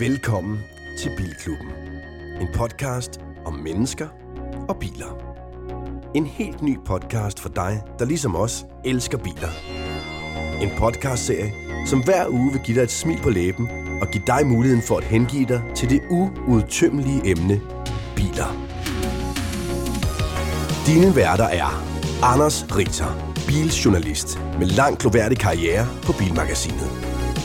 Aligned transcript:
Velkommen 0.00 0.58
til 0.98 1.10
Bilklubben. 1.16 1.68
En 2.40 2.48
podcast 2.54 3.20
om 3.44 3.54
mennesker 3.54 4.08
og 4.68 4.76
biler. 4.76 5.38
En 6.14 6.26
helt 6.26 6.62
ny 6.62 6.78
podcast 6.86 7.40
for 7.40 7.48
dig, 7.48 7.82
der 7.98 8.04
ligesom 8.04 8.36
os 8.36 8.64
elsker 8.84 9.18
biler. 9.18 9.48
En 10.62 10.70
podcastserie, 10.78 11.52
som 11.86 12.04
hver 12.04 12.28
uge 12.28 12.52
vil 12.52 12.60
give 12.64 12.76
dig 12.76 12.82
et 12.82 12.90
smil 12.90 13.18
på 13.22 13.30
læben 13.30 13.68
og 14.02 14.08
give 14.12 14.22
dig 14.26 14.46
muligheden 14.46 14.82
for 14.82 14.96
at 14.96 15.04
hengive 15.04 15.46
dig 15.46 15.62
til 15.74 15.90
det 15.90 16.00
uudtømmelige 16.10 17.30
emne 17.30 17.60
biler. 18.16 18.68
Dine 20.86 21.16
værter 21.16 21.44
er 21.44 21.84
Anders 22.22 22.76
Ritter, 22.76 23.27
biljournalist 23.48 24.38
med 24.58 24.66
lang 24.66 24.98
gloværdig 24.98 25.38
karriere 25.38 25.86
på 26.02 26.12
Bilmagasinet. 26.12 26.90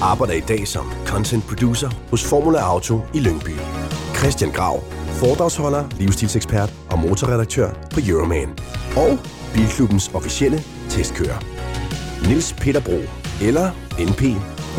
Arbejder 0.02 0.34
i 0.34 0.40
dag 0.40 0.68
som 0.68 0.92
content 1.06 1.44
producer 1.48 1.90
hos 2.10 2.24
Formula 2.30 2.60
Auto 2.60 3.02
i 3.14 3.20
Lyngby. 3.20 3.56
Christian 4.18 4.52
Grav, 4.52 4.84
foredragsholder, 5.10 5.84
livsstilsekspert 6.00 6.74
og 6.92 7.00
motorredaktør 7.00 7.70
på 7.94 8.00
Euroman. 8.08 8.50
Og 8.96 9.20
Bilklubbens 9.54 10.12
officielle 10.14 10.60
testkører. 10.90 11.40
Nils 12.28 12.54
Peter 12.54 12.82
Bro, 12.82 13.00
eller 13.42 13.72
NP, 14.00 14.22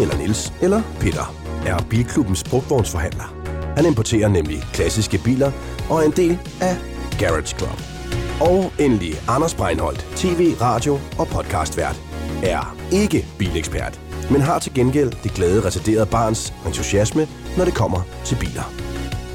eller 0.01 0.17
Nils, 0.19 0.53
eller 0.63 0.83
Peter, 1.01 1.35
er 1.67 1.83
Bilklubbens 1.91 2.45
brugtvognsforhandler. 2.45 3.35
Han 3.77 3.87
importerer 3.87 4.29
nemlig 4.29 4.63
klassiske 4.73 5.19
biler 5.25 5.53
og 5.91 5.99
er 5.99 6.03
en 6.03 6.13
del 6.17 6.39
af 6.61 6.77
Garage 7.19 7.59
Club. 7.59 7.94
Og 8.41 8.73
endelig 8.79 9.15
Anders 9.29 9.55
Breinholt, 9.55 10.07
tv, 10.17 10.55
radio 10.61 10.99
og 11.19 11.27
podcastvært, 11.29 12.01
er 12.43 12.77
ikke 12.93 13.27
bilekspert, 13.39 14.01
men 14.31 14.41
har 14.41 14.59
til 14.59 14.75
gengæld 14.75 15.13
det 15.23 15.35
glade 15.35 15.65
retarderede 15.67 16.07
barns 16.07 16.53
entusiasme, 16.67 17.29
når 17.57 17.65
det 17.65 17.75
kommer 17.75 18.01
til 18.25 18.37
biler. 18.41 18.73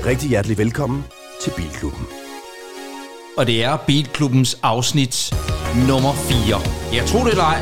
Rigtig 0.05 0.29
hjertelig 0.29 0.57
velkommen 0.57 1.03
til 1.43 1.51
Bilklubben. 1.57 2.07
og 3.37 3.47
det 3.47 3.63
er 3.63 3.77
Bilklubbens 3.87 4.59
afsnit 4.63 5.33
nummer 5.87 6.13
4. 6.13 6.61
Jeg 6.95 7.05
tror 7.05 7.23
det 7.23 7.31
eller 7.31 7.43
ej, 7.43 7.61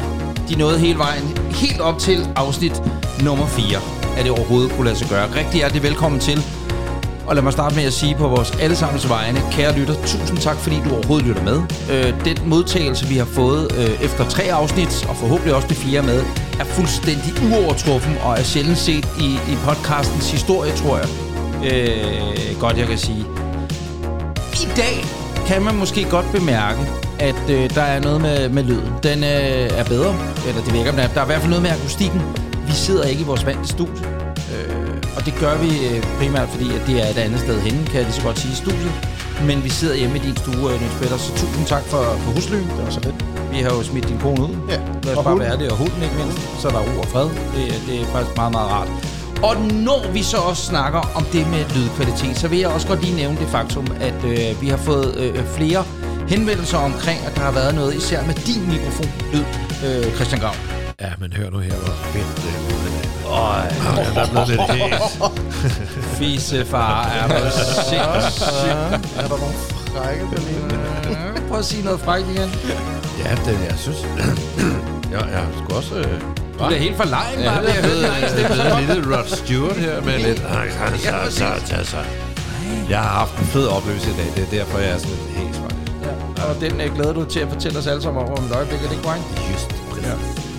de 0.49 0.55
nåede 0.55 0.79
hele 0.79 0.97
vejen, 0.99 1.37
helt 1.51 1.81
op 1.81 1.99
til 1.99 2.27
afsnit 2.35 2.81
nummer 3.23 3.47
4, 3.47 3.79
Er 4.17 4.23
det 4.23 4.31
overhovedet 4.31 4.71
kunne 4.71 4.85
lade 4.85 4.95
sig 4.95 5.09
gøre. 5.09 5.35
Rigtig 5.35 5.55
hjertelig 5.55 5.83
velkommen 5.83 6.19
til. 6.19 6.56
Og 7.27 7.35
lad 7.35 7.43
mig 7.43 7.53
starte 7.53 7.75
med 7.75 7.83
at 7.83 7.93
sige 7.93 8.15
på 8.15 8.27
vores 8.27 8.51
allesammens 8.51 9.09
vegne, 9.09 9.41
kære 9.51 9.79
lytter, 9.79 9.93
tusind 9.93 10.37
tak, 10.37 10.57
fordi 10.57 10.75
du 10.85 10.95
overhovedet 10.95 11.27
lytter 11.27 11.43
med. 11.43 11.61
Øh, 11.91 12.25
den 12.25 12.37
modtagelse, 12.49 13.07
vi 13.07 13.17
har 13.17 13.25
fået 13.25 13.71
øh, 13.77 14.03
efter 14.03 14.29
tre 14.29 14.43
afsnit, 14.43 15.05
og 15.09 15.15
forhåbentlig 15.15 15.55
også 15.55 15.67
det 15.67 15.77
fjerde 15.77 16.07
med, 16.07 16.23
er 16.59 16.63
fuldstændig 16.63 17.33
uovertruffen 17.51 18.15
og 18.23 18.39
er 18.39 18.43
sjældent 18.43 18.77
set 18.77 19.07
i, 19.19 19.29
i 19.51 19.55
podcastens 19.65 20.31
historie, 20.31 20.71
tror 20.71 20.97
jeg. 20.97 21.07
Øh, 21.71 22.59
godt, 22.59 22.77
jeg 22.77 22.87
kan 22.87 22.97
sige. 22.97 23.25
I 24.53 24.67
dag 24.75 25.05
kan 25.47 25.61
man 25.61 25.75
måske 25.75 26.03
godt 26.09 26.25
bemærke, 26.31 26.79
at 27.19 27.49
øh, 27.49 27.69
der 27.69 27.81
er 27.81 27.99
noget 27.99 28.21
med, 28.21 28.49
med 28.49 28.63
lyden. 28.63 28.93
Den 29.03 29.23
øh, 29.23 29.79
er 29.79 29.83
bedre, 29.83 30.15
eller 30.47 30.61
det 30.63 30.73
virker, 30.73 30.91
men 30.91 30.99
der 31.13 31.21
er, 31.21 31.23
i 31.23 31.25
hvert 31.25 31.39
fald 31.39 31.49
noget 31.49 31.63
med 31.63 31.71
akustikken. 31.71 32.21
Vi 32.67 32.73
sidder 32.73 33.03
ikke 33.03 33.21
i 33.21 33.25
vores 33.25 33.45
vante 33.45 33.67
studie, 33.67 34.05
øh, 34.53 34.86
og 35.17 35.25
det 35.25 35.33
gør 35.43 35.55
vi 35.57 35.69
øh, 35.87 36.03
primært, 36.19 36.49
fordi 36.49 36.67
at 36.77 36.81
det 36.87 36.95
er 37.03 37.07
et 37.13 37.17
andet 37.25 37.39
sted 37.39 37.57
henne, 37.61 37.85
kan 37.85 37.95
jeg 37.95 38.03
lige 38.03 38.13
så 38.13 38.21
godt 38.21 38.39
sige, 38.39 38.51
i 38.51 38.55
studiet. 38.55 38.93
Men 39.49 39.63
vi 39.63 39.69
sidder 39.69 39.95
hjemme 39.95 40.15
i 40.17 40.19
din 40.19 40.37
stue, 40.37 40.73
øh, 40.73 40.79
Niels 40.81 40.95
Peter, 41.01 41.17
så 41.17 41.31
tusind 41.31 41.65
tak 41.65 41.83
for, 41.83 42.03
for 42.23 42.31
huslyn. 42.31 42.63
Det 42.77 42.83
var 42.85 42.89
så 42.89 42.99
lidt. 43.07 43.15
Vi 43.51 43.57
har 43.57 43.69
jo 43.69 43.83
smidt 43.83 44.07
din 44.07 44.19
kone 44.19 44.41
ud. 44.43 44.49
Ja, 44.69 44.77
Lad 45.03 45.11
os 45.13 45.17
og 45.17 45.23
bare 45.23 45.33
hunden. 45.33 45.49
være 45.49 45.57
det, 45.59 45.71
og 45.71 45.77
hunden 45.77 46.03
ikke 46.03 46.15
mindst. 46.21 46.39
Så 46.61 46.67
er 46.67 46.71
der 46.71 46.79
ro 46.79 46.99
og 46.99 47.07
fred. 47.07 47.27
Det, 47.55 47.63
det 47.87 48.01
er 48.01 48.05
faktisk 48.05 48.35
meget, 48.35 48.51
meget 48.51 48.69
rart. 48.71 48.89
Og 49.43 49.55
når 49.87 50.11
vi 50.13 50.23
så 50.23 50.37
også 50.37 50.63
snakker 50.65 50.99
om 51.15 51.23
det 51.33 51.47
med 51.49 51.65
lydkvalitet, 51.75 52.37
så 52.37 52.47
vil 52.47 52.59
jeg 52.59 52.69
også 52.69 52.87
godt 52.87 53.01
lige 53.03 53.15
nævne 53.15 53.37
det 53.37 53.47
faktum, 53.47 53.87
at 53.99 54.19
øh, 54.25 54.61
vi 54.61 54.67
har 54.67 54.77
fået 54.77 55.15
øh, 55.17 55.45
flere 55.57 55.83
henvendelser 56.27 56.77
omkring, 56.77 57.19
at 57.27 57.35
der 57.35 57.41
har 57.41 57.51
været 57.51 57.75
noget, 57.75 57.95
især 57.95 58.25
med 58.25 58.33
din 58.33 58.69
mikrofon, 58.69 59.11
lyd, 59.33 59.45
øh, 59.85 60.15
Christian 60.15 60.41
Grav. 60.41 60.86
Ja, 61.01 61.11
men 61.19 61.33
hør 61.33 61.49
nu 61.49 61.57
her, 61.59 61.75
hvor 61.75 61.93
fedt 61.93 62.35
det 62.35 62.53
er. 62.53 63.29
Øj, 63.29 63.59
Ja, 63.97 64.13
der 64.13 64.21
er 64.21 64.29
blevet 64.29 64.47
lidt 64.47 64.61
hæs. 64.71 65.19
fisefar 66.17 67.05
er 67.05 67.27
du 67.27 67.33
sindssygt. 67.89 69.17
Er 69.17 69.27
der 69.27 69.37
nogle 69.43 69.53
frække 69.93 70.25
Berliner? 70.31 71.47
Prøv 71.49 71.59
at 71.59 71.65
sige 71.65 71.83
noget 71.83 71.99
frækt 71.99 72.27
igen. 72.27 72.49
Ja, 73.23 73.31
det, 73.45 73.59
jeg 73.69 73.75
synes... 73.77 73.97
ja, 75.13 75.25
jeg 75.25 75.45
skulle 75.57 75.75
også... 75.75 75.95
Øh, 75.95 76.21
Du 76.59 76.63
er 76.63 76.75
helt 76.77 76.97
for 76.97 77.03
lejen, 77.05 77.39
ja, 77.39 77.53
bare 77.53 77.61
ved 77.63 77.69
jeg 77.69 77.77
at 77.77 77.85
høre 78.55 78.73
jeg 78.73 78.81
en 78.81 78.87
lille 78.95 79.17
Rod 79.17 79.27
Stewart 79.27 79.75
her 79.77 80.01
med 80.01 80.19
lidt... 80.19 80.39
Så, 80.99 81.09
så, 81.29 81.45
så, 81.65 81.75
så. 81.91 81.97
Jeg 82.89 82.99
har 82.99 83.09
haft 83.19 83.37
en 83.39 83.45
fed 83.45 83.67
oplevelse 83.67 84.09
i 84.09 84.13
dag. 84.13 84.25
Det 84.35 84.43
er 84.43 84.59
derfor, 84.59 84.79
jeg 84.79 84.89
er 84.91 84.97
sådan 84.97 85.11
lidt 85.17 85.37
hæs, 85.37 85.57
faktisk. 85.57 85.91
Ja, 86.37 86.43
og 86.43 86.55
den 86.61 86.81
øh, 86.81 86.95
glæder 86.95 87.13
du 87.13 87.25
til 87.25 87.39
at 87.39 87.49
fortælle 87.53 87.79
os 87.79 87.87
alle 87.87 88.01
sammen 88.01 88.23
om 88.23 88.29
om 88.37 88.45
et 88.45 88.51
øjeblik, 88.55 88.79
er 88.79 88.83
det 88.83 88.91
ikke 88.91 89.03
korrekt? 89.03 89.23
Just 89.53 89.71
Ja. 90.03 90.13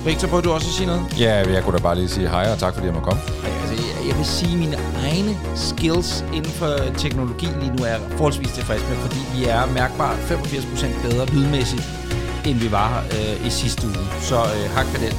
Victor, 0.07 0.29
prøver 0.29 0.43
du 0.43 0.51
også 0.53 0.69
at 0.71 0.75
sige 0.79 0.87
noget? 0.87 1.03
Ja, 1.21 1.35
jeg 1.57 1.63
kunne 1.65 1.77
da 1.79 1.83
bare 1.83 1.97
lige 2.01 2.09
sige 2.09 2.29
hej, 2.29 2.53
og 2.53 2.59
tak 2.59 2.73
fordi 2.75 2.87
jeg 2.87 2.95
må 2.95 3.01
komme. 3.01 3.23
Altså, 3.61 3.75
jeg, 3.85 4.09
jeg 4.09 4.17
vil 4.19 4.27
sige, 4.39 4.53
at 4.53 4.59
mine 4.65 4.77
egne 5.09 5.33
skills 5.69 6.11
inden 6.37 6.53
for 6.61 6.71
teknologi 7.05 7.49
lige 7.63 7.73
nu 7.77 7.83
er 7.93 7.99
forholdsvis 8.19 8.53
tilfreds 8.59 8.83
med, 8.91 8.97
fordi 9.07 9.21
vi 9.35 9.41
er 9.57 9.63
mærkbart 9.79 10.19
85% 10.19 11.03
bedre 11.07 11.25
lydmæssigt, 11.35 11.85
end 12.49 12.57
vi 12.65 12.69
var 12.79 12.91
øh, 13.17 13.47
i 13.49 13.51
sidste 13.61 13.83
uge. 13.87 14.05
Så 14.29 14.39
øh, 14.57 14.65
hak 14.77 14.87
for 14.93 14.99
den. 15.05 15.15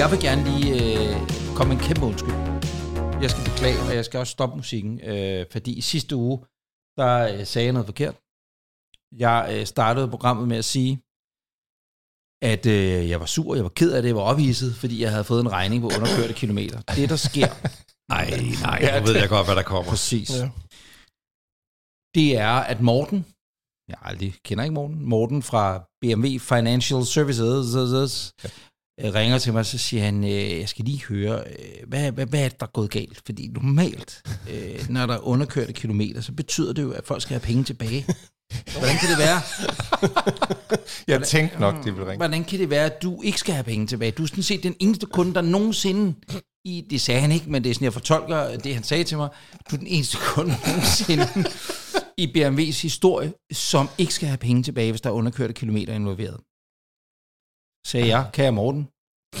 Jeg 0.00 0.06
vil 0.10 0.20
gerne 0.26 0.42
lige 0.50 0.68
øh, 0.80 1.14
komme 1.58 1.70
en 1.76 1.80
kæmpe 1.86 2.04
undskyld. 2.10 2.38
Jeg 3.22 3.30
skal 3.32 3.44
beklage, 3.50 3.78
og 3.88 3.94
jeg 3.98 4.04
skal 4.04 4.20
også 4.20 4.34
stoppe 4.36 4.56
musikken, 4.56 4.94
øh, 5.10 5.44
fordi 5.52 5.72
i 5.80 5.80
sidste 5.92 6.16
uge, 6.16 6.38
der 6.98 7.12
øh, 7.32 7.46
sagde 7.50 7.64
jeg 7.66 7.72
noget 7.72 7.86
forkert. 7.92 8.16
Jeg 9.24 9.38
øh, 9.52 9.66
startede 9.66 10.08
programmet 10.08 10.48
med 10.48 10.56
at 10.56 10.64
sige, 10.74 10.92
at 12.42 12.66
øh, 12.66 13.08
jeg 13.08 13.20
var 13.20 13.26
sur, 13.26 13.54
jeg 13.54 13.64
var 13.64 13.70
ked 13.70 13.92
af 13.92 14.02
det, 14.02 14.08
jeg 14.08 14.16
var 14.16 14.22
ophidset, 14.22 14.74
fordi 14.74 15.02
jeg 15.02 15.10
havde 15.10 15.24
fået 15.24 15.40
en 15.40 15.52
regning 15.52 15.82
på 15.82 15.86
underkørte 15.96 16.32
kilometer. 16.34 16.80
Det, 16.80 17.08
der 17.08 17.16
sker, 17.16 17.48
Nej, 18.14 18.30
nej, 18.62 19.00
nu 19.00 19.06
ved 19.06 19.16
jeg 19.16 19.28
godt, 19.28 19.46
hvad 19.46 19.56
der 19.56 19.62
kommer. 19.72 19.90
præcis, 19.90 20.30
Ja. 20.30 20.48
det 22.14 22.36
er, 22.38 22.48
at 22.72 22.80
Morten, 22.80 23.24
jeg 23.88 23.96
aldrig 24.02 24.34
kender 24.44 24.64
ikke 24.64 24.74
Morten, 24.74 25.08
Morten 25.08 25.42
fra 25.42 25.84
BMW 26.00 26.38
Financial 26.38 27.04
Services, 27.06 28.32
ja. 28.44 28.48
ringer 29.14 29.38
til 29.38 29.52
mig, 29.52 29.66
så 29.66 29.78
siger 29.78 30.02
han, 30.04 30.24
øh, 30.24 30.58
jeg 30.60 30.68
skal 30.68 30.84
lige 30.84 31.04
høre, 31.04 31.44
øh, 31.48 31.88
hvad, 31.88 32.12
hvad, 32.12 32.26
hvad 32.26 32.44
er 32.44 32.48
det, 32.48 32.60
der 32.60 32.66
er 32.66 32.70
gået 32.70 32.90
galt? 32.90 33.22
Fordi 33.26 33.48
normalt, 33.48 34.22
øh, 34.50 34.88
når 34.90 35.06
der 35.06 35.14
er 35.14 35.18
underkørte 35.26 35.72
kilometer, 35.72 36.20
så 36.20 36.32
betyder 36.32 36.72
det 36.72 36.82
jo, 36.82 36.90
at 36.92 37.06
folk 37.06 37.22
skal 37.22 37.34
have 37.34 37.46
penge 37.46 37.64
tilbage. 37.64 38.06
Hvordan 38.78 38.96
kan 39.00 39.08
det 39.10 39.18
være? 39.18 39.40
Jeg 41.08 41.22
tænkte 41.22 41.60
nok, 41.60 41.74
de 41.84 41.84
ville 41.84 42.00
ringe. 42.00 42.16
Hvordan 42.16 42.44
kan 42.44 42.58
det 42.58 42.70
være, 42.70 42.84
at 42.84 43.02
du 43.02 43.22
ikke 43.22 43.38
skal 43.38 43.54
have 43.54 43.64
penge 43.64 43.86
tilbage? 43.86 44.10
Du 44.10 44.22
er 44.22 44.26
sådan 44.26 44.42
set 44.42 44.62
den 44.62 44.76
eneste 44.80 45.06
kunde, 45.06 45.34
der 45.34 45.40
nogensinde, 45.40 46.14
i, 46.64 46.86
det 46.90 47.00
sagde 47.00 47.20
han 47.20 47.32
ikke, 47.32 47.50
men 47.50 47.64
det 47.64 47.70
er 47.70 47.74
sådan, 47.74 47.84
jeg 47.84 47.92
fortolker 47.92 48.56
det, 48.56 48.74
han 48.74 48.84
sagde 48.84 49.04
til 49.04 49.16
mig, 49.16 49.28
du 49.70 49.76
er 49.76 49.78
den 49.78 49.86
eneste 49.86 50.16
kunde 50.34 50.54
nogensinde 50.66 51.26
i 52.18 52.26
BMW's 52.26 52.82
historie, 52.82 53.32
som 53.52 53.88
ikke 53.98 54.14
skal 54.14 54.28
have 54.28 54.38
penge 54.38 54.62
tilbage, 54.62 54.92
hvis 54.92 55.00
der 55.00 55.10
er 55.10 55.14
underkørte 55.14 55.52
kilometer 55.52 55.94
involveret. 55.94 56.40
Sagde 57.86 58.06
jeg, 58.06 58.30
kære 58.32 58.52
Morten, 58.52 58.88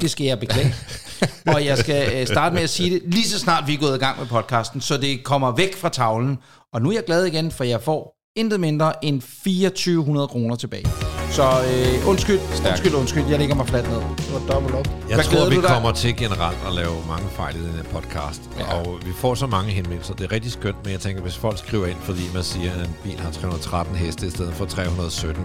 det 0.00 0.10
skal 0.10 0.26
jeg 0.26 0.40
beklage. 0.40 0.74
Og 1.54 1.64
jeg 1.64 1.78
skal 1.78 2.20
øh, 2.20 2.26
starte 2.26 2.54
med 2.54 2.62
at 2.62 2.70
sige 2.70 2.90
det, 2.90 3.02
lige 3.14 3.28
så 3.28 3.38
snart 3.38 3.66
vi 3.66 3.74
er 3.74 3.78
gået 3.78 3.96
i 3.96 3.98
gang 3.98 4.18
med 4.18 4.26
podcasten, 4.26 4.80
så 4.80 4.96
det 4.96 5.24
kommer 5.24 5.50
væk 5.56 5.76
fra 5.76 5.88
tavlen. 5.88 6.38
Og 6.72 6.82
nu 6.82 6.88
er 6.88 6.92
jeg 6.92 7.04
glad 7.04 7.24
igen, 7.24 7.50
for 7.50 7.64
jeg 7.64 7.82
får 7.82 8.15
intet 8.36 8.60
mindre 8.60 9.04
end 9.04 9.20
2400 9.20 10.28
kroner 10.28 10.56
tilbage. 10.56 10.86
Så 11.30 11.42
øh, 11.42 12.08
undskyld, 12.08 12.38
undskyld, 12.68 12.94
undskyld, 12.94 13.24
jeg 13.30 13.38
lægger 13.38 13.54
mig 13.54 13.66
fladt 13.68 13.88
ned. 13.90 13.96
Det 13.96 14.32
var 14.32 14.54
dobbelt 14.54 14.74
op. 14.74 14.86
Jeg 15.08 15.14
Hvad 15.16 15.24
tror, 15.24 15.48
vi 15.50 15.56
kommer 15.56 15.92
til 15.92 16.16
generelt 16.16 16.58
at 16.66 16.72
lave 16.74 16.94
mange 17.08 17.28
fejl 17.30 17.56
i 17.56 17.58
den 17.58 17.70
her 17.70 17.82
podcast. 17.82 18.42
Ja. 18.58 18.74
Og 18.74 18.98
vi 19.06 19.12
får 19.16 19.34
så 19.34 19.46
mange 19.46 19.70
henvendelser. 19.72 20.14
Det 20.14 20.24
er 20.24 20.32
rigtig 20.32 20.52
skønt, 20.52 20.76
men 20.84 20.92
jeg 20.92 21.00
tænker, 21.00 21.22
hvis 21.22 21.36
folk 21.36 21.58
skriver 21.58 21.86
ind, 21.86 21.96
fordi 22.00 22.22
man 22.34 22.42
siger, 22.42 22.72
at 22.72 22.80
en 22.88 22.94
bil 23.04 23.20
har 23.20 23.30
313 23.30 23.96
heste 23.96 24.26
i 24.26 24.30
stedet 24.30 24.54
for 24.54 24.64
317. 24.64 25.44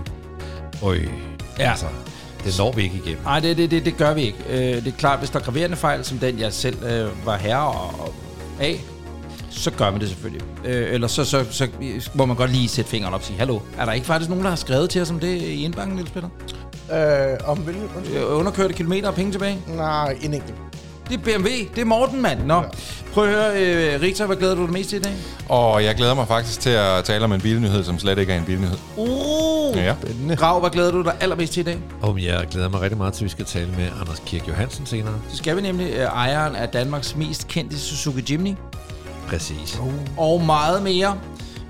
Øj, 0.84 0.98
Ja. 1.60 1.70
altså, 1.70 1.86
det 2.44 2.56
når 2.58 2.72
vi 2.72 2.82
ikke 2.84 2.96
igennem. 2.96 3.24
Nej, 3.24 3.40
det, 3.40 3.58
det, 3.58 3.72
det, 3.72 3.86
det 3.86 3.98
gør 3.98 4.14
vi 4.14 4.22
ikke. 4.22 4.38
Øh, 4.50 4.76
det 4.84 4.88
er 4.88 4.98
klart, 4.98 5.20
hvis 5.20 5.30
der 5.30 5.40
er 5.40 5.44
graverende 5.44 5.76
fejl, 5.78 6.06
som 6.06 6.18
den 6.18 6.40
jeg 6.40 6.54
selv 6.54 6.84
øh, 6.84 7.26
var 7.26 7.38
herre 7.38 7.68
og, 7.68 8.00
og 8.00 8.14
af, 8.60 8.82
så 9.52 9.72
gør 9.72 9.92
man 9.92 10.00
det 10.02 10.10
selvfølgelig. 10.10 10.42
Øh, 10.66 10.94
eller 10.94 11.08
så, 11.08 11.26
så, 11.26 11.46
så 11.52 11.68
må 12.14 12.26
man 12.26 12.36
godt 12.38 12.52
lige 12.52 12.68
sætte 12.68 12.92
fingeren 12.92 13.14
op 13.14 13.20
og 13.20 13.26
sige, 13.26 13.40
hallo, 13.40 13.60
er 13.78 13.86
der 13.86 13.92
ikke 13.92 14.08
faktisk 14.08 14.30
nogen, 14.30 14.44
der 14.44 14.50
har 14.50 14.58
skrevet 14.58 14.90
til 14.90 15.02
os 15.02 15.10
om 15.10 15.20
det 15.20 15.42
i 15.42 15.64
indbanken, 15.64 15.96
Niels 15.96 16.12
Peter? 16.12 16.30
Øh, 16.94 17.50
om 17.50 17.58
hvilket? 17.58 17.90
Øh, 18.16 18.38
underkørte 18.38 18.74
kilometer 18.74 19.08
og 19.08 19.16
penge 19.16 19.32
tilbage? 19.32 19.58
Nej, 19.68 20.18
en 20.22 20.34
enkelt. 20.34 20.56
Det 21.10 21.20
er 21.20 21.24
BMW, 21.24 21.50
det 21.76 21.82
er 21.82 21.86
Morten, 21.86 22.22
mand. 22.22 22.44
Nå, 22.46 22.64
prøv 23.14 23.24
at 23.24 23.30
høre, 23.30 23.62
øh, 23.96 24.02
Rita, 24.02 24.26
hvad 24.26 24.36
glæder 24.36 24.56
du 24.56 24.62
dig 24.66 24.72
mest 24.74 24.90
til 24.90 25.00
i 25.00 25.02
dag? 25.02 25.14
Og 25.50 25.84
jeg 25.84 25.96
glæder 25.96 26.14
mig 26.14 26.28
faktisk 26.28 26.60
til 26.60 26.70
at 26.70 27.04
tale 27.04 27.24
om 27.24 27.32
en 27.34 27.42
bilnyhed, 27.42 27.84
som 27.84 28.00
slet 28.00 28.18
ikke 28.18 28.34
er 28.34 28.38
en 28.38 28.46
bilnyhed. 28.46 28.78
Uh, 28.98 29.78
Ja. 29.78 29.96
Spændende. 30.02 30.36
Grav, 30.36 30.60
hvad 30.60 30.70
glæder 30.70 30.92
du 30.92 31.02
dig 31.02 31.14
allermest 31.20 31.54
til 31.54 31.60
i 31.62 31.64
dag? 31.64 31.78
Og 32.02 32.24
jeg 32.24 32.48
glæder 32.52 32.70
mig 32.70 32.82
rigtig 32.82 32.98
meget 32.98 33.14
til, 33.14 33.22
at 33.22 33.26
vi 33.26 33.30
skal 33.30 33.46
tale 33.46 33.68
med 33.78 33.88
Anders 34.02 34.22
Kirk 34.26 34.48
Johansen 34.48 34.86
senere. 34.86 35.14
Så 35.30 35.38
skal 35.38 35.56
vi 35.56 35.62
nemlig 35.62 35.88
øh, 35.92 36.00
ejeren 36.00 36.56
af 36.56 36.70
Danmarks 36.70 37.16
mest 37.16 37.48
kendte 37.48 37.80
Suzuki 37.80 38.34
Jimny. 38.34 38.56
Præcis. 39.32 39.80
Og 40.18 40.42
meget 40.42 40.84
mere. 40.84 41.20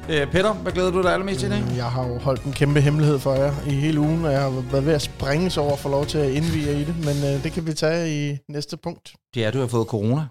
Øh, 0.10 0.32
Peter, 0.32 0.54
hvad 0.54 0.72
glæder 0.72 0.92
du 0.92 1.02
dig 1.02 1.12
allermest 1.14 1.40
til 1.40 1.48
i 1.48 1.52
dag? 1.52 1.64
Jeg 1.76 1.86
har 1.86 2.08
jo 2.08 2.18
holdt 2.18 2.44
en 2.44 2.54
kæmpe 2.54 2.82
hemmelighed 2.82 3.20
for 3.20 3.34
jer 3.34 3.54
i 3.68 3.72
hele 3.72 4.00
ugen, 4.00 4.26
og 4.26 4.32
jeg 4.32 4.42
har 4.42 4.50
været 4.72 4.86
ved 4.86 4.94
at 4.94 5.02
springes 5.02 5.58
over 5.58 5.76
for 5.78 5.90
lov 5.90 6.06
til 6.06 6.18
at 6.18 6.30
indvige 6.30 6.68
jer 6.68 6.74
i 6.78 6.84
det, 6.84 6.96
men 6.98 7.16
øh, 7.30 7.44
det 7.44 7.52
kan 7.52 7.68
vi 7.68 7.74
tage 7.74 8.32
i 8.32 8.38
næste 8.50 8.78
punkt. 8.78 9.14
Det 9.34 9.44
er, 9.44 9.48
at 9.48 9.54
du 9.54 9.60
har 9.60 9.68
fået 9.68 9.88
corona. 9.88 10.26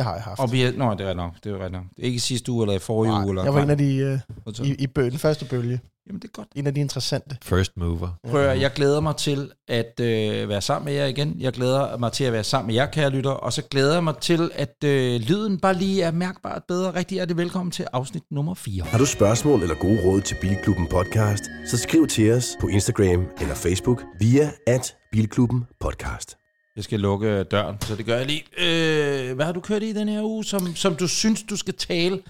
Det 0.00 0.06
har 0.06 0.14
jeg 0.14 0.22
haft. 0.22 0.40
Og 0.40 0.52
vi 0.52 0.62
er, 0.62 0.72
nå, 0.76 0.94
det 0.94 1.08
er 1.08 1.14
nok. 1.14 1.32
Det 1.44 1.52
er 1.52 1.68
nok. 1.68 1.82
Det 1.96 2.02
er 2.02 2.06
ikke 2.06 2.20
sidste 2.20 2.52
uge 2.52 2.62
eller 2.64 2.74
i 2.74 2.78
forrige 2.78 3.12
uge. 3.12 3.28
Eller 3.28 3.44
jeg 3.44 3.54
var 3.54 3.62
en 3.62 3.70
af 3.70 3.78
de 3.78 3.96
øh, 3.96 4.18
I, 4.66 4.68
i, 4.68 4.74
i 4.78 4.86
bø, 4.86 5.04
den 5.10 5.18
første 5.18 5.44
bølge. 5.44 5.80
Jamen, 6.06 6.22
det 6.22 6.28
er 6.28 6.32
godt. 6.32 6.48
En 6.54 6.66
af 6.66 6.74
de 6.74 6.80
interessante. 6.80 7.36
First 7.42 7.76
mover. 7.76 8.08
Prøv 8.30 8.46
at, 8.46 8.60
jeg 8.60 8.72
glæder 8.72 9.00
mig 9.00 9.16
til 9.16 9.50
at 9.68 10.00
øh, 10.00 10.48
være 10.48 10.60
sammen 10.60 10.84
med 10.84 10.92
jer 10.92 11.06
igen. 11.06 11.36
Jeg 11.38 11.52
glæder 11.52 11.96
mig 11.96 12.12
til 12.12 12.24
at 12.24 12.32
være 12.32 12.44
sammen 12.44 12.66
med 12.66 12.74
jer, 12.74 12.86
kære 12.86 13.10
lytter. 13.10 13.30
Og 13.30 13.52
så 13.52 13.62
glæder 13.62 13.92
jeg 13.92 14.04
mig 14.04 14.16
til, 14.16 14.50
at 14.54 14.84
øh, 14.84 15.20
lyden 15.20 15.58
bare 15.60 15.74
lige 15.74 16.02
er 16.02 16.10
mærkbart 16.10 16.62
bedre. 16.68 16.94
Rigtig 16.94 17.18
er 17.18 17.24
det 17.24 17.36
velkommen 17.36 17.70
til 17.70 17.86
afsnit 17.92 18.22
nummer 18.30 18.54
4. 18.54 18.84
Har 18.84 18.98
du 18.98 19.06
spørgsmål 19.06 19.62
eller 19.62 19.74
gode 19.74 20.00
råd 20.04 20.20
til 20.20 20.36
Bilklubben 20.40 20.86
Podcast, 20.86 21.44
så 21.66 21.76
skriv 21.76 22.06
til 22.06 22.32
os 22.32 22.56
på 22.60 22.66
Instagram 22.66 23.26
eller 23.40 23.54
Facebook 23.54 24.02
via 24.20 24.50
at 24.66 24.94
Bilklubben 25.12 25.66
Podcast. 25.80 26.39
Jeg 26.76 26.84
skal 26.84 27.00
lukke 27.00 27.42
døren, 27.42 27.76
så 27.80 27.96
det 27.96 28.06
gør 28.06 28.16
jeg 28.16 28.26
lige. 28.26 28.44
Øh, 28.58 29.34
hvad 29.34 29.44
har 29.44 29.52
du 29.52 29.60
kørt 29.60 29.82
i 29.82 29.92
den 29.92 30.08
her 30.08 30.22
uge, 30.22 30.44
som, 30.44 30.74
som 30.74 30.94
du 30.94 31.08
synes, 31.08 31.42
du 31.42 31.56
skal 31.56 31.74
tale 31.74 32.22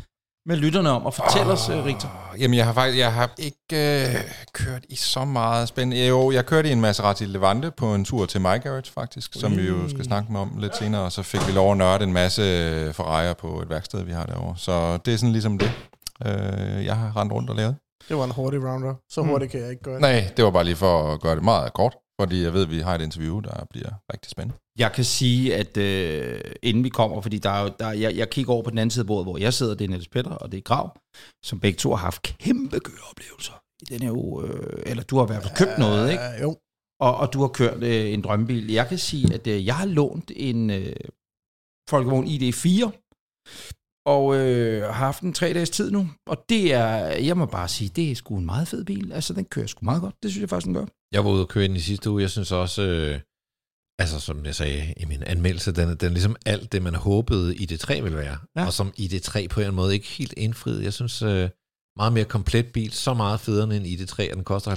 med 0.47 0.57
lytterne 0.57 0.91
om? 0.91 1.07
Og 1.07 1.15
fortæl 1.15 1.43
oh, 1.43 1.53
os, 1.53 1.69
øh, 1.69 1.85
Rigtig. 1.85 2.11
Jamen, 2.39 2.57
jeg 2.57 2.67
har 2.67 2.73
faktisk 2.73 2.99
jeg 2.99 3.13
har 3.13 3.31
ikke 3.39 4.07
øh, 4.09 4.15
kørt 4.53 4.85
i 4.89 4.97
så 4.97 5.25
meget 5.25 5.69
spændende. 5.69 6.07
Jo, 6.07 6.31
jeg 6.31 6.47
kørte 6.47 6.69
i 6.69 6.73
en 6.73 6.81
Maserati 6.81 7.25
Levante 7.25 7.71
på 7.71 7.95
en 7.95 8.05
tur 8.05 8.27
til 8.27 8.41
My 8.41 8.63
Garage, 8.63 8.93
faktisk, 8.93 9.35
som 9.35 9.57
vi 9.57 9.63
jo 9.63 9.89
skal 9.89 10.05
snakke 10.05 10.33
med 10.33 10.41
om 10.41 10.59
lidt 10.59 10.77
senere. 10.77 11.03
Og 11.03 11.13
så 11.13 11.23
fik 11.23 11.47
vi 11.47 11.53
lov 11.53 11.71
at 11.73 11.79
nørde 11.79 12.05
en 12.05 12.13
masse 12.13 12.43
Ferrari'er 12.91 13.35
på 13.35 13.63
et 13.63 13.71
værksted, 13.71 14.05
vi 14.05 14.13
har 14.13 14.27
derovre. 14.27 14.55
Så 14.57 14.97
det 14.97 15.15
er 15.15 15.19
sådan 15.19 15.33
ligesom 15.33 15.59
det, 15.59 15.73
øh, 16.27 16.85
jeg 16.85 16.97
har 16.97 17.17
rendt 17.17 17.33
rundt 17.33 17.51
og 17.51 17.57
lavet. 17.57 17.77
Det 18.09 18.17
var 18.17 18.25
en 18.25 18.31
hurtig 18.31 18.65
rounder. 18.65 18.95
Så 19.11 19.23
hurtigt 19.23 19.51
kan 19.51 19.61
jeg 19.61 19.71
ikke 19.71 19.83
gøre 19.83 19.95
det. 19.95 20.01
Nej, 20.01 20.31
det 20.37 20.45
var 20.45 20.51
bare 20.51 20.65
lige 20.65 20.77
for 20.77 21.13
at 21.13 21.21
gøre 21.21 21.35
det 21.35 21.45
meget 21.45 21.73
kort, 21.73 21.95
fordi 22.21 22.43
jeg 22.43 22.53
ved, 22.53 22.63
at 22.63 22.71
vi 22.71 22.81
har 22.81 22.95
et 22.95 23.03
interview, 23.03 23.41
der 23.41 23.67
bliver 23.71 23.91
rigtig 24.13 24.31
spændende. 24.31 24.57
Jeg 24.79 24.93
kan 24.93 25.05
sige, 25.05 25.57
at 25.57 25.77
øh, 25.77 26.41
inden 26.63 26.85
vi 26.85 26.89
kommer, 26.89 27.21
fordi 27.21 27.39
der 27.39 27.51
er 27.51 27.63
jo, 27.63 27.71
der, 27.79 27.91
jeg, 27.93 28.17
jeg 28.17 28.31
kigger 28.31 28.53
over 28.53 28.63
på 28.63 28.71
den 28.71 28.79
anden 28.79 28.91
side 28.91 29.03
af 29.03 29.07
bordet, 29.07 29.25
hvor 29.25 29.39
jeg 29.39 29.55
sidder, 29.55 29.75
det 29.75 29.85
er 29.85 29.89
Niels 29.89 30.09
Petter, 30.09 30.31
og 30.31 30.53
det 30.53 30.59
er 30.59 30.63
Grav, 30.63 30.97
som 31.45 31.61
begge 31.61 31.77
to 31.77 31.91
har 31.91 31.97
haft 31.97 32.23
kæmpe 32.23 32.81
køreoplevelser 32.81 33.63
i 33.83 33.85
den 33.85 34.03
her 34.03 34.13
uge. 34.13 34.49
Øh, 34.49 34.83
eller 34.87 35.03
du 35.03 35.17
har 35.17 35.25
i 35.25 35.27
hvert 35.27 35.43
fald 35.43 35.57
købt 35.57 35.79
noget, 35.79 36.11
ikke? 36.11 36.23
Uh, 36.37 36.43
jo. 36.43 36.57
Og, 37.01 37.17
og 37.17 37.33
du 37.33 37.41
har 37.41 37.49
kørt 37.49 37.83
øh, 37.83 38.13
en 38.13 38.23
drømmebil. 38.23 38.71
Jeg 38.71 38.89
kan 38.89 38.99
sige, 38.99 39.35
at 39.35 39.47
øh, 39.47 39.67
jeg 39.67 39.77
har 39.77 39.87
lånt 39.87 40.31
en 40.37 40.71
øh, 40.71 40.97
Folkevogn 41.91 42.27
ID4, 42.27 42.91
og 44.07 44.37
øh, 44.37 44.83
har 44.83 44.93
haft 44.93 45.21
den 45.23 45.33
tre 45.33 45.53
dages 45.55 45.71
tid 45.71 45.91
nu. 45.91 46.09
Og 46.27 46.45
det 46.49 46.73
er, 46.73 46.97
jeg 47.29 47.37
må 47.37 47.47
bare 47.47 47.69
sige, 47.69 47.91
det 47.97 48.11
er 48.11 48.15
sgu 48.15 48.37
en 48.37 48.47
meget 48.47 48.69
fed 48.69 48.85
bil. 48.85 49.13
Altså, 49.13 49.35
den 49.35 49.45
kører 49.45 49.67
sgu 49.67 49.85
meget 49.85 50.03
godt. 50.03 50.15
Det 50.23 50.31
synes 50.31 50.41
jeg 50.41 50.49
faktisk, 50.49 50.67
den 50.67 50.75
gør. 50.75 50.87
Jeg 51.13 51.25
var 51.25 51.31
ude 51.31 51.43
og 51.43 51.49
køre 51.49 51.69
den 51.69 51.77
i 51.77 51.81
sidste 51.81 52.11
uge. 52.11 52.23
Jeg 52.23 52.31
synes 52.31 52.53
også, 52.53 52.83
øh, 52.83 53.21
altså 53.99 54.21
som 54.21 54.45
jeg 54.45 54.55
sagde 54.55 54.95
i 54.97 55.05
min 55.05 55.23
anmeldelse, 55.23 55.73
den, 55.73 55.89
den 55.89 56.09
er 56.09 56.13
ligesom 56.13 56.37
alt 56.47 56.73
det, 56.73 56.83
man 56.83 56.95
håbede 56.95 57.55
ID3 57.55 58.01
ville 58.01 58.19
være. 58.19 58.39
Ja. 58.57 58.67
Og 58.67 58.73
som 58.73 58.93
ID3 58.99 59.47
på 59.47 59.61
en 59.61 59.75
måde 59.75 59.95
ikke 59.95 60.07
helt 60.07 60.35
indfriet. 60.37 60.85
Jeg 60.85 60.93
synes, 60.93 61.23
øh, 61.23 61.49
meget 61.97 62.13
mere 62.13 62.25
komplet 62.25 62.73
bil, 62.73 62.93
så 62.93 63.15
meget 63.15 63.41
federe 63.41 63.65
end 63.65 63.73
en 63.73 63.87
ID3, 63.87 64.31
og 64.31 64.37
den 64.37 64.45
koster 64.45 64.71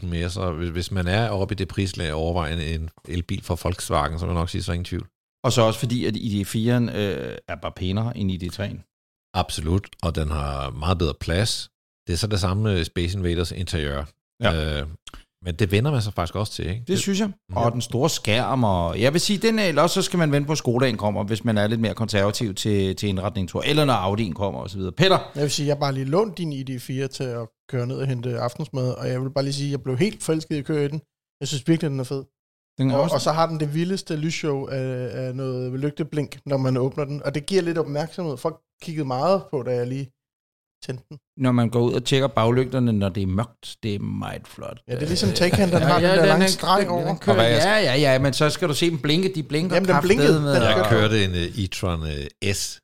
50.000 0.00 0.06
mere. 0.06 0.30
Så 0.30 0.52
hvis, 0.52 0.70
hvis 0.70 0.90
man 0.90 1.06
er 1.08 1.28
oppe 1.28 1.54
i 1.54 1.56
det 1.56 1.68
prislag 1.68 2.12
overvejende 2.12 2.74
en 2.74 2.90
elbil 3.08 3.42
fra 3.42 3.56
Volkswagen, 3.62 4.18
så 4.18 4.26
vil 4.26 4.32
jeg 4.32 4.40
nok 4.40 4.50
sige, 4.50 4.62
så 4.62 4.72
ingen 4.72 4.84
tvivl. 4.84 5.06
Og 5.44 5.52
så 5.52 5.62
også 5.62 5.80
fordi, 5.80 6.04
at 6.04 6.16
ID4'en 6.16 6.96
øh, 6.96 7.36
er 7.48 7.56
bare 7.62 7.72
pænere 7.76 8.16
end 8.16 8.30
ID3'en. 8.32 9.30
Absolut, 9.34 9.88
og 10.02 10.14
den 10.14 10.30
har 10.30 10.70
meget 10.70 10.98
bedre 10.98 11.14
plads. 11.20 11.70
Det 12.06 12.12
er 12.12 12.16
så 12.16 12.26
det 12.26 12.40
samme 12.40 12.62
med 12.62 12.84
Space 12.84 13.18
Invaders 13.18 13.52
interiør. 13.52 14.04
Ja. 14.42 14.80
Øh, 14.80 14.86
men 15.44 15.54
det 15.54 15.70
vender 15.72 15.90
man 15.90 16.02
sig 16.02 16.12
faktisk 16.12 16.34
også 16.36 16.52
til, 16.52 16.66
ikke? 16.70 16.84
Det 16.88 16.98
synes 16.98 17.20
jeg. 17.20 17.30
Ja. 17.50 17.64
Og 17.64 17.72
den 17.72 17.80
store 17.80 18.10
skærm, 18.10 18.64
og 18.64 19.00
jeg 19.00 19.12
vil 19.12 19.20
sige, 19.20 19.38
den 19.38 19.58
er, 19.58 19.64
eller 19.64 19.82
også 19.82 19.94
så 19.94 20.02
skal 20.02 20.18
man 20.18 20.32
vente 20.32 20.46
på, 20.46 20.52
at 20.52 20.58
Skodaen 20.58 20.96
kommer, 20.96 21.24
hvis 21.24 21.44
man 21.44 21.58
er 21.58 21.66
lidt 21.66 21.80
mere 21.80 21.94
konservativ 21.94 22.54
til, 22.54 22.96
til 22.96 23.08
indretning, 23.08 23.48
tror. 23.48 23.62
Eller 23.62 23.84
når 23.84 23.94
Audi'en 23.94 24.32
kommer 24.32 24.60
osv. 24.60 24.80
Peter, 24.96 25.18
Jeg 25.34 25.42
vil 25.42 25.50
sige, 25.50 25.66
jeg 25.66 25.74
har 25.74 25.80
bare 25.80 25.92
lige 25.94 26.04
lånt 26.04 26.38
din 26.38 26.52
ID4 26.52 27.06
til 27.06 27.24
at 27.24 27.48
køre 27.70 27.86
ned 27.86 27.96
og 27.96 28.06
hente 28.06 28.38
aftensmad, 28.38 28.90
og 28.90 29.08
jeg 29.08 29.22
vil 29.22 29.30
bare 29.30 29.44
lige 29.44 29.54
sige, 29.54 29.66
at 29.68 29.70
jeg 29.70 29.82
blev 29.82 29.96
helt 29.98 30.22
forelsket 30.22 30.56
i 30.56 30.58
at 30.58 30.64
køre 30.64 30.84
i 30.84 30.88
den. 30.88 31.00
Jeg 31.40 31.48
synes 31.48 31.68
virkelig, 31.68 31.90
den 31.90 32.00
er 32.00 32.04
fed. 32.04 32.24
den 32.78 32.90
er 32.90 32.94
Og, 32.96 33.02
også... 33.02 33.14
og 33.14 33.20
så 33.20 33.32
har 33.32 33.46
den 33.46 33.60
det 33.60 33.74
vildeste 33.74 34.16
lysshow 34.16 34.66
af, 34.66 35.08
af 35.12 35.36
noget 35.36 35.80
lygteblink, 35.80 36.38
når 36.46 36.56
man 36.56 36.76
åbner 36.76 37.04
den. 37.04 37.22
Og 37.22 37.34
det 37.34 37.46
giver 37.46 37.62
lidt 37.62 37.78
opmærksomhed. 37.78 38.36
Folk 38.36 38.56
kiggede 38.82 39.06
meget 39.06 39.42
på, 39.50 39.62
da 39.62 39.74
jeg 39.74 39.86
lige 39.86 40.10
tændte 40.86 41.04
den. 41.08 41.18
når 41.36 41.52
man 41.52 41.68
går 41.70 41.80
ud 41.80 41.92
og 41.92 42.04
tjekker 42.04 42.28
baglygterne, 42.28 42.92
når 42.92 43.08
det 43.08 43.22
er 43.22 43.26
mørkt, 43.26 43.76
det 43.82 43.94
er 43.94 43.98
meget 43.98 44.46
flot. 44.46 44.78
Ja, 44.88 44.94
det 44.94 45.02
er 45.02 45.06
ligesom 45.06 45.30
Taycan, 45.30 45.70
den 45.70 45.82
har 45.82 45.94
den 46.00 46.04
der 46.10 46.26
lange 46.26 46.48
streg 46.48 46.80
den, 46.82 46.88
over. 46.88 47.06
Den 47.08 47.18
kører, 47.18 47.36
er- 47.42 47.78
ja, 47.78 47.94
ja, 47.94 48.12
ja, 48.12 48.18
men 48.18 48.32
så 48.32 48.50
skal 48.50 48.68
du 48.68 48.74
se 48.74 48.90
dem 48.90 48.98
blinke. 48.98 49.32
De 49.34 49.42
blinker 49.42 49.76
Jamen, 49.76 49.88
den 49.88 49.96
blinkede. 50.02 50.36
Den 50.38 50.44
er 50.46 50.76
Jeg 50.76 50.86
kørte 50.90 51.24
en 51.24 51.30
uh, 51.30 51.36
e-tron 51.36 52.00
uh, 52.02 52.52
S, 52.54 52.78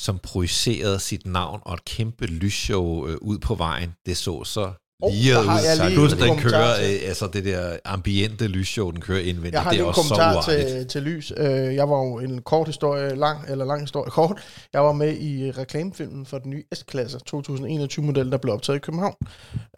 som 0.00 0.18
projicerede 0.18 0.98
sit 1.00 1.26
navn 1.26 1.60
og 1.64 1.74
et 1.74 1.84
kæmpe 1.84 2.26
lysshow 2.26 2.84
uh, 3.08 3.14
ud 3.20 3.38
på 3.38 3.54
vejen. 3.54 3.94
Det 4.06 4.16
så 4.16 4.44
så 4.44 4.72
Oh, 5.02 5.12
lige 5.12 5.34
har 5.34 5.60
jeg 5.60 5.88
lige 5.88 5.98
Plus 5.98 6.12
den 6.12 6.38
kører, 6.38 6.76
til. 6.76 7.02
uh, 7.02 7.08
altså 7.08 7.26
det 7.32 7.44
der 7.44 7.76
ambiente 7.84 8.48
lysshow, 8.48 8.90
den 8.90 9.00
kører 9.00 9.20
indvendigt. 9.20 9.52
Jeg 9.52 9.62
har 9.62 9.70
det 9.70 9.76
lige 9.76 9.82
er 9.82 9.84
en 9.84 9.88
også 9.88 10.02
så 10.02 10.08
kommentar 10.08 10.34
uartigt. 10.34 10.68
til, 10.68 10.86
til 10.88 11.02
lys. 11.02 11.32
Øh, 11.36 11.74
Jeg 11.74 11.88
var 11.90 11.98
jo 11.98 12.18
en 12.18 12.42
kort 12.42 12.66
historie, 12.66 13.14
lang, 13.14 13.38
eller 13.50 13.64
lang 13.64 13.80
historie 13.80 14.10
kort. 14.10 14.40
Jeg 14.72 14.82
var 14.84 14.92
med 14.92 15.16
i 15.18 15.50
reklamefilmen 15.50 16.26
for 16.26 16.38
den 16.38 16.50
nye 16.50 16.64
S-klasse 16.74 17.18
2021-model, 17.30 18.30
der 18.32 18.38
blev 18.38 18.54
optaget 18.54 18.76
i 18.76 18.80
København. 18.80 19.14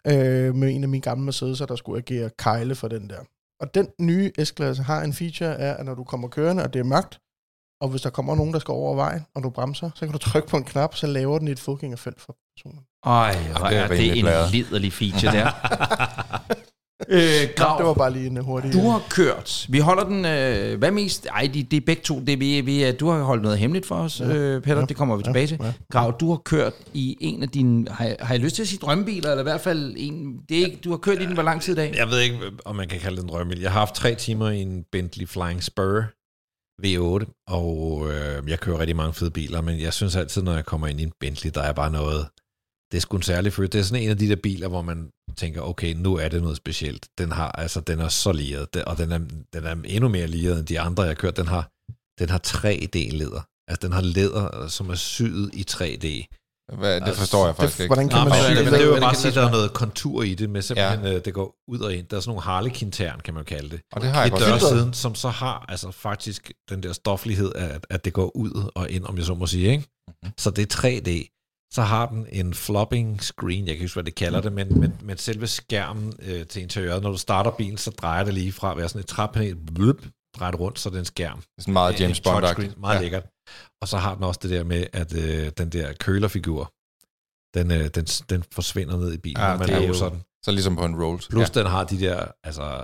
Øh, 0.07 0.55
med 0.55 0.69
en 0.75 0.83
af 0.83 0.89
mine 0.89 1.01
gamle 1.01 1.29
Mercedes'er, 1.31 1.65
der 1.65 1.75
skulle 1.75 1.97
agere 1.97 2.29
kejle 2.39 2.75
for 2.75 2.87
den 2.87 3.09
der. 3.09 3.19
Og 3.61 3.75
den 3.75 3.87
nye 3.99 4.31
S-klasse 4.43 4.83
har 4.83 5.01
en 5.01 5.13
feature 5.13 5.55
af, 5.59 5.75
at 5.79 5.85
når 5.85 5.95
du 5.95 6.03
kommer 6.03 6.27
kørende, 6.27 6.63
og 6.63 6.73
det 6.73 6.79
er 6.79 6.83
mørkt, 6.83 7.19
og 7.81 7.89
hvis 7.89 8.01
der 8.01 8.09
kommer 8.09 8.35
nogen, 8.35 8.53
der 8.53 8.59
skal 8.59 8.71
over 8.71 8.95
vejen, 8.95 9.21
og 9.35 9.43
du 9.43 9.49
bremser, 9.49 9.89
så 9.95 10.05
kan 10.05 10.11
du 10.11 10.17
trykke 10.17 10.47
på 10.47 10.57
en 10.57 10.63
knap, 10.63 10.95
så 10.95 11.07
laver 11.07 11.39
den 11.39 11.47
et 11.47 11.59
fodgængerfelt 11.59 12.21
for 12.21 12.35
personen. 12.57 12.79
Ej, 13.05 13.37
hvor 13.57 13.67
det 13.67 13.77
er 13.77 13.81
det 13.87 13.91
rimelig 13.91 14.17
en 14.19 14.23
blæret. 14.25 14.51
liderlig 14.51 14.93
feature 14.93 15.31
der. 15.37 15.47
øh, 17.09 17.19
Det 17.19 17.55
Grav, 17.55 17.83
var 17.87 17.93
bare 17.93 18.13
lige 18.13 18.27
en 18.27 18.37
hurtig... 18.37 18.73
du 18.73 18.89
har 18.89 19.03
kørt. 19.09 19.65
Vi 19.69 19.79
holder 19.79 20.03
den... 20.03 20.25
Øh, 20.25 20.79
hvad 20.79 20.91
mest? 20.91 21.25
Ej, 21.25 21.49
det 21.53 21.71
de 21.71 21.77
er 21.77 21.81
begge 21.85 22.01
to. 22.03 22.19
Det, 22.19 22.39
vi, 22.39 22.61
vi, 22.61 22.91
du 22.91 23.09
har 23.09 23.23
holdt 23.23 23.43
noget 23.43 23.57
hemmeligt 23.57 23.85
for 23.85 23.95
os, 23.95 24.19
Ja. 24.19 24.25
øh, 24.25 24.61
Peter. 24.61 24.79
Ja. 24.79 24.85
Det 24.85 24.97
kommer 24.97 25.15
vi 25.17 25.23
tilbage 25.23 25.47
til. 25.47 25.57
ja. 25.63 25.73
Grav, 25.91 26.17
du 26.19 26.29
har 26.29 26.37
kørt 26.37 26.73
i 26.93 27.17
en 27.19 27.43
af 27.43 27.49
dine... 27.49 27.89
Har, 27.89 28.05
jeg- 28.05 28.17
har 28.19 28.33
jeg 28.33 28.41
lyst 28.43 28.55
til 28.55 28.61
at 28.61 28.67
sige 28.67 28.79
drømmebiler? 28.79 29.29
Eller 29.29 29.41
i 29.41 29.43
hvert 29.43 29.61
fald 29.61 29.93
en... 29.97 30.37
Det 30.49 30.59
er 30.61 30.65
ikke, 30.65 30.77
du 30.83 30.89
har 30.89 30.97
kørt 30.97 31.21
i 31.21 31.25
den 31.25 31.33
hvor 31.33 31.43
lang 31.43 31.61
tid 31.61 31.73
i 31.73 31.75
dag? 31.75 31.93
Jeg 31.95 32.07
ved 32.07 32.19
ikke, 32.19 32.39
om 32.65 32.75
man 32.75 32.87
kan 32.87 32.99
kalde 32.99 33.15
det 33.17 33.23
en 33.23 33.29
drømmebil. 33.29 33.61
Jeg 33.61 33.71
har 33.71 33.79
haft 33.79 33.95
tre 33.95 34.15
timer 34.15 34.49
i 34.49 34.61
en 34.61 34.83
Bentley 34.91 35.27
Flying 35.27 35.63
Spur 35.63 36.03
V8, 36.85 37.43
og 37.47 38.07
øh, 38.11 38.49
jeg 38.49 38.59
kører 38.59 38.79
rigtig 38.79 38.95
mange 38.95 39.13
fede 39.13 39.31
biler, 39.31 39.61
men 39.61 39.79
jeg 39.79 39.93
synes 39.93 40.15
altid, 40.15 40.41
når 40.41 40.53
jeg 40.53 40.65
kommer 40.65 40.87
ind 40.87 40.99
i 40.99 41.03
en 41.03 41.11
Bentley, 41.19 41.51
der 41.55 41.61
er 41.61 41.73
bare 41.73 41.91
noget... 41.91 42.25
Det 42.91 42.97
er 42.97 43.01
sgu 43.01 43.17
en 43.17 43.23
særlig 43.23 43.53
følelse. 43.53 43.71
Det 43.71 43.79
er 43.79 43.83
sådan 43.83 44.03
en 44.03 44.09
af 44.09 44.17
de 44.17 44.29
der 44.29 44.35
biler, 44.35 44.67
hvor 44.67 44.81
man 44.81 45.09
tænker, 45.37 45.61
okay, 45.61 45.93
nu 45.93 46.15
er 46.15 46.27
det 46.29 46.41
noget 46.41 46.57
specielt. 46.57 47.07
Den 47.17 47.31
har, 47.31 47.51
altså, 47.51 47.79
den 47.81 47.99
er 47.99 48.07
så 48.07 48.31
liret, 48.31 48.73
den- 48.73 48.87
og 48.87 48.97
den 48.97 49.11
er, 49.11 49.17
den 49.53 49.63
er 49.63 49.75
endnu 49.85 50.09
mere 50.09 50.27
liret 50.27 50.59
end 50.59 50.67
de 50.67 50.79
andre, 50.79 51.03
jeg 51.03 51.09
har 51.09 51.15
kørt. 51.15 51.37
Den 51.37 51.47
har, 51.47 51.69
den 52.19 52.29
har 52.29 52.39
3D-læder. 52.47 53.41
Altså, 53.67 53.87
den 53.87 53.93
har 53.93 54.01
læder, 54.01 54.67
som 54.67 54.89
er 54.89 54.95
syet 54.95 55.49
i 55.53 55.65
3D. 55.71 56.37
Hvad, 56.77 57.01
det 57.01 57.15
forstår 57.15 57.45
jeg 57.45 57.55
faktisk 57.55 57.77
Det, 57.77 57.83
ikke. 57.83 57.89
hvordan 57.93 58.09
kan 58.09 58.17
Nå, 58.19 58.23
man 58.23 58.33
men, 58.33 58.41
sige 58.43 58.55
men, 58.55 58.65
det? 58.65 58.73
det 58.73 58.81
er 58.81 58.85
jo 58.95 58.99
bare 58.99 59.15
sige, 59.15 59.31
der 59.33 59.45
er 59.47 59.51
noget 59.51 59.73
kontur 59.73 60.23
i 60.23 60.33
det, 60.35 60.49
med 60.49 60.61
simpelthen, 60.61 61.03
ja. 61.05 61.19
det 61.19 61.33
går 61.33 61.55
ud 61.67 61.79
og 61.79 61.93
ind. 61.93 62.07
Der 62.07 62.17
er 62.17 62.21
sådan 62.21 62.29
nogle 62.29 62.41
harlekintern, 62.41 63.19
kan 63.19 63.33
man 63.33 63.45
kalde 63.45 63.69
det. 63.69 63.81
Og 63.91 64.01
det 64.01 64.09
har 64.09 64.21
jeg 64.21 64.31
godt 64.31 64.43
dør 64.43 64.57
set. 64.57 64.67
siden, 64.69 64.93
som 64.93 65.15
så 65.15 65.29
har 65.29 65.65
altså 65.69 65.91
faktisk 65.91 66.51
den 66.69 66.83
der 66.83 66.93
stoflighed, 66.93 67.51
at, 67.55 67.85
at 67.89 68.05
det 68.05 68.13
går 68.13 68.35
ud 68.37 68.71
og 68.75 68.89
ind, 68.89 69.03
om 69.05 69.17
jeg 69.17 69.25
så 69.25 69.33
må 69.33 69.47
sige. 69.47 69.71
Ikke? 69.71 69.83
Mhm. 70.23 70.31
Så 70.37 70.49
det 70.51 70.61
er 70.73 70.75
3D. 70.87 71.40
Så 71.73 71.81
har 71.81 72.05
den 72.09 72.27
en 72.31 72.53
flopping 72.53 73.23
screen, 73.23 73.57
jeg 73.59 73.65
kan 73.65 73.71
ikke 73.73 73.83
huske, 73.83 73.95
hvad 73.95 74.03
det 74.03 74.15
kalder 74.15 74.41
det, 74.41 74.53
men, 74.53 74.79
men, 74.79 74.97
men 75.03 75.17
selve 75.17 75.47
skærmen 75.47 76.13
øh, 76.21 76.45
til 76.47 76.61
interiøret, 76.61 77.03
når 77.03 77.11
du 77.11 77.17
starter 77.17 77.51
bilen, 77.51 77.77
så 77.77 77.91
drejer 77.91 78.23
det 78.23 78.33
lige 78.33 78.51
fra 78.51 78.71
at 78.71 78.77
være 78.77 78.89
sådan 78.89 78.99
et 78.99 79.07
træpanel, 79.07 79.55
bløb, 79.55 80.05
drejer 80.37 80.51
det 80.51 80.59
rundt, 80.59 80.79
så 80.79 80.89
det 80.89 80.95
er 80.95 80.99
en 80.99 81.05
skærm. 81.05 81.37
Det 81.37 81.47
er 81.57 81.61
sådan 81.61 81.73
meget 81.73 81.99
James 81.99 82.21
bond 82.21 82.77
Meget 82.77 82.95
ja. 82.95 83.01
lækkert. 83.01 83.23
Og 83.81 83.87
så 83.87 83.97
har 83.97 84.15
den 84.15 84.23
også 84.23 84.39
det 84.43 84.49
der 84.51 84.63
med, 84.63 84.85
at 84.93 85.15
øh, 85.17 85.51
den 85.57 85.69
der 85.69 85.93
kølerfigur, 85.93 86.73
den, 87.53 87.71
øh, 87.71 87.87
den, 87.95 88.05
den 88.05 88.43
forsvinder 88.53 88.97
ned 88.97 89.13
i 89.13 89.17
bilen, 89.17 89.41
Ja, 89.41 89.57
man 89.57 89.67
det 89.67 89.75
er 89.75 89.87
jo- 89.87 89.93
sådan. 89.93 90.21
Så 90.45 90.51
ligesom 90.51 90.75
på 90.75 90.85
en 90.85 91.03
Rolls. 91.03 91.27
Plus 91.27 91.55
ja. 91.55 91.61
den 91.61 91.69
har 91.71 91.83
de 91.83 91.99
der 91.99 92.25
altså, 92.43 92.83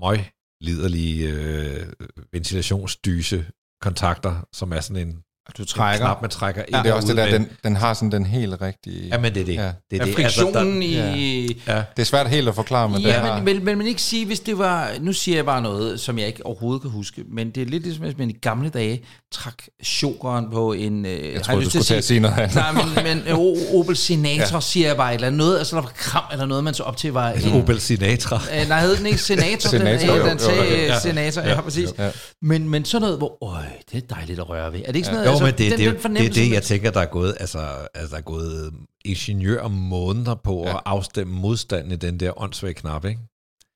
møg 0.00 0.18
liderlige 0.60 1.28
øh, 1.32 1.86
ventilationsdyse 2.32 3.46
kontakter, 3.80 4.46
som 4.52 4.72
er 4.72 4.80
sådan 4.80 5.08
en 5.08 5.22
Du 5.58 5.64
trækker. 5.64 6.04
knap, 6.06 6.20
man 6.22 6.30
trækker 6.30 6.62
ind 6.68 6.76
Det 6.76 6.86
er 6.86 6.92
og 6.92 6.96
også 6.96 7.08
det 7.08 7.16
der, 7.16 7.30
den, 7.30 7.48
den 7.64 7.76
har 7.76 7.94
sådan 7.94 8.12
den 8.12 8.26
helt 8.26 8.62
rigtige... 8.62 9.08
Ja, 9.08 9.18
men 9.18 9.34
det 9.34 9.40
er 9.40 9.44
det. 9.44 9.54
Ja. 9.54 9.62
det, 9.62 9.72
er 9.90 9.96
Ja, 9.96 10.04
det. 10.04 10.14
friktionen 10.14 10.82
Altså, 10.82 10.88
i... 10.88 11.60
der, 11.66 11.74
ja. 11.76 11.82
Det 11.96 12.02
er 12.02 12.06
svært 12.06 12.28
helt 12.28 12.48
at 12.48 12.54
forklare, 12.54 12.88
men 12.88 13.02
det 13.02 13.08
Ja, 13.08 13.12
har... 13.20 13.34
men, 13.36 13.44
men, 13.44 13.64
men 13.64 13.78
man 13.78 13.86
ikke 13.86 14.02
sige, 14.02 14.26
hvis 14.26 14.40
det 14.40 14.58
var... 14.58 14.90
Nu 15.00 15.12
siger 15.12 15.36
jeg 15.36 15.44
bare 15.44 15.62
noget, 15.62 16.00
som 16.00 16.18
jeg 16.18 16.26
ikke 16.26 16.46
overhovedet 16.46 16.82
kan 16.82 16.90
huske, 16.90 17.22
men 17.32 17.50
det 17.50 17.62
er 17.62 17.66
lidt 17.66 17.82
ligesom, 17.82 18.04
hvis 18.04 18.18
man 18.18 18.30
i 18.30 18.36
gamle 18.42 18.68
dage 18.68 19.00
trak 19.32 19.54
chokeren 19.84 20.50
på 20.52 20.72
en... 20.72 21.06
Øh, 21.06 21.32
Jeg 21.32 21.42
troede, 21.42 21.64
du 21.64 21.70
skulle 21.70 21.84
til 21.84 21.94
at 21.94 22.04
sige 22.04 22.20
noget 22.20 22.38
andet. 22.38 22.54
Nej, 22.54 22.72
men, 22.72 23.04
men 23.04 23.18
øh, 23.28 23.78
Opel 23.80 23.96
Senator, 23.96 24.54
ja. 24.56 24.60
siger 24.60 24.86
jeg 24.86 24.96
bare 24.96 25.10
et 25.10 25.14
eller 25.14 25.26
andet. 25.26 25.38
Noget, 25.38 25.58
altså 25.58 25.76
der 25.76 25.82
var 25.82 25.92
kram, 25.96 26.24
eller 26.32 26.46
noget, 26.46 26.64
man 26.64 26.74
så 26.74 26.82
op 26.82 26.96
til 26.96 27.12
var... 27.12 27.30
En 27.30 27.62
Opel 27.62 27.80
Sinatra. 27.80 28.40
Øh, 28.60 28.68
nej, 28.68 28.80
hed 28.80 28.96
den 28.96 29.06
ikke 29.06 29.18
Senator? 29.18 29.68
Senator, 29.68 30.06
den, 30.06 30.16
jo, 30.16 30.22
jo, 30.24 30.26
den 30.30 30.38
sagde 30.38 30.58
jo, 30.58 30.64
jo. 30.70 30.82
ja, 30.82 31.00
Senator, 31.00 31.42
ja, 31.42 31.60
præcis. 31.60 31.88
Ja. 31.98 32.10
Men, 32.42 32.68
men 32.68 32.84
sådan 32.84 33.00
noget, 33.02 33.18
hvor, 33.18 33.38
øj, 33.54 33.62
det 33.92 34.02
er 34.04 34.14
dejligt 34.14 34.38
at 34.38 34.48
røre 34.48 34.72
ved. 34.72 34.80
Er 34.80 34.86
det 34.86 34.96
ikke 34.96 35.06
sådan 35.08 35.24
Jo, 35.24 35.37
noget? 35.40 35.54
men 35.60 35.70
det, 35.70 35.78
den, 35.78 35.78
det, 35.78 35.78
den 35.78 35.86
det, 35.86 35.92
det 35.92 35.98
er 35.98 36.02
fornemmelse, 36.02 36.40
det, 36.40 36.50
jeg 36.52 36.62
tænker, 36.62 36.90
der 36.90 37.00
er 37.00 37.06
gået, 37.06 37.36
altså, 37.40 37.58
altså 37.94 38.10
der 38.10 38.16
er 38.16 38.20
gået 38.24 38.72
ingeniør 39.04 39.68
måneder 39.68 40.34
på 40.34 40.64
ja. 40.66 40.74
at 40.74 40.80
afstemme 40.84 41.34
modstanden 41.34 41.92
i 41.92 41.96
den 41.96 42.20
der 42.20 42.42
åndssvage 42.42 42.74
knap, 42.74 43.04
ikke? 43.04 43.20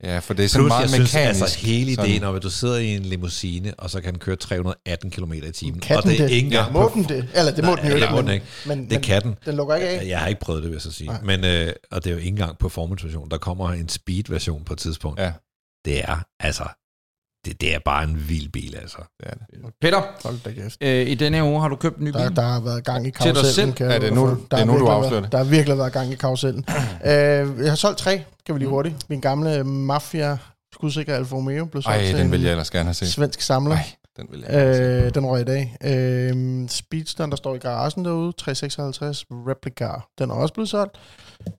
Ja, 0.04 0.18
for 0.18 0.34
det 0.34 0.44
er 0.44 0.48
sådan 0.48 0.62
Plus, 0.62 0.68
meget 0.68 0.80
jeg 0.82 0.88
synes, 0.90 1.14
mekanisk. 1.14 1.42
altså 1.42 1.58
hele 1.66 1.92
ideen 1.92 2.06
sådan. 2.06 2.24
om, 2.24 2.34
at 2.34 2.42
du 2.42 2.50
sidder 2.50 2.76
i 2.76 2.96
en 2.96 3.02
limousine, 3.02 3.74
og 3.78 3.90
så 3.90 4.00
kan 4.00 4.12
den 4.12 4.18
køre 4.20 4.36
318 4.36 5.10
km 5.10 5.32
i 5.32 5.50
timen. 5.52 5.80
Kan 5.80 5.96
og 5.96 6.02
den 6.02 6.10
det 6.12 6.20
er 6.20 6.24
det? 6.26 6.34
ikke 6.34 6.44
engang 6.46 6.72
Må 6.72 6.88
på- 6.88 6.94
den 6.94 7.04
det? 7.04 7.28
Eller 7.34 7.52
det 7.54 7.64
må 7.64 7.74
Nej, 7.74 7.82
den 7.82 7.90
jo 7.90 7.96
ikke. 7.96 8.14
men- 8.22 8.28
ikke. 8.28 8.46
Men, 8.66 8.80
Det 8.82 8.90
men 8.90 9.00
kan 9.00 9.22
den. 9.22 9.34
Den 9.44 9.56
lukker 9.56 9.74
ikke 9.74 9.88
af. 9.88 10.06
Jeg 10.06 10.20
har 10.20 10.26
ikke 10.26 10.40
prøvet 10.40 10.62
det, 10.62 10.70
vil 10.70 10.74
jeg 10.76 10.82
så 10.82 10.92
sige. 10.92 11.08
Nej. 11.08 11.22
Men, 11.22 11.44
øh, 11.44 11.72
og 11.90 12.04
det 12.04 12.10
er 12.10 12.14
jo 12.14 12.18
ikke 12.18 12.28
engang 12.28 12.58
performance-version. 12.58 13.30
Der 13.30 13.38
kommer 13.38 13.70
en 13.72 13.88
speed-version 13.88 14.64
på 14.64 14.72
et 14.72 14.78
tidspunkt. 14.78 15.20
Ja, 15.20 15.32
Det 15.84 16.00
er, 16.00 16.24
altså, 16.40 16.64
det, 17.44 17.60
det 17.60 17.74
er 17.74 17.78
bare 17.84 18.04
en 18.04 18.28
vild 18.28 18.48
bil, 18.48 18.76
altså. 18.76 18.98
det 19.20 19.28
er 19.28 19.34
det. 19.34 19.74
Peter, 19.80 20.02
Hold 20.24 20.38
da 20.44 20.52
kæft. 20.52 20.76
øh, 20.82 21.06
i 21.06 21.14
denne 21.14 21.36
her 21.36 21.44
uge 21.44 21.60
har 21.60 21.68
du 21.68 21.76
købt 21.76 21.96
en 21.98 22.04
ny 22.04 22.08
bil. 22.08 22.14
Der, 22.20 22.28
der 22.30 22.42
har 22.42 22.60
været 22.60 22.84
gang 22.84 23.06
i 23.06 23.10
Til 23.10 23.24
dig 23.24 23.34
karusellen. 23.34 23.52
selv? 23.52 23.72
kan 23.72 23.86
jeg 23.86 23.92
Ja, 23.92 23.98
det 23.98 24.08
er 24.10 24.14
nu- 24.14 24.30
det 24.30 24.50
Der 24.50 24.56
er 24.56 24.60
har 24.60 24.66
nu, 24.66 24.72
du 24.72 24.76
virkelig 24.78 24.94
afslører 24.94 25.10
været- 25.12 25.22
det. 25.24 25.32
Der 25.32 25.38
har 25.38 25.44
virkelig 25.44 25.78
været 25.78 25.92
gang 25.92 26.12
i 26.12 26.14
karusellen. 26.14 26.64
øh, 27.10 27.64
jeg 27.64 27.70
har 27.70 27.74
solgt 27.74 27.98
tre, 27.98 28.24
kan 28.46 28.54
vi 28.54 28.58
lige 28.58 28.68
hurtigt. 28.68 29.08
Min 29.10 29.20
gamle 29.20 29.64
Mafia 29.64 30.38
skudsikre 30.74 31.12
Alfa 31.12 31.34
Romeo 31.36 31.64
blev 31.64 31.82
solgt 31.82 31.98
Ej, 31.98 32.06
til 32.06 32.18
den 32.18 32.32
vil 32.32 32.42
jeg 32.42 32.50
ellers 32.50 32.70
gerne 32.70 32.84
have 32.84 32.94
set. 32.94 33.08
svensk 33.08 33.40
samler. 33.40 33.74
Ej, 33.76 33.84
den 34.16 34.26
vil 34.30 34.40
jeg 34.40 34.50
gerne. 34.50 35.04
Øh, 35.06 35.14
den 35.14 35.26
røg 35.26 35.40
i 35.40 35.44
dag. 35.44 35.76
Øh, 35.84 36.68
Speedsteren, 36.68 37.30
der 37.30 37.36
står 37.36 37.54
i 37.54 37.58
garagen 37.58 38.04
derude, 38.04 38.32
356 38.32 39.24
Replica, 39.30 39.88
den 40.18 40.30
er 40.30 40.34
også 40.34 40.54
blevet 40.54 40.68
solgt. 40.68 40.96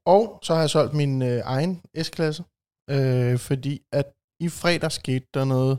Og 0.06 0.40
så 0.44 0.54
har 0.54 0.62
jeg 0.62 0.70
solgt 0.70 0.94
min 0.94 1.22
øh, 1.22 1.42
egen 1.46 1.82
S-klasse, 2.04 2.44
øh, 2.90 3.38
fordi 3.40 3.80
at 3.94 4.06
i 4.44 4.50
fredag 4.50 4.92
skete 4.92 5.26
der 5.34 5.46
noget 5.46 5.76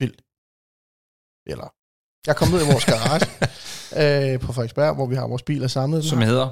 vildt. 0.00 0.20
Eller, 1.52 1.68
jeg 2.28 2.36
kom 2.36 2.48
ned 2.54 2.60
i 2.64 2.70
vores 2.72 2.84
garage 2.92 3.26
øh, 4.02 4.40
på 4.40 4.52
Frederiksberg, 4.52 4.94
hvor 4.94 5.06
vi 5.06 5.14
har 5.14 5.26
vores 5.26 5.42
biler 5.42 5.68
samlet. 5.68 6.04
Som 6.04 6.18
har- 6.18 6.26
hedder... 6.26 6.48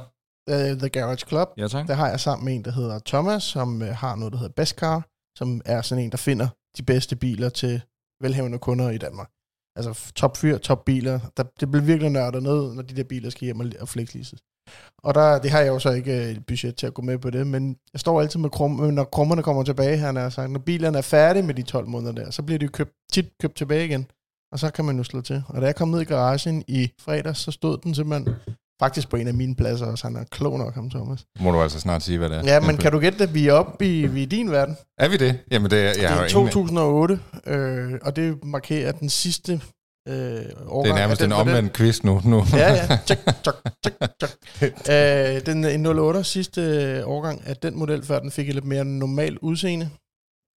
øh, 0.52 0.78
The 0.82 0.88
Garage 0.88 1.26
Club. 1.30 1.48
Ja, 1.56 1.68
tak. 1.68 1.86
Der 1.88 1.94
har 1.94 2.08
jeg 2.08 2.20
sammen 2.20 2.44
med 2.44 2.54
en, 2.54 2.64
der 2.64 2.70
hedder 2.70 2.98
Thomas, 3.06 3.42
som 3.42 3.82
øh, 3.82 3.88
har 3.88 4.16
noget, 4.16 4.32
der 4.32 4.38
hedder 4.38 4.52
Best 4.52 4.74
Car, 4.76 4.98
som 5.38 5.60
er 5.64 5.82
sådan 5.82 6.04
en, 6.04 6.10
der 6.10 6.16
finder 6.28 6.48
de 6.76 6.82
bedste 6.82 7.16
biler 7.16 7.48
til 7.48 7.82
velhavende 8.22 8.58
kunder 8.58 8.90
i 8.90 8.98
Danmark. 8.98 9.30
Altså 9.76 10.12
top 10.14 10.36
fyr, 10.36 10.58
top 10.58 10.84
biler. 10.84 11.20
Der, 11.36 11.42
det 11.60 11.70
bliver 11.70 11.84
virkelig 11.84 12.10
nørdet 12.10 12.42
ned, 12.42 12.74
når 12.74 12.82
de 12.82 12.96
der 12.96 13.04
biler 13.04 13.30
skal 13.30 13.44
hjem 13.44 13.60
og, 13.60 13.66
og 13.80 13.88
flexleases. 13.88 14.40
Og 15.04 15.14
der, 15.14 15.38
det 15.38 15.50
har 15.50 15.60
jeg 15.60 15.68
jo 15.68 15.78
så 15.78 15.90
ikke 15.90 16.12
øh, 16.12 16.30
et 16.30 16.46
budget 16.46 16.76
til 16.76 16.86
at 16.86 16.94
gå 16.94 17.02
med 17.02 17.18
på 17.18 17.30
det, 17.30 17.46
men 17.46 17.76
jeg 17.92 18.00
står 18.00 18.20
altid 18.20 18.40
med 18.40 18.50
krum, 18.50 18.70
men 18.70 18.94
når 18.94 19.04
krummerne 19.04 19.42
kommer 19.42 19.62
tilbage, 19.62 19.96
han 19.96 20.16
har 20.16 20.28
sagt, 20.28 20.50
når 20.50 20.60
bilerne 20.60 20.98
er 20.98 21.02
færdige 21.02 21.42
med 21.42 21.54
de 21.54 21.62
12 21.62 21.88
måneder 21.88 22.12
der, 22.12 22.30
så 22.30 22.42
bliver 22.42 22.58
de 22.58 22.64
jo 22.64 22.70
købt, 22.70 22.92
tit 23.12 23.26
købt 23.40 23.56
tilbage 23.56 23.84
igen, 23.84 24.06
og 24.52 24.58
så 24.58 24.70
kan 24.70 24.84
man 24.84 24.96
jo 24.96 25.04
slå 25.04 25.20
til. 25.20 25.42
Og 25.48 25.60
da 25.60 25.66
jeg 25.66 25.76
kom 25.76 25.88
ned 25.88 26.00
i 26.00 26.04
garagen 26.04 26.64
i 26.68 26.90
fredags, 27.00 27.38
så 27.38 27.50
stod 27.50 27.78
den 27.78 27.94
simpelthen 27.94 28.34
faktisk 28.82 29.08
på 29.08 29.16
en 29.16 29.28
af 29.28 29.34
mine 29.34 29.54
pladser, 29.54 29.86
og 29.86 29.98
han 30.02 30.16
er 30.16 30.24
klog 30.30 30.58
nok, 30.58 30.74
ham 30.74 30.90
Thomas. 30.90 31.24
Må 31.40 31.50
du 31.50 31.60
altså 31.60 31.80
snart 31.80 32.02
sige, 32.02 32.18
hvad 32.18 32.28
det 32.28 32.38
er. 32.38 32.42
Ja, 32.44 32.60
men 32.60 32.76
kan 32.76 32.92
du 32.92 32.98
gætte 32.98 33.18
det? 33.18 33.34
Vi 33.34 33.48
er 33.48 33.52
oppe 33.52 33.86
i, 33.86 34.06
vi 34.06 34.20
er 34.20 34.22
i 34.22 34.26
din 34.26 34.50
verden. 34.50 34.76
Er 34.98 35.08
vi 35.08 35.16
det? 35.16 35.38
Jamen, 35.50 35.70
det 35.70 35.78
er, 35.78 35.84
jeg 35.84 35.94
det 35.94 36.04
er 36.04 36.10
jo 36.10 36.20
ingen... 36.20 36.52
2008, 36.52 37.18
øh, 37.46 37.92
og 38.02 38.16
det 38.16 38.44
markerer 38.44 38.92
den 38.92 39.08
sidste 39.08 39.60
øh. 40.08 40.14
Det 40.14 40.50
er 40.90 40.94
nærmest 40.94 41.22
en 41.22 41.30
den 41.30 41.38
model. 41.38 41.48
omvendt 41.54 41.72
quiz 41.76 42.02
nu. 42.02 42.20
nu. 42.24 42.42
Ja, 42.52 42.72
ja. 42.72 42.98
Tjek, 43.06 43.18
tjek, 43.44 43.54
tjek, 43.82 43.94
tjek. 44.20 44.70
øh, 44.90 45.46
den 45.46 45.64
en 45.64 45.86
08 45.86 46.24
sidste 46.24 46.60
øh, 46.60 47.08
årgang 47.08 47.46
af 47.46 47.56
den 47.56 47.76
model, 47.78 48.04
før 48.04 48.18
den 48.18 48.30
fik 48.30 48.48
et 48.48 48.54
lidt 48.54 48.64
mere 48.64 48.84
normal 48.84 49.38
udseende. 49.38 49.90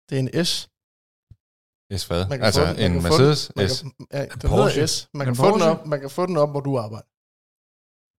Det 0.09 0.15
er 0.15 0.19
en 0.19 0.45
S. 0.45 0.67
S 2.01 2.05
hvad? 2.07 2.25
Altså 2.31 2.65
få 2.65 2.73
den- 2.73 2.91
en 2.91 3.03
Mercedes 3.03 3.51
den, 3.57 3.69
S. 3.69 3.81
Kan, 3.81 3.91
ja, 4.13 4.21
den 4.21 4.29
Porsche. 4.49 4.73
hedder 4.73 4.85
S. 4.87 5.07
Man 5.13 5.25
kan, 5.25 5.31
En 5.31 5.35
få 5.35 5.53
den 5.53 5.61
op, 5.61 5.85
man 5.85 5.99
kan 5.99 6.09
få 6.09 6.25
den 6.25 6.37
op, 6.37 6.49
hvor 6.51 6.59
du 6.59 6.77
arbejder. 6.77 7.05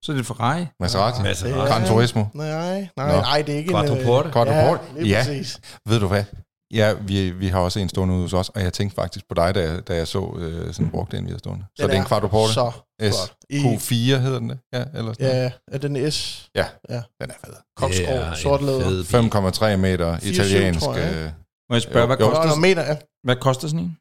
Så 0.04 0.12
er 0.12 0.16
det 0.16 0.26
Ferrari. 0.26 0.66
Maserati. 0.80 1.23
Maserati. 1.23 1.54
Ja. 1.58 1.64
Gran 1.64 1.87
Turismo. 1.87 2.25
Nej, 2.35 2.88
nej, 2.97 3.20
nej, 3.20 3.42
det 3.42 3.54
er 3.54 3.58
ikke 3.58 3.70
Quattroporte. 3.70 4.26
en... 4.26 4.32
Quattroporte. 4.32 4.82
Ja, 4.97 5.00
lige 5.02 5.16
Ja. 5.16 5.23
præcis. 5.25 5.61
Ved 5.88 6.00
du 6.00 6.06
hvad? 6.08 6.25
Ja, 6.75 6.92
vi, 6.92 7.30
vi 7.30 7.48
har 7.48 7.60
også 7.60 7.78
en 7.80 7.88
stående 7.88 8.14
ude 8.14 8.22
hos 8.22 8.32
os, 8.32 8.48
og 8.48 8.62
jeg 8.62 8.72
tænkte 8.72 8.94
faktisk 8.94 9.28
på 9.28 9.34
dig, 9.34 9.54
da 9.54 9.60
jeg, 9.70 9.88
da 9.88 9.94
jeg 9.96 10.08
så 10.08 10.34
øh, 10.38 10.75
sådan 10.75 10.90
brugt 10.90 11.14
en, 11.14 11.26
vi 11.26 11.30
har 11.30 11.38
stående. 11.38 11.64
Så 11.76 11.82
Den 11.82 11.90
det 11.90 11.96
er 11.96 12.02
en 12.02 12.08
quadruporte. 12.08 12.52
Så 12.52 12.70
S. 13.02 13.04
flot. 13.04 13.34
I, 13.50 13.56
Q4 13.58 14.16
hedder 14.18 14.38
den 14.38 14.48
det? 14.48 14.58
Ja, 14.72 14.84
eller 14.94 15.12
sådan 15.12 15.26
ja, 15.26 15.50
er 15.72 15.78
den 15.78 16.12
S. 16.12 16.48
Den 16.54 17.30
er 17.30 17.34
fed. 17.44 17.52
Er 17.52 17.56
Kopskrog, 17.76 18.16
en 18.28 18.37
sort 18.37 18.62
læder. 18.62 18.80
fed 18.84 19.04
bil. 19.04 19.70
5,3 19.72 19.76
meter 19.76 20.16
4,7 20.16 20.26
italiensk. 20.28 20.80
tror 20.80 20.94
jeg, 20.96 21.14
øh, 21.14 21.30
Må 21.70 21.75
jeg 21.76 21.82
spørge, 21.82 22.00
Jo, 22.00 22.06
hvad, 22.06 22.16
jo. 22.16 22.30
Koster, 22.30 22.56
meter, 22.60 22.82
ja. 22.84 22.96
hvad 23.25 23.37
koster 23.37 23.68
sådan 23.68 23.80
en? 23.84 23.96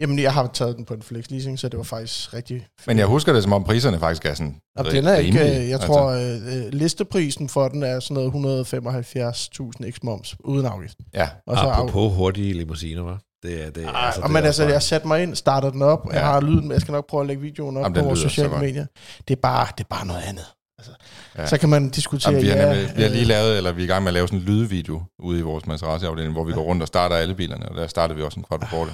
Jamen, 0.00 0.18
jeg 0.18 0.32
har 0.32 0.50
taget 0.54 0.76
den 0.76 0.84
på 0.84 0.94
en 0.94 1.02
flex 1.02 1.30
leasing, 1.30 1.58
så 1.58 1.68
det 1.68 1.76
var 1.78 1.84
faktisk 1.84 2.34
rigtig 2.34 2.66
Men 2.86 2.98
jeg 2.98 3.06
husker 3.06 3.32
det, 3.32 3.42
som 3.42 3.52
om 3.52 3.64
priserne 3.64 3.98
faktisk 3.98 4.24
er 4.26 4.34
sådan 4.34 4.56
Og 4.76 4.84
den 4.84 5.06
er 5.06 5.16
ikke, 5.16 5.38
rimelige. 5.40 5.62
øh, 5.62 5.68
jeg 5.68 5.80
tror, 5.80 6.06
øh, 6.06 6.34
øh, 6.56 6.72
listeprisen 6.72 7.48
for 7.48 7.68
den 7.68 7.82
er 7.82 8.00
sådan 8.00 8.14
noget 8.14 8.30
175.000 8.30 9.90
x 9.90 9.98
moms 10.02 10.36
uden 10.44 10.66
afgift. 10.66 10.96
Ja, 11.14 11.28
Og 11.46 11.56
så 11.56 11.62
af, 11.62 11.72
Apropos 11.82 12.16
hurtige 12.16 12.52
limousiner, 12.52 13.14
hva'? 13.14 13.40
Det 13.42 13.66
er 13.66 13.70
det. 13.70 13.84
ah, 13.84 14.06
altså, 14.06 14.20
og 14.20 14.28
det 14.28 14.32
men 14.32 14.42
er 14.42 14.46
altså, 14.46 14.62
bare- 14.62 14.72
jeg 14.72 14.82
satte 14.82 15.06
mig 15.06 15.22
ind, 15.22 15.34
startede 15.34 15.72
den 15.72 15.82
op, 15.82 16.06
ja. 16.06 16.12
jeg 16.14 16.20
Ja. 16.20 16.26
har 16.32 16.40
lyden, 16.40 16.70
jeg 16.72 16.80
skal 16.80 16.92
nok 16.92 17.06
prøve 17.08 17.20
at 17.20 17.26
lægge 17.26 17.42
videoen 17.42 17.76
op 17.76 17.82
Jamen, 17.82 17.98
på 17.98 18.04
vores 18.04 18.18
sociale 18.18 18.50
medier. 18.60 18.86
Det 19.28 19.36
er 19.36 19.40
bare, 19.40 19.66
det 19.78 19.84
er 19.84 19.88
bare 19.90 20.06
noget 20.06 20.22
andet. 20.28 20.44
Altså, 20.78 20.92
Ja. 21.36 21.40
ja. 21.42 21.46
Så 21.48 21.58
kan 21.58 21.68
man 21.68 21.88
diskutere, 21.90 22.30
Jamen, 22.32 22.44
vi, 22.46 22.48
har 22.50 22.56
ja, 22.56 22.68
nemlig, 22.74 22.96
vi 22.96 23.02
har 23.02 23.08
lige 23.08 23.20
øh, 23.22 23.26
lavet, 23.28 23.56
eller 23.56 23.72
vi 23.72 23.80
er 23.82 23.84
i 23.84 23.88
gang 23.88 24.02
med 24.02 24.08
at 24.08 24.14
lave 24.14 24.28
sådan 24.28 24.38
en 24.38 24.44
lydvideo 24.44 25.02
ude 25.18 25.38
i 25.38 25.42
vores 25.42 25.66
Maserati-afdeling, 25.66 26.32
hvor 26.32 26.44
vi 26.44 26.52
går 26.52 26.62
rundt 26.62 26.82
og 26.82 26.88
starter 26.88 27.16
alle 27.16 27.34
bilerne, 27.34 27.68
og 27.68 27.76
der 27.76 27.86
startede 27.86 28.16
vi 28.16 28.22
også 28.22 28.40
en 28.40 28.44
quadruporte. 28.48 28.92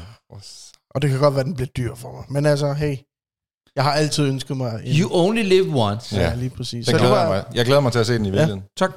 Og 0.97 1.03
det 1.03 1.11
kan 1.11 1.19
godt 1.21 1.35
være, 1.35 1.45
den 1.45 1.55
bliver 1.55 1.69
dyr 1.76 1.95
for 1.95 2.12
mig. 2.12 2.25
Men 2.29 2.47
altså, 2.47 2.73
hey, 2.73 2.97
jeg 3.76 3.85
har 3.85 3.93
altid 3.93 4.25
ønsket 4.29 4.57
mig 4.57 4.81
en... 4.85 4.93
You 5.00 5.09
only 5.12 5.43
live 5.43 5.67
once. 5.91 6.17
ja, 6.17 6.23
Ja. 6.29 6.35
lige 6.35 6.50
præcis. 6.50 6.87
Den 6.87 6.93
det 6.95 7.00
glæder 7.03 7.21
jeg, 7.21 7.29
mig. 7.29 7.45
jeg 7.55 7.65
glæder 7.65 7.81
mig 7.81 7.93
til 7.93 7.99
at 7.99 8.07
se 8.07 8.15
den 8.15 8.26
i 8.26 8.31
virkeligheden. 8.31 8.62
Tak. 8.76 8.91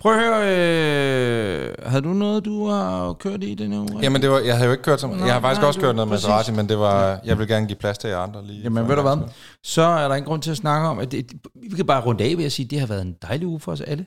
Prøv 0.00 0.12
at 0.12 0.18
høre, 0.20 0.40
øh, 0.56 1.74
havde 1.86 2.02
du 2.02 2.08
noget, 2.08 2.44
du 2.44 2.66
har 2.68 3.12
kørt 3.12 3.44
i 3.44 3.54
denne 3.54 3.80
uge? 3.80 3.88
Jamen, 4.02 4.22
det 4.22 4.30
var, 4.30 4.38
jeg 4.38 4.54
havde 4.54 4.66
jo 4.66 4.72
ikke 4.72 4.82
kørt 4.84 5.00
så 5.00 5.06
meget. 5.06 5.24
Jeg 5.26 5.32
har 5.32 5.40
faktisk 5.40 5.60
nej, 5.60 5.68
også 5.68 5.80
du- 5.80 5.86
kørt 5.86 5.94
noget 5.96 6.08
med. 6.08 6.14
Maserati, 6.16 6.52
men 6.52 6.68
det 6.68 6.78
var, 6.78 7.20
jeg 7.24 7.38
vil 7.38 7.48
gerne 7.48 7.66
give 7.66 7.76
plads 7.76 7.98
til 7.98 8.10
jer 8.10 8.18
andre 8.18 8.46
lige. 8.46 8.60
Jamen, 8.62 8.88
ved 8.88 8.96
du 8.96 9.08
en 9.08 9.18
hvad? 9.18 9.28
Så 9.64 9.82
er 9.82 10.08
der 10.08 10.14
ingen 10.14 10.28
grund 10.28 10.42
til 10.42 10.50
at 10.50 10.56
snakke 10.56 10.88
om, 10.88 10.98
at 10.98 11.12
det, 11.12 11.32
vi 11.70 11.76
kan 11.76 11.86
bare 11.86 12.02
runde 12.04 12.24
af 12.24 12.34
ved 12.38 12.44
at 12.44 12.52
sige, 12.52 12.64
at 12.66 12.70
det 12.70 12.80
har 12.80 12.86
været 12.86 13.02
en 13.02 13.14
dejlig 13.22 13.46
uge 13.46 13.60
for 13.60 13.72
os 13.72 13.80
alle. 13.80 14.06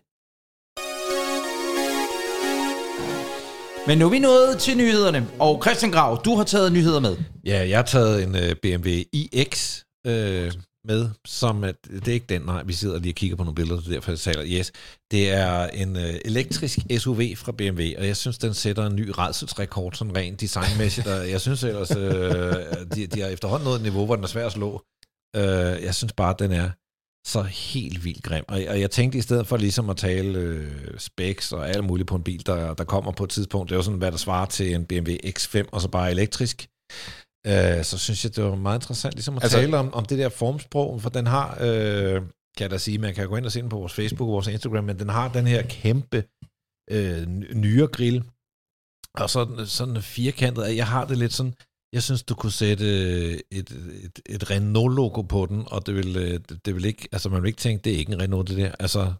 Men 3.88 3.98
nu 3.98 4.06
er 4.06 4.10
vi 4.10 4.20
nået 4.20 4.58
til 4.60 4.78
nyhederne, 4.78 5.28
og 5.40 5.62
Christian 5.64 5.92
Grav, 5.92 6.22
du 6.26 6.36
har 6.36 6.44
taget 6.44 6.74
nyheder 6.74 7.00
med. 7.00 7.18
Ja, 7.46 7.70
jeg 7.70 7.78
har 7.78 7.84
taget 7.84 8.24
en 8.24 8.36
øh, 8.36 8.50
uh, 8.50 8.56
BMW 8.62 8.90
iX 9.14 9.80
øh, 10.08 10.52
med, 10.86 11.10
som 11.26 11.64
at, 11.64 11.76
det 11.90 12.08
er 12.08 12.14
ikke 12.14 12.26
den, 12.30 12.42
nej, 12.42 12.64
vi 12.64 12.74
sidder 12.74 13.00
lige 13.00 13.12
og 13.12 13.16
kigger 13.16 13.36
på 13.36 13.44
nogle 13.44 13.56
billeder, 13.56 13.82
det 13.82 13.90
derfor 13.90 14.12
jeg 14.12 14.20
taler, 14.20 14.44
yes. 14.46 14.72
Det 15.12 15.32
er 15.32 15.68
en 15.68 15.96
uh, 15.96 16.02
elektrisk 16.26 16.80
SUV 16.98 17.22
fra 17.36 17.52
BMW, 17.52 17.82
og 17.98 18.08
jeg 18.08 18.18
synes, 18.18 18.38
den 18.38 18.54
sætter 18.54 18.86
en 18.86 18.96
ny 18.96 19.12
redselsrekord, 19.18 19.94
sådan 19.94 20.16
rent 20.16 20.42
designmæssigt, 20.42 21.08
og 21.08 21.30
jeg 21.30 21.42
synes 21.42 21.64
ellers, 21.64 21.92
øh, 21.92 22.54
de, 22.96 23.08
de 23.08 23.22
har 23.22 23.28
efterhånden 23.28 23.66
nået 23.66 23.76
et 23.76 23.82
niveau, 23.82 24.06
hvor 24.06 24.16
den 24.16 24.24
er 24.24 24.28
svær 24.28 24.46
at 24.46 24.52
slå. 24.52 24.84
Øh, 25.36 25.84
jeg 25.84 25.96
synes 25.96 26.14
bare, 26.14 26.30
at 26.30 26.40
den 26.40 26.52
er 26.52 26.70
så 27.26 27.42
helt 27.42 28.04
vildt 28.06 28.24
grim. 28.24 28.44
Og, 28.48 28.62
og 28.68 28.80
jeg 28.80 28.92
tænkte, 28.92 29.18
i 29.18 29.22
stedet 29.22 29.48
for 29.48 29.58
ligesom 29.58 29.90
at 29.90 29.98
tale 29.98 30.40
øh, 30.40 31.00
specs 31.00 31.52
og 31.52 31.70
alt 31.70 31.84
muligt 31.84 32.08
på 32.08 32.16
en 32.16 32.24
bil, 32.24 32.46
der, 32.46 32.74
der 32.74 32.84
kommer 32.84 33.12
på 33.12 33.24
et 33.24 33.30
tidspunkt, 33.30 33.70
det 33.70 33.76
er 33.76 33.78
jo 33.80 33.84
sådan, 33.84 33.98
hvad 33.98 34.12
der 34.12 34.18
svarer 34.18 34.46
til 34.46 34.74
en 34.74 34.86
BMW 34.86 35.12
X5, 35.12 35.64
og 35.72 35.82
så 35.82 35.88
bare 35.90 36.12
elektrisk, 36.12 36.68
øh, 37.48 37.84
så 37.84 37.98
synes 37.98 38.24
jeg, 38.24 38.36
det 38.36 38.44
var 38.44 38.56
meget 38.56 38.78
interessant 38.82 39.14
ligesom 39.16 39.38
at 39.38 39.44
Altså- 39.44 39.58
tale 39.58 39.78
om, 39.78 39.94
om 39.94 40.06
det 40.06 40.18
der 40.18 40.30
formsprog, 40.30 41.02
for 41.02 41.10
den 41.10 41.28
har, 41.28 41.58
øh, 41.62 42.22
kan 42.58 42.62
jeg 42.66 42.70
da 42.72 42.78
sige, 42.78 42.98
man 42.98 43.14
kan 43.14 43.28
gå 43.28 43.36
ind 43.36 43.46
og 43.46 43.52
se 43.52 43.62
den 43.62 43.70
på 43.70 43.78
vores 43.78 43.94
Facebook 43.94 44.28
og 44.28 44.34
vores 44.34 44.48
Instagram, 44.48 44.84
men 44.84 45.00
den 45.00 45.10
har 45.10 45.28
den 45.34 45.48
her 45.48 45.62
kæmpe 45.70 46.24
øh, 46.92 47.28
nyere 47.56 47.88
grill, 47.88 48.24
og 49.18 49.30
sådan, 49.30 49.68
sådan 49.68 50.02
firkantet, 50.02 50.76
jeg 50.76 50.88
har 50.88 51.06
det 51.06 51.18
lidt 51.18 51.34
sådan, 51.34 51.54
jeg 51.94 52.04
synes, 52.04 52.24
du 52.24 52.36
kunne 52.36 52.52
sætte 52.52 52.86
øh, 52.86 53.40
et, 53.52 53.70
et, 54.04 54.20
et 54.26 54.52
Renault-logo 54.52 55.22
på 55.22 55.46
den, 55.46 55.64
og 55.68 55.86
det 55.86 55.96
vil, 55.96 56.18
øh, 56.18 56.40
det 56.66 56.76
vil 56.76 56.86
ikke, 56.86 57.08
altså 57.12 57.30
man 57.30 57.42
vil 57.42 57.48
ikke 57.48 57.60
tænke, 57.60 57.84
det 57.84 57.94
er 57.94 57.98
ikke 57.98 58.14
en 58.14 58.22
Renault, 58.22 58.50
det 58.50 58.58
der. 58.58 58.72
Altså, 58.80 59.14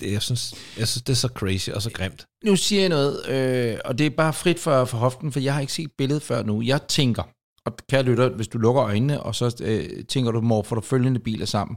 det, 0.00 0.12
jeg, 0.12 0.22
synes, 0.22 0.54
jeg 0.78 0.88
synes, 0.88 1.02
det 1.02 1.12
er 1.12 1.16
så 1.16 1.28
crazy 1.28 1.70
og 1.70 1.82
så 1.82 1.90
grimt. 1.90 2.26
Nu 2.44 2.56
siger 2.56 2.80
jeg 2.80 2.88
noget, 2.88 3.28
øh, 3.28 3.78
og 3.84 3.98
det 3.98 4.06
er 4.06 4.10
bare 4.10 4.32
frit 4.32 4.58
for, 4.58 4.84
for 4.84 4.98
hoften, 4.98 5.32
for 5.32 5.40
jeg 5.40 5.54
har 5.54 5.60
ikke 5.60 5.72
set 5.72 5.92
billedet 5.98 6.22
før 6.22 6.42
nu. 6.42 6.62
Jeg 6.62 6.82
tænker, 6.82 7.22
og 7.64 7.76
kære 7.90 8.02
lytter, 8.02 8.28
hvis 8.28 8.48
du 8.48 8.58
lukker 8.58 8.84
øjnene, 8.84 9.22
og 9.22 9.34
så 9.34 9.56
øh, 9.62 10.04
tænker 10.04 10.30
du, 10.30 10.40
mor, 10.40 10.62
får 10.62 10.76
du 10.76 10.82
følgende 10.82 11.20
biler 11.20 11.46
sammen. 11.46 11.76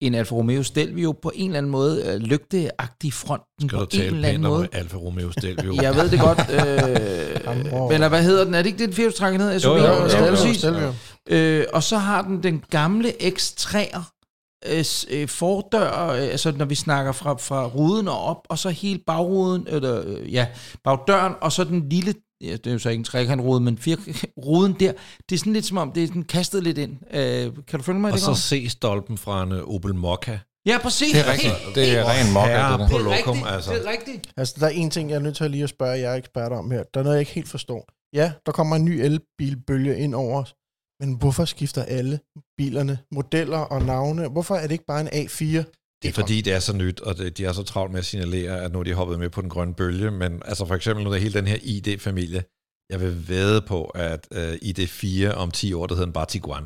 En 0.00 0.14
Alfa 0.14 0.34
Romeo 0.34 0.62
Stelvio 0.62 1.12
på 1.12 1.32
en 1.34 1.46
eller 1.46 1.58
anden 1.58 1.72
måde 1.72 2.02
øh, 2.06 2.20
lygteagtig 2.20 3.12
fronten 3.12 3.68
Skal 3.68 3.78
på 3.78 3.86
en 3.92 4.00
eller 4.00 4.28
anden 4.28 4.42
måde. 4.42 4.68
Alfa 4.72 4.96
Romeo 4.96 5.30
Stelvio? 5.30 5.74
Jeg 5.82 5.94
ved 5.94 6.10
det 6.10 6.20
godt. 6.20 6.38
Øh, 6.50 7.90
men 7.90 8.08
hvad 8.08 8.22
hedder 8.22 8.44
den? 8.44 8.54
Er 8.54 8.58
det 8.62 8.66
ikke 8.66 8.84
den 8.84 8.92
firehjulstrækker 8.92 9.38
ned? 9.38 9.60
SUV? 9.60 9.72
Jo, 9.72 9.76
jo, 9.76 9.84
jo, 9.84 10.02
jo, 10.02 10.08
Stelvio. 10.08 10.30
jo. 10.30 10.36
Stelvio, 10.36 10.54
Stelvio. 10.54 10.92
Øh, 11.28 11.64
og 11.72 11.82
så 11.82 11.96
har 11.96 12.22
den 12.22 12.42
den 12.42 12.62
gamle 12.70 13.12
X3'er 13.22 14.16
øh, 14.66 14.84
øh, 15.10 15.28
fordør, 15.28 16.08
øh, 16.08 16.22
altså 16.22 16.52
når 16.52 16.64
vi 16.64 16.74
snakker 16.74 17.12
fra, 17.12 17.34
fra 17.34 17.66
ruden 17.66 18.08
og 18.08 18.20
op, 18.20 18.46
og 18.48 18.58
så 18.58 18.70
hele 18.70 19.00
bagruden, 19.06 19.66
eller 19.68 20.02
øh, 20.06 20.32
ja, 20.32 20.46
bagdøren, 20.84 21.32
og 21.40 21.52
så 21.52 21.64
den 21.64 21.88
lille, 21.88 22.14
ja, 22.40 22.52
det 22.52 22.66
er 22.66 22.72
jo 22.72 22.78
så 22.78 22.88
ikke 22.88 23.00
en 23.00 23.04
trekantrode, 23.04 23.60
men 23.60 23.78
fire, 23.78 23.96
ruden 24.46 24.72
der, 24.80 24.92
det 25.28 25.34
er 25.34 25.38
sådan 25.38 25.52
lidt 25.52 25.64
som 25.64 25.76
om, 25.76 25.92
det 25.92 26.02
er 26.02 26.06
sådan 26.06 26.22
kastet 26.22 26.62
lidt 26.62 26.78
ind. 26.78 26.96
Øh, 27.10 27.52
kan 27.68 27.78
du 27.78 27.82
følge 27.82 28.00
mig 28.00 28.08
i 28.08 28.12
Og 28.12 28.16
det 28.16 28.22
så 28.22 28.30
godt? 28.30 28.38
se 28.38 28.68
stolpen 28.68 29.18
fra 29.18 29.42
en 29.42 29.52
øh, 29.52 29.74
Opel 29.74 29.94
Mokka. 29.94 30.38
Ja, 30.66 30.78
præcis. 30.82 31.12
Det 31.12 31.20
er 31.20 31.32
rigtigt. 31.32 31.54
Det 31.74 31.98
er 31.98 32.04
ren 32.04 32.32
mokka, 32.32 32.72
det 32.72 32.80
der. 32.80 32.88
på 32.88 32.96
er 32.96 33.16
lokum, 33.16 33.38
altså. 33.46 33.72
det 33.72 33.86
er 33.86 33.90
rigtigt. 33.90 34.32
Altså, 34.36 34.54
der 34.60 34.66
er 34.66 34.70
en 34.70 34.90
ting, 34.90 35.10
jeg 35.10 35.16
er 35.16 35.20
nødt 35.20 35.36
til 35.36 35.44
at 35.44 35.50
lige 35.50 35.62
at 35.62 35.68
spørge 35.68 35.98
jer 35.98 36.14
eksperter 36.14 36.56
om 36.56 36.70
her. 36.70 36.82
Der 36.94 37.00
er 37.00 37.04
noget, 37.04 37.16
jeg 37.16 37.20
ikke 37.20 37.32
helt 37.32 37.48
forstår. 37.48 37.88
Ja, 38.12 38.32
der 38.46 38.52
kommer 38.52 38.76
en 38.76 38.84
ny 38.84 38.90
elbilbølge 38.90 39.98
ind 39.98 40.14
over 40.14 40.42
os. 40.42 40.54
Men 41.00 41.14
hvorfor 41.14 41.44
skifter 41.44 41.82
alle 41.82 42.20
bilerne, 42.58 42.98
modeller 43.12 43.58
og 43.58 43.82
navne? 43.82 44.28
Hvorfor 44.28 44.54
er 44.54 44.62
det 44.62 44.72
ikke 44.72 44.86
bare 44.86 45.00
en 45.00 45.08
A4? 45.08 45.64
Det 46.06 46.12
er 46.18 46.20
fordi, 46.22 46.40
det 46.40 46.52
er 46.52 46.58
så 46.58 46.72
nyt, 46.72 47.00
og 47.00 47.18
det, 47.18 47.38
de 47.38 47.44
er 47.44 47.52
så 47.52 47.62
travlt 47.62 47.92
med 47.92 47.98
at 47.98 48.04
signalere, 48.06 48.60
at 48.60 48.72
nu 48.72 48.78
er 48.78 48.82
de 48.84 48.94
hoppet 48.94 49.18
med 49.18 49.30
på 49.30 49.40
den 49.40 49.50
grønne 49.50 49.74
bølge. 49.74 50.10
Men 50.10 50.42
altså 50.44 50.66
for 50.66 50.74
eksempel 50.74 51.04
nu 51.04 51.12
er 51.12 51.16
hele 51.16 51.34
den 51.34 51.46
her 51.46 51.58
ID-familie. 51.62 52.44
Jeg 52.90 53.00
vil 53.00 53.28
væde 53.28 53.60
på, 53.62 53.84
at 53.84 54.26
uh, 54.36 54.52
ID4 54.52 55.34
om 55.34 55.50
10 55.50 55.72
år, 55.72 55.86
der 55.86 55.94
hedder 55.94 56.06
den 56.06 56.12
bare 56.12 56.26
Tiguan. 56.26 56.64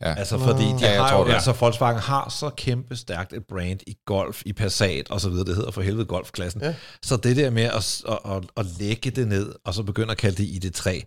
Ja. 0.00 0.14
Altså 0.14 0.38
fordi 0.38 0.62
de 0.62 0.76
Ja, 0.80 1.02
har 1.02 1.10
tror 1.10 1.18
jo, 1.18 1.26
det 1.26 1.34
altså 1.34 1.52
Volkswagen 1.52 1.98
har 2.00 2.28
så 2.30 2.50
kæmpe 2.56 2.96
stærkt 2.96 3.32
et 3.32 3.46
brand 3.48 3.80
i 3.86 3.96
Golf, 4.06 4.42
i 4.46 4.52
Passat 4.52 5.10
og 5.10 5.20
så 5.20 5.28
videre, 5.30 5.44
det 5.44 5.56
hedder 5.56 5.70
for 5.70 5.82
helvede 5.82 6.04
Golfklassen. 6.06 6.62
Ja. 6.62 6.74
Så 7.02 7.16
det 7.16 7.36
der 7.36 7.50
med 7.50 7.62
at, 7.62 8.02
at, 8.08 8.18
at, 8.36 8.42
at 8.56 8.66
lægge 8.78 9.10
det 9.10 9.28
ned, 9.28 9.54
og 9.64 9.74
så 9.74 9.82
begynde 9.82 10.10
at 10.10 10.16
kalde 10.18 10.42
det 10.42 10.64
ID3, 10.64 11.02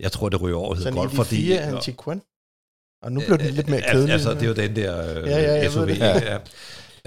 jeg 0.00 0.12
tror, 0.12 0.28
det 0.28 0.40
ryger 0.40 0.56
over 0.56 0.74
Så 0.74 0.88
en 0.88 0.94
Golf, 0.94 1.12
ID4 1.12 1.16
fordi... 1.16 1.52
er 1.52 1.76
en 1.76 1.82
Tiguan. 1.82 2.22
Og 3.02 3.12
nu 3.12 3.20
bliver 3.20 3.36
den 3.36 3.54
lidt 3.54 3.68
mere 3.68 3.82
kedelig. 3.92 4.12
Altså, 4.12 4.34
det 4.34 4.42
er 4.42 4.46
jo 4.46 4.54
den 4.54 4.76
der 4.76 5.18
øh, 5.20 5.28
Ja, 5.28 5.40
ja, 5.40 5.70
SUV. 5.70 5.80
ved 5.80 5.86
det. 5.88 5.98
Ja. 6.00 6.38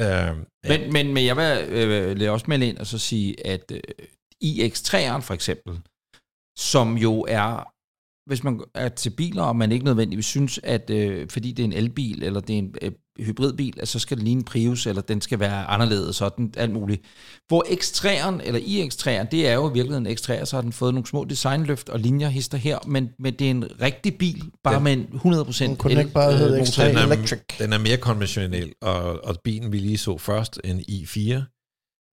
Ja. 0.02 0.30
Øh, 0.32 0.38
Men, 0.70 0.94
men, 0.94 1.14
men 1.14 1.26
jeg 1.26 1.38
vil 1.38 1.66
øh, 1.70 2.18
lade 2.18 2.30
også 2.30 2.46
melde 2.48 2.68
ind 2.68 2.78
og 2.78 2.88
så 2.88 2.98
sige, 2.98 3.48
at 3.48 3.72
øh, 3.72 3.82
iX3'eren 4.44 5.22
for 5.22 5.34
eksempel, 5.34 5.74
som 6.60 6.98
jo 6.98 7.26
er, 7.28 7.72
hvis 8.28 8.44
man 8.44 8.60
er 8.76 8.90
til 8.90 9.10
biler, 9.10 9.44
og 9.44 9.56
man 9.56 9.72
ikke 9.72 9.86
nødvendigvis 9.86 10.26
synes, 10.26 10.60
at 10.64 10.90
øh, 10.90 11.30
fordi 11.30 11.52
det 11.52 11.64
er 11.64 11.68
en 11.68 11.74
elbil, 11.74 12.24
eller 12.24 12.40
det 12.40 12.54
er 12.54 12.58
en 12.58 12.76
øh, 12.82 12.92
hybridbil, 13.20 13.74
at 13.80 13.88
så 13.88 14.00
skal 14.00 14.18
det 14.18 14.24
ligne 14.24 14.40
en 14.40 14.46
Prius, 14.46 14.88
eller 14.88 15.02
den 15.02 15.22
skal 15.22 15.40
være 15.40 15.66
anderledes, 15.66 16.16
sådan 16.16 16.54
alt 16.58 16.72
muligt. 16.72 17.02
Hvor 17.48 17.64
X3'eren, 17.68 18.48
eller 18.48 18.60
iX3'eren, 18.60 19.28
det 19.32 19.48
er 19.48 19.54
jo 19.54 19.70
i 19.70 19.74
virkeligheden 19.74 20.08
en 20.08 20.14
X3'er, 20.18 20.46
så 20.46 20.56
har 20.58 20.62
den 20.62 20.74
fået 20.74 20.94
nogle 20.94 21.08
små 21.08 21.24
designløft 21.24 21.90
og 21.90 22.00
linjer 22.00 22.30
hister 22.30 22.58
her, 22.58 22.80
men, 22.88 23.10
men 23.20 23.34
det 23.34 23.48
er 23.48 23.52
en 23.52 23.66
rigtig 23.82 24.18
bil, 24.18 24.44
bare 24.64 24.76
Den- 24.76 24.84
med 24.84 24.94
en 24.94 25.04
100% 25.04 25.64
Den 25.64 25.76
kunne 25.76 26.00
ikke 26.00 26.12
bare 26.14 26.32
el- 26.32 26.38
hedde 26.38 26.58
øh, 26.58 26.64
X3 26.64 26.84
den, 26.88 26.98
er, 26.98 27.06
Electric. 27.06 27.40
den 27.60 27.74
er 27.74 27.78
mere 27.80 27.98
konventionel, 27.98 28.74
og, 28.82 29.26
og 29.26 29.36
bilen 29.44 29.72
vi 29.72 29.78
lige 29.78 29.98
så 29.98 30.18
først, 30.18 30.60
en 30.64 30.80
i4, 30.80 31.61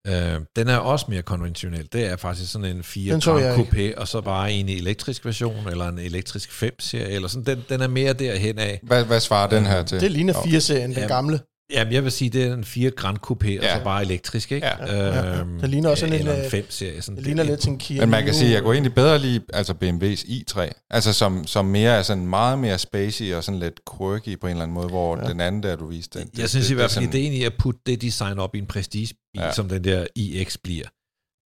øh, 0.06 0.40
den 0.56 0.68
er 0.68 0.76
også 0.76 1.06
mere 1.08 1.22
konventionel. 1.22 1.88
Det 1.92 2.04
er 2.06 2.16
faktisk 2.16 2.52
sådan 2.52 2.76
en 2.76 2.82
4 2.82 3.12
Den 3.12 3.20
så 3.20 3.38
jeg 3.38 3.54
Grand 3.56 3.76
ikke. 3.76 3.92
Coupé, 3.94 4.00
og 4.00 4.08
så 4.08 4.20
bare 4.20 4.52
en 4.52 4.68
elektrisk 4.68 5.24
version, 5.24 5.68
eller 5.70 5.88
en 5.88 5.98
elektrisk 5.98 6.62
5-serie, 6.62 7.08
eller 7.08 7.28
sådan. 7.28 7.44
Den, 7.56 7.64
den 7.68 7.80
er 7.80 7.88
mere 7.88 8.12
derhen 8.12 8.58
af. 8.58 8.80
Hvad, 8.82 9.04
hvad 9.04 9.20
svarer 9.20 9.48
den 9.48 9.66
her 9.66 9.82
til? 9.82 10.00
Det 10.00 10.10
ligner 10.12 10.34
4-serien, 10.34 10.90
den 10.90 10.98
Ja. 10.98 11.06
gamle. 11.06 11.40
Jamen, 11.72 11.92
jeg 11.92 12.04
vil 12.04 12.12
sige, 12.12 12.30
det 12.30 12.44
er 12.44 12.54
en 12.54 12.64
4 12.64 12.90
Grand 12.90 13.16
Coupé, 13.26 13.46
ja. 13.48 13.58
og 13.58 13.64
Ja. 13.64 13.78
så 13.78 13.84
bare 13.84 14.02
elektrisk, 14.04 14.52
ikke? 14.52 14.66
Ja, 14.66 14.86
ja, 14.96 15.06
ja. 15.06 15.38
Øhm, 15.40 15.60
Det 15.60 15.70
ligner 15.70 15.90
også 15.90 16.00
sådan 16.06 16.20
en, 16.20 16.28
en 16.28 16.28
øh, 16.28 16.44
5-serie. 16.44 17.02
Sådan 17.02 17.16
Det 17.16 17.24
ligner 17.24 17.42
lidt 17.42 17.60
til 17.60 17.70
en 17.70 17.78
Kia 17.78 18.00
Men 18.00 18.10
man 18.10 18.24
kan 18.24 18.34
sige, 18.34 18.48
at 18.48 18.54
jeg 18.54 18.62
kunne 18.62 18.74
egentlig 18.74 18.94
bedre 18.94 19.18
lide 19.18 19.40
altså 19.52 19.72
BMW's 19.84 20.24
i3, 20.28 20.86
altså 20.90 21.12
som, 21.12 21.46
som 21.46 21.64
mere 21.64 21.92
er 21.98 22.02
sådan 22.02 22.26
meget 22.26 22.58
mere 22.58 22.78
spacey 22.78 23.34
og 23.34 23.44
sådan 23.44 23.60
lidt 23.60 23.80
quirky 23.98 24.40
på 24.40 24.46
en 24.46 24.50
eller 24.50 24.62
anden 24.62 24.74
måde, 24.74 24.88
hvor 24.88 25.16
ja. 25.22 25.28
den 25.28 25.40
anden 25.40 25.62
der, 25.62 25.76
du 25.76 25.86
viste, 25.86 26.18
den, 26.18 26.30
Jeg 26.38 26.48
synes 26.50 26.70
i 26.70 26.74
hvert 26.74 26.90
fald, 26.90 27.04
ideen 27.04 27.32
i 27.32 27.44
at 27.44 27.52
putte 27.58 27.80
det 27.86 28.02
design 28.02 28.38
op 28.38 28.54
i 28.54 28.58
en 28.58 28.66
prestigebil, 28.66 29.16
ja. 29.36 29.44
Ja. 29.44 29.52
som 29.52 29.68
den 29.68 29.84
der 29.84 30.06
iX 30.16 30.56
bliver, 30.64 30.84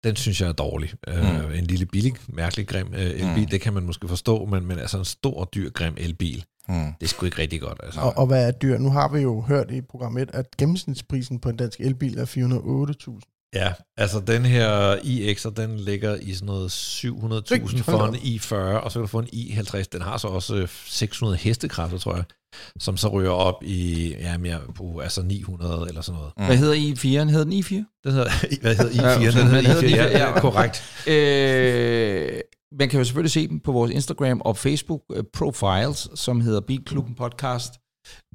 den 0.05 0.17
synes 0.17 0.41
jeg 0.41 0.49
er 0.49 0.53
dårlig. 0.53 0.91
Mm. 1.09 1.47
Uh, 1.47 1.59
en 1.59 1.65
lille 1.65 1.87
billig, 1.87 2.15
mærkelig, 2.29 2.69
grim 2.69 2.87
uh, 2.87 3.01
elbil, 3.01 3.45
mm. 3.45 3.47
det 3.47 3.61
kan 3.61 3.73
man 3.73 3.83
måske 3.83 4.09
forstå, 4.09 4.45
men, 4.45 4.67
men 4.67 4.79
altså 4.79 4.99
en 4.99 5.05
stor, 5.05 5.45
dyr, 5.45 5.71
grim 5.71 5.95
elbil, 5.97 6.45
Mm. 6.69 6.93
det 7.01 7.07
er 7.07 7.07
sgu 7.07 7.27
ikke 7.27 7.39
rigtig 7.39 7.61
godt. 7.61 7.81
Altså. 7.83 8.01
Og, 8.01 8.19
og 8.19 8.27
hvad 8.27 8.47
er 8.47 8.51
dyr? 8.51 8.79
Nu 8.79 8.91
har 8.91 9.09
vi 9.09 9.21
jo 9.21 9.41
hørt 9.41 9.71
i 9.71 9.81
program 9.81 10.19
1, 10.19 10.31
at 10.33 10.57
gennemsnitsprisen 10.59 11.39
på 11.39 11.49
en 11.49 11.57
dansk 11.57 11.81
elbil 11.81 12.19
er 12.19 12.25
408.000. 12.25 13.51
Ja, 13.55 13.73
altså 13.97 14.21
den 14.21 14.45
her 14.45 14.97
iX'er, 14.97 15.51
den 15.51 15.79
ligger 15.79 16.17
i 16.17 16.35
sådan 16.35 16.47
noget 16.47 16.71
700.000 16.71 17.83
for 17.83 18.07
en 18.07 18.15
i40, 18.15 18.55
og 18.55 18.93
så 18.93 18.99
kan 18.99 19.03
du 19.03 19.07
få 19.07 19.19
en 19.19 19.29
i50. 19.33 19.83
Den 19.93 20.03
har 20.03 20.17
så 20.17 20.29
også 20.29 20.57
øh, 20.57 20.69
600 20.69 21.39
hestekræfter, 21.39 21.99
tror 21.99 22.15
jeg, 22.15 22.25
som 22.79 22.97
så 22.97 23.09
ryger 23.09 23.31
op 23.31 23.63
i, 23.65 24.15
ja, 24.21 24.39
mere 24.39 24.61
på, 24.75 24.99
altså 24.99 25.23
900 25.23 25.89
eller 25.89 26.01
sådan 26.01 26.19
noget. 26.19 26.33
Hvad 26.47 26.57
hedder 26.57 26.75
i4'eren? 26.75 27.31
Hedder 27.31 27.45
den 27.45 27.53
i4? 27.53 27.75
Den 28.05 28.13
hedder, 28.13 28.31
hvad 28.63 28.77
hedder 28.77 28.91
i4? 28.91 29.23
Ja, 29.23 29.31
den 29.31 29.33
hedder 29.33 29.61
hedder 29.61 29.83
i4, 29.83 29.97
ja, 29.97 30.07
i4, 30.09 30.19
ja, 30.19 30.41
korrekt. 30.41 31.07
Øh, 31.09 32.41
man 32.79 32.89
kan 32.89 32.99
jo 32.99 33.05
selvfølgelig 33.05 33.31
se 33.31 33.49
dem 33.49 33.61
på 33.61 33.73
vores 33.73 33.91
Instagram 33.91 34.41
og 34.41 34.57
Facebook 34.57 35.01
øh, 35.15 35.25
profiles, 35.33 36.09
som 36.15 36.41
hedder 36.41 36.61
Bilklubben 36.61 37.15
Podcast. 37.15 37.73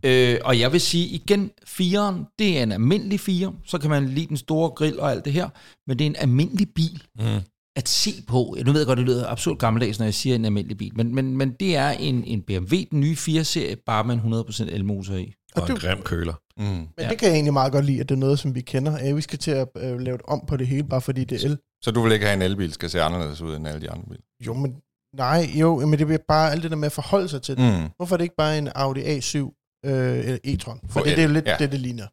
Øh, 0.06 0.38
og 0.43 0.60
jeg 0.60 0.71
vil 0.71 0.82
sige 0.82 1.08
igen, 1.08 1.51
firen, 1.65 2.25
det 2.39 2.60
er 2.60 2.63
en 2.63 2.71
almindelig 2.71 3.19
fire. 3.19 3.53
Så 3.65 3.77
kan 3.77 3.89
man 3.89 4.10
lide 4.10 4.27
den 4.27 4.38
store 4.38 4.69
grill 4.69 4.99
og 4.99 5.12
alt 5.12 5.25
det 5.25 5.34
her. 5.34 5.49
Men 5.88 5.99
det 5.99 6.06
er 6.06 6.10
en 6.10 6.15
almindelig 6.19 6.67
bil 6.75 7.03
Mm. 7.19 7.41
At 7.77 7.89
se 7.89 8.11
på. 8.27 8.55
Nu 8.65 8.71
ved 8.71 8.79
jeg 8.81 8.87
godt, 8.87 8.97
det 8.97 9.05
lyder 9.05 9.27
absurd 9.27 9.57
gammeldags, 9.57 9.99
når 9.99 10.05
jeg 10.05 10.13
siger 10.13 10.35
en 10.35 10.45
almindelig 10.45 10.77
bil. 10.77 10.91
Men, 10.95 11.15
men, 11.15 11.37
men 11.37 11.51
det 11.59 11.75
er 11.75 11.89
en, 11.89 12.23
en 12.23 12.41
BMW, 12.41 12.75
den 12.91 12.99
nye 12.99 13.15
4-serie, 13.19 13.75
bare 13.85 14.03
med 14.03 14.13
en 14.15 14.33
100% 14.33 14.63
elmotor 14.75 15.13
i. 15.13 15.33
Og 15.55 15.61
en 15.61 15.67
det- 15.75 15.81
grim 15.81 16.01
køler. 16.01 16.33
Mm. 16.57 16.63
Men 16.65 16.87
Ja. 16.97 17.03
ja. 17.03 17.09
det 17.09 17.17
kan 17.17 17.27
jeg 17.27 17.33
egentlig 17.35 17.53
meget 17.53 17.71
godt 17.71 17.85
lide, 17.85 17.99
at 17.99 18.09
det 18.09 18.15
er 18.15 18.19
noget, 18.19 18.39
som 18.39 18.55
vi 18.55 18.61
kender. 18.61 18.97
Ja, 19.05 19.13
vi 19.13 19.21
skal 19.21 19.39
til 19.39 19.51
at 19.51 19.67
øh, 19.77 19.99
lave 19.99 20.17
det 20.17 20.25
om 20.27 20.41
på 20.47 20.57
det 20.57 20.67
hele, 20.67 20.83
bare 20.87 21.01
fordi 21.01 21.23
det 21.23 21.43
er 21.43 21.49
el. 21.49 21.57
Så 21.81 21.91
du 21.91 22.01
vil 22.01 22.11
ikke 22.11 22.25
have 22.25 22.33
en 22.35 22.41
elbil, 22.41 22.73
skal 22.73 22.89
se 22.89 23.01
anderledes 23.01 23.41
ud 23.41 23.55
end 23.55 23.67
alle 23.67 23.81
de 23.81 23.91
andre 23.91 24.05
biler? 24.09 24.21
Jo, 24.45 24.53
men 24.53 24.75
nej, 25.15 25.49
jo, 25.55 25.85
men 25.85 25.99
det 25.99 26.07
bliver 26.07 26.19
bare 26.27 26.51
alt 26.51 26.63
det 26.63 26.71
der 26.71 26.77
med 26.77 26.85
at 26.85 26.91
forholde 26.91 27.29
sig 27.29 27.41
til 27.41 27.57
det. 27.57 27.81
Mm. 27.81 27.89
Hvorfor 27.97 28.15
er 28.15 28.17
det 28.17 28.23
ikke 28.25 28.35
bare 28.35 28.57
en 28.57 28.69
Audi 28.75 28.99
A7 29.01 29.37
øh, 29.85 30.17
eller 30.19 30.37
e-tron? 30.47 30.79
For 30.87 30.91
For 30.91 30.99
det, 30.99 31.15
det 31.17 31.23
er 31.23 31.27
jo 31.27 31.33
lidt 31.33 31.45
ja. 31.45 31.55
det, 31.59 31.71
det 31.71 31.79
ligner. 31.79 32.07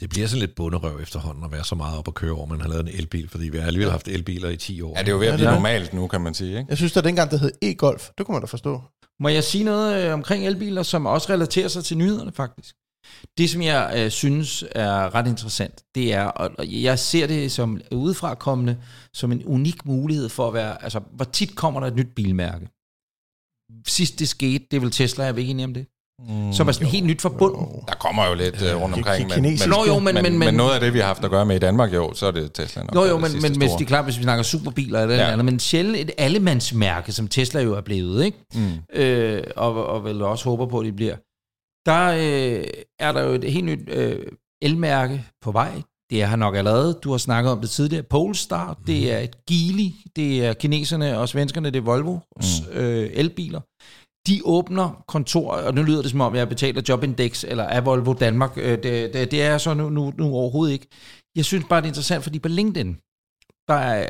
Det 0.00 0.10
bliver 0.10 0.26
sådan 0.26 0.40
lidt 0.40 0.54
bunderøv 0.54 1.00
efterhånden 1.02 1.44
at 1.44 1.52
være 1.52 1.64
så 1.64 1.74
meget 1.74 1.98
op 1.98 2.08
at 2.08 2.14
køre 2.14 2.32
over, 2.32 2.46
man 2.46 2.60
har 2.60 2.68
lavet 2.68 2.88
en 2.88 2.94
elbil, 2.94 3.28
fordi 3.28 3.48
vi 3.48 3.58
har 3.58 3.66
alligevel 3.66 3.90
haft 3.90 4.08
elbiler 4.08 4.48
i 4.48 4.56
10 4.56 4.80
år. 4.80 4.94
Ja, 4.96 5.00
det 5.02 5.08
er 5.08 5.12
jo 5.12 5.18
ved 5.18 5.26
at 5.26 5.32
Ja, 5.32 5.36
blive 5.36 5.48
er. 5.48 5.54
normalt 5.54 5.92
nu, 5.92 6.06
kan 6.06 6.20
man 6.20 6.34
sige, 6.34 6.48
ikke? 6.58 6.66
Jeg 6.68 6.76
synes, 6.76 6.96
at 6.96 7.04
dengang 7.04 7.30
det 7.30 7.40
hed 7.40 7.52
e-golf, 7.62 8.10
det 8.18 8.26
kunne 8.26 8.32
man 8.32 8.42
da 8.42 8.46
forstå. 8.46 8.82
Må 9.20 9.28
jeg 9.28 9.44
sige 9.44 9.64
noget 9.64 10.06
øh, 10.06 10.12
omkring 10.14 10.46
elbiler, 10.46 10.82
som 10.82 11.06
også 11.06 11.32
relaterer 11.32 11.68
sig 11.68 11.84
til 11.84 11.96
nyhederne 11.98 12.32
faktisk? 12.32 12.74
Det, 13.38 13.50
som 13.50 13.62
jeg 13.62 13.92
øh, 13.96 14.10
synes 14.10 14.64
er 14.72 15.14
ret 15.14 15.26
interessant, 15.26 15.84
det 15.94 16.12
er, 16.12 16.24
og 16.24 16.50
jeg 16.82 16.98
ser 16.98 17.26
det 17.26 17.52
som 17.52 17.80
udefra 17.92 18.34
kommende, 18.34 18.78
som 19.14 19.32
en 19.32 19.44
unik 19.44 19.86
mulighed 19.86 20.28
for 20.28 20.48
at 20.48 20.54
være, 20.54 20.82
altså, 20.82 21.00
hvor 21.12 21.24
tit 21.24 21.56
kommer 21.56 21.80
der 21.80 21.86
et 21.86 21.96
nyt 21.96 22.14
bilmærke? 22.16 22.68
Sidst 23.86 24.18
det 24.18 24.28
skete, 24.28 24.64
det 24.70 24.76
er 24.76 24.80
vel 24.80 24.90
Tesla, 24.90 25.24
jeg 25.24 25.34
ved 25.36 25.42
ikke 25.42 25.50
enig 25.50 25.64
om 25.64 25.74
det, 25.74 25.86
Mm. 26.28 26.52
som 26.52 26.68
er 26.68 26.72
sådan 26.72 26.88
helt 26.88 27.06
nyt 27.06 27.22
fra 27.22 27.28
bunden. 27.28 27.60
Jo. 27.74 27.82
Der 27.88 27.94
kommer 27.94 28.26
jo 28.28 28.34
lidt 28.34 28.54
uh, 28.54 28.82
rundt 28.82 28.96
Det- 28.96 29.04
omkring, 29.06 29.30
det 29.30 29.42
men, 29.42 29.58
men, 29.60 29.68
Nå 29.68 29.84
jo, 29.86 29.98
men, 29.98 30.14
men, 30.14 30.22
men, 30.22 30.38
men 30.38 30.54
noget 30.54 30.74
af 30.74 30.80
det, 30.80 30.92
vi 30.94 30.98
har 30.98 31.06
haft 31.06 31.24
at 31.24 31.30
gøre 31.30 31.46
med 31.46 31.56
i 31.56 31.58
Danmark, 31.58 31.94
jo, 31.94 32.14
så 32.14 32.26
er 32.26 32.30
det 32.30 32.52
Tesla 32.52 32.82
nok. 32.82 32.94
Jo, 32.94 33.00
der 33.00 33.08
jo, 33.08 33.16
er 33.16 33.20
men, 33.20 33.32
men 33.42 33.56
hvis 33.58 33.70
det 33.70 33.80
er 33.80 33.86
klart, 33.88 34.04
hvis 34.04 34.18
vi 34.18 34.22
snakker 34.22 34.42
superbiler 34.42 35.02
eller 35.02 35.14
ja. 35.16 35.30
Andet, 35.30 35.44
men 35.44 35.60
sjældent 35.60 35.96
et 35.96 36.10
allemandsmærke, 36.18 37.12
som 37.12 37.28
Tesla 37.28 37.60
jo 37.62 37.74
er 37.74 37.80
blevet, 37.80 38.24
ikke? 38.24 38.38
Mm. 38.54 39.00
øh, 39.00 39.42
og, 39.56 39.86
og 39.86 40.04
vel 40.04 40.22
også 40.22 40.44
håber 40.44 40.66
på, 40.66 40.78
at 40.78 40.86
de 40.86 40.92
bliver. 40.92 41.16
Der 41.86 42.06
øh, 42.08 42.64
er 43.00 43.12
der 43.12 43.22
jo 43.22 43.32
et 43.32 43.44
helt 43.44 43.64
nyt 43.64 43.80
øh, 43.88 44.18
elmærke 44.62 45.24
på 45.42 45.52
vej. 45.52 45.82
Det 46.10 46.22
er 46.22 46.26
her 46.26 46.36
nok 46.36 46.56
allerede. 46.56 46.98
Du 47.04 47.10
har 47.10 47.18
snakket 47.18 47.52
om 47.52 47.60
det 47.60 47.70
tidligere. 47.70 48.02
Polestar, 48.02 48.68
mm. 48.78 48.84
det 48.86 49.12
er 49.12 49.18
et 49.18 49.36
Geely, 49.46 49.88
det 50.16 50.46
er 50.46 50.52
kineserne 50.52 51.18
og 51.18 51.28
svenskerne, 51.28 51.70
det 51.70 51.76
er 51.76 51.82
Volvo 51.82 52.12
mm. 52.36 52.72
øh, 52.72 53.10
elbiler. 53.12 53.60
De 54.26 54.40
åbner 54.44 55.04
kontor, 55.08 55.50
og 55.52 55.74
nu 55.74 55.82
lyder 55.82 56.02
det 56.02 56.10
som 56.10 56.20
om, 56.20 56.34
jeg 56.34 56.48
betaler 56.48 56.82
Jobindex, 56.88 57.44
eller 57.44 57.64
er 57.64 57.80
Volvo 57.80 58.12
Danmark. 58.12 58.52
Øh, 58.56 58.82
det, 58.82 59.14
det, 59.14 59.30
det 59.30 59.42
er 59.42 59.58
så 59.58 59.74
nu, 59.74 59.88
nu, 59.88 60.12
nu 60.18 60.34
overhovedet 60.34 60.72
ikke. 60.72 60.86
Jeg 61.36 61.44
synes 61.44 61.64
bare, 61.68 61.80
det 61.80 61.86
er 61.86 61.90
interessant, 61.90 62.22
fordi 62.22 62.38
på 62.38 62.48
LinkedIn, 62.48 62.96
der 63.68 63.74
er, 63.74 64.06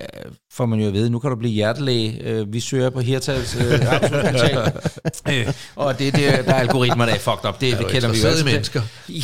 får 0.53 0.67
man 0.67 0.81
jo 0.81 0.87
at 0.87 0.93
vide, 0.93 1.11
nu 1.11 1.19
kan 1.19 1.31
du 1.31 1.37
blive 1.37 1.53
hjertelæge. 1.53 2.23
Øh, 2.23 2.53
vi 2.53 2.61
søger 2.61 2.91
på 2.91 3.01
Hirtals 3.01 3.57
øh, 3.57 3.73
øh, 5.33 5.53
og 5.77 5.99
det, 5.99 6.15
det, 6.15 6.23
der 6.47 6.55
er 6.55 6.61
algoritmer, 6.61 7.07
der 7.07 7.15
er 7.15 7.19
fucked 7.19 7.49
up. 7.49 7.61
Det, 7.61 7.73
Er 7.73 7.77
det 7.79 7.87
kender 7.87 8.09
vi 8.13 8.19
jo 8.19 8.35
til. 8.37 8.45
mennesker? 8.45 8.83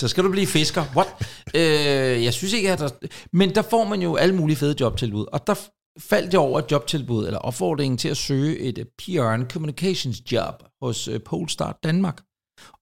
så 0.00 0.08
skal 0.08 0.24
du 0.24 0.30
blive 0.30 0.46
fisker. 0.46 0.84
What? 0.96 1.08
Øh, 1.54 2.24
jeg 2.24 2.32
synes 2.32 2.52
ikke, 2.52 2.72
at 2.72 2.78
der... 2.78 2.88
Men 3.32 3.54
der 3.54 3.62
får 3.62 3.84
man 3.84 4.02
jo 4.02 4.16
alle 4.16 4.34
mulige 4.34 4.56
fede 4.56 4.74
jobtilbud. 4.80 5.26
Og 5.32 5.46
der 5.46 5.54
faldt 5.98 6.32
jeg 6.32 6.40
over 6.40 6.58
et 6.58 6.70
jobtilbud, 6.70 7.26
eller 7.26 7.38
opfordringen 7.38 7.98
til 7.98 8.08
at 8.08 8.16
søge 8.16 8.58
et 8.58 8.78
øh, 8.78 8.84
PR 8.98 9.22
and 9.22 9.50
Communications 9.50 10.32
job 10.32 10.62
hos 10.82 11.08
øh, 11.08 11.20
Polestar 11.20 11.78
Danmark. 11.82 12.20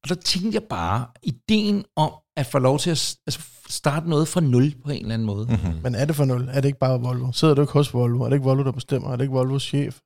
Og 0.02 0.08
der 0.08 0.14
tænkte 0.14 0.54
jeg 0.54 0.62
bare, 0.62 1.06
ideen 1.22 1.84
om 1.96 2.12
at 2.36 2.46
få 2.46 2.58
lov 2.58 2.78
til 2.78 2.90
at 2.90 3.16
altså, 3.26 3.40
starte 3.68 4.08
noget 4.08 4.28
fra 4.28 4.40
nul 4.40 4.74
på 4.84 4.90
en 4.90 5.02
eller 5.02 5.14
anden 5.14 5.26
måde. 5.26 5.46
Mm. 5.46 5.82
Men 5.82 5.94
er 5.94 6.04
det 6.04 6.16
for 6.16 6.24
nul? 6.24 6.48
Er 6.48 6.60
det 6.60 6.64
ikke 6.64 6.78
bare 6.78 7.00
Volvo? 7.00 7.32
Sidder 7.32 7.54
du 7.54 7.60
ikke 7.60 7.72
hos 7.72 7.94
Volvo? 7.94 8.24
Er 8.24 8.28
det 8.28 8.36
ikke 8.36 8.44
Volvo, 8.44 8.64
der 8.64 8.72
bestemmer? 8.72 9.12
Er 9.12 9.16
det 9.16 9.24
ikke 9.24 9.34
Volvos 9.34 9.62
chef? 9.62 9.98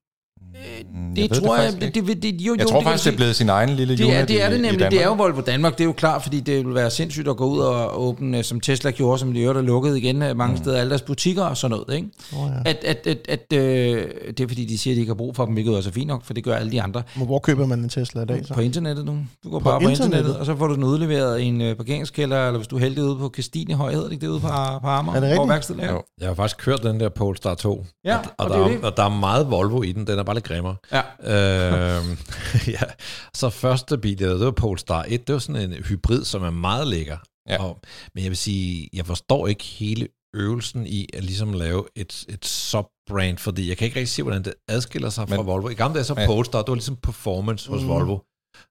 Det 1.17 1.31
ved 1.31 1.41
tror 1.41 1.57
jeg, 1.57 1.65
faktisk 1.65 1.95
det, 1.95 1.97
ikke. 1.97 2.15
det, 2.15 2.23
det, 2.23 2.41
jo, 2.41 2.55
Jeg 2.55 2.63
jo, 2.63 2.69
tror 2.69 2.81
kan 2.81 2.89
faktisk, 2.89 3.05
det 3.05 3.13
er 3.13 3.17
blevet 3.17 3.37
sin 3.37 3.49
egen 3.49 3.71
lille 3.71 3.97
Det 3.99 4.17
er, 4.17 4.25
det 4.25 4.43
er 4.43 4.51
det 4.51 4.61
nemlig. 4.61 4.91
Det 4.91 5.01
er 5.01 5.05
jo 5.05 5.11
Danmark. 5.11 5.19
Volvo 5.19 5.41
Danmark. 5.41 5.73
Det 5.73 5.81
er 5.81 5.85
jo 5.85 5.93
klart, 5.93 6.23
fordi 6.23 6.41
det 6.41 6.67
vil 6.67 6.75
være 6.75 6.91
sindssygt 6.91 7.29
at 7.29 7.37
gå 7.37 7.45
ud 7.47 7.59
og 7.59 8.03
åbne, 8.03 8.43
som 8.43 8.61
Tesla 8.61 8.91
gjorde, 8.91 9.19
som 9.19 9.33
de 9.33 9.41
øvrigt 9.41 9.59
er 9.59 9.63
lukket 9.63 9.97
igen 9.97 10.23
øh, 10.23 10.37
mange 10.37 10.55
mm. 10.55 10.63
steder, 10.63 10.81
alle 10.81 10.91
deres 10.91 11.03
butikker 11.03 11.43
og 11.43 11.57
sådan 11.57 11.77
noget. 11.77 11.97
Ikke? 11.97 12.09
Oh, 12.37 12.51
ja. 12.65 12.71
At, 12.71 12.85
at, 12.85 13.07
at, 13.07 13.19
at 13.29 13.59
øh, 13.59 14.09
det 14.27 14.41
er 14.41 14.49
fordi, 14.49 14.65
de 14.65 14.79
siger, 14.79 14.95
at 14.95 14.97
de 14.97 15.01
ikke 15.01 15.11
har 15.11 15.15
brug 15.15 15.37
for 15.37 15.45
dem, 15.45 15.55
hvilket 15.55 15.77
også 15.77 15.91
er 15.91 15.93
fint 15.93 16.09
nok, 16.09 16.25
for 16.25 16.35
det 16.35 16.45
gør 16.45 16.57
alle 16.57 16.73
de 16.73 16.83
andre. 16.83 17.03
Men 17.17 17.27
hvor 17.27 17.39
køber 17.39 17.67
man 17.67 17.79
en 17.79 17.89
Tesla 17.89 18.23
i 18.23 18.25
dag? 18.25 18.47
Så? 18.47 18.55
På 18.55 18.61
internettet 18.61 19.05
nu. 19.05 19.19
Du 19.45 19.51
går 19.51 19.59
På 19.59 19.65
bare 19.65 19.81
på 19.81 19.89
internettet, 19.89 20.19
internettet? 20.19 20.37
og 20.37 20.47
så 20.47 20.57
får 20.57 20.67
du 20.67 20.75
den 20.75 20.85
udleveret 20.85 21.41
i 21.41 21.45
en 21.45 21.61
øh, 21.61 21.77
parkeringskælder, 21.77 22.47
eller 22.47 22.59
hvis 22.59 22.69
du 22.69 22.77
er 22.77 22.81
heldig 22.81 23.05
ude 23.05 23.17
på 23.17 23.29
Castinehøj, 23.29 23.93
hedder 23.93 24.05
det 24.05 24.13
ikke 24.13 24.27
det 24.27 24.33
ude 24.33 24.41
på, 24.41 24.47
på 24.83 24.87
Amager? 24.87 25.17
Er 25.17 25.21
det 25.21 25.41
rigtigt? 25.51 25.81
Jeg 26.21 26.29
har 26.29 26.35
faktisk 26.35 26.59
kørt 26.59 26.83
den 26.83 27.01
der 27.01 27.09
Polestar 27.09 27.55
2. 27.55 27.87
Ja, 28.05 28.17
og, 28.17 28.25
og 28.39 28.45
og, 28.45 28.51
det 28.51 28.57
er 28.57 28.59
der, 28.59 28.69
er, 28.69 28.77
det. 28.77 28.85
og 28.85 28.97
der 28.97 29.05
er 29.05 29.09
meget 29.09 29.51
Volvo 29.51 29.83
i 29.83 29.93
den. 29.93 30.07
Den 30.07 30.19
er 30.19 30.23
bare 30.23 30.35
lidt 30.45 30.49
grimmere. 30.49 30.77
Ja. 30.93 31.99
Øhm, 31.99 32.19
ja. 32.77 32.81
Så 33.35 33.51
første 33.51 33.99
bil, 33.99 34.19
det 34.19 34.41
var 34.41 34.51
Polestar 34.51 35.05
1. 35.09 35.27
Det 35.27 35.33
var 35.33 35.39
sådan 35.39 35.73
en 35.73 35.73
hybrid, 35.85 36.25
som 36.25 36.43
er 36.43 36.51
meget 36.51 36.89
lækker. 36.89 37.17
Ja. 37.49 37.63
Og, 37.65 37.81
men 38.15 38.25
jeg 38.25 38.31
vil 38.31 38.37
sige, 38.39 38.89
jeg 38.93 39.07
forstår 39.07 39.47
ikke 39.49 39.65
hele 39.65 40.09
øvelsen 40.37 40.87
i 40.87 41.07
at 41.13 41.25
ligesom 41.25 41.53
lave 41.53 41.85
et, 41.97 42.25
et 42.29 42.45
sub-brand, 42.47 43.39
fordi 43.39 43.69
jeg 43.69 43.77
kan 43.77 43.85
ikke 43.85 43.99
rigtig 44.01 44.15
se, 44.15 44.23
hvordan 44.23 44.43
det 44.45 44.55
adskiller 44.69 45.11
sig 45.11 45.29
fra 45.29 45.37
Men- 45.37 45.47
Volvo. 45.47 45.69
I 45.69 45.75
gamle 45.75 45.95
dage 45.95 46.05
så 46.05 46.15
Ja. 46.19 46.27
Polestar, 46.27 46.59
det 46.63 46.69
var 46.69 46.75
ligesom 46.75 46.97
performance 46.97 47.69
hos 47.71 47.83
Mm. 47.83 47.89
Volvo. 47.89 48.19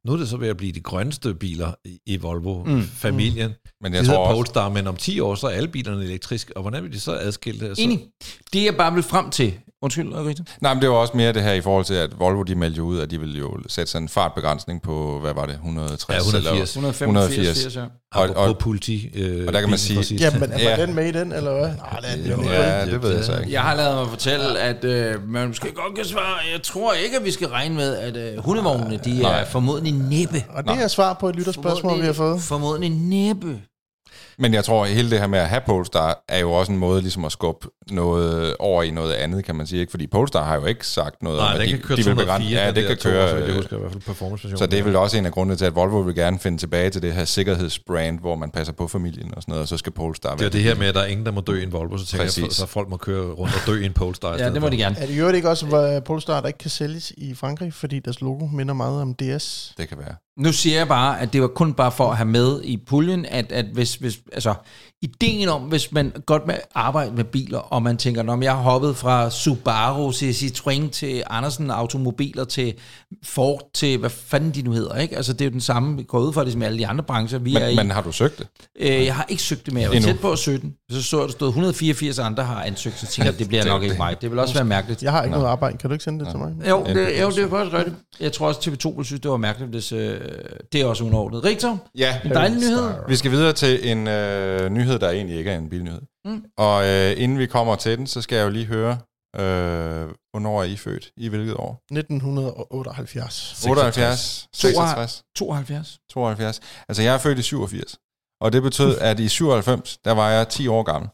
Nu 0.06 0.14
er 0.14 0.18
det 0.18 0.30
så 0.30 0.38
ved 0.38 0.48
at 0.48 0.58
blive 0.58 0.72
de 0.72 0.80
grønneste 0.82 1.34
biler 1.36 1.72
i, 2.06 2.18
Volvo-familien. 2.18 3.50
Mm. 3.50 3.56
Men 3.82 3.94
Jeg 3.94 4.02
det 4.04 4.10
tror 4.10 4.18
også, 4.18 4.36
Polestar, 4.38 4.70
men 4.70 4.88
om 4.88 4.98
10 4.98 5.20
år, 5.20 5.36
så 5.36 5.48
er 5.48 5.52
alle 5.52 5.68
bilerne 5.70 6.04
elektriske. 6.04 6.58
Og 6.58 6.62
hvordan 6.62 6.84
vil 6.84 6.94
de 6.94 7.00
så 7.00 7.12
adskille 7.22 7.68
det? 7.70 7.78
Så, 7.78 7.84
Enig. 7.84 8.08
Det 8.54 8.64
jeg 8.64 8.76
bare 8.78 8.94
vil 8.94 9.04
frem 9.04 9.30
til, 9.30 9.60
undskyld, 9.84 10.14
Rita. 10.14 10.44
Nej, 10.62 10.74
men 10.74 10.82
det 10.82 10.90
var 10.90 10.96
også 10.96 11.18
mere 11.18 11.34
det 11.34 11.44
her 11.44 11.54
i 11.54 11.62
forhold 11.62 11.86
til, 11.86 11.94
at 11.94 12.20
Volvo 12.20 12.44
de 12.44 12.56
meldte 12.56 12.84
ud, 12.84 13.00
at 13.00 13.12
de 13.12 13.20
ville 13.20 13.40
jo 13.40 13.58
sætte 13.68 13.92
sådan 13.92 14.04
en 14.06 14.10
fartbegrænsning 14.10 14.82
på, 14.82 15.20
hvad 15.20 15.34
var 15.34 15.46
det, 15.46 15.54
160? 15.54 16.10
Ja, 16.10 16.18
180. 16.18 16.70
185, 16.70 17.40
180. 17.58 17.76
ja. 17.76 17.82
Og, 18.16 18.30
og, 18.36 18.50
og, 18.50 18.58
politi. 18.58 19.10
Øh, 19.16 19.48
og 19.48 19.54
der 19.54 19.60
kan 19.60 19.70
man 19.70 19.80
sige-. 19.80 20.16
Jamen, 20.20 20.52
er 20.52 20.60
Ja. 20.60 20.86
den 20.86 20.96
med 20.96 21.06
i 21.08 21.12
den, 21.12 21.32
eller 21.32 21.52
hvad? 21.54 21.68
Nej, 21.68 22.00
det 22.00 22.10
er 22.10 22.16
den 22.16 22.32
jo 22.32 22.42
ikke. 22.42 22.54
ja, 22.54 22.86
det 22.86 23.02
ved 23.04 23.16
jeg 23.16 23.24
så 23.26 23.38
ikke. 23.40 23.52
Jeg 23.54 23.62
har 23.62 23.76
lavet 23.76 23.96
mig 23.96 24.08
fortælle, 24.10 24.60
at 24.60 24.84
øh, 24.84 25.30
man 25.30 25.48
måske 25.48 25.72
godt 25.76 25.96
kan 25.96 26.06
svare, 26.06 26.38
jeg 26.54 26.64
tror 26.64 26.94
ikke, 26.94 27.18
at 27.18 27.24
vi 27.26 27.32
skal 27.32 27.48
regne 27.48 27.76
med, 27.76 27.96
at 27.98 28.18
øh, 28.18 28.38
hundevognene, 28.46 29.00
de 29.06 29.18
er 29.20 29.22
Nej. 29.22 29.46
formodentlig 29.48 29.94
næppe. 29.94 30.44
Og 30.50 30.64
det 30.64 30.84
er 30.84 30.88
svar 30.88 31.14
på 31.14 31.30
et 31.30 31.36
lytterspørgsmål, 31.36 32.02
vi 32.02 32.06
har 32.06 32.14
fået. 32.14 32.42
Formodentlig 32.42 32.90
næppe. 32.92 33.62
Men 34.40 34.54
jeg 34.54 34.66
tror, 34.66 34.84
at 34.86 34.90
hele 34.90 35.10
det 35.10 35.20
her 35.20 35.28
med 35.28 35.40
at 35.40 35.50
have 35.50 35.62
Polestar 35.66 36.24
er 36.30 36.40
jo 36.40 36.52
også 36.52 36.72
en 36.72 36.78
måde 36.78 37.02
ligesom 37.02 37.26
at 37.26 37.32
skubbe 37.32 37.68
noget 37.92 38.56
over 38.60 38.84
i 38.84 38.92
noget 38.92 39.14
andet, 39.14 39.46
kan 39.46 39.56
man 39.56 39.68
sige. 39.68 39.80
Ikke? 39.80 39.92
Fordi 39.92 40.08
Polestar 40.08 40.44
har 40.44 40.56
jo 40.56 40.66
ikke 40.66 40.88
sagt 40.88 41.24
noget 41.24 41.38
Nej, 41.40 41.54
om, 41.56 41.62
at 41.62 41.68
kan 41.68 41.78
de, 41.78 41.84
køre 41.84 41.98
de 41.98 42.06
vil 42.06 42.16
204. 42.16 42.26
begrænse. 42.26 42.50
Ja, 42.50 42.68
det 42.68 42.76
der 42.76 42.88
kan 42.88 42.98
to, 42.98 43.10
køre. 43.10 43.30
Så 43.30 43.36
jeg 43.36 43.50
øh, 43.50 43.56
husker 43.56 43.78
i 43.78 43.80
hvert 43.80 43.92
fald 43.92 44.02
performance 44.02 44.58
Så 44.58 44.66
det 44.66 44.80
er 44.80 44.84
vel 44.84 44.96
også 44.96 45.18
en 45.18 45.26
af 45.26 45.32
grundene 45.32 45.56
til, 45.56 45.66
at 45.66 45.76
Volvo 45.76 46.00
vil 46.00 46.16
gerne 46.16 46.40
finde 46.40 46.58
tilbage 46.58 46.90
til 46.90 47.02
det 47.02 47.14
her 47.14 47.26
sikkerhedsbrand, 47.26 48.20
hvor 48.20 48.36
man 48.36 48.52
passer 48.52 48.74
på 48.74 48.88
familien 48.88 49.34
og 49.36 49.42
sådan 49.42 49.52
noget, 49.52 49.62
og 49.62 49.68
så 49.68 49.78
skal 49.78 49.92
Polestar 49.92 50.30
Det 50.32 50.40
være 50.40 50.48
er 50.48 50.52
det 50.52 50.62
her 50.62 50.76
med, 50.76 50.88
at 50.88 50.96
der 50.96 51.02
er 51.02 51.06
ingen, 51.06 51.26
der 51.26 51.32
må 51.32 51.42
dø 51.42 51.60
i 51.60 51.64
en 51.64 51.72
Volvo, 51.72 51.98
så 51.98 52.06
tænker 52.06 52.24
jeg, 52.24 52.28
Præcis. 52.28 52.54
så 52.54 52.66
folk 52.66 52.90
må 52.90 52.98
køre 52.98 53.32
rundt 53.32 53.54
og 53.54 53.68
dø 53.68 53.82
i 53.82 53.86
en 53.86 53.94
Polestar. 53.94 54.38
Ja, 54.38 54.50
det 54.50 54.62
må 54.62 54.70
de 54.70 54.78
gerne. 54.78 54.98
Er 55.00 55.06
det 55.06 55.20
jo 55.20 55.30
ikke 55.30 55.50
også 55.50 55.66
hvor 55.66 56.00
Polestar, 56.00 56.42
der 56.42 56.48
ikke 56.48 56.60
kan 56.60 56.70
sælges 56.70 57.12
i 57.18 57.36
Frankrig, 57.36 57.74
fordi 57.74 58.00
deres 58.00 58.22
logo 58.22 58.46
minder 58.46 58.74
meget 58.74 59.02
om 59.02 59.14
DS? 59.14 59.74
Det 59.78 59.90
kan 59.90 59.98
være. 59.98 60.16
Nu 60.38 60.52
siger 60.52 60.78
jeg 60.78 60.88
bare, 60.88 61.20
at 61.20 61.34
det 61.34 61.42
var 61.42 61.48
kun 61.48 61.74
bare 61.74 61.92
for 61.92 62.12
at 62.12 62.18
have 62.18 62.30
med 62.30 62.62
i 62.64 62.78
puljen, 62.78 63.26
at, 63.26 63.52
at 63.52 63.66
hvis, 63.66 63.96
hvis, 63.96 64.20
altså, 64.32 64.54
ideen 65.04 65.50
om, 65.50 65.62
hvis 65.62 65.92
man 65.92 66.14
godt 66.26 66.48
med 66.48 66.56
arbejde 66.76 67.12
med 67.16 67.24
biler, 67.24 67.60
og 67.60 67.84
man 67.84 67.98
tænker, 67.98 68.24
når 68.24 68.42
jeg 68.44 68.52
har 68.56 68.62
hoppet 68.62 68.98
fra 68.98 69.30
Subaru 69.30 70.12
til 70.12 70.32
Citroën 70.32 70.90
til 70.90 71.24
Andersen 71.30 71.70
Automobiler 71.72 72.44
til 72.46 72.74
Ford 73.24 73.70
til, 73.74 73.98
hvad 73.98 74.10
fanden 74.10 74.52
de 74.52 74.62
nu 74.62 74.72
hedder, 74.72 74.96
ikke? 74.98 75.16
Altså, 75.16 75.34
det 75.34 75.42
er 75.42 75.46
jo 75.46 75.52
den 75.52 75.62
samme, 75.62 75.98
vi 75.98 76.04
går 76.04 76.20
ud 76.20 76.34
fra 76.34 76.44
det 76.44 76.52
som 76.54 76.62
alle 76.62 76.78
de 76.78 76.88
andre 76.88 77.04
brancher, 77.04 77.40
vi 77.40 77.56
er 77.56 77.68
i. 77.68 77.76
Men, 77.76 77.88
men 77.88 77.92
har 77.92 78.02
du 78.02 78.12
søgt 78.12 78.38
det? 78.40 78.48
Øh, 78.80 79.06
jeg 79.06 79.16
har 79.16 79.26
ikke 79.30 79.44
søgt 79.44 79.66
det 79.66 79.74
mere. 79.74 79.82
Jeg 79.82 79.90
var 79.90 79.96
Endnu. 79.96 80.12
tæt 80.12 80.20
på 80.20 80.32
at 80.32 80.40
søge 80.40 80.58
den. 80.60 80.74
Så 80.92 81.04
så 81.04 81.22
der 81.22 81.28
stod 81.28 81.48
184 81.48 82.20
andre 82.20 82.44
har 82.44 82.64
ansøgt, 82.64 83.00
så 83.00 83.06
tænkte 83.08 83.32
jeg, 83.32 83.40
det 83.40 83.48
bliver 83.48 83.66
nok 83.66 83.84
ikke 83.84 83.96
mig. 83.98 84.22
Det 84.22 84.32
vil 84.32 84.40
også 84.40 84.54
være 84.54 84.66
mærkeligt. 84.66 85.04
Jeg 85.04 85.12
har 85.12 85.24
ikke 85.24 85.36
noget 85.36 85.48
arbejde. 85.50 85.78
Kan 85.78 85.90
du 85.90 85.94
ikke 85.94 86.04
sende 86.04 86.20
det 86.26 86.28
til 86.32 86.40
mig? 86.40 86.54
Jo, 86.70 86.84
det, 86.86 86.96
jo, 87.22 87.30
det 87.30 87.38
er 87.44 87.50
faktisk 87.50 87.74
rigtigt. 87.76 87.96
Jeg 88.20 88.32
tror 88.34 88.48
også, 88.48 88.60
TV2 88.60 88.90
ville 88.90 89.06
synes, 89.06 89.22
det 89.22 89.32
var 89.32 89.38
mærkeligt, 89.38 89.72
hvis 89.72 89.92
øh, 89.92 90.20
det 90.74 90.82
er 90.82 90.86
også 90.86 91.04
underordnet. 91.04 91.44
Rigtig, 91.44 91.70
Ja. 91.98 92.18
en 92.26 92.32
dejlig 92.32 92.58
nyhed. 92.60 92.90
Vi 93.08 93.16
skal 93.16 93.32
videre 93.32 93.54
til 93.54 93.92
en 93.92 94.08
øh, 94.08 94.70
nyhed, 94.70 94.93
der 95.02 95.10
egentlig 95.10 95.38
ikke 95.38 95.52
er 95.52 95.58
en 95.58 95.70
bilnyhed. 95.70 96.02
Mm. 96.26 96.46
Og 96.58 96.86
øh, 96.88 97.22
inden 97.24 97.40
vi 97.40 97.46
kommer 97.46 97.76
til 97.76 97.98
den, 97.98 98.08
så 98.08 98.22
skal 98.22 98.36
jeg 98.36 98.46
jo 98.46 98.50
lige 98.50 98.66
høre, 98.66 98.92
øh, 99.36 100.06
hvornår 100.32 100.60
er 100.60 100.64
I 100.64 100.76
født? 100.76 101.12
I 101.18 101.28
hvilket 101.30 101.56
år? 101.56 101.82
1978. 101.92 103.66
78, 103.68 104.48
66, 104.54 105.24
72. 105.36 105.98
72. 106.10 106.60
Altså, 106.90 107.04
jeg 107.04 107.14
er 107.14 107.18
født 107.18 107.40
i 107.40 107.42
87. 107.42 107.98
Og 108.42 108.54
det 108.54 108.62
betød, 108.62 108.98
at 108.98 109.20
i 109.20 109.28
97, 109.28 109.98
der 110.06 110.12
var 110.12 110.30
jeg 110.30 110.48
10 110.48 110.68
år 110.68 110.84
gammel. 110.84 111.10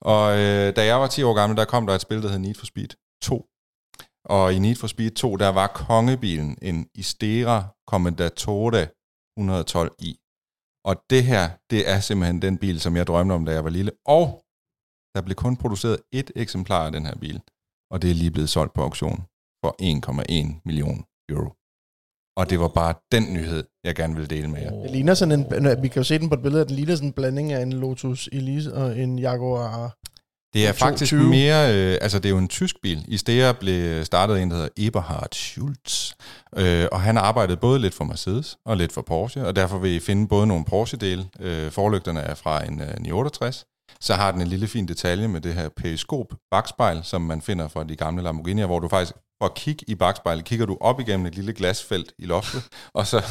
Og 0.00 0.38
øh, 0.38 0.76
da 0.76 0.84
jeg 0.84 1.00
var 1.00 1.06
10 1.06 1.22
år 1.22 1.34
gammel, 1.34 1.56
der 1.56 1.64
kom 1.64 1.86
der 1.86 1.94
et 1.94 2.00
spil, 2.00 2.22
der 2.22 2.28
hed 2.28 2.38
Need 2.38 2.54
for 2.54 2.66
Speed 2.66 2.88
2. 3.22 3.46
Og 4.24 4.54
i 4.54 4.58
Need 4.58 4.76
for 4.76 4.86
Speed 4.86 5.10
2, 5.10 5.36
der 5.36 5.48
var 5.48 5.66
kongebilen 5.66 6.58
en 6.62 6.86
Istera 6.94 7.64
Commendatore 7.88 8.86
112i. 9.40 10.21
Og 10.84 10.94
det 11.10 11.24
her, 11.24 11.50
det 11.70 11.90
er 11.90 12.00
simpelthen 12.00 12.42
den 12.42 12.58
bil, 12.58 12.80
som 12.80 12.96
jeg 12.96 13.06
drømte 13.06 13.32
om, 13.32 13.44
da 13.44 13.52
jeg 13.52 13.64
var 13.64 13.70
lille. 13.70 13.92
Og 14.06 14.42
der 15.14 15.22
blev 15.22 15.34
kun 15.34 15.56
produceret 15.56 15.98
et 16.12 16.30
eksemplar 16.36 16.86
af 16.86 16.92
den 16.92 17.06
her 17.06 17.16
bil. 17.24 17.40
Og 17.90 18.02
det 18.02 18.10
er 18.10 18.14
lige 18.14 18.30
blevet 18.30 18.48
solgt 18.48 18.74
på 18.74 18.82
auktion 18.82 19.18
for 19.64 19.70
1,1 19.82 20.60
million 20.64 21.04
euro. 21.28 21.50
Og 22.36 22.50
det 22.50 22.60
var 22.60 22.68
bare 22.68 22.94
den 23.12 23.32
nyhed, 23.32 23.64
jeg 23.84 23.94
gerne 23.94 24.14
ville 24.14 24.28
dele 24.28 24.48
med 24.48 24.60
jer. 24.60 24.70
Det 24.82 24.90
ligner 24.90 25.14
sådan 25.14 25.40
en, 25.40 25.82
vi 25.82 25.88
kan 25.88 26.00
jo 26.00 26.04
se 26.04 26.18
den 26.18 26.28
på 26.28 26.34
et 26.34 26.42
billede, 26.42 26.62
at 26.62 26.68
den 26.68 26.76
ligner 26.76 26.94
sådan 26.94 27.08
en 27.08 27.12
blanding 27.12 27.52
af 27.52 27.62
en 27.62 27.72
Lotus 27.72 28.28
Elise 28.32 28.74
og 28.74 28.98
en 28.98 29.18
Jaguar. 29.18 29.96
Det 30.54 30.66
er 30.66 30.72
22. 30.72 30.88
faktisk 30.88 31.12
mere, 31.12 31.74
øh, 31.74 31.98
altså 32.00 32.18
det 32.18 32.26
er 32.26 32.30
jo 32.30 32.38
en 32.38 32.48
tysk 32.48 32.76
bil. 32.82 33.04
I 33.08 33.16
Stea 33.16 33.52
blev 33.52 34.04
startet 34.04 34.42
en, 34.42 34.50
der 34.50 34.56
hedder 34.56 34.68
Eberhard 34.76 35.28
Schulz, 35.32 36.12
øh, 36.56 36.86
og 36.92 37.00
han 37.00 37.18
arbejdede 37.18 37.56
både 37.56 37.78
lidt 37.78 37.94
for 37.94 38.04
Mercedes 38.04 38.56
og 38.64 38.76
lidt 38.76 38.92
for 38.92 39.02
Porsche, 39.02 39.46
og 39.46 39.56
derfor 39.56 39.78
vil 39.78 39.90
I 39.90 40.00
finde 40.00 40.28
både 40.28 40.46
nogle 40.46 40.64
Porsche-dele, 40.64 41.28
øh, 41.40 41.70
forlygterne 41.70 42.20
er 42.20 42.34
fra 42.34 42.66
en 42.66 42.80
øh, 42.80 43.00
968, 43.00 43.64
så 44.00 44.14
har 44.14 44.32
den 44.32 44.40
en 44.40 44.48
lille 44.48 44.66
fin 44.66 44.88
detalje 44.88 45.28
med 45.28 45.40
det 45.40 45.54
her 45.54 45.68
periskop 45.76 46.26
bagspejl, 46.50 47.00
som 47.04 47.22
man 47.22 47.42
finder 47.42 47.68
fra 47.68 47.84
de 47.84 47.96
gamle 47.96 48.30
Lamborghini'er, 48.30 48.66
hvor 48.66 48.78
du 48.78 48.88
faktisk 48.88 49.12
for 49.42 49.46
at 49.46 49.54
kigge 49.54 49.84
i 49.88 49.94
bagspejlet, 49.94 50.44
kigger 50.44 50.66
du 50.66 50.78
op 50.80 51.00
igennem 51.00 51.26
et 51.26 51.34
lille 51.34 51.52
glasfelt 51.52 52.12
i 52.18 52.24
loftet, 52.24 52.62
og 52.94 53.06
så, 53.06 53.22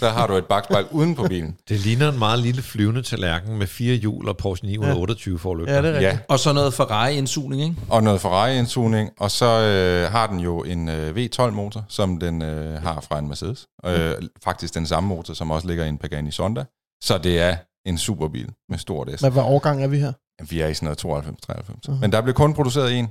så 0.00 0.08
har 0.08 0.26
du 0.26 0.34
et 0.34 0.44
bagspejl 0.46 0.86
uden 0.90 1.14
på 1.14 1.22
bilen. 1.28 1.56
Det 1.68 1.80
ligner 1.80 2.08
en 2.12 2.18
meget 2.18 2.38
lille 2.38 2.62
flyvende 2.62 3.02
tallerken 3.02 3.58
med 3.58 3.66
fire 3.66 3.94
hjul 3.94 4.28
og 4.28 4.36
Porsche 4.36 4.66
928 4.66 5.32
ja. 5.32 5.38
forlygter. 5.38 5.74
Ja, 5.74 5.82
det 5.82 5.88
er 5.88 5.92
rigtigt. 5.92 6.12
Ja, 6.12 6.18
Og 6.28 6.38
så 6.38 6.52
noget 6.52 6.74
Ferrari-indsugning, 6.74 7.62
ikke? 7.62 7.76
og 7.90 8.02
noget 8.02 8.20
Ferrari-indsugning, 8.20 9.10
og 9.18 9.30
så 9.30 9.46
øh, 9.46 10.12
har 10.12 10.26
den 10.26 10.40
jo 10.40 10.62
en 10.62 10.88
øh, 10.88 11.16
V12-motor, 11.16 11.84
som 11.88 12.18
den 12.18 12.42
øh, 12.42 12.82
har 12.82 13.00
fra 13.00 13.18
en 13.18 13.28
Mercedes. 13.28 13.66
Øh, 13.86 14.14
faktisk 14.44 14.74
den 14.74 14.86
samme 14.86 15.08
motor, 15.08 15.34
som 15.34 15.50
også 15.50 15.68
ligger 15.68 15.84
i 15.84 15.88
en 15.88 15.98
Pagani 15.98 16.30
Zonda. 16.30 16.64
Så 17.02 17.18
det 17.18 17.40
er 17.40 17.56
en 17.86 17.98
superbil 17.98 18.48
med 18.68 18.78
stort 18.78 19.08
S. 19.16 19.20
Hvad, 19.20 19.30
hvad 19.30 19.42
årgang 19.42 19.82
er 19.82 19.88
vi 19.88 19.98
her? 19.98 20.12
Vi 20.50 20.60
er 20.60 20.68
i 20.68 20.74
sådan 20.74 20.96
noget 21.04 21.24
92-93. 21.50 21.72
Mhm. 21.88 22.00
Men 22.00 22.12
der 22.12 22.20
blev 22.20 22.34
kun 22.34 22.54
produceret 22.54 22.98
en, 22.98 23.08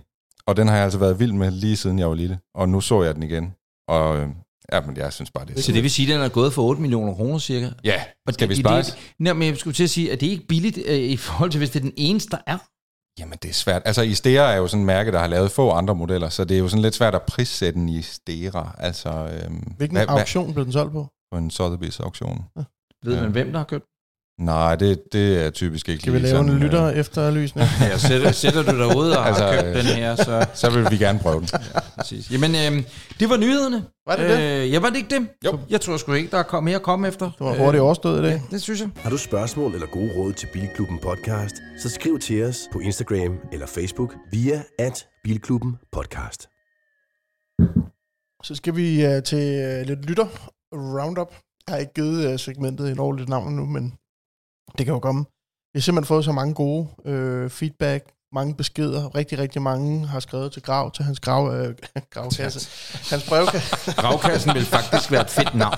og 0.48 0.58
den 0.58 0.68
har 0.68 0.76
jeg 0.76 0.84
altså 0.84 1.00
været 1.00 1.20
vild 1.20 1.32
med 1.32 1.52
lige 1.52 1.78
siden 1.78 2.00
jeg 2.00 2.08
var 2.10 2.16
lille. 2.16 2.40
Og 2.56 2.70
nu 2.70 2.82
så 2.82 3.04
jeg 3.04 3.16
den 3.16 3.24
igen. 3.24 3.54
Og 3.88 4.18
øh, 4.18 4.30
ja, 4.72 4.82
men 4.82 4.98
jeg 4.98 5.14
synes 5.14 5.32
bare, 5.32 5.46
det 5.46 5.58
er 5.58 5.62
Så 5.62 5.72
det 5.72 5.84
vil 5.84 5.92
sige, 5.92 6.14
at 6.14 6.18
den 6.18 6.26
er 6.26 6.30
gået 6.30 6.54
for 6.54 6.62
8 6.64 6.82
millioner 6.82 7.14
kroner 7.14 7.40
cirka. 7.40 7.70
Ja, 7.84 8.04
Og 8.28 8.34
skal 8.34 8.50
vi 8.50 8.54
det, 8.54 8.64
spare? 8.66 8.78
det, 8.82 8.98
nej, 9.20 9.34
men 9.34 9.48
jeg 9.48 9.58
skulle 9.58 9.74
til 9.74 9.84
at 9.84 9.90
sige, 9.90 10.12
at 10.12 10.20
det 10.22 10.28
er 10.28 10.32
ikke 10.32 10.48
billigt 10.48 10.80
øh, 10.86 10.98
i 10.98 11.18
forhold 11.18 11.52
til, 11.52 11.58
hvis 11.58 11.70
det 11.70 11.80
er 11.80 11.84
den 11.84 11.94
eneste, 11.98 12.30
der 12.32 12.38
er. 12.48 12.58
Jamen, 13.20 13.38
det 13.42 13.50
er 13.50 13.54
svært. 13.54 13.82
Altså, 13.86 14.02
Istera 14.02 14.52
er 14.54 14.58
jo 14.58 14.68
sådan 14.68 14.82
et 14.82 14.86
mærke, 14.86 15.12
der 15.12 15.20
har 15.20 15.28
lavet 15.28 15.52
få 15.52 15.72
andre 15.72 15.96
modeller, 15.96 16.30
så 16.30 16.44
det 16.46 16.56
er 16.56 16.60
jo 16.60 16.68
sådan 16.68 16.82
lidt 16.82 16.96
svært 16.96 17.16
at 17.16 17.22
prissætte 17.22 17.80
en 17.80 17.90
Istera. 17.90 18.76
Altså, 18.78 19.10
øhm, 19.10 19.56
Hvilken 19.78 19.98
hvad, 19.98 20.06
hvad, 20.06 20.18
auktion 20.18 20.54
blev 20.54 20.66
den 20.66 20.74
solgt 20.74 20.92
på? 20.92 21.08
på 21.32 21.38
en 21.38 21.52
Sotheby's 21.54 22.04
auktion. 22.04 22.46
Ved 23.06 23.16
Ja. 23.16 23.22
man, 23.22 23.32
hvem 23.32 23.52
der 23.52 23.58
har 23.60 23.66
købt? 23.66 23.86
Nej, 24.40 24.76
det, 24.76 25.00
det 25.14 25.46
er 25.46 25.50
typisk 25.50 25.90
ikke 25.90 26.02
Skal 26.02 26.14
vi 26.14 26.18
lige 26.18 26.28
lave 26.32 26.42
en 26.42 26.48
sådan, 26.48 26.62
lytter 26.62 26.84
øh, 26.84 26.94
efterlysning? 26.96 27.68
Ja, 27.82 27.98
sætter, 27.98 28.32
sætter 28.44 28.64
du 28.64 28.78
derude 28.78 29.20
og 29.20 29.28
altså, 29.28 29.44
har 29.44 29.52
Altså, 29.52 29.66
købt 29.66 29.78
øh, 29.78 29.84
den 29.84 29.96
her, 30.04 30.16
så 30.16 30.46
Så 30.54 30.70
vil 30.70 30.92
vi 30.92 30.98
gerne 30.98 31.20
prøve 31.20 31.40
den. 31.40 31.48
præcis. 31.98 32.32
Jamen, 32.32 32.52
øh, 32.56 32.84
det 33.20 33.30
var 33.30 33.38
nyhederne. 33.38 33.84
Var 34.08 34.16
det 34.16 34.30
det? 34.30 34.64
Øh, 34.64 34.72
ja, 34.72 34.80
var 34.80 34.90
det 34.90 34.98
ikke 34.98 35.16
det? 35.20 35.28
Jo. 35.46 35.60
Jeg 35.70 35.82
tror 35.82 35.98
sgu 35.98 36.14
ikke, 36.14 36.32
der 36.32 36.38
er 36.38 36.60
mere 36.62 36.76
at 36.76 36.82
komme 36.82 37.08
efter. 37.08 37.26
Det 37.26 37.40
var 37.40 37.58
hurtigt 37.58 37.82
overstået 37.82 38.20
i 38.20 38.24
dag. 38.24 38.32
Ja, 38.32 38.42
det 38.52 38.62
synes 38.62 38.82
jeg. 38.82 38.90
Har 38.96 39.10
du 39.10 39.18
spørgsmål 39.18 39.74
eller 39.74 39.88
gode 39.88 40.12
råd 40.18 40.34
til 40.34 40.48
Bilklubben 40.54 41.00
Podcast, 41.00 41.56
så 41.82 41.90
skriv 41.90 42.20
til 42.20 42.44
os 42.44 42.58
på 42.74 42.80
Instagram 42.80 43.38
eller 43.54 43.68
Facebook 43.68 44.14
via 44.32 44.62
at 44.80 45.08
Bilklubben 45.24 45.76
Podcast. 45.92 46.48
Så 48.44 48.56
skal 48.56 48.76
vi 48.76 49.06
uh, 49.06 49.24
til 49.24 49.80
uh, 49.82 49.88
lidt 49.88 50.06
lytter 50.06 50.28
roundup. 50.74 51.34
Jeg 51.68 51.74
har 51.74 51.78
ikke 51.78 51.94
givet 51.94 52.34
uh, 52.34 52.40
segmentet 52.40 52.92
et 52.92 53.00
ordentligt 53.00 53.30
navn 53.30 53.56
nu, 53.56 53.66
men 53.66 53.94
det 54.78 54.86
kan 54.86 54.94
jo 54.94 55.00
komme. 55.00 55.26
Vi 55.74 55.80
har 55.80 55.82
simpelthen 55.82 56.08
fået 56.08 56.26
så 56.26 56.32
mange 56.32 56.54
gode 56.54 56.88
uh, 57.06 57.50
feedback, 57.50 58.06
mange 58.34 58.56
beskeder. 58.56 59.16
Rigtig, 59.16 59.40
rigtig 59.40 59.62
mange 59.62 60.08
har 60.08 60.20
skrevet 60.20 60.52
til 60.52 60.62
Grav, 60.62 60.92
til 60.92 61.04
hans 61.04 61.20
grav, 61.20 61.44
uh, 61.44 61.68
gravkasse. 62.14 62.70
Hans 63.10 63.24
brevkasse. 63.24 63.76
Gravkassen 64.02 64.54
vil 64.54 64.66
faktisk 64.66 65.12
være 65.12 65.22
et 65.22 65.30
fedt 65.30 65.56
navn. 65.56 65.76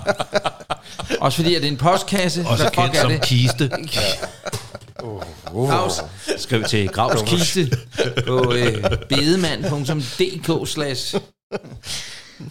Også 1.21 1.35
fordi, 1.35 1.55
at 1.55 1.61
det 1.61 1.67
er 1.67 1.71
en 1.71 1.77
postkasse. 1.77 2.45
Også 2.47 2.69
kendt 2.73 2.95
er 2.95 3.01
som 3.01 3.11
det? 3.11 3.21
kiste. 3.21 3.71
Gravs. 5.53 6.03
Skriv 6.37 6.63
til 6.63 6.89
Gravs 6.89 7.21
kiste 7.21 7.77
på 8.27 8.53
øh, 8.53 8.83
bedemand.dk 9.09 10.69
slash 10.69 11.15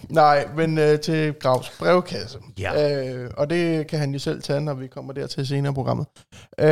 Nej, 0.09 0.48
men 0.57 0.79
uh, 0.79 0.98
til 1.03 1.33
Gravs 1.33 1.70
brevkasse. 1.79 2.38
Ja. 2.59 3.24
Uh, 3.24 3.31
og 3.37 3.51
det 3.51 3.87
kan 3.87 3.98
han 3.98 4.12
jo 4.12 4.18
selv 4.18 4.42
tage, 4.42 4.61
når 4.61 4.74
vi 4.74 4.87
kommer 4.87 5.12
dertil 5.12 5.46
senere 5.46 5.72
i 5.72 5.74
programmet. 5.74 6.07
Uh, 6.62 6.68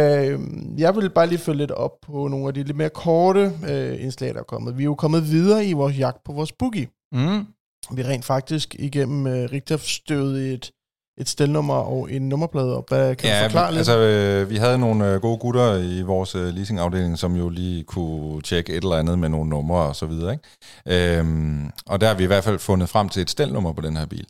jeg 0.80 0.96
vil 0.96 1.10
bare 1.10 1.26
lige 1.26 1.38
følge 1.38 1.58
lidt 1.58 1.70
op 1.70 1.92
på 2.02 2.28
nogle 2.28 2.48
af 2.48 2.54
de 2.54 2.62
lidt 2.62 2.76
mere 2.76 2.90
korte 2.90 3.52
uh, 3.62 4.02
indslag, 4.04 4.34
der 4.34 4.40
er 4.40 4.44
kommet. 4.44 4.78
Vi 4.78 4.82
er 4.82 4.84
jo 4.84 4.94
kommet 4.94 5.30
videre 5.30 5.66
i 5.66 5.72
vores 5.72 5.98
jagt 5.98 6.24
på 6.24 6.32
vores 6.32 6.52
boogie. 6.52 6.88
Mm. 7.12 7.46
Vi 7.92 8.02
er 8.02 8.08
rent 8.08 8.24
faktisk 8.24 8.74
igennem 8.78 9.26
uh, 9.26 9.50
Richter 9.52 9.76
støvet 9.76 10.52
et, 10.52 10.70
et 11.18 11.28
stelnummer 11.28 11.74
og 11.74 12.12
en 12.12 12.28
nummerplade 12.28 12.76
op. 12.76 12.88
Hvad 12.88 13.16
kan 13.16 13.30
du 13.30 13.34
Ja, 13.36 13.44
forklare 13.44 13.66
vi, 13.72 13.72
lidt? 13.78 13.78
altså, 13.88 13.98
øh, 13.98 14.50
vi 14.50 14.56
havde 14.56 14.78
nogle 14.78 15.12
øh, 15.12 15.20
gode 15.20 15.38
gutter 15.38 15.76
i 15.76 16.02
vores 16.02 16.34
øh, 16.34 16.54
leasingafdeling, 16.54 17.18
som 17.18 17.36
jo 17.36 17.48
lige 17.48 17.84
kunne 17.84 18.42
tjekke 18.42 18.72
et 18.72 18.82
eller 18.84 18.96
andet 18.96 19.18
med 19.18 19.28
nogle 19.28 19.50
numre 19.50 19.78
og 19.82 19.96
så 19.96 20.06
videre. 20.06 20.32
Ikke? 20.86 21.18
Øhm, 21.18 21.70
og 21.86 22.00
der 22.00 22.06
har 22.08 22.14
vi 22.14 22.24
i 22.24 22.26
hvert 22.26 22.44
fald 22.44 22.58
fundet 22.58 22.88
frem 22.88 23.08
til 23.08 23.22
et 23.22 23.30
stelnummer 23.30 23.72
på 23.72 23.80
den 23.80 23.96
her 23.96 24.06
bil. 24.06 24.26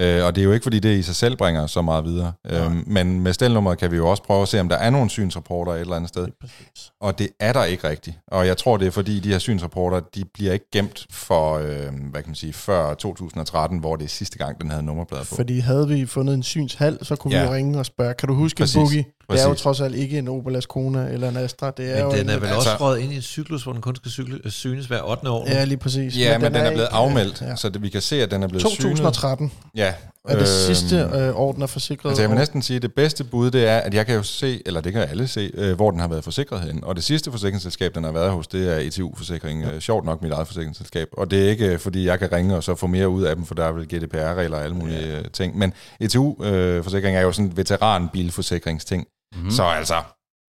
Øh, 0.00 0.24
og 0.24 0.34
det 0.34 0.40
er 0.40 0.44
jo 0.44 0.52
ikke, 0.52 0.62
fordi 0.64 0.78
det 0.78 0.96
i 0.98 1.02
sig 1.02 1.14
selv 1.14 1.36
bringer 1.36 1.66
så 1.66 1.82
meget 1.82 2.04
videre. 2.04 2.32
Øhm, 2.50 2.84
men 2.86 3.20
med 3.20 3.32
stelnummeret 3.32 3.78
kan 3.78 3.90
vi 3.90 3.96
jo 3.96 4.08
også 4.10 4.22
prøve 4.22 4.42
at 4.42 4.48
se, 4.48 4.60
om 4.60 4.68
der 4.68 4.76
er 4.76 4.90
nogle 4.90 5.10
synsrapporter 5.10 5.72
et 5.72 5.80
eller 5.80 5.96
andet 5.96 6.08
sted. 6.08 6.28
Præcis. 6.40 6.92
Og 7.00 7.18
det 7.18 7.28
er 7.40 7.52
der 7.52 7.64
ikke 7.64 7.88
rigtigt. 7.88 8.16
Og 8.28 8.46
jeg 8.46 8.56
tror, 8.56 8.76
det 8.76 8.86
er 8.86 8.90
fordi, 8.90 9.20
de 9.20 9.28
her 9.28 9.38
synsrapporter, 9.38 10.00
de 10.14 10.24
bliver 10.34 10.52
ikke 10.52 10.66
gemt 10.72 11.06
for, 11.10 11.54
øh, 11.58 11.66
hvad 12.10 12.22
kan 12.22 12.24
man 12.26 12.34
sige, 12.34 12.52
før 12.52 12.94
2013, 12.94 13.78
hvor 13.78 13.96
det 13.96 14.04
er 14.04 14.08
sidste 14.08 14.38
gang, 14.38 14.60
den 14.60 14.70
havde 14.70 14.82
nummerplader 14.82 15.24
på. 15.24 15.34
Fordi 15.34 15.58
havde 15.58 15.88
vi 15.88 16.06
fundet 16.06 16.34
en 16.34 16.42
synshal, 16.42 16.98
så 17.02 17.16
kunne 17.16 17.34
Ja. 17.36 17.42
vi 17.42 17.54
ringe 17.54 17.78
og 17.78 17.86
spørge, 17.86 18.14
kan 18.14 18.28
du 18.28 18.34
huske 18.34 18.58
Præcis. 18.58 18.76
en 18.76 18.80
boogie? 18.82 19.04
Det 19.30 19.38
er 19.40 19.42
jo 19.44 19.48
Præcis. 19.48 19.62
trods 19.62 19.80
alt 19.80 19.94
ikke 19.94 20.18
en 20.18 20.28
Opel 20.28 20.56
Ascona 20.56 21.06
eller 21.12 21.28
en 21.28 21.36
Astra. 21.36 21.70
Det 21.76 21.90
er 21.90 21.94
Men 21.94 22.04
jo 22.04 22.10
den 22.18 22.20
en, 22.20 22.30
er 22.30 22.38
vel 22.38 22.46
altså- 22.48 22.56
også 22.70 22.84
røget 22.84 23.00
ind 23.00 23.12
i 23.12 23.16
en 23.16 23.22
cyklus, 23.22 23.62
hvor 23.62 23.72
den 23.72 23.82
kun 23.82 23.96
skal 23.96 24.10
cykle, 24.10 24.38
øh, 24.44 24.50
synes 24.50 24.86
hver 24.86 25.02
8. 25.10 25.30
år. 25.30 25.46
Ja, 25.50 25.64
lige 25.64 25.78
præcis. 25.78 26.18
Ja, 26.18 26.38
men, 26.38 26.46
den 26.46 26.54
er, 26.56 26.70
blevet 26.70 26.84
ikke- 26.86 26.94
afmeldt, 26.94 27.40
Ja. 27.40 27.56
så 27.56 27.68
det, 27.68 27.82
vi 27.82 27.88
kan 27.88 28.00
se, 28.00 28.22
at 28.22 28.30
den 28.30 28.42
er 28.42 28.48
blevet 28.48 28.66
synet. 28.70 28.80
2013 28.82 29.52
Ja. 29.76 29.94
er 30.28 30.32
det 30.32 30.36
øhm, 30.36 30.46
sidste 30.46 30.96
øh, 31.14 31.36
år, 31.36 31.52
den 31.52 31.62
er 31.62 31.66
forsikret. 31.66 32.10
Altså 32.10 32.22
jeg 32.22 32.30
vil 32.30 32.38
næsten 32.38 32.62
sige, 32.62 32.76
at 32.76 32.82
det 32.82 32.94
bedste 32.94 33.24
bud, 33.24 33.50
det 33.50 33.68
er, 33.68 33.78
at 33.78 33.94
jeg 33.94 34.06
kan 34.06 34.14
jo 34.14 34.22
se, 34.22 34.62
eller 34.66 34.80
det 34.80 34.92
kan 34.92 35.02
alle 35.02 35.28
se, 35.28 35.50
øh, 35.54 35.74
hvor 35.76 35.90
den 35.90 36.00
har 36.00 36.08
været 36.08 36.24
forsikret 36.24 36.60
hen. 36.60 36.84
Og 36.84 36.96
det 36.96 37.04
sidste 37.04 37.30
forsikringsselskab, 37.30 37.94
den 37.94 38.04
har 38.04 38.12
været 38.12 38.30
hos, 38.30 38.46
det 38.48 38.72
er 38.72 38.76
ETU-forsikring. 38.76 39.62
Ja. 39.64 39.80
Sjovt 39.80 40.04
nok 40.04 40.22
mit 40.22 40.32
eget 40.32 40.46
forsikringsselskab. 40.46 41.08
Og 41.12 41.30
det 41.30 41.44
er 41.46 41.50
ikke, 41.50 41.66
øh, 41.66 41.78
fordi 41.78 42.06
jeg 42.06 42.18
kan 42.18 42.32
ringe 42.32 42.56
og 42.56 42.62
så 42.64 42.74
få 42.74 42.86
mere 42.86 43.08
ud 43.08 43.22
af 43.22 43.36
dem, 43.36 43.44
for 43.44 43.54
der 43.54 43.64
er 43.64 43.72
vel 43.72 43.88
GDPR-regler 43.94 44.56
og 44.56 44.64
alle 44.64 44.76
mulige 44.76 45.14
ja. 45.16 45.22
ting. 45.32 45.58
Men 45.58 45.72
ETU-forsikring 46.00 47.16
er 47.16 47.20
jo 47.20 47.32
sådan 47.32 47.46
en 47.50 47.56
veteranbilforsikringsting. 47.56 49.06
Mm. 49.34 49.50
Så 49.50 49.62
altså, 49.64 50.02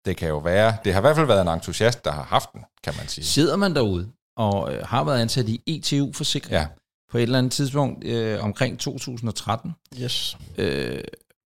det 0.06 0.18
kan 0.18 0.30
jo 0.30 0.38
være, 0.38 0.78
det 0.86 0.94
har 0.94 1.00
i 1.00 1.02
hvert 1.02 1.16
fald 1.16 1.28
været 1.28 1.42
en 1.42 1.48
entusiast, 1.48 2.06
der 2.06 2.12
har 2.12 2.24
haft 2.24 2.50
den, 2.54 2.62
kan 2.84 2.94
man 2.98 3.08
sige. 3.08 3.26
Sidder 3.26 3.56
man 3.56 3.76
derude 3.76 4.12
og 4.38 4.74
øh, 4.74 4.86
har 4.86 5.04
været 5.04 5.22
ansat 5.22 5.50
i 5.50 5.62
ETU-forsikring 5.68 6.54
Ja. 6.54 6.68
på 7.12 7.18
et 7.18 7.22
eller 7.24 7.38
andet 7.38 7.52
tidspunkt 7.52 8.04
øh, 8.04 8.44
omkring 8.44 8.80
2013, 8.80 9.72
Yes. 10.02 10.38
øh, 10.58 11.04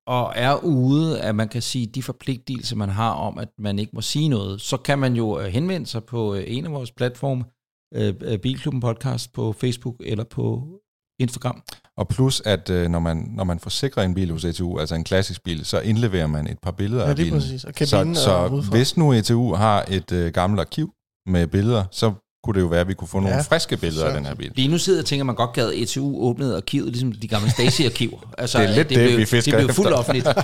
og 0.08 0.34
er 0.36 0.56
ude, 0.64 1.22
at 1.22 1.36
man 1.36 1.50
kan 1.50 1.62
sige, 1.62 1.86
de 1.86 2.04
forpligtelser, 2.04 2.76
man 2.76 2.90
har 2.90 3.12
om, 3.12 3.38
at 3.38 3.50
man 3.60 3.80
ikke 3.80 3.92
må 3.94 4.02
sige 4.02 4.30
noget, 4.30 4.62
så 4.62 4.78
kan 4.78 5.00
man 5.00 5.14
jo 5.16 5.40
øh, 5.40 5.46
henvende 5.46 5.88
sig 5.88 6.04
på 6.04 6.36
øh, 6.36 6.44
en 6.48 6.66
af 6.66 6.72
vores 6.72 6.92
platforme, 6.92 7.44
øh, 7.94 8.14
øh, 8.22 8.40
Bilklubben 8.40 8.82
Podcast 8.82 9.34
på 9.34 9.54
Facebook 9.54 9.96
eller 10.00 10.24
på 10.24 10.68
Instagram. 11.20 11.62
Og 11.98 12.08
plus, 12.08 12.42
at 12.46 12.70
øh, 12.70 12.90
når, 12.90 13.00
man, 13.00 13.32
når 13.36 13.44
man 13.44 13.60
forsikrer 13.60 14.04
en 14.04 14.14
bil 14.14 14.32
hos 14.32 14.46
ETU, 14.46 14.80
altså 14.80 14.96
en 14.96 15.04
klassisk 15.04 15.44
bil, 15.44 15.66
så 15.66 15.80
indleverer 15.80 16.28
man 16.28 16.48
et 16.48 16.60
par 16.60 16.72
billeder 16.72 17.04
Ja, 17.04 17.10
af 17.10 17.16
bilen. 17.16 17.34
præcis. 17.34 17.64
Og 17.64 17.74
så, 17.80 18.12
så 18.16 18.48
udefra. 18.48 18.70
hvis 18.72 18.98
nu 18.98 19.12
ETU 19.14 19.54
har 19.54 19.86
et 19.88 20.12
øh, 20.12 20.34
gammelt 20.34 20.60
arkiv 20.60 20.92
med 21.28 21.48
billeder, 21.48 21.84
så 21.92 22.14
kunne 22.48 22.56
det 22.56 22.62
jo 22.62 22.68
være, 22.68 22.82
at 22.82 22.88
vi 22.88 22.94
kunne 22.94 23.08
få 23.08 23.20
nogle 23.20 23.36
Ja, 23.36 23.42
friske 23.42 23.78
billeder 23.78 24.06
af 24.06 24.12
så- 24.12 24.18
den 24.18 24.26
her 24.26 24.36
bil. 24.36 24.52
Lige 24.56 24.68
nu 24.68 24.78
sidder 24.78 25.00
jeg 25.00 25.04
og 25.04 25.06
tænker, 25.06 25.22
at 25.22 25.26
man 25.26 25.36
godt 25.36 25.54
gad 25.54 25.72
ETU 25.76 26.22
åbnede 26.22 26.56
arkivet, 26.56 26.88
ligesom 26.88 27.12
de 27.12 27.28
gamle 27.28 27.50
Stasi-arkiver. 27.52 28.18
Altså, 28.38 28.58
Det 28.62 28.70
er 28.70 28.76
lidt 28.76 28.90
det, 28.90 28.98
blev, 28.98 29.18
vi 29.18 29.26
fisker 29.26 29.58
Det 29.58 29.66
blev 29.66 29.74
fuldt 29.76 29.94
offentligt. 29.94 30.28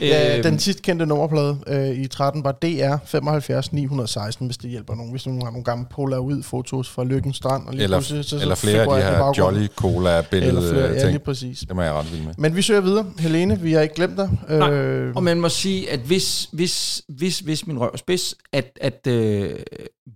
Ja, 0.00 0.34
Øhm, 0.34 0.42
den 0.42 0.58
sidst 0.58 0.82
kendte 0.82 1.06
nummerplade 1.06 1.58
øh, 1.66 1.90
i 1.98 2.06
13 2.06 2.44
var 2.44 2.52
DR 2.52 2.96
75 3.06 3.72
916, 3.72 4.46
hvis 4.46 4.56
det 4.56 4.70
hjælper 4.70 4.94
nogen. 4.94 5.10
Hvis 5.10 5.26
nogen 5.26 5.42
har 5.42 5.50
nogle 5.50 5.64
gamle 5.64 5.86
Polaroid-fotos 5.90 6.88
fra 6.90 7.04
Lykken 7.04 7.32
Strand. 7.32 7.66
Og 7.66 7.72
lige 7.74 7.84
Eller, 7.84 8.00
så, 8.00 8.22
så 8.22 8.36
eller 8.40 8.54
flere 8.54 8.80
af 8.80 8.88
de 8.88 9.06
her. 9.06 9.32
Jolly 9.38 9.66
Cola 9.76 10.20
billede 10.30 10.48
Eller 10.48 10.70
flere, 10.72 10.86
ja, 10.92 10.98
ting. 11.00 11.10
lige 11.10 11.18
præcis. 11.18 11.58
Det 11.68 11.76
må 11.76 11.82
jeg 11.82 11.92
ret 11.92 12.12
vild 12.12 12.22
med. 12.24 12.34
Men 12.38 12.56
vi 12.56 12.62
søger 12.62 12.80
videre. 12.80 13.06
Helene, 13.18 13.60
vi 13.60 13.72
har 13.72 13.80
ikke 13.80 13.94
glemt 13.94 14.16
dig. 14.16 14.30
Nej, 14.48 14.70
Øh, 14.72 15.12
Og 15.16 15.22
man 15.22 15.40
må 15.40 15.48
sige, 15.48 15.90
at 15.90 16.00
hvis, 16.00 16.48
hvis, 16.52 17.02
hvis, 17.08 17.38
hvis 17.38 17.66
min 17.66 17.78
røv 17.80 17.96
spids, 17.96 18.34
at, 18.52 18.78
at 18.80 19.06
øh, 19.06 19.50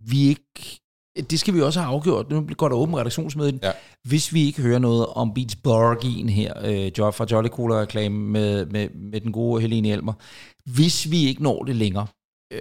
vi 0.07 0.29
ikke... 0.29 0.81
Det 1.17 1.41
skal 1.41 1.55
vi 1.55 1.61
også 1.61 1.81
have 1.81 1.95
afgjort. 1.95 2.31
Nu 2.31 2.47
går 2.57 2.69
der 2.69 2.77
åben 2.77 2.97
redaktionsmøde. 2.97 3.59
Ja. 3.63 3.73
Hvis 4.05 4.35
vi 4.35 4.47
ikke 4.47 4.63
hører 4.63 4.79
noget 4.79 5.07
om 5.07 5.35
Beats 5.35 5.57
Borgin 5.57 6.29
her, 6.29 6.53
øh, 6.65 7.13
fra 7.13 7.27
Jolly 7.31 7.49
Cola 7.49 7.81
reklame 7.81 8.19
med, 8.19 8.67
med, 8.67 8.89
med 8.95 9.21
den 9.21 9.33
gode 9.33 9.63
Helene 9.63 9.89
Elmer. 9.89 10.13
Hvis 10.75 11.11
vi 11.11 11.27
ikke 11.27 11.43
når 11.43 11.65
det 11.65 11.77
længere, 11.77 12.07
øh, 12.53 12.61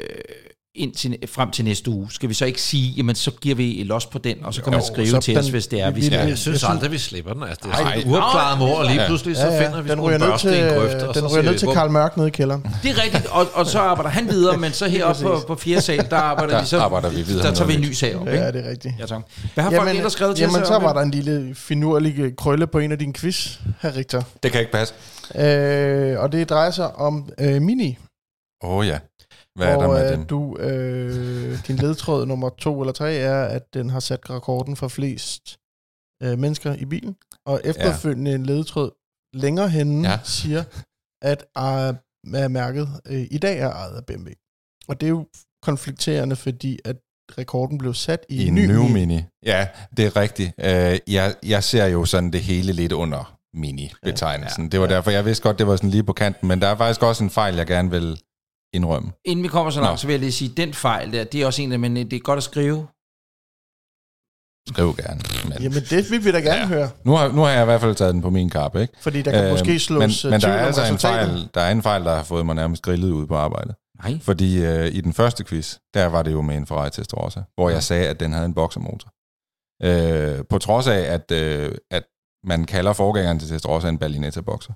indtil, 0.75 1.17
frem 1.27 1.51
til 1.51 1.65
næste 1.65 1.89
uge, 1.91 2.07
skal 2.11 2.29
vi 2.29 2.33
så 2.33 2.45
ikke 2.45 2.61
sige, 2.61 2.93
jamen 2.97 3.15
så 3.15 3.31
giver 3.31 3.55
vi 3.55 3.83
los 3.85 4.05
på 4.05 4.17
den, 4.17 4.45
og 4.45 4.53
så 4.53 4.61
kan 4.61 4.71
man 4.71 4.79
Jo, 4.79 4.85
skrive 4.85 5.07
så 5.07 5.19
til 5.19 5.35
den- 5.35 5.39
os, 5.43 5.47
hvis 5.49 5.67
det 5.67 5.81
er, 5.81 5.91
vi- 5.91 6.05
skal. 6.05 6.17
Jeg 6.19 6.29
jeg 6.29 6.37
synes 6.37 6.63
aldrig, 6.63 6.91
vi 6.91 6.97
slipper 6.97 7.33
den. 7.33 7.43
Altså, 7.43 7.59
det 7.63 7.71
er 7.73 7.91
en 7.91 8.11
uopklaret 8.11 8.59
mor, 8.59 8.75
og 8.77 8.85
lige 8.85 9.01
Ja. 9.01 9.07
pludselig 9.07 9.35
så 9.35 9.47
ja, 9.47 9.53
ja, 9.53 9.65
finder 9.65 9.81
vi 9.81 9.89
den 9.89 9.97
sådan 9.97 10.03
ryger 10.03 10.17
ned 10.17 10.39
til, 10.39 10.53
i 10.53 10.59
en 10.59 10.67
grøft. 10.73 10.95
og 11.03 11.15
den 11.15 11.27
ryger 11.27 11.41
ned 11.43 11.57
til 11.59 11.67
Karl 11.73 11.89
Mørk 11.91 12.17
nede 12.17 12.27
i 12.27 12.31
kælderen. 12.31 12.65
Det 12.83 12.91
er 12.91 13.03
rigtigt, 13.03 13.25
og, 13.25 13.47
og 13.53 13.65
så 13.65 13.79
arbejder 13.79 14.09
han 14.09 14.29
videre, 14.29 14.57
men 14.57 14.71
så 14.71 14.87
heroppe 14.95 15.21
på, 15.23 15.39
på 15.47 15.55
fjerde 15.55 15.81
sal, 15.81 16.07
der 16.09 16.17
arbejder 16.17 16.53
Der 16.55 16.61
vi 16.61 16.67
så, 16.67 16.79
arbejder 16.79 17.09
vi 17.09 17.21
videre 17.21 17.47
der 17.47 17.53
tager 17.53 17.67
vi 17.67 17.73
en 17.75 17.81
ny 17.81 17.91
sag 17.91 18.15
op, 18.15 18.27
ikke? 18.27 18.39
Ja, 18.39 18.51
det 18.51 18.65
er 18.65 18.69
rigtigt. 18.69 18.93
Ja, 18.99 19.05
tak. 19.05 19.21
Hvad 19.53 19.63
har 19.63 19.71
folk 19.71 19.89
ellers 19.89 20.13
skrevet 20.13 20.35
til 20.35 20.43
jamen, 20.43 20.61
os 20.61 20.67
så 20.67 20.79
var 20.79 20.93
der 20.93 21.01
en 21.01 21.11
lille 21.11 21.55
finurlig 21.55 22.19
øh, 22.19 22.31
krølle 22.37 22.67
på 22.67 22.79
en 22.79 22.91
af 22.91 22.99
dine 22.99 23.13
quiz, 23.13 23.57
her 23.81 23.95
Richter. 23.95 24.21
Det 24.43 24.51
kan 24.51 24.59
ikke 24.61 24.71
passe. 24.71 24.93
Øh, 25.35 26.19
og 26.19 26.31
det 26.31 26.49
drejer 26.49 26.71
sig 26.71 26.95
om 26.95 27.29
øh, 27.39 27.61
Mini. 27.61 27.97
Åh 28.63 28.69
oh, 28.77 28.87
ja. 28.87 28.97
Hvad 29.55 29.67
er 29.67 29.75
og 29.75 29.83
der 29.83 29.87
med 29.89 30.11
øh, 30.11 30.17
den? 30.17 30.25
du, 30.25 30.57
øh, 30.57 31.67
din 31.67 31.75
ledtråd 31.75 32.25
nummer 32.25 32.49
to 32.49 32.81
eller 32.81 32.93
tre 32.93 33.13
er, 33.13 33.43
at 33.43 33.73
den 33.73 33.89
har 33.89 33.99
sat 33.99 34.29
rekorden 34.29 34.75
for 34.75 34.87
flest 34.87 35.57
øh, 36.23 36.39
mennesker 36.39 36.75
i 36.75 36.85
bilen. 36.85 37.15
Og 37.45 37.61
efterfølgende 37.63 38.35
en 38.35 38.45
ledtråd 38.45 38.91
længere 39.33 39.69
henne 39.69 40.07
Ja. 40.07 40.13
ja. 40.13 40.19
siger, 40.23 40.63
at 41.21 41.45
er, 41.55 41.93
er 42.33 42.47
mærket 42.47 42.89
øh, 43.05 43.27
i 43.31 43.37
dag 43.37 43.59
er 43.59 43.71
ejet 43.71 43.95
af 43.95 44.05
BMW. 44.05 44.29
Og 44.87 45.01
det 45.01 45.07
er 45.07 45.09
jo 45.09 45.27
konflikterende, 45.63 46.35
fordi 46.35 46.79
at 46.85 46.95
rekorden 47.37 47.77
blev 47.77 47.93
sat 47.93 48.25
i, 48.29 48.43
I 48.43 48.47
en 48.47 48.55
ny 48.55 48.91
mini. 48.91 49.23
Ja, 49.45 49.67
det 49.97 50.05
er 50.05 50.15
rigtigt. 50.15 50.53
Uh, 50.57 51.13
jeg, 51.13 51.35
jeg 51.43 51.63
ser 51.63 51.85
jo 51.85 52.05
sådan 52.05 52.31
det 52.33 52.41
hele 52.41 52.73
lidt 52.73 52.91
under 52.91 53.37
mini-betegnelsen. 53.53 54.63
Ja, 54.63 54.65
ja, 54.65 54.69
det 54.69 54.79
var 54.79 54.87
ja. 54.87 54.93
derfor, 54.93 55.11
jeg 55.11 55.25
vidste 55.25 55.43
godt, 55.43 55.59
det 55.59 55.67
var 55.67 55.75
sådan 55.75 55.89
lige 55.89 56.03
på 56.03 56.13
kanten, 56.13 56.47
men 56.47 56.61
der 56.61 56.67
er 56.67 56.75
faktisk 56.75 57.03
også 57.03 57.23
en 57.23 57.29
fejl, 57.29 57.55
jeg 57.55 57.67
gerne 57.67 57.89
vil 57.89 58.21
indrømme. 58.73 59.11
Inden 59.25 59.43
vi 59.43 59.47
kommer 59.47 59.71
så 59.71 59.79
langt, 59.79 59.91
Nå. 59.93 59.97
så 59.97 60.07
vil 60.07 60.13
jeg 60.13 60.19
lige 60.19 60.31
sige, 60.31 60.49
den 60.57 60.73
fejl 60.73 61.13
der, 61.13 61.23
det 61.23 61.41
er 61.41 61.45
også 61.45 61.61
en 61.61 61.71
af, 61.71 61.79
men 61.79 61.95
det 61.95 62.13
er 62.13 62.19
godt 62.19 62.37
at 62.37 62.43
skrive. 62.43 62.87
Skriv 64.69 64.95
gerne. 64.95 65.21
Men 65.49 65.61
Jamen, 65.63 65.83
det 65.89 66.11
vil 66.11 66.25
vi 66.25 66.31
da 66.31 66.39
gerne 66.39 66.59
Ja. 66.61 66.67
høre. 66.67 66.89
nu, 67.05 67.11
har, 67.15 67.31
nu 67.31 67.41
har 67.41 67.49
jeg 67.49 67.61
i 67.61 67.65
hvert 67.65 67.81
fald 67.81 67.95
taget 67.95 68.13
den 68.13 68.21
på 68.21 68.29
min 68.29 68.49
kappe, 68.49 68.81
ikke? 68.81 68.93
Fordi 69.01 69.21
der 69.21 69.31
kan 69.31 69.43
øh, 69.45 69.51
måske 69.51 69.79
slås 69.79 69.99
men, 70.23 70.31
men 70.31 70.41
der 70.41 70.47
tvivl 70.47 70.55
er 70.59 70.65
altså 70.65 70.85
en 70.93 70.97
fejl, 70.99 71.49
der 71.53 71.61
er 71.61 71.71
en 71.71 71.81
fejl, 71.81 72.03
der 72.03 72.15
har 72.15 72.23
fået 72.23 72.45
mig 72.45 72.55
nærmest 72.55 72.81
grillet 72.83 73.11
ud 73.11 73.27
på 73.27 73.35
arbejde. 73.35 73.73
Nej. 74.03 74.19
Fordi 74.21 74.65
øh, 74.65 74.87
i 74.87 75.01
den 75.01 75.13
første 75.13 75.43
quiz, 75.43 75.77
der 75.93 76.05
var 76.05 76.23
det 76.23 76.31
jo 76.31 76.41
med 76.41 76.55
en 76.57 76.67
Ferrari 76.67 76.89
Testarossa, 76.91 77.41
hvor 77.55 77.69
jeg 77.69 77.83
sagde, 77.83 78.07
at 78.07 78.19
den 78.19 78.33
havde 78.33 78.45
en 78.45 78.53
boksermotor. 78.53 79.09
Øh, 79.83 80.45
på 80.49 80.57
trods 80.57 80.87
af, 80.87 80.99
at, 80.99 81.31
øh, 81.31 81.71
at 81.91 82.03
man 82.43 82.65
kalder 82.65 82.93
forgængeren 82.93 83.39
til 83.39 83.49
Testarossa 83.49 83.89
en 83.89 83.97
Berlinetta 83.97 84.41
bokser. 84.41 84.73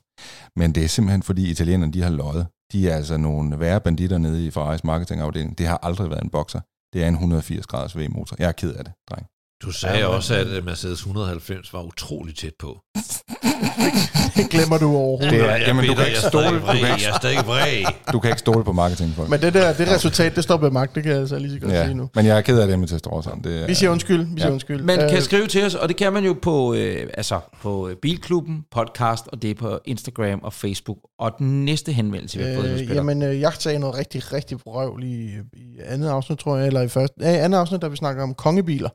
Men 0.60 0.76
det 0.76 0.84
er 0.84 0.88
simpelthen 0.88 1.24
fordi 1.24 1.50
italienerne, 1.52 1.94
de 1.94 2.02
har 2.02 2.10
løjet 2.10 2.48
de 2.72 2.90
er 2.90 2.96
altså 2.96 3.18
nogle 3.18 3.60
værre 3.60 3.82
banditter 3.82 4.18
nede 4.18 4.46
i 4.46 4.52
Ferraris 4.52 4.84
marketingafdeling. 4.84 5.58
Det 5.58 5.68
har 5.68 5.80
aldrig 5.84 6.10
været 6.10 6.24
en 6.24 6.30
bokser. 6.30 6.60
Det 6.94 7.04
er 7.04 7.08
en 7.08 7.14
180 7.14 7.68
graders 7.68 7.98
V-motor. 7.98 8.36
Jeg 8.40 8.48
er 8.48 8.52
ked 8.52 8.74
af 8.74 8.84
det, 8.84 8.94
dreng. 9.10 9.26
Du 9.66 9.72
sagde 9.72 9.98
ja, 9.98 10.06
også, 10.08 10.36
at 10.36 10.66
Mercedes 10.66 11.00
190 11.00 11.74
var 11.74 11.82
utrolig 11.82 12.36
tæt 12.36 12.52
på. 12.60 12.68
det 14.38 14.50
glemmer 14.50 14.78
du 14.78 14.86
overhovedet. 14.96 15.32
Det 15.32 15.42
er, 15.42 15.56
Jeg 15.56 15.68
jamen, 15.68 15.86
du 15.88 15.94
kan 15.96 16.06
ikke 16.08 16.20
stole, 16.20 16.46
du 16.60 16.66
kan 16.66 16.76
ikke, 16.76 16.88
Jeg 16.88 17.10
er 17.14 17.18
stadig 17.20 17.38
vred. 17.48 17.84
du 18.14 18.20
kan 18.20 18.30
ikke 18.32 18.40
stole 18.40 18.64
på 18.64 18.72
marketingfolk. 18.72 19.30
Men 19.30 19.42
det 19.42 19.54
der, 19.54 19.74
det 19.74 19.88
resultat, 19.88 20.36
det 20.36 20.44
står 20.44 20.58
ved 20.58 20.72
magt, 20.72 20.96
det 20.96 21.04
kan 21.04 21.12
jeg 21.12 21.20
altså 21.22 21.40
lige 21.40 21.52
så 21.54 21.60
godt 21.60 21.72
ja, 21.74 21.86
sige 21.86 21.96
nu. 21.96 22.10
men 22.16 22.26
jeg 22.26 22.38
er 22.38 22.42
ked 22.42 22.60
af 22.60 22.68
det 22.68 22.80
med 22.80 22.88
Testosteron. 22.88 23.42
Det 23.44 23.62
er, 23.62 23.68
Vi 23.68 23.74
siger 23.74 23.90
undskyld, 23.90 24.20
vi 24.26 24.32
siger 24.40 24.48
Ja. 24.48 24.52
undskyld. 24.54 24.84
Man 24.84 25.02
Øh, 25.04 25.10
kan 25.10 25.22
skrive 25.22 25.48
til 25.48 25.66
os, 25.66 25.76
og 25.76 25.88
det 25.90 25.98
kan 25.98 26.14
man 26.14 26.24
jo 26.26 26.36
på, 26.42 26.74
øh, 26.74 27.10
altså 27.14 27.40
på 27.62 27.90
øh, 27.90 27.96
Bilklubben 28.02 28.64
podcast, 28.72 29.28
og 29.28 29.42
det 29.42 29.50
er 29.52 29.56
på 29.56 29.80
Instagram 29.86 30.40
og 30.44 30.54
Facebook. 30.54 30.98
Og 31.20 31.32
den 31.40 31.66
næste 31.66 31.92
henvendelse, 31.92 32.38
vi 32.38 32.44
har 32.44 32.56
fået, 32.56 32.70
Øh, 32.70 32.80
øh, 32.82 32.96
jamen, 32.96 33.22
øh, 33.24 33.40
jeg 33.42 33.54
sagde 33.60 33.80
noget 33.80 33.98
rigtig, 33.98 34.34
rigtig 34.34 34.58
vrøvl 34.66 35.04
i, 35.04 35.30
i 35.54 35.66
andet 35.86 36.10
afsnit, 36.10 36.40
tror 36.40 36.58
jeg, 36.58 36.68
eller 36.68 36.82
i 36.82 36.88
første, 36.88 37.20
nej, 37.20 37.32
andet 37.32 37.58
afsnit, 37.58 37.82
da 37.82 37.88
vi 37.88 37.96
snakker 37.96 38.24
om 38.24 38.34
kongebiler. 38.34 38.90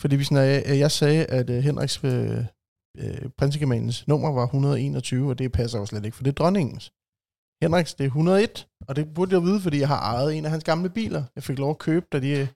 Fordi 0.00 0.16
vi 0.16 0.26
øh, 0.32 0.78
jeg 0.78 0.90
sagde, 0.90 1.26
at 1.26 1.50
øh, 1.50 1.62
Henriks 1.62 2.04
øh, 2.04 2.44
øh, 2.98 3.30
prinsegemanens 3.38 4.08
nummer 4.08 4.32
var 4.32 4.44
121, 4.44 5.30
og 5.30 5.38
det 5.38 5.52
passer 5.52 5.78
jo 5.78 5.86
slet 5.86 6.04
ikke, 6.04 6.16
for 6.16 6.24
det 6.24 6.30
er 6.30 6.34
dronningens. 6.34 6.92
Henriks, 7.62 7.94
det 7.94 8.04
er 8.04 8.08
101, 8.08 8.68
og 8.88 8.96
det 8.96 9.14
burde 9.14 9.34
jeg 9.34 9.42
vide, 9.42 9.60
fordi 9.60 9.78
jeg 9.80 9.88
har 9.88 10.00
ejet 10.00 10.36
en 10.36 10.44
af 10.44 10.50
hans 10.50 10.64
gamle 10.64 10.90
biler. 10.90 11.24
Jeg 11.36 11.42
fik 11.42 11.58
lov 11.58 11.70
at 11.70 11.78
købe, 11.78 12.06
da 12.12 12.20
de, 12.20 12.48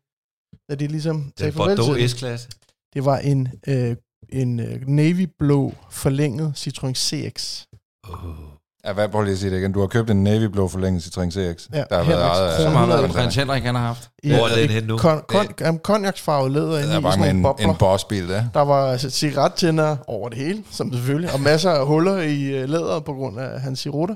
da 0.70 0.74
de 0.74 0.87
ligesom 0.87 1.33
sagde 1.38 1.53
farvel 1.53 1.98
til. 1.98 2.11
S-klasse. 2.11 2.48
Det 2.94 3.05
var 3.05 3.18
en, 3.18 3.48
øh, 3.68 3.96
en 4.29 4.61
øh, 4.61 4.88
navy 4.88 5.29
blå 5.38 5.72
forlænget 5.90 6.48
Citroën 6.57 6.94
CX. 6.94 7.66
Oh. 8.05 8.57
Ja, 8.86 8.92
hvad, 8.92 9.08
prøv 9.08 9.22
lige 9.22 9.32
at 9.32 9.38
sige 9.38 9.50
det 9.50 9.58
igen. 9.58 9.72
Du 9.72 9.80
har 9.80 9.86
købt 9.86 10.10
en 10.10 10.24
Navy 10.24 10.42
Blå 10.44 10.68
forlænget 10.68 11.02
Citroën 11.02 11.30
CX. 11.30 11.66
Ja, 11.72 11.84
der 11.90 11.96
har 12.02 12.04
været 12.04 12.22
ejet 12.22 12.48
af... 12.48 12.60
som 12.62 12.72
har 12.72 12.86
været 12.86 13.10
prins 13.10 13.34
Henrik, 13.36 13.62
han 13.62 13.74
har 13.74 13.86
haft. 13.86 14.10
I, 14.22 14.28
Hvor 14.32 14.48
er 14.48 14.54
den 14.60 14.70
henne 14.70 14.88
nu? 14.88 14.96
Kon, 14.98 15.20
kon, 15.28 15.46
kon, 15.46 15.78
konjaksfarvet 15.78 16.52
læder 16.52 16.70
Der 16.70 16.78
inde 16.78 16.94
er 16.94 16.98
i 16.98 17.02
bare 17.02 17.12
sådan 17.12 17.26
nogle 17.26 17.36
en, 17.38 17.42
bobler. 17.42 17.68
en 17.68 17.76
bossbil, 17.76 18.28
der. 18.28 18.44
Der 18.54 18.60
var 18.60 18.90
altså 18.92 19.10
cigarettænder 19.10 19.96
over 20.06 20.28
det 20.28 20.38
hele, 20.38 20.62
som 20.70 20.92
selvfølgelig, 20.92 21.32
og 21.32 21.40
masser 21.40 21.70
af 21.70 21.86
huller 21.86 22.16
i 22.18 22.42
øh, 22.44 22.68
læderet 22.68 23.04
på 23.04 23.12
grund 23.12 23.40
af 23.40 23.60
hans 23.60 23.78
sirutter. 23.80 24.14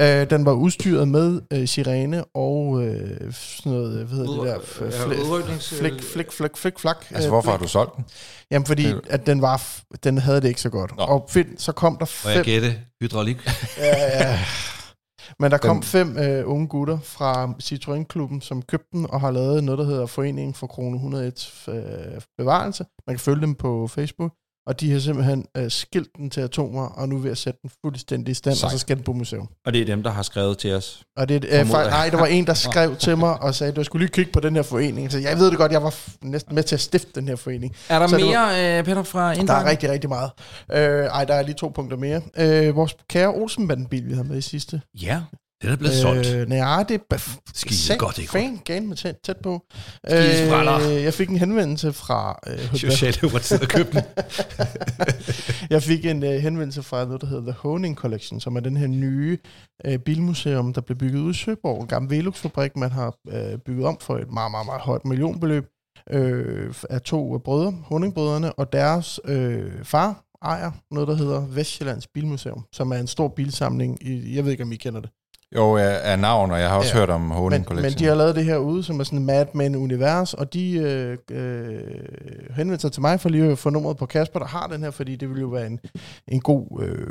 Øh, 0.00 0.30
den 0.30 0.44
var 0.44 0.52
udstyret 0.52 1.08
med 1.08 1.40
øh, 1.52 1.68
sirene 1.68 2.24
og 2.24 2.82
øh, 2.84 3.32
sådan 3.32 3.72
noget, 3.72 4.06
hvad 4.06 4.16
hedder 4.18 4.32
det 4.42 4.50
der, 4.52 4.58
fl- 4.58 5.78
flik, 5.78 6.02
flik, 6.02 6.32
flik, 6.32 6.56
flik, 6.56 6.78
flak. 6.78 6.96
Altså, 7.10 7.28
øh, 7.28 7.32
hvorfor 7.32 7.50
har 7.50 7.58
du 7.58 7.68
solgt 7.68 7.96
den? 7.96 8.04
Jamen, 8.50 8.66
fordi 8.66 8.86
at 9.10 9.26
den, 9.26 9.42
var, 9.42 9.62
den 10.04 10.18
havde 10.18 10.40
det 10.40 10.48
ikke 10.48 10.60
så 10.60 10.70
godt. 10.70 10.96
Nå. 10.96 11.02
Og 11.02 11.26
find, 11.30 11.58
så 11.58 11.72
kom 11.72 11.96
der 11.96 12.06
Må 12.24 12.30
jeg 12.30 12.36
fem... 12.36 12.44
gætte? 12.44 12.78
Hydraulik? 13.02 13.36
Ja, 13.78 14.28
ja. 14.28 14.38
Men 15.38 15.50
der 15.50 15.58
kom 15.58 15.76
Den- 15.76 15.82
fem 15.82 16.18
øh, 16.18 16.48
unge 16.48 16.68
gutter 16.68 16.98
fra 17.02 17.52
Citroën-klubben, 17.62 18.40
som 18.40 18.62
købte 18.62 18.88
den 18.92 19.06
og 19.10 19.20
har 19.20 19.30
lavet 19.30 19.64
noget, 19.64 19.78
der 19.78 19.84
hedder 19.84 20.06
Foreningen 20.06 20.54
for 20.54 20.66
Krone 20.66 20.96
101 20.96 21.52
øh, 21.68 21.74
Bevarelse. 22.38 22.84
Man 23.06 23.16
kan 23.16 23.20
følge 23.20 23.40
dem 23.40 23.54
på 23.54 23.86
Facebook. 23.88 24.32
Og 24.66 24.80
de 24.80 24.92
har 24.92 24.98
simpelthen 25.00 25.46
øh, 25.56 25.70
skilt 25.70 26.08
den 26.16 26.30
til 26.30 26.40
atomer, 26.40 26.86
og 26.86 27.08
nu 27.08 27.16
er 27.16 27.20
ved 27.20 27.30
at 27.30 27.38
sætte 27.38 27.58
den 27.62 27.70
fuldstændig 27.84 28.32
i 28.32 28.34
stand, 28.34 28.56
Sejt. 28.56 28.64
og 28.64 28.70
så 28.70 28.78
skal 28.78 28.96
den 28.96 29.04
på 29.04 29.12
museum. 29.12 29.48
Og 29.66 29.72
det 29.72 29.80
er 29.80 29.84
dem, 29.86 30.02
der 30.02 30.10
har 30.10 30.22
skrevet 30.22 30.58
til 30.58 30.72
os. 30.74 31.02
Og 31.16 31.28
det, 31.28 31.44
øh, 31.44 31.50
Formoder 31.50 31.64
fakt, 31.74 31.84
jeg. 31.86 31.90
nej, 31.90 32.08
der 32.10 32.16
var 32.16 32.26
en, 32.26 32.46
der 32.46 32.54
skrev 32.70 32.96
til 32.96 33.16
mig 33.18 33.42
og 33.42 33.54
sagde, 33.54 33.72
du 33.72 33.84
skulle 33.84 34.04
lige 34.06 34.12
kigge 34.12 34.32
på 34.32 34.40
den 34.40 34.54
her 34.56 34.62
forening. 34.62 35.12
Så 35.12 35.18
jeg 35.18 35.38
ved 35.38 35.50
det 35.50 35.58
godt, 35.58 35.72
jeg 35.72 35.82
var 35.82 35.94
næsten 36.22 36.54
med 36.54 36.62
til 36.62 36.74
at 36.76 36.80
stifte 36.80 37.10
den 37.14 37.28
her 37.28 37.36
forening. 37.36 37.74
Er 37.88 37.98
der 37.98 38.06
Så 38.06 38.18
mere, 38.18 38.78
øh, 38.78 38.84
Peter, 38.84 39.02
fra 39.02 39.26
Der 39.26 39.32
Indien? 39.32 39.48
er 39.48 39.64
rigtig, 39.70 39.90
rigtig 39.90 40.08
meget. 40.10 40.30
Øh, 40.72 40.78
ej, 41.06 41.24
der 41.24 41.34
er 41.34 41.42
lige 41.42 41.54
to 41.54 41.68
punkter 41.68 41.96
mere. 41.96 42.20
Øh, 42.36 42.76
vores 42.76 42.96
kære 43.08 43.28
Olsenbanden-bil, 43.34 44.08
vi 44.08 44.12
havde 44.12 44.28
med 44.28 44.38
i 44.38 44.40
sidste. 44.42 44.80
Ja. 45.02 45.20
Den 45.62 45.70
er 45.70 45.76
blevet 45.76 45.94
solgt. 45.94 46.34
Øh, 46.34 46.48
nej, 46.48 46.82
det 46.82 47.00
er 47.10 47.40
Skide 47.54 47.98
godt, 47.98 48.18
er 48.18 48.26
fan 48.26 48.60
gan 48.64 48.88
med 48.88 48.96
tæt, 48.96 49.16
tæt 49.24 49.36
på. 49.36 49.62
Øh, 50.10 51.02
jeg 51.02 51.14
fik 51.14 51.28
en 51.28 51.36
henvendelse 51.36 51.92
fra... 51.92 52.38
Øh, 52.46 52.74
Socialdemokratiet 52.74 53.60
har 53.60 53.66
købt 53.66 53.92
den. 53.92 54.02
jeg 55.74 55.82
fik 55.82 56.06
en 56.06 56.22
øh, 56.22 56.30
henvendelse 56.30 56.82
fra 56.82 57.04
noget, 57.04 57.20
der 57.20 57.26
hedder 57.26 57.42
The 57.42 57.52
Honing 57.52 57.96
Collection, 57.96 58.40
som 58.40 58.56
er 58.56 58.60
den 58.60 58.76
her 58.76 58.86
nye 58.86 59.38
øh, 59.84 59.98
bilmuseum, 59.98 60.72
der 60.72 60.80
blev 60.80 60.98
bygget 60.98 61.20
ud 61.20 61.30
i 61.30 61.34
Søborg. 61.34 61.82
En 61.82 61.88
gammel 61.88 62.10
Velux-fabrik, 62.10 62.76
man 62.76 62.90
har 62.90 63.14
øh, 63.28 63.58
bygget 63.58 63.86
om 63.86 63.98
for 64.00 64.18
et 64.18 64.32
meget, 64.32 64.50
meget, 64.50 64.66
meget 64.66 64.80
højt 64.80 65.04
millionbeløb 65.04 65.64
øh, 66.10 66.74
af 66.90 67.00
to 67.00 67.34
øh, 67.34 67.40
brødre, 67.40 67.70
Honingbrødrene, 67.70 68.52
og 68.52 68.72
deres 68.72 69.20
øh, 69.24 69.84
far 69.84 70.24
ejer 70.42 70.70
noget, 70.90 71.08
der 71.08 71.14
hedder 71.14 71.46
Vestjyllands 71.46 72.06
Bilmuseum, 72.06 72.64
som 72.72 72.92
er 72.92 72.96
en 72.96 73.06
stor 73.06 73.28
bilsamling. 73.28 74.06
I, 74.06 74.36
jeg 74.36 74.44
ved 74.44 74.52
ikke, 74.52 74.64
om 74.64 74.72
I 74.72 74.76
kender 74.76 75.00
det. 75.00 75.10
Jo, 75.56 75.76
af, 75.76 76.18
navn, 76.18 76.50
og 76.50 76.60
jeg 76.60 76.68
har 76.68 76.76
også 76.76 76.90
Ja. 76.94 76.94
ja. 77.00 77.00
hørt 77.00 77.10
om 77.10 77.30
Honing 77.30 77.64
Collection. 77.64 77.92
men 77.92 77.98
de 77.98 78.04
har 78.04 78.14
lavet 78.14 78.36
det 78.36 78.44
her 78.44 78.56
ude, 78.56 78.82
som 78.82 79.00
er 79.00 79.04
sådan 79.04 79.18
en 79.18 79.26
Mad 79.26 79.46
Men-univers, 79.54 80.34
og 80.34 80.52
de 80.54 80.72
øh, 80.72 81.18
øh, 81.30 81.80
henvendte 82.56 82.80
sig 82.82 82.92
til 82.92 83.00
mig 83.02 83.20
for 83.20 83.28
lige 83.28 83.44
at 83.44 83.58
få 83.58 83.70
nummeret 83.70 83.96
på 83.96 84.06
Kasper, 84.06 84.38
der 84.38 84.46
har 84.46 84.66
den 84.66 84.82
her, 84.82 84.90
fordi 84.90 85.16
det 85.16 85.30
vil 85.30 85.40
jo 85.40 85.46
være 85.48 85.66
en, 85.66 85.80
en 86.28 86.40
god 86.40 86.82
øh, 86.82 87.06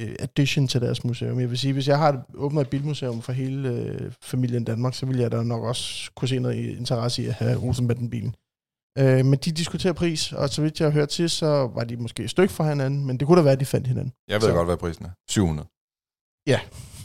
øh, 0.00 0.14
addition 0.18 0.68
til 0.68 0.80
deres 0.80 1.04
museum. 1.04 1.40
Jeg 1.40 1.50
vil 1.50 1.58
sige, 1.58 1.72
hvis 1.72 1.88
jeg 1.88 1.98
har 1.98 2.08
et, 2.12 2.20
åbnet 2.34 2.60
et 2.62 2.68
bilmuseum 2.68 3.22
for 3.22 3.32
hele 3.32 3.68
øh, 3.68 4.12
familien 4.22 4.64
Danmark, 4.64 4.94
så 4.94 5.06
vil 5.06 5.16
jeg 5.18 5.32
da 5.32 5.42
nok 5.42 5.62
også 5.64 6.10
kunne 6.16 6.28
se 6.28 6.38
noget 6.38 6.56
interesse 6.78 7.22
i 7.22 7.26
at 7.26 7.32
have 7.34 7.56
Rosenbaden-bilen. 7.62 8.34
Øh, 8.98 9.24
men 9.26 9.38
de 9.38 9.52
diskuterer 9.52 9.92
pris, 9.92 10.32
og 10.32 10.48
så 10.48 10.62
vidt 10.62 10.80
jeg 10.80 10.86
har 10.86 10.92
hørt 10.92 11.08
til, 11.08 11.30
så 11.30 11.46
var 11.74 11.84
de 11.84 11.96
måske 11.96 12.22
et 12.24 12.30
stykke 12.30 12.52
fra 12.54 12.68
hinanden, 12.68 13.06
men 13.06 13.16
det 13.20 13.26
kunne 13.26 13.38
da 13.38 13.42
være, 13.42 13.52
at 13.52 13.60
de 13.60 13.64
fandt 13.64 13.86
hinanden. 13.86 14.12
Jeg 14.28 14.34
ved 14.42 14.48
Så- 14.48 14.54
godt, 14.54 14.68
hvad 14.68 14.76
prisen 14.76 15.04
er. 15.04 15.10
700. 15.30 15.68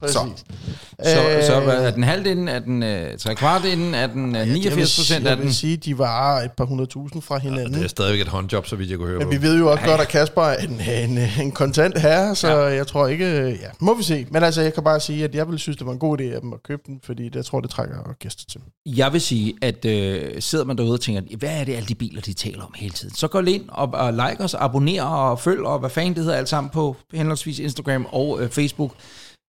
Præcis. 0.00 0.16
Så, 0.16 1.42
så 1.46 1.60
Øh, 1.60 1.68
er 1.84 1.90
den 1.90 2.02
halvdelen, 2.04 2.48
er 2.48 2.58
den 2.58 2.82
øh, 2.82 3.18
tre 3.18 3.34
kvart 3.34 3.64
inden, 3.64 3.94
er 3.94 4.06
den 4.06 4.36
øh, 4.36 4.46
89 4.48 4.96
procent 4.98 5.22
jeg 5.24 5.32
af 5.32 5.38
vil 5.38 5.44
den? 5.44 5.52
sige, 5.54 5.76
de 5.76 5.98
var 5.98 6.40
et 6.40 6.52
par 6.52 6.64
hundredtusind 6.64 7.22
fra 7.22 7.38
hinanden. 7.38 7.74
Det 7.74 7.84
er 7.84 7.88
stadigvæk 7.88 8.20
et 8.20 8.28
håndjob, 8.28 8.66
så 8.66 8.76
vidt 8.76 8.90
jeg 8.90 8.98
kunne 8.98 9.08
høre 9.08 9.18
Men 9.18 9.26
på. 9.26 9.30
vi 9.30 9.42
ved 9.42 9.58
jo 9.58 9.70
også 9.72 9.84
godt, 9.84 10.00
at 10.00 10.08
Kasper 10.08 10.42
er 10.42 10.56
en, 10.56 10.80
en, 11.10 11.18
en 11.40 11.52
kontant 11.52 11.98
herre, 12.00 12.34
så 12.36 12.48
ja. 12.48 12.56
jeg 12.64 12.86
tror 12.86 13.06
ikke... 13.06 13.48
Ja, 13.50 13.68
må 13.78 13.94
vi 13.94 14.02
se. 14.02 14.26
Men 14.30 14.42
altså, 14.42 14.62
jeg 14.62 14.74
kan 14.74 14.82
bare 14.84 15.00
sige, 15.00 15.24
at 15.24 15.34
jeg 15.34 15.46
ville 15.46 15.58
synes, 15.58 15.76
det 15.76 15.86
var 15.86 15.92
en 15.92 15.98
god 15.98 16.20
idé 16.20 16.24
af 16.24 16.40
dem 16.40 16.52
at 16.52 16.62
købe 16.62 16.82
den, 16.86 17.00
fordi 17.04 17.30
jeg 17.34 17.44
tror, 17.44 17.60
det 17.60 17.70
trækker 17.70 17.96
gæster 18.20 18.44
til. 18.50 18.60
Jeg 18.86 19.12
vil 19.12 19.20
sige, 19.20 19.54
at 19.62 19.84
øh, 19.84 20.30
sidder 20.42 20.64
man 20.64 20.78
derude 20.78 20.92
og 20.94 21.00
tænker, 21.00 21.36
hvad 21.38 21.60
er 21.60 21.64
det 21.64 21.74
alle 21.74 21.88
de 21.88 21.94
biler, 21.94 22.20
de 22.20 22.32
taler 22.32 22.62
om 22.64 22.72
hele 22.76 22.92
tiden? 22.92 23.14
Så 23.14 23.28
gå 23.28 23.40
ind 23.40 23.62
og, 23.68 23.90
og 23.92 24.12
like 24.12 24.44
os, 24.44 24.54
abonner 24.54 25.02
og 25.02 25.40
følg, 25.40 25.60
og 25.60 25.78
hvad 25.78 25.90
fanden 25.90 26.14
det 26.14 26.22
hedder 26.24 26.36
alt 26.38 26.48
sammen 26.48 26.70
på 26.70 26.96
henholdsvis 27.14 27.58
Instagram 27.58 28.06
og 28.12 28.42
øh, 28.42 28.50
Facebook. 28.50 28.92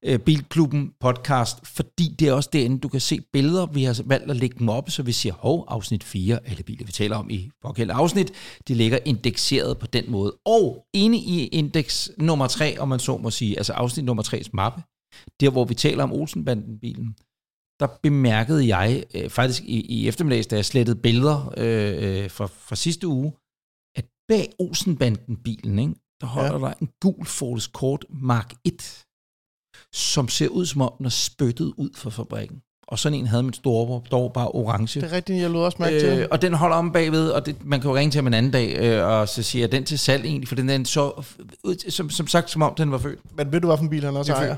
Øh, 0.06 0.20
Bilklubben 0.20 0.94
podcast, 1.00 1.68
fordi 1.68 2.16
det 2.20 2.28
er 2.28 2.34
også 2.34 2.50
derinde, 2.54 2.80
du 2.80 2.88
kan 2.88 3.00
se 3.00 3.22
billeder. 3.34 3.66
Vi 3.66 3.84
har 3.84 4.02
valgt 4.06 4.32
at 4.32 4.38
lægge 4.38 4.60
dem 4.60 4.70
op, 4.70 4.90
så 4.90 5.04
vi 5.04 5.12
siger, 5.12 5.34
hov, 5.34 5.66
afsnit 5.68 6.04
4, 6.04 6.40
alle 6.46 6.64
biler, 6.64 6.86
vi 6.86 6.92
taler 6.92 7.16
om 7.16 7.30
i 7.30 7.50
pågældende 7.62 7.94
afsnit, 7.94 8.34
de 8.68 8.74
ligger 8.74 9.00
indekseret 9.06 9.78
på 9.78 9.88
den 9.88 10.12
måde. 10.12 10.38
Og 10.46 10.86
inde 10.94 11.18
i 11.18 11.48
indeks 11.48 12.12
nummer 12.18 12.48
3, 12.48 12.80
om 12.80 12.88
man 12.88 13.00
så 13.00 13.18
må 13.18 13.30
sige, 13.30 13.58
altså 13.58 13.74
afsnit 13.74 14.06
nummer 14.06 14.24
3's 14.24 14.50
mappe, 14.54 14.82
der 15.40 15.50
hvor 15.50 15.66
vi 15.66 15.74
taler 15.74 16.04
om 16.04 16.14
Olsenbanden-bilen, 16.14 17.16
der 17.80 17.88
bemærkede 18.04 18.78
jeg 18.78 19.04
øh, 19.16 19.30
faktisk 19.30 19.64
i, 19.64 19.82
i 19.82 20.08
eftermiddags, 20.08 20.48
da 20.48 20.56
jeg 20.56 20.66
slettede 20.66 21.02
billeder 21.02 21.54
øh, 21.58 22.24
øh, 22.24 22.32
fra, 22.32 22.46
fra 22.46 22.76
sidste 22.76 23.08
uge, 23.08 23.34
at 23.96 24.06
bag 24.28 24.54
Olsenbanden-bilen, 24.60 25.80
ikke, 25.80 25.94
der 26.22 26.28
holder 26.28 26.60
ja. 26.60 26.66
der 26.66 26.74
en 26.82 26.90
gul 27.02 27.26
Ford 27.26 27.58
Escort 27.58 28.06
Mark 28.10 28.54
1, 28.66 29.07
som 29.98 30.28
ser 30.28 30.48
ud 30.48 30.66
som 30.66 30.82
om 30.82 30.94
den 30.98 31.06
er 31.06 31.10
spyttet 31.10 31.74
ud 31.78 31.90
fra 31.96 32.10
fabrikken. 32.10 32.62
Og 32.88 33.00
sådan 33.00 33.20
en 33.20 33.28
havde 33.28 33.44
min 33.44 33.54
store, 33.54 34.02
dog 34.12 34.34
bare 34.34 34.48
orange. 34.48 35.02
Det 35.02 35.12
er 35.12 35.16
rigtigt, 35.16 35.42
jeg 35.42 35.50
lod 35.50 35.64
også 35.66 35.78
mærke 35.80 36.00
til. 36.00 36.20
Øh, 36.20 36.28
og 36.32 36.42
den 36.42 36.54
holder 36.54 36.76
om 36.76 36.92
bagved, 36.92 37.30
og 37.30 37.46
det, 37.46 37.66
man 37.66 37.82
kan 37.82 37.90
jo 37.90 37.96
ringe 37.96 38.12
til 38.12 38.18
ham 38.20 38.28
en 38.28 38.34
anden 38.34 38.52
dag, 38.52 38.78
øh, 38.80 39.08
og 39.08 39.28
så 39.30 39.44
siger 39.44 39.64
jeg, 39.64 39.72
den 39.72 39.84
til 39.86 40.00
salg 40.00 40.26
egentlig, 40.26 40.48
for 40.48 40.56
den 40.56 40.70
er 40.70 40.84
så, 40.84 41.24
ud- 41.64 41.92
som, 41.92 42.10
som 42.10 42.28
sagt, 42.28 42.50
som 42.50 42.62
om 42.62 42.76
den 42.76 42.92
var 42.92 42.98
født. 42.98 43.20
Men 43.38 43.52
ved 43.52 43.62
du, 43.62 43.68
hvilken 43.68 43.90
bil 43.90 44.04
han 44.04 44.18
også 44.18 44.34
er 44.34 44.38
ejer? 44.38 44.56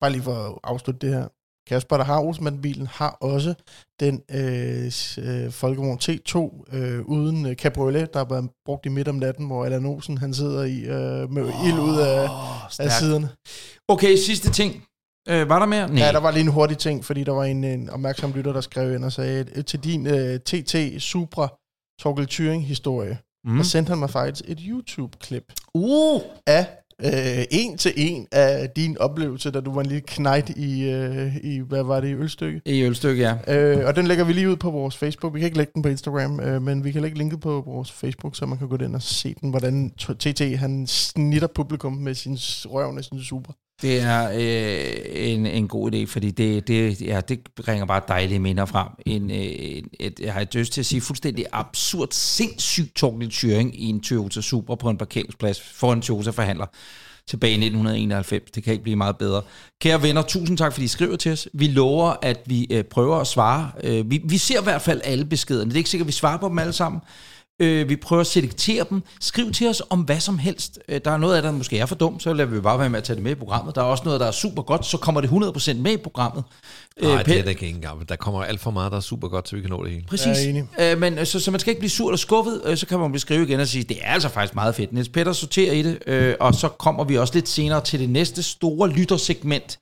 Bare 0.00 0.12
lige 0.12 0.22
for 0.22 0.34
at 0.34 0.58
afslutte 0.64 1.06
det 1.06 1.14
her. 1.14 1.28
Kasper, 1.68 1.96
der 1.96 2.04
har 2.04 2.20
Olsenbanden-bilen, 2.20 2.86
har 2.86 3.10
også 3.10 3.54
den 4.00 4.22
øh, 4.30 4.92
øh, 5.18 5.50
Folkevogn 5.50 5.98
T2 5.98 6.36
øh, 6.76 7.00
uden 7.04 7.46
øh, 7.46 7.54
cabriolet, 7.54 8.14
der 8.14 8.20
er 8.20 8.24
blevet 8.24 8.50
brugt 8.64 8.86
i 8.86 8.88
midt 8.88 9.08
om 9.08 9.14
natten, 9.14 9.46
hvor 9.46 9.64
Allan 9.64 9.86
Olsen 9.86 10.18
han 10.18 10.34
sidder 10.34 10.64
i 10.64 10.80
øh, 10.80 11.30
med 11.30 11.42
oh, 11.42 11.66
ild 11.68 11.78
ud 11.78 11.98
af, 11.98 12.28
af 12.78 12.92
siderne. 12.92 13.28
Okay, 13.88 14.16
sidste 14.16 14.50
ting. 14.50 14.84
Øh, 15.28 15.48
var 15.48 15.58
der 15.58 15.66
mere? 15.66 15.88
Nej. 15.88 15.98
Ja, 15.98 16.12
der 16.12 16.20
var 16.20 16.30
lige 16.30 16.42
en 16.42 16.48
hurtig 16.48 16.78
ting, 16.78 17.04
fordi 17.04 17.24
der 17.24 17.32
var 17.32 17.44
en, 17.44 17.64
en 17.64 17.90
opmærksom 17.90 18.32
lytter, 18.32 18.52
der 18.52 18.60
skrev 18.60 18.94
ind 18.94 19.04
og 19.04 19.12
sagde, 19.12 19.46
at 19.54 19.66
til 19.66 19.84
din 19.84 20.06
øh, 20.06 20.40
TT 20.40 21.02
Supra 21.02 21.48
Torkel 22.00 22.26
Thuring-historie, 22.26 23.18
mm. 23.44 23.56
der 23.56 23.62
sendte 23.62 23.90
han 23.90 23.98
mig 23.98 24.10
faktisk 24.10 24.44
et 24.48 24.58
YouTube-klip 24.60 25.52
Uh, 25.74 26.22
af 26.46 26.66
øh, 27.04 27.44
en 27.50 27.78
til 27.78 27.92
en 27.96 28.26
af 28.32 28.70
din 28.70 28.98
oplevelse, 28.98 29.50
da 29.50 29.60
du 29.60 29.74
var 29.74 29.80
en 29.80 29.86
lille 29.86 30.00
knejt 30.06 30.48
i, 30.50 30.82
øh, 30.90 31.36
i 31.36 31.58
hvad 31.58 31.82
var 31.82 32.00
det, 32.00 32.08
i 32.08 32.14
ølstykke. 32.14 32.60
i 32.64 32.82
ølstykke, 32.82 33.22
ja. 33.46 33.54
Øh, 33.56 33.86
og 33.86 33.96
den 33.96 34.06
lægger 34.06 34.24
vi 34.24 34.32
lige 34.32 34.50
ud 34.50 34.56
på 34.56 34.70
vores 34.70 34.96
Facebook. 34.96 35.34
Vi 35.34 35.38
kan 35.40 35.46
ikke 35.46 35.56
lægge 35.58 35.72
den 35.74 35.82
på 35.82 35.88
Instagram, 35.88 36.40
øh, 36.40 36.62
men 36.62 36.84
vi 36.84 36.92
kan 36.92 37.02
lægge 37.02 37.18
linket 37.18 37.40
på 37.40 37.62
vores 37.66 37.92
Facebook, 37.92 38.36
så 38.36 38.46
man 38.46 38.58
kan 38.58 38.68
gå 38.68 38.76
ind 38.76 38.94
og 38.94 39.02
se 39.02 39.34
den, 39.40 39.50
hvordan 39.50 39.90
TT 39.98 40.40
han 40.58 40.86
snitter 40.86 41.48
publikum 41.54 41.92
med 41.92 42.14
sin 42.14 42.38
s- 42.38 42.66
røv 42.70 42.96
af 42.98 43.04
sin 43.04 43.20
super. 43.22 43.52
Det 43.82 44.00
er 44.00 44.30
øh, 44.34 45.30
en, 45.32 45.46
en 45.46 45.68
god 45.68 45.92
idé, 45.92 46.06
fordi 46.06 46.30
det, 46.30 46.68
det, 46.68 47.00
ja, 47.00 47.20
det 47.20 47.40
bringer 47.56 47.86
bare 47.86 48.02
dejlige 48.08 48.38
minder 48.38 48.64
frem. 48.64 48.88
En, 49.06 49.30
øh, 49.30 49.36
en, 49.36 49.88
et, 50.00 50.20
jeg 50.20 50.32
har 50.32 50.46
lyst 50.52 50.72
til 50.72 50.80
at 50.80 50.86
sige 50.86 51.00
fuldstændig 51.00 51.46
absurd, 51.52 52.08
sindssygt 52.10 52.94
Torgild 52.94 53.30
Thuring 53.30 53.82
i 53.82 53.84
en 53.84 54.00
Toyota 54.00 54.40
Super 54.40 54.74
på 54.74 54.90
en 54.90 54.98
parkeringsplads 54.98 55.60
for 55.60 55.92
en 55.92 56.02
Toyota-forhandler 56.02 56.66
tilbage 57.28 57.50
i 57.50 57.54
1991. 57.54 58.50
Det 58.50 58.62
kan 58.62 58.72
ikke 58.72 58.82
blive 58.82 58.96
meget 58.96 59.16
bedre. 59.18 59.42
Kære 59.80 60.02
venner, 60.02 60.22
tusind 60.22 60.58
tak, 60.58 60.72
fordi 60.72 60.84
I 60.84 60.88
skriver 60.88 61.16
til 61.16 61.32
os. 61.32 61.48
Vi 61.52 61.66
lover, 61.66 62.14
at 62.22 62.40
vi 62.46 62.66
øh, 62.70 62.84
prøver 62.84 63.16
at 63.16 63.26
svare. 63.26 63.70
Øh, 63.84 64.10
vi, 64.10 64.20
vi 64.24 64.38
ser 64.38 64.60
i 64.60 64.64
hvert 64.64 64.82
fald 64.82 65.00
alle 65.04 65.24
beskederne. 65.24 65.64
Det 65.64 65.72
er 65.72 65.78
ikke 65.78 65.90
sikkert, 65.90 66.04
at 66.04 66.08
vi 66.08 66.12
svarer 66.12 66.38
på 66.38 66.48
dem 66.48 66.58
alle 66.58 66.72
sammen. 66.72 67.00
Øh, 67.62 67.88
vi 67.88 67.96
prøver 67.96 68.20
at 68.20 68.26
selektere 68.26 68.84
dem. 68.90 69.02
Skriv 69.20 69.52
til 69.52 69.68
os 69.68 69.82
om 69.90 70.00
hvad 70.00 70.20
som 70.20 70.38
helst. 70.38 70.78
Øh, 70.88 71.00
der 71.04 71.10
er 71.10 71.16
noget 71.16 71.36
af 71.36 71.42
det, 71.42 71.48
der 71.52 71.58
måske 71.58 71.78
er 71.78 71.86
for 71.86 71.94
dumt, 71.94 72.22
så 72.22 72.32
lader 72.32 72.50
vi 72.50 72.60
bare 72.60 72.78
være 72.78 72.90
med 72.90 72.98
at 72.98 73.04
tage 73.04 73.14
det 73.14 73.22
med 73.22 73.32
i 73.32 73.34
programmet. 73.34 73.74
Der 73.74 73.80
er 73.80 73.84
også 73.84 74.04
noget, 74.04 74.20
der 74.20 74.26
er 74.26 74.30
super 74.30 74.62
godt, 74.62 74.86
så 74.86 74.96
kommer 74.96 75.20
det 75.20 75.28
100% 75.28 75.74
med 75.74 75.92
i 75.92 75.96
programmet. 75.96 76.44
Nej, 77.02 77.12
Øh, 77.12 77.26
det 77.26 77.38
er 77.38 77.42
det 77.42 77.50
ikke 77.50 77.68
engang. 77.68 78.08
Der 78.08 78.16
kommer 78.16 78.42
alt 78.42 78.60
for 78.60 78.70
meget, 78.70 78.92
der 78.92 78.96
er 78.98 79.02
super 79.02 79.28
godt, 79.28 79.48
så 79.48 79.56
vi 79.56 79.60
kan 79.60 79.70
nå 79.70 79.84
det 79.84 79.92
hele. 79.92 80.04
Præcis. 80.06 80.26
Jeg 80.26 80.44
er 80.44 80.48
enig. 80.48 80.68
Øh, 80.80 80.98
men 80.98 81.18
øh, 81.18 81.26
så, 81.26 81.40
så 81.40 81.50
man 81.50 81.60
skal 81.60 81.70
ikke 81.70 81.80
blive 81.80 81.90
sur 81.90 82.08
eller 82.08 82.16
skuffet, 82.16 82.62
øh, 82.64 82.76
så 82.76 82.86
kan 82.86 82.98
man 82.98 83.10
blive 83.10 83.20
skrive 83.20 83.42
igen 83.42 83.60
og 83.60 83.68
sige, 83.68 83.84
det 83.84 83.98
er 84.02 84.12
altså 84.12 84.28
faktisk 84.28 84.54
meget 84.54 84.74
fedt. 84.74 84.92
Niels 84.92 85.08
Peter 85.08 85.32
sorterer 85.32 85.72
i 85.72 85.82
det, 85.82 85.98
øh, 86.06 86.34
og 86.40 86.54
så 86.54 86.68
kommer 86.68 87.04
vi 87.04 87.18
også 87.18 87.34
lidt 87.34 87.48
senere 87.48 87.84
til 87.84 88.00
det 88.00 88.10
næste 88.10 88.42
store 88.42 88.88
lyttersegment 88.88 89.78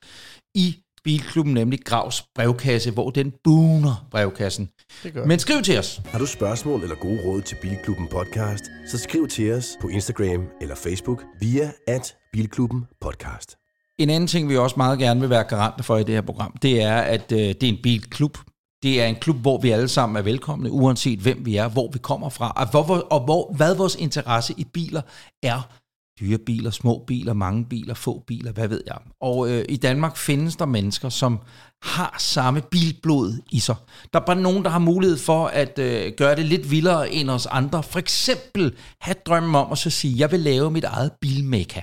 i 0.55 0.75
Bilklubben, 1.03 1.53
nemlig 1.53 1.79
Gravs 1.85 2.23
brevkasse, 2.35 2.91
hvor 2.91 3.09
den 3.09 3.33
buner 3.43 4.07
brevkassen. 4.11 4.69
Det 5.03 5.13
gør 5.13 5.25
Men 5.25 5.39
skriv 5.39 5.61
til 5.61 5.79
os. 5.79 6.01
Har 6.05 6.19
du 6.19 6.25
spørgsmål 6.25 6.81
eller 6.83 6.95
gode 6.95 7.19
råd 7.25 7.41
til 7.41 7.57
Bilklubben 7.61 8.07
Podcast, 8.07 8.63
så 8.91 8.97
skriv 8.97 9.27
til 9.27 9.53
os 9.53 9.77
på 9.81 9.87
Instagram 9.87 10.45
eller 10.61 10.75
Facebook 10.75 11.23
via 11.39 11.71
at 11.87 12.15
Bilklubben 12.33 12.85
Podcast. 13.01 13.55
En 13.99 14.09
anden 14.09 14.27
ting, 14.27 14.49
vi 14.49 14.57
også 14.57 14.73
meget 14.77 14.99
gerne 14.99 15.19
vil 15.21 15.29
være 15.29 15.43
garanter 15.43 15.83
for 15.83 15.97
i 15.97 16.03
det 16.03 16.15
her 16.15 16.21
program, 16.21 16.57
det 16.61 16.81
er, 16.81 16.97
at 16.97 17.31
øh, 17.31 17.37
det 17.39 17.63
er 17.63 17.67
en 17.69 17.79
bilklub. 17.83 18.37
Det 18.83 19.01
er 19.01 19.05
en 19.05 19.15
klub, 19.15 19.35
hvor 19.37 19.57
vi 19.61 19.69
alle 19.69 19.87
sammen 19.87 20.15
er 20.17 20.21
velkomne, 20.21 20.71
uanset 20.71 21.19
hvem 21.19 21.45
vi 21.45 21.55
er, 21.55 21.67
hvor 21.69 21.89
vi 21.93 21.99
kommer 21.99 22.29
fra, 22.29 22.51
og, 22.55 22.69
hvor, 22.71 22.83
hvor- 22.83 23.07
og 23.11 23.19
hvor, 23.25 23.53
hvad 23.55 23.75
vores 23.75 23.95
interesse 23.95 24.53
i 24.57 24.63
biler 24.73 25.01
er. 25.43 25.69
Dyre 26.21 26.37
biler, 26.37 26.71
små 26.71 27.03
biler, 27.07 27.33
mange 27.33 27.65
biler, 27.65 27.93
få 27.93 28.23
biler, 28.27 28.51
hvad 28.51 28.67
ved 28.67 28.83
jeg. 28.87 28.97
Og 29.21 29.49
øh, 29.49 29.65
i 29.69 29.77
Danmark 29.77 30.17
findes 30.17 30.55
der 30.55 30.65
mennesker, 30.65 31.09
som 31.09 31.39
har 31.81 32.15
samme 32.19 32.61
bilblod 32.61 33.41
i 33.51 33.59
sig. 33.59 33.75
Der 34.13 34.19
er 34.19 34.25
bare 34.25 34.35
nogen, 34.35 34.63
der 34.63 34.69
har 34.69 34.79
mulighed 34.79 35.17
for 35.17 35.47
at 35.47 35.79
øh, 35.79 36.11
gøre 36.17 36.35
det 36.35 36.45
lidt 36.45 36.71
vildere 36.71 37.11
end 37.11 37.29
os 37.29 37.45
andre. 37.45 37.83
For 37.83 37.99
eksempel 37.99 38.75
have 38.99 39.15
drømmen 39.25 39.55
om 39.55 39.71
at 39.71 39.77
så 39.77 39.89
sige, 39.89 40.15
jeg 40.17 40.31
vil 40.31 40.39
lave 40.39 40.71
mit 40.71 40.83
eget 40.83 41.11
bilmekka 41.21 41.81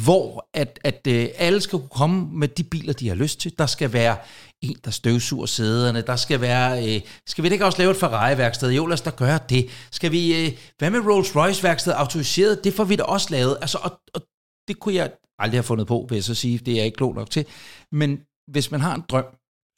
hvor 0.00 0.48
at, 0.54 0.78
at 0.84 1.06
øh, 1.08 1.28
alle 1.36 1.60
skal 1.60 1.78
kunne 1.78 1.88
komme 1.88 2.28
med 2.32 2.48
de 2.48 2.64
biler, 2.64 2.92
de 2.92 3.08
har 3.08 3.14
lyst 3.14 3.40
til. 3.40 3.58
Der 3.58 3.66
skal 3.66 3.92
være 3.92 4.16
en, 4.62 4.76
der 4.84 4.90
støvsuger 4.90 5.46
sæderne. 5.46 6.00
Der 6.00 6.16
skal 6.16 6.40
være... 6.40 6.94
Øh, 6.94 7.00
skal 7.26 7.44
vi 7.44 7.48
ikke 7.48 7.64
også 7.64 7.78
lave 7.78 7.90
et 7.90 7.96
Ferrari-værksted? 7.96 8.70
Jo, 8.70 8.86
lad 8.86 8.94
os 8.94 9.00
da 9.00 9.10
gøre 9.10 9.38
det. 9.48 9.68
Skal 9.90 10.12
vi... 10.12 10.46
Øh, 10.46 10.52
hvad 10.78 10.90
med 10.90 11.00
Rolls-Royce-værksted 11.00 11.92
autoriseret? 11.92 12.64
Det 12.64 12.74
får 12.74 12.84
vi 12.84 12.96
da 12.96 13.02
også 13.02 13.28
lavet. 13.30 13.58
Altså, 13.60 13.78
og, 13.82 14.00
og 14.14 14.20
det 14.68 14.78
kunne 14.80 14.94
jeg 14.94 15.12
aldrig 15.38 15.58
have 15.58 15.62
fundet 15.62 15.86
på, 15.86 16.06
vil 16.08 16.16
jeg 16.16 16.24
så 16.24 16.34
sige. 16.34 16.58
Det 16.58 16.72
er 16.72 16.76
jeg 16.76 16.86
ikke 16.86 16.96
klog 16.96 17.14
nok 17.14 17.30
til. 17.30 17.46
Men 17.92 18.20
hvis 18.50 18.70
man 18.70 18.80
har 18.80 18.94
en 18.94 19.02
drøm, 19.08 19.24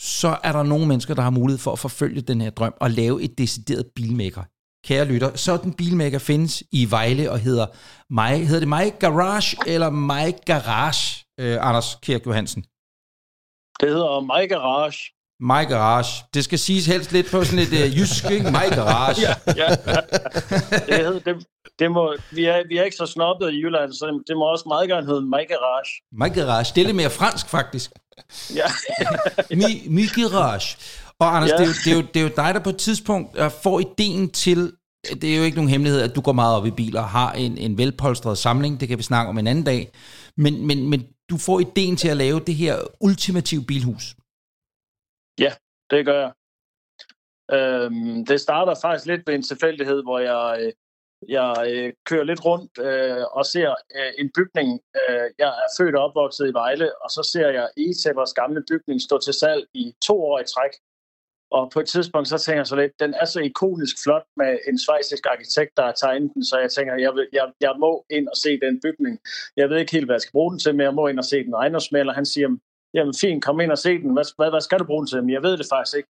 så 0.01 0.39
er 0.43 0.53
der 0.53 0.63
nogle 0.63 0.87
mennesker, 0.87 1.15
der 1.15 1.23
har 1.23 1.31
mulighed 1.31 1.59
for 1.59 1.73
at 1.73 1.79
forfølge 1.79 2.21
den 2.21 2.41
her 2.41 2.51
drøm 2.51 2.75
og 2.81 2.91
lave 2.91 3.23
et 3.23 3.39
decideret 3.39 3.87
bilmaker. 3.95 4.43
Kære 4.85 5.05
lytter, 5.05 5.37
sådan 5.37 5.67
en 5.67 5.75
bilmaker 5.75 6.19
findes 6.19 6.63
i 6.73 6.91
Vejle 6.91 7.31
og 7.31 7.39
hedder 7.39 7.67
My, 8.11 8.45
hedder 8.47 8.61
det 8.61 8.69
My 8.69 8.99
Garage 9.01 9.57
eller 9.67 9.91
My 9.91 10.33
Garage, 10.47 11.25
øh, 11.41 11.57
Anders 11.61 11.99
Kirk 12.03 12.27
Johansen? 12.27 12.63
Det 13.81 13.89
hedder 13.89 14.21
My 14.21 14.49
Garage. 14.49 14.99
My 15.41 15.69
Garage. 15.69 16.25
Det 16.35 16.45
skal 16.45 16.59
siges 16.59 16.87
helst 16.87 17.13
lidt 17.13 17.31
på 17.31 17.45
sådan 17.45 17.59
et 17.59 17.73
øh, 17.73 17.99
jysk, 17.99 18.31
ikke? 18.31 18.51
My 18.51 18.67
Garage. 18.79 19.21
Ja, 19.27 19.35
ja. 19.57 20.01
Det, 20.87 20.97
hedder, 20.97 21.19
det, 21.19 21.47
det 21.79 21.91
må, 21.91 22.17
vi, 22.31 22.45
er, 22.45 22.63
vi 22.69 22.79
er 22.79 22.85
ikke 22.85 22.97
så 22.97 23.07
snobbet 23.07 23.53
i 23.53 23.57
Jylland, 23.57 23.93
så 23.93 24.23
det 24.27 24.37
må 24.37 24.45
også 24.45 24.65
meget 24.69 24.89
gerne 24.89 25.07
hedde 25.07 25.23
My 25.23 25.45
Garage. 25.53 25.91
My 26.13 26.35
Garage. 26.35 26.73
Det 26.75 26.81
er 26.81 26.85
lidt 26.85 26.97
mere 26.97 27.11
fransk, 27.11 27.49
faktisk. 27.49 27.91
Ja, 28.55 28.69
Mi, 29.51 29.87
mi 29.89 30.07
Garage. 30.07 30.77
Og 31.21 31.37
Anders, 31.37 31.51
Ja. 31.51 31.57
det, 31.57 31.63
er 31.63 31.67
jo, 31.67 31.73
det, 31.85 31.93
er 31.93 31.97
jo, 31.97 32.03
det 32.15 32.17
er 32.17 32.23
jo 32.23 32.33
dig, 32.37 32.55
der 32.55 32.61
på 32.61 32.71
et 32.71 32.77
tidspunkt 32.77 33.39
øh, 33.39 33.51
får 33.63 33.81
ideen 33.81 34.31
til, 34.31 34.73
det 35.21 35.33
er 35.33 35.39
jo 35.39 35.43
ikke 35.43 35.57
nogen 35.57 35.71
hemmelighed, 35.71 36.01
at 36.01 36.17
du 36.17 36.21
går 36.21 36.33
meget 36.33 36.57
op 36.57 36.67
i 36.67 36.71
biler 36.71 37.01
og 37.01 37.09
har 37.09 37.33
en, 37.33 37.59
en 37.59 37.79
velpolstret 37.79 38.39
samling, 38.39 38.81
det 38.81 38.89
kan 38.89 38.99
vi 38.99 39.03
snakke 39.03 39.29
om 39.29 39.39
en 39.39 39.47
anden 39.47 39.65
dag, 39.65 39.93
men, 40.37 40.67
men, 40.67 40.91
men 40.91 41.07
du 41.31 41.37
får 41.39 41.61
ideen 41.61 41.97
til 41.97 42.09
at 42.09 42.17
lave 42.17 42.41
det 42.41 42.55
her 42.55 42.77
ultimative 43.01 43.65
bilhus. 43.65 44.15
det 45.91 46.07
gør 46.07 46.21
jeg. 46.21 46.33
Øhm, 47.53 48.27
det 48.27 48.41
starter 48.41 48.75
faktisk 48.83 49.07
lidt 49.07 49.27
ved 49.27 49.35
en 49.35 49.43
tilfældighed, 49.43 50.03
hvor 50.03 50.19
jeg, 50.19 50.59
øh, 50.61 50.73
jeg 51.29 51.51
øh, 51.69 51.93
kører 52.07 52.25
lidt 52.25 52.45
rundt 52.45 52.79
øh, 52.79 53.25
og 53.39 53.47
ser 53.47 53.71
øh, 53.97 54.13
en 54.19 54.31
bygning. 54.37 54.81
Øh, 55.01 55.27
jeg 55.39 55.49
er 55.49 55.69
født 55.79 55.97
og 55.97 56.05
opvokset 56.05 56.51
i 56.51 56.53
Vejle, 56.53 56.89
og 57.03 57.11
så 57.11 57.23
ser 57.33 57.49
jeg 57.49 57.69
Etebers 57.77 58.33
gamle 58.33 58.63
bygning 58.71 59.03
stå 59.03 59.19
til 59.19 59.35
salg 59.35 59.67
i 59.75 59.93
to 60.03 60.25
år 60.25 60.39
i 60.41 60.45
træk. 60.55 60.75
Og 61.57 61.71
på 61.75 61.81
et 61.81 61.89
tidspunkt, 61.89 62.29
så 62.29 62.39
tænker 62.39 62.61
jeg 62.61 62.67
så 62.67 62.77
lidt, 62.77 62.93
den 63.01 63.15
er 63.23 63.25
så 63.25 63.41
ikonisk 63.41 63.97
flot 64.05 64.27
med 64.37 64.59
en 64.69 64.79
svejsisk 64.85 65.23
arkitekt, 65.33 65.73
der 65.77 65.85
har 65.89 65.97
tegnet 66.03 66.31
den, 66.35 66.45
så 66.45 66.59
jeg 66.65 66.71
tænker, 66.71 66.95
jeg, 67.07 67.13
vil, 67.15 67.27
jeg, 67.33 67.47
jeg 67.61 67.75
må 67.85 68.05
ind 68.11 68.27
og 68.29 68.37
se 68.45 68.51
den 68.65 68.81
bygning. 68.85 69.15
Jeg 69.57 69.67
ved 69.71 69.77
ikke 69.79 69.93
helt, 69.93 70.07
hvad 70.07 70.15
jeg 70.15 70.21
skal 70.21 70.37
bruge 70.39 70.51
den 70.53 70.59
til, 70.59 70.73
men 70.75 70.85
jeg 70.89 70.95
må 70.95 71.07
ind 71.09 71.19
og 71.19 71.25
se 71.33 71.39
den. 71.45 71.55
Ejendomsmaler, 71.55 72.13
han 72.13 72.27
siger, 72.27 72.49
jamen 72.95 73.15
fint, 73.21 73.45
kom 73.45 73.61
ind 73.61 73.73
og 73.77 73.79
se 73.79 73.93
den. 74.03 74.11
Hvad, 74.17 74.27
hvad, 74.39 74.51
hvad 74.51 74.61
skal 74.61 74.79
du 74.79 74.85
bruge 74.85 75.03
den 75.03 75.11
til? 75.11 75.23
Men 75.23 75.33
jeg 75.37 75.43
ved 75.43 75.55
det 75.61 75.67
faktisk 75.75 75.97
ikke. 75.97 76.11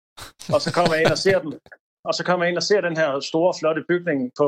Og 0.55 0.59
så 0.65 0.69
kommer 0.77 0.93
jeg 0.93 1.03
ind 1.03 1.11
og 1.17 1.21
ser 1.25 1.39
den. 1.39 1.53
Og 2.07 2.13
så 2.17 2.21
kommer 2.27 2.43
jeg 2.45 2.49
ind 2.51 2.61
og 2.63 2.67
ser 2.69 2.81
den 2.81 2.97
her 3.01 3.19
store, 3.19 3.53
flotte 3.59 3.83
bygning 3.91 4.19
på 4.39 4.47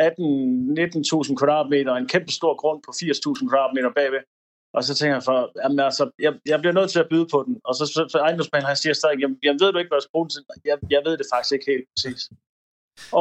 18-19.000 0.00 1.34
kvadratmeter, 1.40 1.92
en 1.94 2.08
kæmpe 2.14 2.32
stor 2.32 2.54
grund 2.62 2.78
på 2.86 2.90
80.000 2.90 3.48
kvadratmeter 3.50 3.90
bagved. 3.98 4.22
Og 4.76 4.84
så 4.84 4.92
tænker 4.94 5.14
jeg, 5.18 5.24
for, 5.28 5.38
jamen, 5.62 5.80
altså, 5.88 6.04
jeg, 6.24 6.32
jeg 6.52 6.58
bliver 6.60 6.76
nødt 6.78 6.90
til 6.90 7.04
at 7.04 7.10
byde 7.12 7.26
på 7.34 7.38
den. 7.46 7.54
Og 7.68 7.74
så, 7.78 7.84
så, 8.12 8.18
ejendomsmanden, 8.18 8.72
han 8.72 8.82
siger 8.82 8.94
stadig, 8.94 9.18
jamen, 9.22 9.38
jamen, 9.44 9.60
ved 9.60 9.72
du 9.72 9.78
ikke, 9.78 9.90
hvad 9.90 10.00
jeg 10.00 10.06
skal 10.06 10.14
bruge 10.16 10.26
den 10.26 10.30
til? 10.34 10.42
Jeg, 10.70 10.78
jeg 10.94 11.02
ved 11.06 11.14
det 11.20 11.26
faktisk 11.32 11.52
ikke 11.54 11.70
helt 11.72 11.86
præcis. 11.92 12.22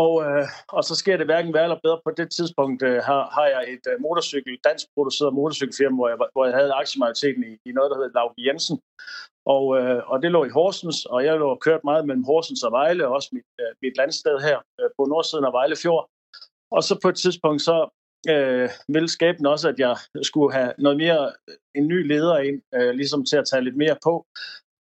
Og, 0.01 0.11
øh, 0.25 0.45
og 0.77 0.83
så 0.83 0.93
sker 1.01 1.17
det 1.17 1.25
hverken 1.25 1.53
værre 1.53 1.63
eller 1.63 1.83
bedre. 1.83 1.99
På 2.05 2.11
det 2.19 2.27
tidspunkt 2.37 2.79
øh, 2.89 2.99
har, 3.09 3.21
har 3.37 3.45
jeg 3.53 3.61
et 3.73 3.85
øh, 3.91 4.01
motorcykel, 4.01 4.57
dansk 4.67 4.85
produceret 4.95 5.33
motorcykelfirma, 5.33 5.95
hvor 5.95 6.07
jeg, 6.11 6.17
hvor 6.33 6.45
jeg 6.45 6.55
havde 6.59 6.73
aktiemajoriteten 6.81 7.43
i, 7.51 7.53
i 7.69 7.71
noget, 7.77 7.91
der 7.91 7.97
hedder 7.97 8.17
Lauke 8.19 8.45
Jensen. 8.47 8.77
Og, 9.55 9.65
øh, 9.79 10.01
og 10.11 10.21
det 10.21 10.31
lå 10.31 10.41
i 10.45 10.55
Horsens, 10.57 11.05
og 11.05 11.25
jeg 11.25 11.39
lå 11.39 11.47
og 11.55 11.59
kørt 11.59 11.83
meget 11.83 12.07
mellem 12.07 12.23
Horsens 12.23 12.63
og 12.63 12.71
Vejle, 12.71 13.07
og 13.07 13.13
også 13.13 13.29
mit, 13.31 13.49
øh, 13.61 13.71
mit 13.81 13.97
landsted 13.97 14.35
her 14.47 14.57
øh, 14.79 14.89
på 14.97 15.01
nordsiden 15.05 15.45
af 15.45 15.53
Vejle 15.53 15.75
Fjord. 15.83 16.09
Og 16.75 16.83
så 16.83 16.99
på 17.03 17.09
et 17.09 17.17
tidspunkt, 17.23 17.61
så 17.61 17.75
øh, 18.29 18.69
ville 18.87 19.09
skæbnen 19.09 19.45
også, 19.45 19.69
at 19.69 19.79
jeg 19.79 19.95
skulle 20.21 20.53
have 20.53 20.73
noget 20.77 20.97
mere, 20.97 21.31
en 21.75 21.87
ny 21.87 22.07
leder 22.07 22.37
ind, 22.37 22.61
øh, 22.75 22.89
ligesom 22.89 23.25
til 23.25 23.37
at 23.37 23.45
tage 23.51 23.63
lidt 23.63 23.77
mere 23.77 23.97
på, 24.03 24.25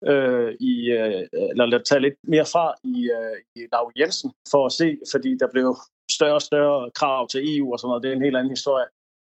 øh, 0.06 0.56
i, 0.60 0.92
øh, 0.92 1.28
eller 1.52 1.82
tage 1.90 2.02
lidt 2.02 2.16
mere 2.24 2.46
fra 2.46 2.74
i, 2.84 3.10
øh, 3.18 3.38
i 3.56 3.68
Lav 3.72 3.92
Jensen, 4.00 4.32
for 4.52 4.66
at 4.66 4.72
se, 4.72 4.98
fordi 5.12 5.38
der 5.38 5.48
blev 5.52 5.76
større 6.12 6.34
og 6.34 6.42
større 6.42 6.92
krav 6.96 7.28
til 7.28 7.58
EU 7.58 7.74
og 7.74 7.80
sådan 7.80 7.90
noget. 7.90 8.04
Det 8.04 8.12
er 8.12 8.16
en 8.16 8.22
helt 8.22 8.38
anden 8.38 8.58
historie. 8.58 8.86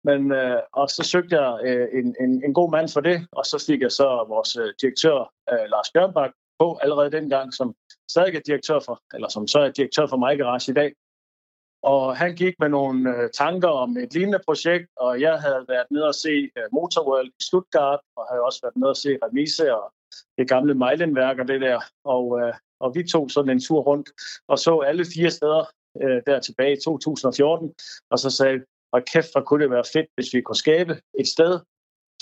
Men, 0.05 0.33
øh, 0.33 0.61
og 0.73 0.91
så 0.91 1.03
søgte 1.03 1.37
jeg 1.41 1.61
øh, 1.65 1.89
en, 1.99 2.17
en, 2.21 2.45
en 2.45 2.55
god 2.55 2.71
mand 2.71 2.89
for 2.89 3.01
det, 3.01 3.27
og 3.33 3.47
så 3.47 3.65
fik 3.67 3.81
jeg 3.81 3.93
så 3.93 4.25
vores 4.29 4.57
øh, 4.57 4.73
direktør, 4.81 5.19
øh, 5.53 5.65
Lars 5.73 5.91
Bjørnbak, 5.95 6.33
på 6.61 6.79
allerede 6.83 7.11
dengang, 7.11 7.55
som 7.55 7.75
stadig 8.11 8.35
er 8.35 8.41
direktør 8.41 8.81
for, 8.81 9.03
eller 9.15 9.29
som 9.29 9.47
så 9.47 9.59
er 9.61 9.71
direktør 9.71 10.07
for 10.07 10.17
My 10.17 10.39
Garage 10.39 10.71
i 10.73 10.75
dag. 10.75 10.93
Og 11.83 12.16
han 12.16 12.37
gik 12.37 12.55
med 12.59 12.68
nogle 12.68 13.16
øh, 13.16 13.31
tanker 13.31 13.68
om 13.68 13.97
et 13.97 14.14
lignende 14.14 14.41
projekt, 14.47 14.89
og 14.97 15.20
jeg 15.20 15.41
havde 15.41 15.64
været 15.68 15.87
nede 15.91 16.07
og 16.07 16.14
se 16.14 16.51
øh, 16.57 16.64
Motorworld 16.72 17.28
i 17.28 17.43
Stuttgart, 17.43 18.01
og 18.16 18.26
havde 18.31 18.43
også 18.43 18.59
været 18.62 18.76
nede 18.76 18.91
og 18.91 18.97
se 18.97 19.18
Remise 19.22 19.74
og 19.74 19.93
det 20.39 20.49
gamle 20.49 20.74
Mejlenværk 20.74 21.39
og 21.39 21.49
det 21.49 21.61
der. 21.61 21.81
Og, 22.05 22.41
øh, 22.41 22.55
og 22.81 22.95
vi 22.95 23.03
tog 23.03 23.31
sådan 23.31 23.51
en 23.51 23.61
tur 23.61 23.81
rundt 23.81 24.09
og 24.49 24.59
så 24.59 24.78
alle 24.78 25.05
fire 25.14 25.31
steder 25.31 25.64
der 26.26 26.41
tilbage 26.41 26.72
i 26.72 26.81
2014, 26.85 27.74
og 28.11 28.18
så 28.18 28.31
sagde 28.31 28.61
og 28.93 29.03
kæft, 29.12 29.33
hvor 29.33 29.41
kunne 29.41 29.62
det 29.62 29.70
være 29.70 29.85
fedt, 29.93 30.07
hvis 30.14 30.35
vi 30.35 30.41
kunne 30.41 30.57
skabe 30.57 31.01
et 31.18 31.28
sted 31.28 31.61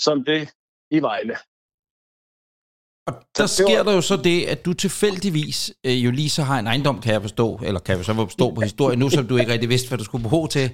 som 0.01 0.23
det 0.23 0.53
i 0.91 0.99
Vejle. 1.01 1.35
Og 3.09 3.23
der 3.37 3.45
sker 3.45 3.83
der 3.83 3.93
jo 3.93 4.01
så 4.01 4.15
det, 4.15 4.43
at 4.43 4.65
du 4.65 4.73
tilfældigvis 4.73 5.71
øh, 5.85 6.05
jo 6.05 6.11
lige 6.11 6.29
så 6.29 6.43
har 6.43 6.59
en 6.59 6.67
ejendom, 6.67 7.01
kan 7.01 7.13
jeg 7.13 7.21
forstå, 7.21 7.59
eller 7.63 7.79
kan 7.79 7.97
jeg 7.97 8.05
så 8.05 8.13
forstå 8.13 8.53
på 8.53 8.61
historien 8.61 8.99
nu, 8.99 9.09
som 9.09 9.27
du 9.27 9.37
ikke 9.37 9.51
rigtig 9.51 9.69
vidste, 9.69 9.87
hvad 9.87 9.97
du 9.97 10.03
skulle 10.03 10.29
bruge 10.29 10.47
til, 10.47 10.69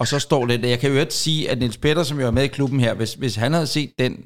og 0.00 0.08
så 0.08 0.18
står 0.18 0.46
det, 0.46 0.64
jeg 0.64 0.78
kan 0.78 0.92
jo 0.92 1.00
ikke 1.00 1.14
sige, 1.14 1.50
at 1.50 1.58
Niels 1.58 1.76
Peter, 1.76 2.02
som 2.02 2.20
jo 2.20 2.26
er 2.26 2.30
med 2.30 2.42
i 2.42 2.46
klubben 2.46 2.80
her, 2.80 2.94
hvis, 2.94 3.14
hvis 3.14 3.36
han 3.36 3.52
havde 3.52 3.66
set 3.66 3.90
den, 3.98 4.16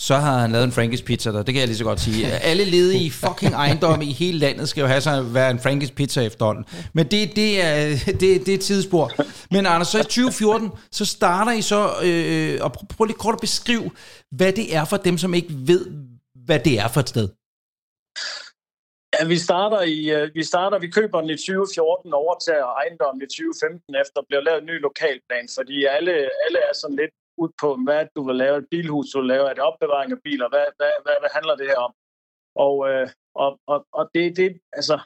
så 0.00 0.16
har 0.16 0.38
han 0.38 0.52
lavet 0.52 0.64
en 0.64 0.72
Frankis 0.72 1.02
Pizza 1.02 1.32
der. 1.32 1.42
Det 1.42 1.54
kan 1.54 1.60
jeg 1.60 1.66
lige 1.66 1.78
så 1.78 1.84
godt 1.84 2.00
sige. 2.00 2.26
Alle 2.26 2.64
ledige 2.64 3.10
fucking 3.10 3.52
ejendomme 3.52 4.04
i 4.04 4.12
hele 4.12 4.38
landet 4.38 4.68
skal 4.68 4.80
jo 4.80 4.86
have 4.86 5.00
sig 5.00 5.34
være 5.34 5.50
en 5.50 5.58
Frankis 5.58 5.90
Pizza 5.90 6.22
efterhånden. 6.22 6.64
Men 6.92 7.06
det, 7.06 7.36
det, 7.36 7.64
er, 7.64 7.88
det, 8.06 8.20
det 8.20 8.48
er 8.48 8.54
et 8.54 8.60
tidsspor. 8.60 9.12
Men 9.50 9.66
Anders, 9.66 9.88
så 9.88 9.98
i 9.98 10.02
2014, 10.02 10.70
så 10.92 11.04
starter 11.04 11.52
I 11.52 11.62
så, 11.62 11.90
øh, 12.02 12.58
og 12.60 12.72
prøv 12.88 13.04
lige 13.04 13.16
kort 13.16 13.34
at 13.34 13.40
beskrive, 13.40 13.90
hvad 14.36 14.52
det 14.52 14.76
er 14.76 14.84
for 14.84 14.96
dem, 14.96 15.18
som 15.18 15.34
ikke 15.34 15.48
ved, 15.50 15.86
hvad 16.46 16.60
det 16.66 16.74
er 16.84 16.88
for 16.94 17.00
et 17.00 17.12
sted. 17.14 17.28
Ja, 19.14 19.22
vi 19.32 19.38
starter, 19.48 19.80
i, 19.96 19.98
øh, 20.16 20.34
vi 20.34 20.42
starter, 20.52 20.78
vi 20.78 20.90
køber 20.98 21.20
den 21.20 21.30
i 21.30 21.36
2014, 21.36 22.12
overtager 22.12 22.68
ejendommen 22.82 23.22
i 23.22 23.26
2015, 23.26 23.94
efter 24.02 24.18
at 24.20 24.28
blive 24.28 24.44
lavet 24.44 24.60
en 24.60 24.70
ny 24.72 24.76
lokalplan, 24.88 25.48
fordi 25.58 25.76
alle, 25.96 26.14
alle 26.44 26.58
er 26.68 26.74
sådan 26.80 26.96
lidt 27.02 27.14
ud 27.42 27.50
på, 27.62 27.68
hvad 27.84 28.06
du 28.16 28.20
vil 28.28 28.36
lave, 28.36 28.58
et 28.58 28.68
bilhus 28.70 29.10
du 29.10 29.18
vil 29.20 29.28
lave, 29.34 29.44
er 29.50 29.54
det 29.54 29.68
opbevaring 29.70 30.12
af 30.12 30.20
biler, 30.26 30.48
hvad, 30.48 30.66
hvad, 30.78 30.92
hvad, 31.04 31.16
hvad 31.22 31.30
handler 31.36 31.54
det 31.56 31.66
her 31.72 31.80
om? 31.86 31.92
Og, 32.66 32.74
uh, 32.90 33.08
og, 33.42 33.50
og, 33.72 33.78
og 33.98 34.04
det, 34.14 34.36
det, 34.36 34.48
altså, 34.78 34.96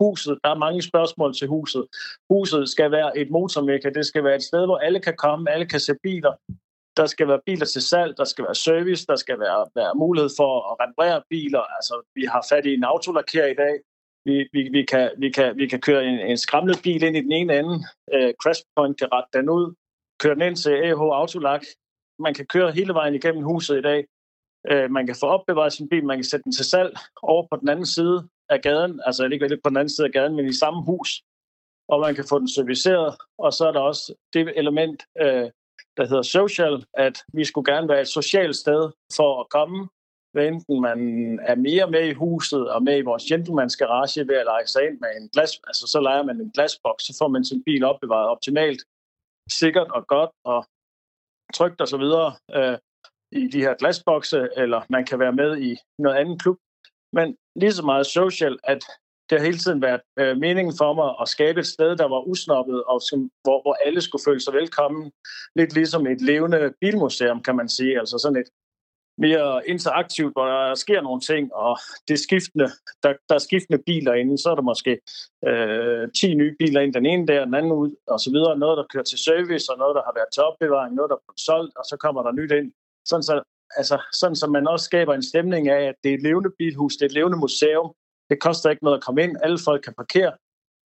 huset, 0.00 0.38
der 0.44 0.50
er 0.50 0.64
mange 0.66 0.82
spørgsmål 0.82 1.34
til 1.34 1.48
huset. 1.48 1.84
Huset 2.30 2.68
skal 2.74 2.90
være 2.90 3.18
et 3.18 3.30
motormekka, 3.30 3.88
det 3.90 4.06
skal 4.06 4.24
være 4.24 4.36
et 4.36 4.48
sted, 4.50 4.62
hvor 4.66 4.78
alle 4.78 5.00
kan 5.00 5.16
komme, 5.16 5.50
alle 5.50 5.66
kan 5.72 5.80
se 5.80 5.94
biler, 6.02 6.34
der 6.96 7.06
skal 7.06 7.28
være 7.28 7.40
biler 7.46 7.66
til 7.66 7.82
salg, 7.82 8.16
der 8.16 8.24
skal 8.24 8.44
være 8.44 8.54
service, 8.54 9.06
der 9.06 9.16
skal 9.16 9.40
være, 9.40 9.66
være 9.74 9.94
mulighed 9.94 10.30
for 10.38 10.50
at 10.70 10.76
reparere 10.82 11.22
biler. 11.30 11.64
Altså, 11.76 11.94
vi 12.14 12.24
har 12.24 12.46
fat 12.50 12.66
i 12.66 12.74
en 12.74 12.84
autolakker 12.84 13.46
i 13.46 13.54
dag. 13.54 13.74
Vi, 14.24 14.48
vi, 14.52 14.68
vi, 14.68 14.82
kan, 14.84 15.10
vi, 15.18 15.30
kan, 15.30 15.56
vi 15.56 15.66
kan 15.66 15.80
køre 15.80 16.04
en, 16.04 16.18
en 16.18 16.38
skramlet 16.38 16.80
bil 16.82 17.02
ind 17.02 17.16
i 17.16 17.20
den 17.20 17.32
ene 17.32 17.58
ende. 17.58 17.74
Øh, 18.14 18.34
Crashpoint 18.42 18.98
kan 18.98 19.12
rette 19.12 19.38
den 19.38 19.48
ud. 19.48 19.74
Køre 20.20 20.34
den 20.34 20.42
ind 20.42 20.56
til 20.56 20.70
AH 20.70 21.00
Autolak. 21.00 21.64
Man 22.18 22.34
kan 22.34 22.46
køre 22.46 22.72
hele 22.72 22.94
vejen 22.94 23.14
igennem 23.14 23.44
huset 23.44 23.78
i 23.78 23.82
dag. 23.82 24.06
Øh, 24.70 24.90
man 24.90 25.06
kan 25.06 25.16
få 25.20 25.26
opbevaret 25.26 25.72
sin 25.72 25.88
bil. 25.88 26.04
Man 26.04 26.16
kan 26.16 26.24
sætte 26.24 26.44
den 26.44 26.52
til 26.52 26.64
salg 26.64 26.96
over 27.22 27.46
på 27.50 27.56
den 27.56 27.68
anden 27.68 27.86
side 27.86 28.28
af 28.48 28.62
gaden. 28.62 29.00
Altså 29.06 29.24
ikke 29.24 29.48
lidt 29.48 29.62
på 29.62 29.68
den 29.68 29.76
anden 29.76 29.94
side 29.94 30.06
af 30.06 30.12
gaden, 30.12 30.36
men 30.36 30.46
i 30.46 30.52
samme 30.52 30.82
hus. 30.82 31.22
Og 31.88 32.00
man 32.00 32.14
kan 32.14 32.24
få 32.28 32.38
den 32.38 32.48
serviceret. 32.48 33.16
Og 33.38 33.52
så 33.52 33.68
er 33.68 33.72
der 33.72 33.80
også 33.80 34.14
det 34.32 34.52
element, 34.56 35.02
Øh, 35.20 35.50
der 35.96 36.06
hedder 36.10 36.22
social, 36.22 36.84
at 36.94 37.16
vi 37.32 37.44
skulle 37.44 37.72
gerne 37.72 37.88
være 37.88 38.00
et 38.00 38.08
socialt 38.08 38.56
sted 38.56 38.82
for 39.16 39.40
at 39.40 39.48
komme, 39.48 39.88
hvad 40.32 40.46
enten 40.46 40.80
man 40.80 40.98
er 41.42 41.54
mere 41.54 41.90
med 41.90 42.04
i 42.08 42.12
huset 42.12 42.70
og 42.74 42.82
med 42.82 42.98
i 42.98 43.08
vores 43.10 43.24
gentleman's 43.32 43.76
garage 43.82 44.28
ved 44.28 44.36
at 44.36 44.48
lege 44.52 44.66
sig 44.66 44.82
ind 44.86 44.96
med 45.00 45.10
en 45.20 45.28
glas, 45.28 45.60
altså 45.66 45.86
så 45.86 46.00
leger 46.00 46.22
man 46.22 46.40
en 46.40 46.50
glasboks, 46.50 47.02
så 47.04 47.16
får 47.20 47.28
man 47.28 47.44
sin 47.44 47.62
bil 47.64 47.84
opbevaret 47.84 48.28
optimalt, 48.28 48.82
sikkert 49.60 49.90
og 49.96 50.06
godt 50.06 50.30
og 50.44 50.60
trygt 51.54 51.80
og 51.80 51.88
så 51.88 51.98
videre 52.04 52.28
øh, 52.58 52.78
i 53.32 53.48
de 53.54 53.60
her 53.66 53.74
glasbokse, 53.74 54.48
eller 54.56 54.80
man 54.88 55.06
kan 55.06 55.18
være 55.18 55.32
med 55.32 55.50
i 55.68 55.76
noget 55.98 56.16
andet 56.16 56.42
klub. 56.42 56.58
Men 57.12 57.36
lige 57.56 57.72
så 57.72 57.84
meget 57.84 58.06
social, 58.06 58.58
at 58.64 58.82
det 59.30 59.38
har 59.38 59.44
hele 59.44 59.58
tiden 59.58 59.82
været 59.82 60.00
øh, 60.18 60.36
meningen 60.36 60.74
for 60.78 60.92
mig 60.92 61.10
at 61.22 61.28
skabe 61.28 61.60
et 61.60 61.66
sted, 61.66 61.96
der 61.96 62.08
var 62.08 62.28
usnoppet, 62.28 62.84
og 62.84 63.00
som, 63.00 63.30
hvor, 63.42 63.62
hvor 63.62 63.76
alle 63.86 64.00
skulle 64.00 64.22
føle 64.28 64.40
sig 64.40 64.54
velkommen. 64.54 65.12
Lidt 65.56 65.74
ligesom 65.74 66.06
et 66.06 66.20
levende 66.20 66.72
bilmuseum, 66.80 67.42
kan 67.42 67.56
man 67.56 67.68
sige. 67.68 67.98
Altså 67.98 68.18
sådan 68.18 68.40
et 68.42 68.48
mere 69.18 69.68
interaktivt, 69.68 70.32
hvor 70.32 70.46
der 70.46 70.74
sker 70.74 71.00
nogle 71.02 71.20
ting, 71.20 71.54
og 71.54 71.78
det 72.08 72.18
skiftende, 72.18 72.68
der, 73.02 73.12
der 73.28 73.34
er 73.34 73.38
skiftende 73.48 73.82
biler 73.86 74.14
inde, 74.14 74.38
så 74.38 74.50
er 74.50 74.54
der 74.54 74.62
måske 74.62 74.92
øh, 75.48 76.08
10 76.12 76.34
nye 76.34 76.56
biler 76.58 76.80
ind, 76.80 76.94
den 76.94 77.06
ene 77.06 77.26
der, 77.26 77.44
den 77.44 77.54
anden 77.54 77.72
ud, 77.72 77.90
og 78.06 78.20
så 78.20 78.30
videre. 78.30 78.58
Noget, 78.58 78.76
der 78.78 78.90
kører 78.92 79.04
til 79.04 79.18
service, 79.18 79.72
og 79.72 79.78
noget, 79.78 79.94
der 79.94 80.02
har 80.06 80.14
været 80.14 80.32
til 80.32 80.42
opbevaring, 80.42 80.94
noget, 80.94 81.10
der 81.10 81.16
er 81.16 81.32
solgt, 81.36 81.76
og 81.76 81.84
så 81.90 81.96
kommer 81.96 82.22
der 82.22 82.32
nyt 82.32 82.52
ind. 82.52 82.72
Sådan 83.04 83.22
så, 83.22 83.42
altså, 83.76 83.96
sådan 84.12 84.36
så 84.36 84.46
man 84.46 84.68
også 84.68 84.84
skaber 84.84 85.14
en 85.14 85.28
stemning 85.30 85.68
af, 85.68 85.82
at 85.90 85.94
det 86.02 86.10
er 86.10 86.14
et 86.14 86.22
levende 86.22 86.50
bilhus, 86.58 86.96
det 86.96 87.02
er 87.02 87.10
et 87.12 87.18
levende 87.20 87.38
museum, 87.38 87.94
det 88.30 88.40
koster 88.40 88.70
ikke 88.70 88.84
noget 88.84 88.98
at 88.98 89.04
komme 89.04 89.22
ind. 89.22 89.36
Alle 89.42 89.58
folk 89.64 89.82
kan 89.82 89.94
parkere. 89.94 90.32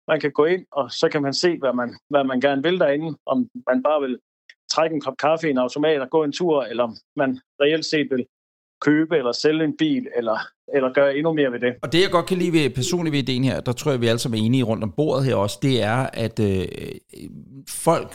Man 0.07 0.19
kan 0.19 0.31
gå 0.31 0.45
ind, 0.45 0.65
og 0.71 0.91
så 0.91 1.09
kan 1.09 1.21
man 1.21 1.33
se, 1.33 1.57
hvad 1.59 1.73
man, 1.73 1.97
hvad 2.09 2.23
man 2.23 2.41
gerne 2.41 2.63
vil 2.63 2.79
derinde. 2.79 3.17
Om 3.25 3.47
man 3.69 3.83
bare 3.83 4.01
vil 4.01 4.19
trække 4.71 4.93
en 4.93 5.01
kop 5.01 5.17
kaffe 5.17 5.47
i 5.47 5.51
en 5.51 5.57
automat 5.57 6.01
og 6.01 6.09
gå 6.09 6.23
en 6.23 6.31
tur, 6.31 6.63
eller 6.63 6.83
om 6.83 6.95
man 7.15 7.39
reelt 7.61 7.85
set 7.85 8.07
vil 8.11 8.25
købe 8.81 9.17
eller 9.17 9.31
sælge 9.31 9.63
en 9.63 9.77
bil, 9.77 10.07
eller, 10.15 10.37
eller 10.75 10.93
gøre 10.93 11.17
endnu 11.17 11.33
mere 11.33 11.51
ved 11.51 11.59
det. 11.59 11.75
Og 11.81 11.91
det, 11.91 12.01
jeg 12.01 12.11
godt 12.11 12.25
kan 12.25 12.37
lide 12.37 12.53
ved, 12.53 12.69
personligt 12.69 13.13
ved 13.13 13.19
ideen 13.19 13.43
her, 13.43 13.59
der 13.59 13.71
tror 13.71 13.91
jeg, 13.91 14.01
vi 14.01 14.07
alle 14.07 14.19
sammen 14.19 14.39
er 14.39 14.45
enige 14.45 14.63
rundt 14.63 14.83
om 14.83 14.91
bordet 14.91 15.25
her 15.25 15.35
også, 15.35 15.59
det 15.61 15.83
er, 15.83 16.09
at 16.13 16.39
øh, 16.39 16.67
folk 17.69 18.11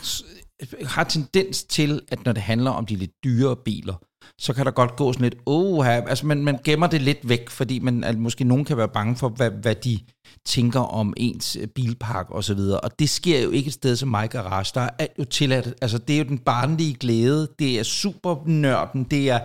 har 0.84 1.04
tendens 1.04 1.64
til, 1.64 2.00
at 2.08 2.24
når 2.24 2.32
det 2.32 2.42
handler 2.42 2.70
om 2.70 2.86
de 2.86 2.96
lidt 2.96 3.24
dyre 3.24 3.56
biler, 3.64 3.94
så 4.38 4.54
kan 4.54 4.66
der 4.66 4.70
godt 4.70 4.96
gå 4.96 5.12
sådan 5.12 5.24
lidt, 5.24 5.38
oh, 5.46 5.86
altså 5.86 6.26
man, 6.26 6.44
man 6.44 6.58
gemmer 6.64 6.86
det 6.86 7.02
lidt 7.02 7.28
væk, 7.28 7.50
fordi 7.50 7.78
man, 7.78 8.04
altså, 8.04 8.20
måske 8.20 8.44
nogen 8.44 8.64
kan 8.64 8.76
være 8.76 8.88
bange 8.88 9.16
for, 9.16 9.28
hvad, 9.28 9.50
hvad 9.50 9.74
de 9.74 9.98
tænker 10.46 10.80
om 10.80 11.14
ens 11.16 11.56
øh, 11.56 11.66
bilpark 11.66 12.30
og 12.30 12.44
så 12.44 12.54
videre. 12.54 12.80
Og 12.80 12.98
det 12.98 13.10
sker 13.10 13.42
jo 13.42 13.50
ikke 13.50 13.68
et 13.68 13.74
sted 13.74 13.96
som 13.96 14.08
mig 14.08 14.30
Garage. 14.30 14.72
Der 14.74 14.80
er 14.80 14.90
alt 14.98 15.18
jo 15.18 15.24
tilladt. 15.24 15.74
Altså 15.82 15.98
det 15.98 16.14
er 16.14 16.18
jo 16.18 16.24
den 16.24 16.38
barnlige 16.38 16.94
glæde. 16.94 17.48
Det 17.58 17.78
er 17.78 17.82
super 17.82 18.36
nørden. 18.46 19.04
Det 19.04 19.30
er 19.30 19.40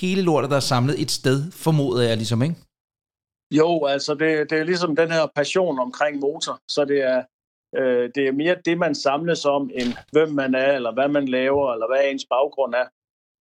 hele 0.00 0.22
lortet, 0.22 0.50
der 0.50 0.56
er 0.56 0.60
samlet 0.60 1.00
et 1.02 1.10
sted, 1.10 1.52
formoder 1.52 2.02
jeg 2.08 2.16
ligesom, 2.16 2.42
ikke? 2.42 2.56
Jo, 3.50 3.84
altså 3.84 4.14
det, 4.14 4.50
det 4.50 4.58
er 4.58 4.64
ligesom 4.64 4.96
den 4.96 5.10
her 5.10 5.26
passion 5.34 5.78
omkring 5.78 6.20
motor. 6.20 6.58
Så 6.68 6.84
det 6.84 7.02
er, 7.02 7.22
øh, 7.76 8.10
det 8.14 8.28
er 8.28 8.32
mere 8.32 8.56
det, 8.64 8.78
man 8.78 8.94
samles 8.94 9.44
om, 9.44 9.70
end 9.74 9.92
hvem 10.12 10.28
man 10.28 10.54
er, 10.54 10.72
eller 10.72 10.92
hvad 10.94 11.08
man 11.08 11.28
laver, 11.28 11.72
eller 11.72 11.86
hvad 11.86 12.10
ens 12.10 12.26
baggrund 12.30 12.74
er 12.74 12.86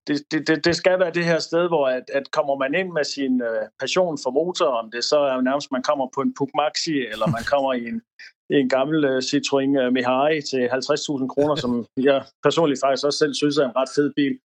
det, 0.06 0.46
det, 0.48 0.64
det 0.64 0.76
skal 0.76 0.98
være 0.98 1.12
det 1.18 1.24
her 1.24 1.38
sted, 1.38 1.68
hvor 1.68 1.88
at, 1.88 2.04
at 2.12 2.30
kommer 2.30 2.54
man 2.62 2.74
ind 2.74 2.90
med 2.92 3.04
sin 3.04 3.42
øh, 3.42 3.62
passion 3.80 4.18
for 4.22 4.30
motor, 4.30 4.66
om 4.66 4.90
det 4.90 5.04
så 5.04 5.18
er 5.18 5.40
nærmest, 5.40 5.72
man 5.72 5.82
kommer 5.82 6.06
på 6.14 6.20
en 6.20 6.34
Puk 6.38 6.50
Maxi, 6.54 6.96
eller 7.12 7.26
man 7.26 7.44
kommer 7.52 7.72
i 7.72 7.84
en, 7.92 8.02
i 8.50 8.54
en 8.62 8.68
gammel 8.68 9.04
øh, 9.04 9.18
Citroën 9.28 9.72
øh, 9.82 9.92
Mihai 9.92 10.42
til 10.50 10.62
50.000 10.66 11.26
kroner, 11.34 11.54
som 11.54 11.86
jeg 11.96 12.24
personligt 12.42 12.80
faktisk 12.84 13.06
også 13.06 13.18
selv 13.18 13.34
synes 13.34 13.56
er 13.58 13.64
en 13.64 13.76
ret 13.76 13.92
fed 13.96 14.12
bil, 14.16 14.38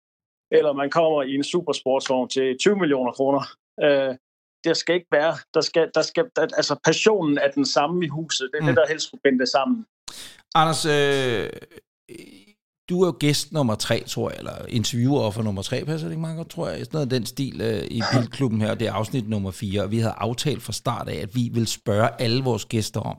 eller 0.52 0.74
man 0.74 0.90
kommer 0.90 1.24
i 1.24 1.36
en 1.36 1.44
supersportsvogn 1.44 2.30
til 2.30 2.58
20 2.60 2.76
millioner 2.76 3.12
kroner. 3.12 3.42
Øh, 3.84 4.16
det 4.64 4.78
skal 4.78 4.96
ikke 4.96 5.12
være, 5.12 5.34
der 5.54 5.62
skal, 5.62 5.92
der 5.96 6.02
skal, 6.02 6.26
der, 6.36 6.42
altså 6.42 6.76
passionen 6.86 7.38
er 7.38 7.52
den 7.52 7.66
samme 7.66 8.06
i 8.06 8.08
huset, 8.08 8.50
det 8.52 8.58
er 8.58 8.62
mm. 8.62 8.68
det, 8.68 8.76
der 8.76 8.88
helst 8.88 9.08
skulle 9.08 9.22
binde 9.24 9.40
det 9.40 9.50
sammen. 9.50 9.86
Anders, 10.56 10.86
øh, 10.86 11.50
du 12.90 13.02
er 13.02 13.08
jo 13.08 13.16
gæst 13.20 13.52
nummer 13.52 13.76
tre, 13.76 14.04
tror 14.08 14.30
jeg, 14.30 14.40
eller 14.40 14.66
interviewer 14.68 15.32
for 15.32 15.44
nummer 15.44 15.62
tre, 15.62 15.86
passer 15.86 16.08
det 16.08 16.14
ikke 16.14 16.22
meget 16.22 16.38
godt, 16.38 16.50
tror 16.50 16.70
jeg, 16.70 16.80
sådan 16.80 16.90
noget 16.94 17.12
den 17.12 17.26
stil 17.26 17.62
øh, 17.62 17.84
i 17.92 18.02
Bilklubben 18.14 18.62
her, 18.62 18.76
det 18.76 18.88
er 18.88 18.94
afsnit 18.94 19.30
nummer 19.30 19.52
fire, 19.52 19.84
og 19.84 19.92
vi 19.92 20.00
havde 20.00 20.14
aftalt 20.18 20.64
fra 20.64 20.74
start 20.74 21.10
af, 21.10 21.16
at 21.16 21.36
vi 21.36 21.50
vil 21.54 21.68
spørge 21.68 22.22
alle 22.22 22.44
vores 22.44 22.66
gæster 22.66 23.00
om, 23.00 23.18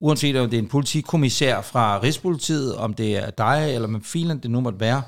uanset 0.00 0.36
om 0.36 0.50
det 0.50 0.58
er 0.58 0.62
en 0.62 0.68
politikommissær 0.68 1.60
fra 1.60 2.00
Rigspolitiet, 2.02 2.76
om 2.76 2.94
det 2.94 3.16
er 3.16 3.30
dig, 3.30 3.74
eller 3.74 3.88
med 3.88 4.00
filen 4.00 4.38
det 4.38 4.50
nu 4.50 4.60
måtte 4.60 4.80
være, 4.80 5.02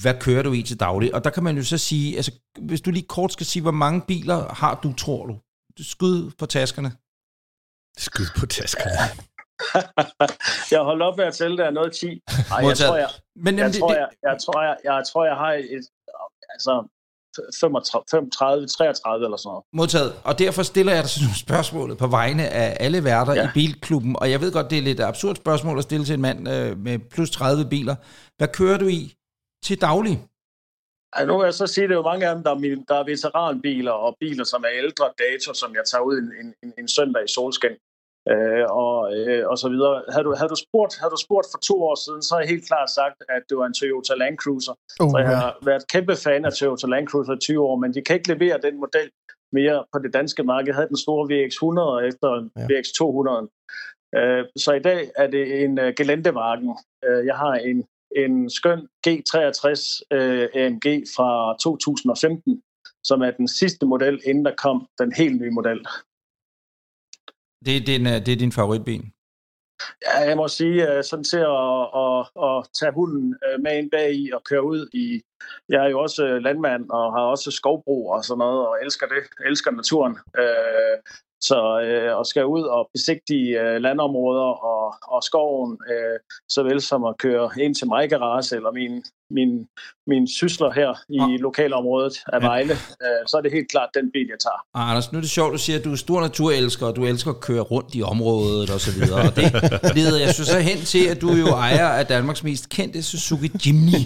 hvad 0.00 0.14
kører 0.20 0.42
du 0.42 0.52
i 0.52 0.62
til 0.62 0.80
daglig? 0.80 1.14
Og 1.14 1.24
der 1.24 1.30
kan 1.30 1.44
man 1.44 1.56
jo 1.56 1.64
så 1.64 1.78
sige, 1.78 2.16
altså, 2.16 2.32
hvis 2.60 2.80
du 2.80 2.90
lige 2.90 3.06
kort 3.08 3.32
skal 3.32 3.46
sige, 3.46 3.62
hvor 3.62 3.70
mange 3.70 4.00
biler 4.00 4.54
har 4.54 4.80
du, 4.82 4.92
tror 4.92 5.26
du? 5.26 5.38
Skud 5.80 6.30
på 6.38 6.46
taskerne. 6.46 6.92
Skud 7.98 8.26
på 8.40 8.46
taskerne. 8.46 9.24
jeg 10.72 10.80
holdt 10.80 11.02
op 11.02 11.16
med 11.16 11.24
at 11.24 11.34
tælle, 11.34 11.56
der 11.56 11.64
er 11.64 11.70
noget 11.70 11.92
10. 11.92 12.06
Ej, 12.06 12.66
jeg 12.68 12.76
tror, 12.76 12.96
jeg, 12.96 13.10
Men, 13.36 13.58
jeg, 13.58 13.72
tror, 13.72 13.92
jeg, 13.92 14.08
jeg, 14.22 14.36
tror, 14.44 14.62
jeg, 14.62 14.76
jeg, 14.84 15.02
tror, 15.08 15.24
jeg 15.24 15.36
har 15.36 15.52
et, 15.52 15.84
altså 16.54 16.88
35, 17.60 18.04
35, 18.10 18.66
33 18.66 19.24
eller 19.24 19.36
sådan 19.36 19.48
noget. 19.48 19.64
Modtaget. 19.72 20.12
Og 20.24 20.38
derfor 20.38 20.62
stiller 20.62 20.92
jeg 20.92 21.02
dig 21.02 21.10
spørgsmålet 21.46 21.98
på 21.98 22.06
vegne 22.06 22.48
af 22.48 22.76
alle 22.80 23.04
værter 23.04 23.34
ja. 23.34 23.44
i 23.44 23.50
Bilklubben. 23.54 24.16
Og 24.20 24.30
jeg 24.30 24.40
ved 24.40 24.52
godt, 24.52 24.70
det 24.70 24.78
er 24.78 24.82
lidt 24.82 25.00
absurd 25.00 25.36
spørgsmål 25.36 25.78
at 25.78 25.84
stille 25.84 26.04
til 26.04 26.14
en 26.14 26.20
mand 26.20 26.48
øh, 26.48 26.78
med 26.78 26.98
plus 26.98 27.30
30 27.30 27.68
biler. 27.70 27.96
Hvad 28.36 28.48
kører 28.48 28.78
du 28.78 28.86
i 28.86 29.14
til 29.64 29.80
daglig? 29.80 30.16
Altså, 31.12 31.26
nu 31.26 31.38
vil 31.38 31.44
jeg 31.44 31.54
så 31.54 31.66
sige, 31.66 31.84
at 31.84 31.88
det 31.90 31.94
er 31.94 31.98
jo 31.98 32.10
mange 32.12 32.26
af 32.28 32.34
dem, 32.34 32.44
der 32.44 32.50
er, 32.50 32.84
der 32.88 32.94
er 32.94 33.04
veteranbiler 33.04 33.92
og 33.92 34.16
biler, 34.20 34.44
som 34.44 34.62
er 34.62 34.72
ældre 34.82 35.06
dato, 35.18 35.54
som 35.54 35.74
jeg 35.74 35.84
tager 35.90 36.02
ud 36.02 36.16
en, 36.18 36.54
en, 36.62 36.72
en 36.78 36.88
søndag 36.88 37.24
i 37.24 37.32
solskin 37.34 37.76
øh, 38.32 38.64
og, 38.82 38.96
øh, 39.16 39.42
og 39.50 39.56
så 39.62 39.68
videre. 39.74 39.94
Havde 40.12 40.24
du, 40.24 40.32
havde, 40.38 40.52
du 40.54 40.60
spurgt, 40.66 40.92
havde 41.00 41.14
du 41.16 41.20
spurgt 41.26 41.46
for 41.52 41.58
to 41.68 41.76
år 41.88 41.96
siden, 42.04 42.22
så 42.22 42.30
har 42.34 42.40
jeg 42.40 42.48
helt 42.54 42.66
klart 42.70 42.90
sagt, 42.90 43.18
at 43.28 43.42
det 43.48 43.56
var 43.58 43.66
en 43.66 43.74
Toyota 43.80 44.14
Land 44.14 44.36
Cruiser. 44.42 44.74
Uh, 45.02 45.10
så 45.10 45.16
jeg 45.18 45.36
har 45.42 45.52
været 45.68 45.88
kæmpe 45.94 46.16
fan 46.24 46.44
af 46.44 46.52
Toyota 46.52 46.86
Land 46.86 47.06
Cruiser 47.08 47.34
i 47.36 47.38
20 47.38 47.60
år, 47.68 47.76
men 47.82 47.94
de 47.94 48.02
kan 48.02 48.16
ikke 48.16 48.32
levere 48.34 48.58
den 48.66 48.74
model 48.84 49.08
mere 49.58 49.84
på 49.92 49.98
det 50.04 50.14
danske 50.18 50.42
marked. 50.42 50.68
Jeg 50.68 50.74
havde 50.78 50.92
den 50.94 51.04
store 51.06 51.24
VX100 51.30 52.06
efter 52.10 52.28
ja. 52.58 52.66
VX200. 52.70 53.46
Øh, 54.18 54.44
så 54.64 54.72
i 54.72 54.82
dag 54.90 55.00
er 55.16 55.26
det 55.34 55.64
en 55.64 55.72
uh, 55.78 55.88
Gelendewagen. 55.98 56.68
Uh, 57.06 57.20
jeg 57.26 57.36
har 57.36 57.54
en, 57.70 57.78
en 58.22 58.50
skøn 58.50 58.80
G63 59.06 59.68
uh, 60.16 60.46
AMG 60.62 60.86
fra 61.16 61.56
2015, 61.60 62.62
som 63.04 63.22
er 63.22 63.30
den 63.30 63.48
sidste 63.48 63.86
model, 63.86 64.20
inden 64.24 64.44
der 64.44 64.54
kom 64.64 64.86
den 64.98 65.12
helt 65.12 65.40
nye 65.40 65.50
model. 65.50 65.80
Det 67.64 67.76
er 67.76 67.80
din, 67.80 68.06
øh, 68.06 68.12
det 68.26 68.28
er 68.28 68.36
din 68.36 68.52
favoritben? 68.52 69.12
Ja, 70.06 70.18
jeg 70.28 70.36
må 70.36 70.48
sige, 70.48 70.90
øh, 70.90 71.04
sådan 71.04 71.24
til 71.24 71.42
at, 71.58 71.80
at, 72.04 72.20
at 72.48 72.56
tage 72.78 72.92
hunden 72.92 73.36
øh, 73.44 73.62
med 73.62 73.78
ind 73.78 73.90
bag 73.90 74.14
i 74.14 74.30
og 74.32 74.42
køre 74.44 74.64
ud 74.64 74.88
i... 74.92 75.22
Jeg 75.68 75.84
er 75.84 75.88
jo 75.90 76.00
også 76.00 76.38
landmand 76.38 76.90
og 76.90 77.12
har 77.12 77.20
også 77.20 77.50
skovbrug 77.50 78.12
og 78.12 78.24
sådan 78.24 78.38
noget, 78.38 78.68
og 78.68 78.76
elsker 78.82 79.06
det, 79.06 79.46
elsker 79.46 79.70
naturen. 79.70 80.16
Så 81.40 81.80
øh, 81.80 82.20
at 82.20 82.26
skal 82.26 82.46
ud 82.46 82.62
og 82.62 82.90
besigtige 82.92 83.60
øh, 83.60 83.76
landområder 83.80 84.50
og, 84.72 84.94
og 85.02 85.22
skoven, 85.22 85.78
øh, 85.92 86.18
såvel 86.48 86.80
som 86.80 87.04
at 87.04 87.18
køre 87.18 87.50
ind 87.58 87.74
til 87.74 87.88
mig 87.88 88.10
garage 88.10 88.56
eller 88.56 88.72
min, 88.72 89.04
min, 89.30 89.66
min 90.06 90.28
sysler 90.28 90.72
her 90.72 90.90
i 91.08 91.32
ja. 91.32 91.36
lokalområdet 91.36 92.14
af 92.32 92.42
Vejle, 92.42 92.72
øh, 92.72 93.22
så 93.26 93.36
er 93.36 93.40
det 93.40 93.52
helt 93.52 93.70
klart 93.70 93.88
den 93.94 94.10
bil, 94.12 94.26
jeg 94.30 94.38
tager. 94.40 94.60
Ah, 94.74 94.90
Anders, 94.90 95.12
nu 95.12 95.16
er 95.16 95.20
det 95.20 95.30
sjovt, 95.30 95.52
du 95.52 95.58
siger, 95.58 95.78
at 95.78 95.84
du 95.84 95.92
er 95.92 95.96
stor 95.96 96.20
naturelsker, 96.20 96.86
og 96.86 96.96
du 96.96 97.04
elsker 97.04 97.30
at 97.30 97.40
køre 97.40 97.60
rundt 97.60 97.94
i 97.94 98.02
området 98.02 98.70
og 98.70 98.80
så 98.80 98.92
videre. 98.92 99.20
Og 99.28 99.36
det 99.36 99.94
leder 99.94 100.20
jeg 100.20 100.34
så 100.34 100.58
hen 100.58 100.78
til, 100.78 101.06
at 101.06 101.20
du 101.20 101.32
jo 101.32 101.46
ejer 101.46 101.88
af 101.88 102.06
Danmarks 102.06 102.44
mest 102.44 102.68
kendte 102.68 103.02
Suzuki 103.02 103.50
Jimny, 103.66 104.02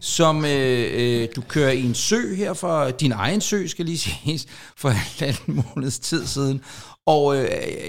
som 0.00 0.44
øh, 0.44 0.86
øh, 1.00 1.28
du 1.36 1.40
kører 1.40 1.70
i 1.70 1.82
en 1.82 1.94
sø 1.94 2.34
her 2.34 2.52
for 2.52 2.90
din 2.90 3.12
egen 3.12 3.40
sø, 3.40 3.66
skal 3.66 3.84
lige 3.84 3.98
siges, 3.98 4.46
for 4.76 4.90
en 5.24 5.64
måneds 5.74 5.98
tid 5.98 6.26
siden. 6.26 6.62
Og 7.08 7.36
øh, 7.36 7.48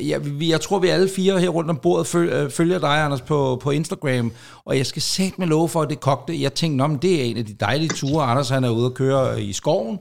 jeg, 0.10 0.22
jeg 0.42 0.62
tror, 0.62 0.80
vi 0.80 0.88
alle 0.88 1.10
fire 1.16 1.40
her 1.40 1.50
rundt 1.50 1.70
om 1.70 1.78
bordet 1.78 2.16
øh, 2.16 2.50
følger 2.50 2.80
dig, 2.80 3.04
Anders, 3.04 3.22
på, 3.22 3.60
på 3.64 3.72
Instagram. 3.72 4.32
Og 4.66 4.78
jeg 4.78 4.86
skal 4.86 5.02
sætte 5.02 5.36
med 5.38 5.48
love 5.48 5.70
for, 5.70 5.82
at 5.82 5.90
det 5.90 6.00
kogte. 6.00 6.42
Jeg 6.42 6.54
tænkte, 6.54 6.84
om 6.84 7.00
det 7.00 7.22
er 7.22 7.24
en 7.24 7.38
af 7.38 7.46
de 7.46 7.54
dejlige 7.54 7.90
ture. 7.90 8.26
Anders, 8.26 8.50
han 8.50 8.64
er 8.64 8.70
ude 8.70 8.86
at 8.86 8.94
køre 8.94 9.44
i 9.44 9.54
skoven. 9.54 9.98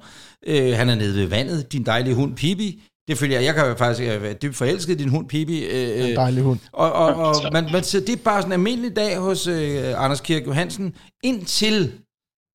Øh, 0.47 0.73
han 0.73 0.89
er 0.89 0.95
nede 0.95 1.17
ved 1.17 1.27
vandet. 1.27 1.73
Din 1.73 1.87
dejlige 1.87 2.15
hund, 2.15 2.37
Pibi. 2.37 2.83
Det 3.09 3.19
følger 3.19 3.39
jeg. 3.39 3.47
Jeg 3.47 3.55
kan 3.55 3.77
faktisk 3.79 4.09
være 4.09 4.33
dybt 4.33 4.57
forelsket 4.57 4.95
i 4.95 5.03
din 5.03 5.09
hund, 5.09 5.29
Pibi. 5.29 5.65
Øh, 5.65 6.09
en 6.11 6.17
dejlig 6.17 6.43
hund. 6.43 6.59
Og, 6.73 6.93
og, 6.93 7.15
og 7.15 7.35
man, 7.53 7.65
man, 7.73 7.83
det 7.83 8.09
er 8.09 8.17
bare 8.25 8.43
sådan 8.43 8.49
en 8.49 8.53
almindelig 8.53 8.97
dag 8.97 9.19
hos 9.19 9.47
øh, 9.47 10.05
Anders 10.05 10.21
Kirk 10.21 10.47
Johansen, 10.47 10.95
indtil 11.25 11.93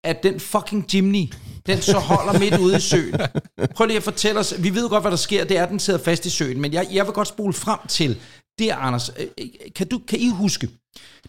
at 0.04 0.24
den 0.24 0.40
fucking 0.40 0.86
Jimny, 0.94 1.34
den 1.66 1.82
så 1.82 2.00
holder 2.00 2.40
midt 2.40 2.60
ude 2.60 2.78
i 2.78 2.80
søen. 2.80 3.16
Prøv 3.76 3.88
lige 3.88 3.98
at 3.98 4.04
fortælle 4.04 4.40
os, 4.40 4.54
vi 4.60 4.76
ved 4.76 4.90
godt, 4.90 5.04
hvad 5.04 5.12
der 5.12 5.18
sker, 5.18 5.44
det 5.46 5.58
er, 5.58 5.64
at 5.64 5.70
den 5.70 5.80
sidder 5.80 6.00
fast 6.00 6.26
i 6.26 6.30
søen, 6.30 6.62
men 6.62 6.74
jeg, 6.74 6.88
jeg 6.92 7.06
vil 7.06 7.14
godt 7.14 7.28
spole 7.28 7.54
frem 7.54 7.80
til, 7.88 8.18
det 8.60 8.72
er 8.72 8.76
Anders, 8.76 9.12
øh, 9.20 9.28
øh, 9.40 9.48
kan, 9.76 9.88
du, 9.88 10.02
kan 10.08 10.20
I 10.20 10.30
huske, 10.30 10.70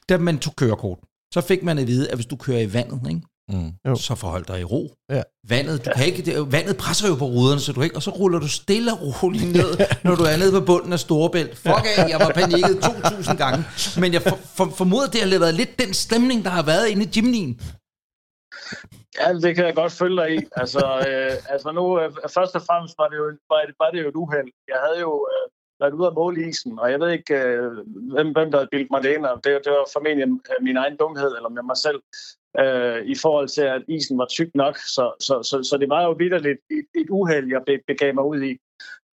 da 0.09 0.19
man 0.19 0.39
tog 0.39 0.57
kørekort, 0.57 0.99
så 1.35 1.41
fik 1.41 1.63
man 1.63 1.79
at 1.79 1.87
vide, 1.87 2.09
at 2.09 2.15
hvis 2.15 2.27
du 2.27 2.37
kører 2.37 2.61
i 2.61 2.73
vandet, 2.73 3.01
ikke? 3.09 3.21
Mm. 3.49 3.97
så 3.97 4.15
forhold 4.15 4.45
dig 4.45 4.61
i 4.61 4.65
ro. 4.65 4.95
Ja. 5.11 5.23
Vandet, 5.49 5.85
du 5.85 5.91
kan 5.97 6.07
ikke, 6.07 6.23
det, 6.23 6.53
vandet 6.53 6.77
presser 6.77 7.09
jo 7.09 7.15
på 7.15 7.25
ruderne, 7.25 7.61
så 7.61 7.73
du 7.73 7.83
ikke, 7.83 7.97
og 7.97 8.03
så 8.03 8.11
ruller 8.11 8.39
du 8.39 8.49
stille 8.49 8.93
og 8.93 9.23
roligt 9.23 9.53
ned, 9.53 9.79
når 10.05 10.15
du 10.15 10.23
er 10.23 10.37
nede 10.37 10.53
på 10.53 10.61
bunden 10.61 10.93
af 10.93 11.01
Storebælt. 11.01 11.57
Fuck 11.59 11.87
af, 11.97 12.09
jeg 12.09 12.21
var 12.21 12.33
panikket 12.35 12.79
2000 13.05 13.39
gange. 13.39 13.65
Men 13.99 14.13
jeg 14.13 14.23
for, 14.23 14.39
for, 14.55 14.73
formoder, 14.77 15.07
det 15.07 15.21
har 15.21 15.39
været 15.39 15.55
lidt 15.55 15.79
den 15.79 15.95
stemning, 15.95 16.45
der 16.45 16.51
har 16.51 16.63
været 16.63 16.89
inde 16.89 17.05
i 17.05 17.09
Jimnyen. 17.17 17.61
Ja, 19.21 19.33
det 19.45 19.55
kan 19.57 19.67
jeg 19.67 19.75
godt 19.75 19.93
følge 19.93 20.17
dig 20.23 20.31
i. 20.37 20.39
Altså, 20.57 20.85
øh, 21.09 21.53
altså 21.53 21.73
nu, 21.73 22.01
øh, 22.01 22.11
først 22.37 22.55
og 22.59 22.63
fremmest 22.69 22.95
var 22.99 23.09
det 23.09 23.17
jo, 23.17 23.27
var 23.51 23.61
det, 23.67 23.75
var 23.83 23.91
det 23.91 24.03
jo 24.03 24.09
et 24.09 24.21
uheld. 24.23 24.51
Jeg 24.69 24.79
havde 24.85 25.01
jo 25.01 25.29
øh, 25.33 25.47
været 25.81 25.93
ude 25.99 26.07
af 26.07 26.15
målisen, 26.15 26.79
og 26.79 26.91
jeg 26.91 27.01
ved 27.01 27.11
ikke, 27.11 27.35
øh, 27.35 27.73
hvem, 28.13 28.29
hvem 28.33 28.51
der 28.51 28.59
havde 28.59 28.73
bildt 28.75 28.91
mig 28.91 29.03
det 29.03 29.15
ind. 29.15 29.25
Det, 29.45 29.65
det 29.65 29.73
var 29.73 29.87
formentlig 29.93 30.29
øh, 30.29 30.65
min 30.69 30.77
egen 30.77 30.97
dumhed, 30.97 31.37
eller 31.37 31.49
med 31.49 31.63
mig 31.63 31.77
selv, 31.77 32.01
øh, 32.63 33.01
i 33.13 33.15
forhold 33.25 33.49
til, 33.49 33.63
at 33.63 33.83
isen 33.89 34.19
var 34.19 34.27
tyk 34.27 34.51
nok. 34.55 34.77
Så, 34.77 35.05
så, 35.21 35.35
så, 35.43 35.57
så 35.71 35.77
det 35.81 35.89
var 35.89 36.03
jo 36.05 36.13
vidderligt 36.23 36.61
et, 36.71 36.87
et 37.01 37.11
uheld, 37.11 37.49
jeg 37.49 37.81
begav 37.87 38.15
mig 38.15 38.25
ud 38.25 38.43
i. 38.43 38.53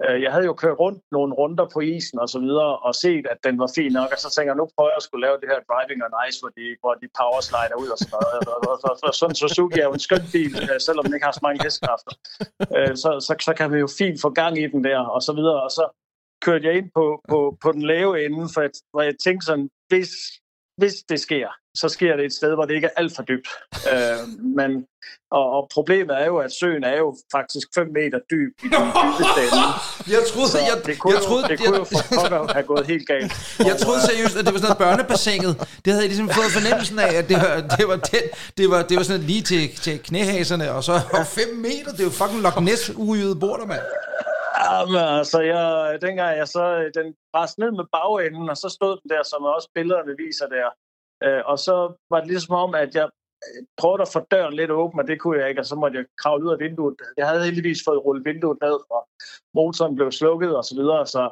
Øh, 0.05 0.23
jeg 0.25 0.33
havde 0.33 0.47
jo 0.51 0.55
kørt 0.63 0.79
rundt 0.85 1.01
nogle 1.17 1.33
runder 1.41 1.67
på 1.75 1.81
isen 1.81 2.19
og 2.25 2.29
så 2.35 2.39
videre, 2.47 2.73
og 2.87 2.95
set, 2.95 3.25
at 3.33 3.39
den 3.47 3.55
var 3.63 3.71
fin 3.77 3.93
nok, 3.93 4.11
og 4.15 4.19
så 4.25 4.29
tænker 4.35 4.51
jeg, 4.53 4.61
nu 4.63 4.69
prøver 4.77 4.91
jeg 4.91 5.01
at 5.03 5.07
skulle 5.09 5.25
lave 5.27 5.37
det 5.41 5.49
her 5.53 5.61
driving 5.71 6.01
on 6.07 6.15
ice, 6.27 6.39
hvor 6.43 6.53
de, 6.59 6.67
hvor 6.83 6.95
de 7.03 7.07
power 7.19 7.41
slider 7.49 7.77
ud 7.83 7.89
og 7.95 7.99
sådan 7.99 8.13
noget. 8.15 9.03
Og, 9.09 9.15
sådan 9.21 9.37
Suzuki 9.41 9.79
er 9.81 9.89
jo 9.91 9.97
en 9.99 10.07
skøn 10.09 10.25
bil, 10.35 10.53
øh, 10.71 10.79
selvom 10.87 11.05
den 11.05 11.15
ikke 11.15 11.29
har 11.29 11.37
så 11.39 11.45
mange 11.47 11.63
hestekræfter. 11.65 12.13
Øh, 12.77 12.95
så, 13.03 13.11
så, 13.27 13.33
så 13.49 13.53
kan 13.59 13.69
vi 13.73 13.79
jo 13.85 13.89
fint 14.01 14.19
få 14.25 14.31
gang 14.41 14.55
i 14.65 14.67
den 14.75 14.83
der, 14.89 15.01
og 15.17 15.21
så 15.27 15.33
videre. 15.39 15.61
Og 15.67 15.71
så 15.79 15.85
kørte 16.47 16.67
jeg 16.67 16.75
ind 16.81 16.91
på, 16.99 17.05
på, 17.31 17.39
på 17.63 17.69
den 17.73 17.83
lave 17.93 18.25
ende, 18.25 18.49
for 18.55 18.61
jeg, 18.61 18.71
hvor 18.93 19.03
jeg 19.09 19.15
tænkte 19.25 19.45
sådan, 19.47 19.69
hvis, 19.89 20.11
hvis 20.81 20.95
det 21.09 21.21
sker, 21.21 21.49
så 21.81 21.89
sker 21.89 22.17
det 22.17 22.25
et 22.25 22.35
sted, 22.41 22.55
hvor 22.55 22.65
det 22.65 22.75
ikke 22.75 22.89
er 22.93 22.97
alt 23.01 23.13
for 23.17 23.23
dybt. 23.31 23.49
Øh, 23.93 24.21
men, 24.59 24.71
og, 25.39 25.45
og 25.57 25.63
problemet 25.77 26.15
er 26.23 26.27
jo, 26.33 26.37
at 26.47 26.53
søen 26.61 26.85
er 26.85 26.97
jo 27.05 27.09
faktisk 27.37 27.67
5 27.75 27.87
meter 27.99 28.19
dyb 28.33 28.53
i 28.67 28.69
den 28.77 28.87
dybeste 29.03 29.41
ende. 29.47 29.67
Jeg 30.15 30.23
troede, 30.31 30.51
jeg, 30.69 30.77
det 30.87 30.99
kunne, 30.99 31.15
jeg 31.15 31.23
troede, 31.29 31.43
jo, 31.43 31.49
det 31.49 31.57
kunne 31.61 31.77
jo 31.83 31.85
for 31.85 32.53
have 32.53 32.67
gået 32.73 32.87
helt 32.87 33.07
galt. 33.13 33.33
Jeg 33.71 33.77
troede 33.83 34.01
seriøst, 34.11 34.37
at 34.39 34.45
det 34.47 34.53
var 34.55 34.61
sådan 34.61 34.77
noget 34.77 34.85
børnebassinet. 34.87 35.53
Det 35.85 35.89
havde 35.93 36.03
jeg 36.05 36.11
ligesom 36.13 36.29
fået 36.39 36.51
fornemmelsen 36.59 36.99
af, 36.99 37.13
at 37.21 37.29
det 37.29 37.37
var, 37.45 37.55
det 37.79 37.85
var, 37.91 37.97
det, 37.97 38.23
det 38.59 38.67
var, 38.73 38.81
det 38.89 38.97
var 38.97 39.03
sådan 39.03 39.27
lige 39.33 39.43
til, 39.43 39.63
til 39.85 39.95
knæhaserne, 40.09 40.67
og 40.73 40.85
så 40.85 40.95
5 41.35 41.57
meter, 41.67 41.91
det 41.95 42.01
er 42.01 42.09
jo 42.11 42.15
fucking 42.21 42.41
Loch 42.47 42.59
Ness 42.63 42.91
uhydet 42.97 43.41
border, 43.41 43.67
mand. 43.67 43.85
Jamen, 44.61 45.05
altså, 45.19 45.41
jeg, 45.41 45.99
dengang 46.03 46.37
jeg 46.37 46.49
så, 46.49 46.91
den 46.95 47.15
bræst 47.33 47.59
ned 47.59 47.71
med 47.71 47.87
bagenden, 47.97 48.51
og 48.51 48.57
så 48.57 48.69
stod 48.69 48.93
den 49.03 49.11
der, 49.11 49.23
som 49.23 49.43
også 49.43 49.69
billederne 49.75 50.15
viser 50.17 50.47
der, 50.47 50.69
Øh, 51.25 51.43
og 51.47 51.59
så 51.59 51.75
var 52.11 52.19
det 52.21 52.29
ligesom 52.29 52.55
om, 52.55 52.75
at 52.75 52.95
jeg 52.95 53.09
øh, 53.47 53.63
prøvede 53.81 54.03
at 54.03 54.13
få 54.13 54.21
døren 54.31 54.55
lidt 54.55 54.71
åben, 54.71 55.01
og 55.01 55.07
det 55.07 55.21
kunne 55.21 55.39
jeg 55.41 55.49
ikke, 55.49 55.61
og 55.61 55.67
så 55.67 55.77
måtte 55.77 55.99
jeg 55.99 56.07
kravle 56.23 56.45
ud 56.45 56.53
af 56.53 56.59
vinduet. 56.59 56.97
Jeg 57.17 57.29
havde 57.29 57.45
heldigvis 57.45 57.81
fået 57.87 58.05
rullet 58.05 58.25
vinduet 58.25 58.59
ned, 58.63 58.79
og 58.91 59.09
motoren 59.55 59.97
blev 59.97 60.13
slukket 60.13 60.57
og 60.57 60.65
så 60.65 60.75
videre, 60.75 61.07
så 61.07 61.31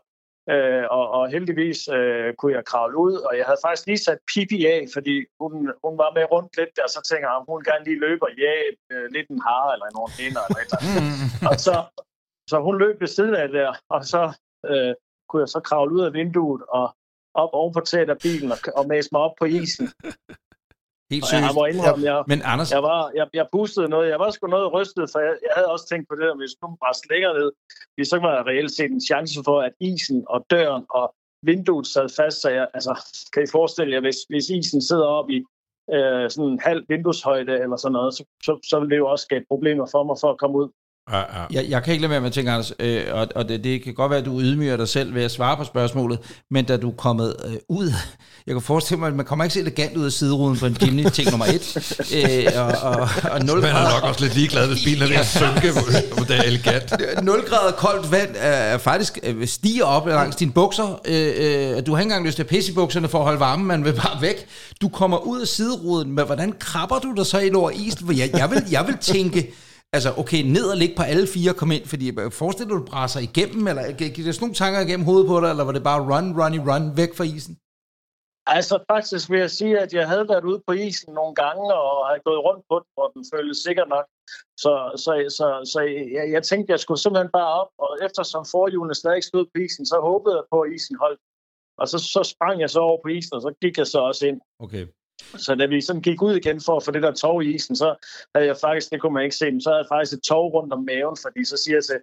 Øh, 0.54 0.84
og, 0.98 1.04
og 1.18 1.24
heldigvis 1.34 1.78
øh, 1.98 2.34
kunne 2.38 2.54
jeg 2.56 2.64
kravle 2.64 2.96
ud, 3.06 3.14
og 3.26 3.32
jeg 3.38 3.44
havde 3.48 3.60
faktisk 3.64 3.86
lige 3.86 4.04
sat 4.06 4.20
Pippi 4.30 4.58
af, 4.74 4.80
fordi 4.96 5.16
hun, 5.40 5.52
hun 5.84 5.94
var 6.02 6.10
med 6.16 6.24
rundt 6.32 6.56
lidt 6.58 6.72
der, 6.76 6.86
så 6.94 7.00
tænker 7.10 7.28
jeg, 7.28 7.44
hun 7.48 7.68
gerne 7.70 7.84
lige 7.88 8.02
løbe 8.06 8.22
og 8.28 8.32
jage 8.44 8.68
øh, 8.92 9.06
lidt 9.14 9.28
en 9.34 9.40
hare 9.46 9.70
eller 9.74 9.88
nogle 9.96 10.10
hænder 10.18 10.42
eller 10.46 10.60
et 10.62 10.68
eller 10.68 10.80
andet. 10.82 11.04
og 11.50 11.56
så, 11.66 11.74
så 12.48 12.60
hun 12.60 12.78
løb 12.78 13.00
ved 13.00 13.08
siden 13.08 13.34
af 13.34 13.48
der, 13.48 13.74
og 13.88 14.04
så 14.04 14.22
øh, 14.66 14.94
kunne 15.28 15.40
jeg 15.40 15.48
så 15.48 15.60
kravle 15.60 15.94
ud 15.94 16.00
af 16.00 16.12
vinduet 16.12 16.62
og 16.68 16.96
op 17.34 17.50
oven 17.52 17.72
på 17.74 17.80
taget 17.80 18.10
af 18.10 18.18
bilen 18.18 18.52
og, 18.52 18.58
og 18.76 18.88
mase 18.88 19.08
mig 19.12 19.20
op 19.20 19.34
på 19.38 19.44
isen. 19.44 19.88
Helt 21.12 21.26
seriøst. 21.26 21.46
Jeg 21.46 21.54
må 21.58 21.64
indrømme, 21.72 22.04
jeg, 22.10 22.24
Men 22.32 22.40
Anders... 22.52 22.70
jeg, 22.72 22.82
var, 22.82 23.00
jeg, 23.14 23.26
jeg 23.34 23.46
pustede 23.52 23.88
noget. 23.88 24.08
Jeg 24.08 24.18
var 24.18 24.30
sgu 24.30 24.46
noget 24.46 24.72
rystet, 24.72 25.04
for 25.12 25.18
jeg, 25.26 25.34
jeg 25.46 25.52
havde 25.56 25.70
også 25.74 25.86
tænkt 25.88 26.08
på 26.08 26.14
det, 26.20 26.26
at 26.32 26.36
hvis 26.40 26.54
nu 26.62 26.66
bare 26.84 26.94
slækker 27.02 27.32
ned, 27.38 27.50
så 28.10 28.16
var 28.18 28.32
der 28.36 28.46
reelt 28.50 28.72
set 28.76 28.90
en 28.90 29.00
chance 29.10 29.40
for, 29.44 29.60
at 29.60 29.72
isen 29.80 30.24
og 30.28 30.46
døren 30.50 30.84
og 30.90 31.14
vinduet 31.42 31.86
sad 31.86 32.08
fast. 32.16 32.40
Så 32.42 32.48
jeg, 32.50 32.66
altså, 32.74 32.92
kan 33.32 33.42
I 33.42 33.46
forestille 33.52 33.94
jer, 33.94 34.00
hvis, 34.00 34.16
hvis 34.28 34.50
isen 34.50 34.82
sidder 34.82 35.08
op 35.18 35.30
i 35.30 35.38
øh, 35.94 36.30
sådan 36.30 36.50
en 36.52 36.60
halv 36.68 36.84
vindueshøjde 36.88 37.54
eller 37.62 37.76
sådan 37.76 37.92
noget, 37.92 38.14
så, 38.14 38.24
så, 38.46 38.52
så 38.70 38.80
vil 38.80 38.90
det 38.90 38.96
jo 38.96 39.08
også 39.08 39.22
skabe 39.22 39.44
problemer 39.48 39.86
for 39.94 40.02
mig 40.04 40.16
for 40.20 40.30
at 40.30 40.38
komme 40.38 40.56
ud. 40.58 40.68
Ja, 41.12 41.18
ja. 41.18 41.24
Jeg, 41.50 41.66
jeg 41.68 41.82
kan 41.82 41.92
ikke 41.92 42.02
lade 42.02 42.10
være 42.10 42.20
med 42.20 42.28
at 42.28 42.32
tænke, 42.32 42.50
Anders, 42.50 42.72
øh, 42.78 43.04
og, 43.12 43.28
og 43.34 43.48
det, 43.48 43.64
det 43.64 43.84
kan 43.84 43.94
godt 43.94 44.10
være, 44.10 44.18
at 44.18 44.24
du 44.26 44.40
ydmyger 44.40 44.76
dig 44.76 44.88
selv 44.88 45.14
ved 45.14 45.22
at 45.22 45.30
svare 45.30 45.56
på 45.56 45.64
spørgsmålet, 45.64 46.18
men 46.50 46.64
da 46.64 46.76
du 46.76 46.88
er 46.90 46.94
kommet 46.94 47.36
øh, 47.44 47.56
ud, 47.68 47.92
jeg 48.46 48.54
kan 48.54 48.62
forestille 48.62 48.98
mig, 48.98 49.08
at 49.08 49.14
man 49.14 49.26
kommer 49.26 49.44
ikke 49.44 49.54
så 49.54 49.60
elegant 49.60 49.96
ud 49.96 50.04
af 50.04 50.12
sideruden 50.12 50.58
på 50.58 50.66
en 50.66 50.76
Jimny, 50.82 51.10
ting 51.10 51.30
nummer 51.30 51.46
et, 51.46 51.76
øh, 52.14 52.62
og, 52.62 52.90
og, 52.92 53.08
og 53.30 53.44
0 53.44 53.60
Man 53.60 53.76
er 53.76 53.94
nok 53.94 54.02
også 54.02 54.20
lidt 54.20 54.34
ligeglad, 54.34 54.68
hvis 54.68 54.84
bilen 54.84 55.02
er 55.02 55.06
ved 55.08 55.16
at 55.16 55.26
synke, 55.26 55.72
hvor 56.14 56.24
det 56.24 56.36
er 56.36 56.42
elegant. 56.42 56.92
0 57.22 57.44
grader 57.48 57.72
koldt 57.72 58.12
vand 58.12 58.30
er, 58.36 58.48
er 58.48 58.78
faktisk 58.78 59.18
øh, 59.22 59.46
stiger 59.46 59.84
op 59.84 60.06
langs 60.06 60.36
dine 60.36 60.52
bukser. 60.52 61.00
Øh, 61.04 61.32
øh, 61.36 61.86
du 61.86 61.92
har 61.94 62.00
ikke 62.00 62.02
engang 62.02 62.26
lyst 62.26 62.36
til 62.36 62.42
at 62.42 62.48
pisse 62.48 62.72
i 62.72 62.74
bukserne 62.74 63.08
for 63.08 63.18
at 63.18 63.24
holde 63.24 63.40
varmen, 63.40 63.66
man 63.66 63.84
vil 63.84 63.92
bare 63.92 64.20
væk. 64.20 64.46
Du 64.80 64.88
kommer 64.88 65.26
ud 65.26 65.40
af 65.40 65.48
sideruden, 65.48 66.12
men 66.12 66.26
hvordan 66.26 66.54
krabber 66.60 66.98
du 66.98 67.14
dig 67.16 67.26
så 67.26 67.38
ind 67.38 67.54
over 67.54 67.70
isen? 67.70 68.06
For 68.06 68.12
jeg, 68.12 68.30
jeg, 68.34 68.50
vil, 68.50 68.62
jeg 68.70 68.86
vil 68.86 68.96
tænke, 69.00 69.54
Altså, 69.96 70.10
okay, 70.22 70.40
ned 70.56 70.66
og 70.72 70.76
ligge 70.82 70.96
på 70.96 71.04
alle 71.12 71.26
fire 71.34 71.58
komme 71.60 71.74
ind, 71.76 71.86
fordi 71.92 72.06
forestiller 72.40 72.72
du, 72.74 72.80
du 72.80 72.86
brænder 72.90 73.20
igennem, 73.28 73.62
eller 73.70 73.82
gik 74.00 74.16
der 74.16 74.32
sådan 74.32 74.42
nogle 74.44 74.60
tanker 74.62 74.80
igennem 74.80 75.08
hovedet 75.08 75.26
på 75.32 75.36
dig, 75.40 75.50
eller 75.52 75.64
var 75.68 75.74
det 75.76 75.88
bare 75.90 76.00
run, 76.10 76.28
run, 76.38 76.54
run, 76.68 76.84
væk 77.00 77.12
fra 77.18 77.26
isen? 77.36 77.54
Altså, 78.56 78.74
faktisk 78.92 79.24
vil 79.30 79.40
jeg 79.44 79.52
sige, 79.60 79.74
at 79.84 79.90
jeg 79.98 80.06
havde 80.12 80.26
været 80.32 80.44
ude 80.50 80.60
på 80.66 80.72
isen 80.72 81.12
nogle 81.20 81.34
gange, 81.42 81.64
og 81.74 82.06
havde 82.08 82.26
gået 82.28 82.44
rundt 82.46 82.62
på 82.70 82.76
den, 82.82 82.90
hvor 82.96 83.08
den 83.14 83.24
føltes 83.32 83.58
sikker 83.66 83.84
nok. 83.94 84.06
Så, 84.64 84.72
så, 85.04 85.12
så, 85.38 85.46
så 85.72 85.80
jeg, 86.16 86.24
jeg 86.34 86.42
tænkte, 86.50 86.72
jeg 86.74 86.80
skulle 86.80 87.00
simpelthen 87.02 87.32
bare 87.38 87.50
op, 87.60 87.70
og 87.84 87.90
eftersom 88.06 88.42
forhjulene 88.54 88.94
stadig 89.02 89.24
stod 89.24 89.44
på 89.52 89.56
isen, 89.64 89.86
så 89.92 89.96
håbede 90.08 90.34
jeg 90.38 90.44
på, 90.52 90.58
at 90.60 90.72
isen 90.76 90.96
holdt. 91.02 91.20
Og 91.80 91.86
så, 91.92 91.98
så 92.14 92.20
sprang 92.32 92.56
jeg 92.60 92.70
så 92.70 92.80
over 92.88 92.98
på 93.04 93.08
isen, 93.08 93.34
og 93.36 93.42
så 93.42 93.50
gik 93.62 93.78
jeg 93.78 93.86
så 93.86 93.98
også 94.10 94.22
ind. 94.30 94.40
Okay. 94.64 94.84
Så 95.36 95.54
da 95.54 95.66
vi 95.66 95.80
sådan 95.80 96.02
gik 96.02 96.22
ud 96.22 96.34
igen 96.36 96.60
for 96.66 96.76
at 96.76 96.84
få 96.84 96.90
det 96.90 97.02
der 97.02 97.12
tog 97.12 97.44
i 97.44 97.54
isen, 97.54 97.76
så 97.76 97.88
havde 98.34 98.46
jeg 98.46 98.56
faktisk, 98.60 98.90
det 98.92 99.00
kunne 99.00 99.14
man 99.14 99.24
ikke 99.24 99.36
se, 99.36 99.50
men 99.50 99.60
så 99.60 99.70
havde 99.70 99.82
jeg 99.82 99.90
faktisk 99.92 100.12
et 100.12 100.22
tog 100.22 100.54
rundt 100.54 100.72
om 100.72 100.84
maven, 100.90 101.16
fordi 101.24 101.44
så 101.44 101.56
siger 101.64 101.76
jeg 101.76 101.84
til, 101.84 101.98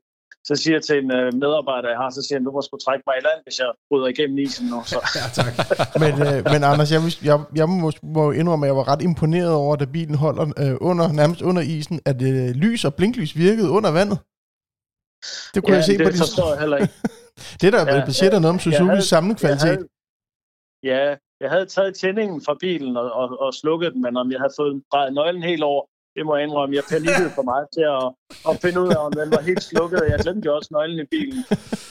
så 0.48 0.56
siger 0.56 0.76
jeg 0.76 0.84
til 0.84 0.98
en 1.04 1.12
øh, 1.12 1.34
medarbejder, 1.34 1.90
jeg 1.90 1.98
har, 1.98 2.10
så 2.10 2.22
siger 2.22 2.38
han, 2.38 2.46
du 2.46 2.52
må 2.52 2.62
sgu 2.62 2.78
trække 2.78 3.04
mig 3.08 3.16
i 3.20 3.24
land, 3.28 3.40
hvis 3.46 3.60
jeg 3.60 3.70
bryder 3.90 4.08
igennem 4.08 4.38
isen 4.38 4.68
nu. 4.68 4.78
Så. 4.86 5.00
ja, 5.20 5.26
tak. 5.40 5.54
men, 6.04 6.14
øh, 6.28 6.40
men 6.54 6.60
Anders, 6.70 6.92
jeg, 6.92 7.02
jeg, 7.30 7.38
jeg 7.56 7.68
må, 7.70 7.92
må 8.04 8.32
indrømme, 8.32 8.66
at 8.66 8.70
jeg 8.72 8.78
var 8.82 8.88
ret 8.92 9.02
imponeret 9.02 9.54
over, 9.54 9.76
da 9.76 9.86
bilen 9.86 10.16
holder 10.16 10.46
øh, 10.64 10.76
under, 10.90 11.06
nærmest 11.12 11.42
under 11.42 11.62
isen, 11.62 12.02
at 12.06 12.22
øh, 12.22 12.50
lys 12.64 12.86
og 12.86 12.94
blinklys 12.96 13.38
virkede 13.38 13.70
under 13.70 13.92
vandet. 14.00 14.18
Det 15.54 15.60
kunne 15.64 15.76
ja, 15.76 15.82
jeg 15.82 15.86
se 15.90 15.98
det 15.98 16.06
på 16.06 16.12
de... 16.12 16.18
forstår 16.18 16.50
jeg 16.54 16.60
heller 16.60 16.78
ikke. 16.78 16.94
det 17.62 17.74
der 17.74 17.80
ja, 17.80 18.06
budget 18.06 18.34
er 18.34 18.40
noget 18.40 18.54
om 18.56 18.62
Suzuki's 18.66 19.10
ja, 19.44 19.56
havde, 19.66 19.88
Ja, 20.84 21.16
jeg 21.42 21.50
havde 21.50 21.66
taget 21.66 21.96
tændingen 21.96 22.42
fra 22.46 22.58
bilen 22.60 22.98
og, 22.98 23.12
og, 23.12 23.40
og 23.40 23.54
slukket 23.54 23.94
den, 23.94 24.02
men 24.02 24.18
om 24.18 24.32
jeg 24.32 24.40
havde 24.40 24.54
fået 24.60 24.84
drejet 24.92 25.14
nøglen 25.14 25.44
helt 25.44 25.64
over, 25.64 25.86
det 26.16 26.26
må 26.26 26.36
jeg 26.36 26.44
indrømme. 26.44 26.76
Jeg 26.76 26.84
panikkede 26.90 27.32
for 27.38 27.46
mig 27.52 27.62
til 27.76 27.86
at, 27.98 28.08
at 28.50 28.62
finde 28.62 28.82
ud 28.84 28.90
af, 28.96 29.06
om 29.06 29.14
den 29.14 29.32
var 29.32 29.42
helt 29.42 29.64
slukket. 29.64 30.02
Jeg 30.10 30.20
glemte 30.20 30.46
jo 30.46 30.56
også 30.56 30.70
nøglen 30.72 31.00
i 31.00 31.08
bilen. 31.16 31.42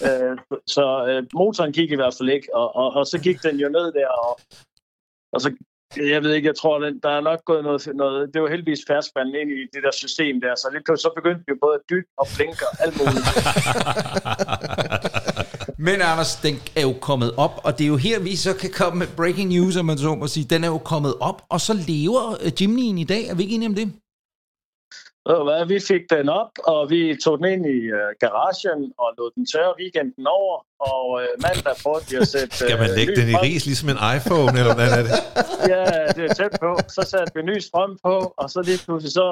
Øh, 0.07 0.38
så 0.66 0.86
øh, 1.09 1.22
motoren 1.34 1.72
gik 1.72 1.90
i 1.90 1.95
hvert 1.95 2.14
fald 2.18 2.28
ikke, 2.28 2.49
og, 2.55 2.76
og, 2.76 2.88
og 2.99 3.07
så 3.07 3.18
gik 3.26 3.42
den 3.42 3.57
jo 3.57 3.68
ned 3.68 3.92
der, 3.92 4.09
og, 4.09 4.40
og 5.32 5.40
så 5.40 5.49
jeg 5.97 6.22
ved 6.22 6.32
ikke, 6.34 6.47
jeg 6.47 6.57
tror, 6.57 6.78
den, 6.78 7.01
der 7.03 7.09
er 7.09 7.20
nok 7.20 7.45
gået 7.45 7.64
noget, 7.64 7.88
noget 7.95 8.34
det 8.34 8.42
var 8.42 8.49
heldigvis 8.49 8.84
færdspandet 8.88 9.34
ind 9.34 9.51
i 9.51 9.66
det 9.72 9.82
der 9.82 9.90
system 9.92 10.40
der, 10.40 10.55
så 10.55 10.68
det, 10.72 11.01
så 11.01 11.11
begyndte 11.14 11.42
vi 11.47 11.51
jo 11.51 11.57
både 11.61 11.74
at 11.74 11.80
dytte 11.90 12.09
og 12.16 12.26
blinke 12.36 12.64
og 12.70 12.74
alt 12.84 12.95
muligt. 12.99 13.26
Men 15.78 15.94
Anders, 15.94 16.36
den 16.36 16.54
er 16.76 16.82
jo 16.82 16.94
kommet 17.00 17.34
op, 17.36 17.60
og 17.64 17.78
det 17.78 17.84
er 17.84 17.88
jo 17.88 17.96
her, 17.96 18.20
vi 18.20 18.36
så 18.36 18.56
kan 18.56 18.70
komme 18.70 18.98
med 18.98 19.06
breaking 19.16 19.48
news, 19.48 19.76
om 19.76 19.84
man 19.84 19.98
så 19.98 20.14
må 20.14 20.26
sige. 20.26 20.46
Den 20.54 20.64
er 20.64 20.68
jo 20.68 20.78
kommet 20.78 21.14
op, 21.20 21.42
og 21.48 21.60
så 21.60 21.72
lever 21.88 22.24
øh, 22.44 22.52
Jimny'en 22.60 22.98
i 23.00 23.04
dag. 23.04 23.22
Er 23.26 23.34
vi 23.34 23.42
ikke 23.42 23.54
enige 23.54 23.68
om 23.68 23.74
det? 23.74 23.92
Hvad, 25.46 25.66
vi 25.66 25.78
fik 25.80 26.04
den 26.16 26.28
op, 26.28 26.52
og 26.72 26.90
vi 26.90 27.00
tog 27.24 27.34
den 27.38 27.46
ind 27.54 27.64
i 27.66 27.78
uh, 27.92 28.10
garagen 28.24 28.82
og 29.02 29.08
lod 29.18 29.30
den 29.36 29.46
tørre 29.52 29.74
weekenden 29.80 30.26
over, 30.38 30.56
og 30.90 31.04
uh, 31.18 31.42
mandag 31.44 31.74
prøvede 31.82 32.04
vi 32.10 32.16
at 32.16 32.28
sætte... 32.28 32.56
Skal 32.60 32.78
man 32.84 32.90
lægge 32.98 33.16
den 33.20 33.28
i 33.34 33.36
ris 33.46 33.66
ligesom 33.66 33.88
en 33.94 34.00
iPhone, 34.16 34.52
eller 34.60 34.74
hvad 34.78 34.90
er 34.98 35.02
det? 35.08 35.14
ja, 35.72 35.84
det 36.16 36.24
er 36.30 36.34
tæt 36.40 36.54
på. 36.64 36.70
Så 36.96 37.02
satte 37.10 37.32
vi 37.36 37.42
ny 37.42 37.58
strøm 37.68 37.92
på, 38.06 38.14
og 38.40 38.46
så 38.52 38.58
lige 38.68 38.80
pludselig 38.84 39.12
så 39.20 39.28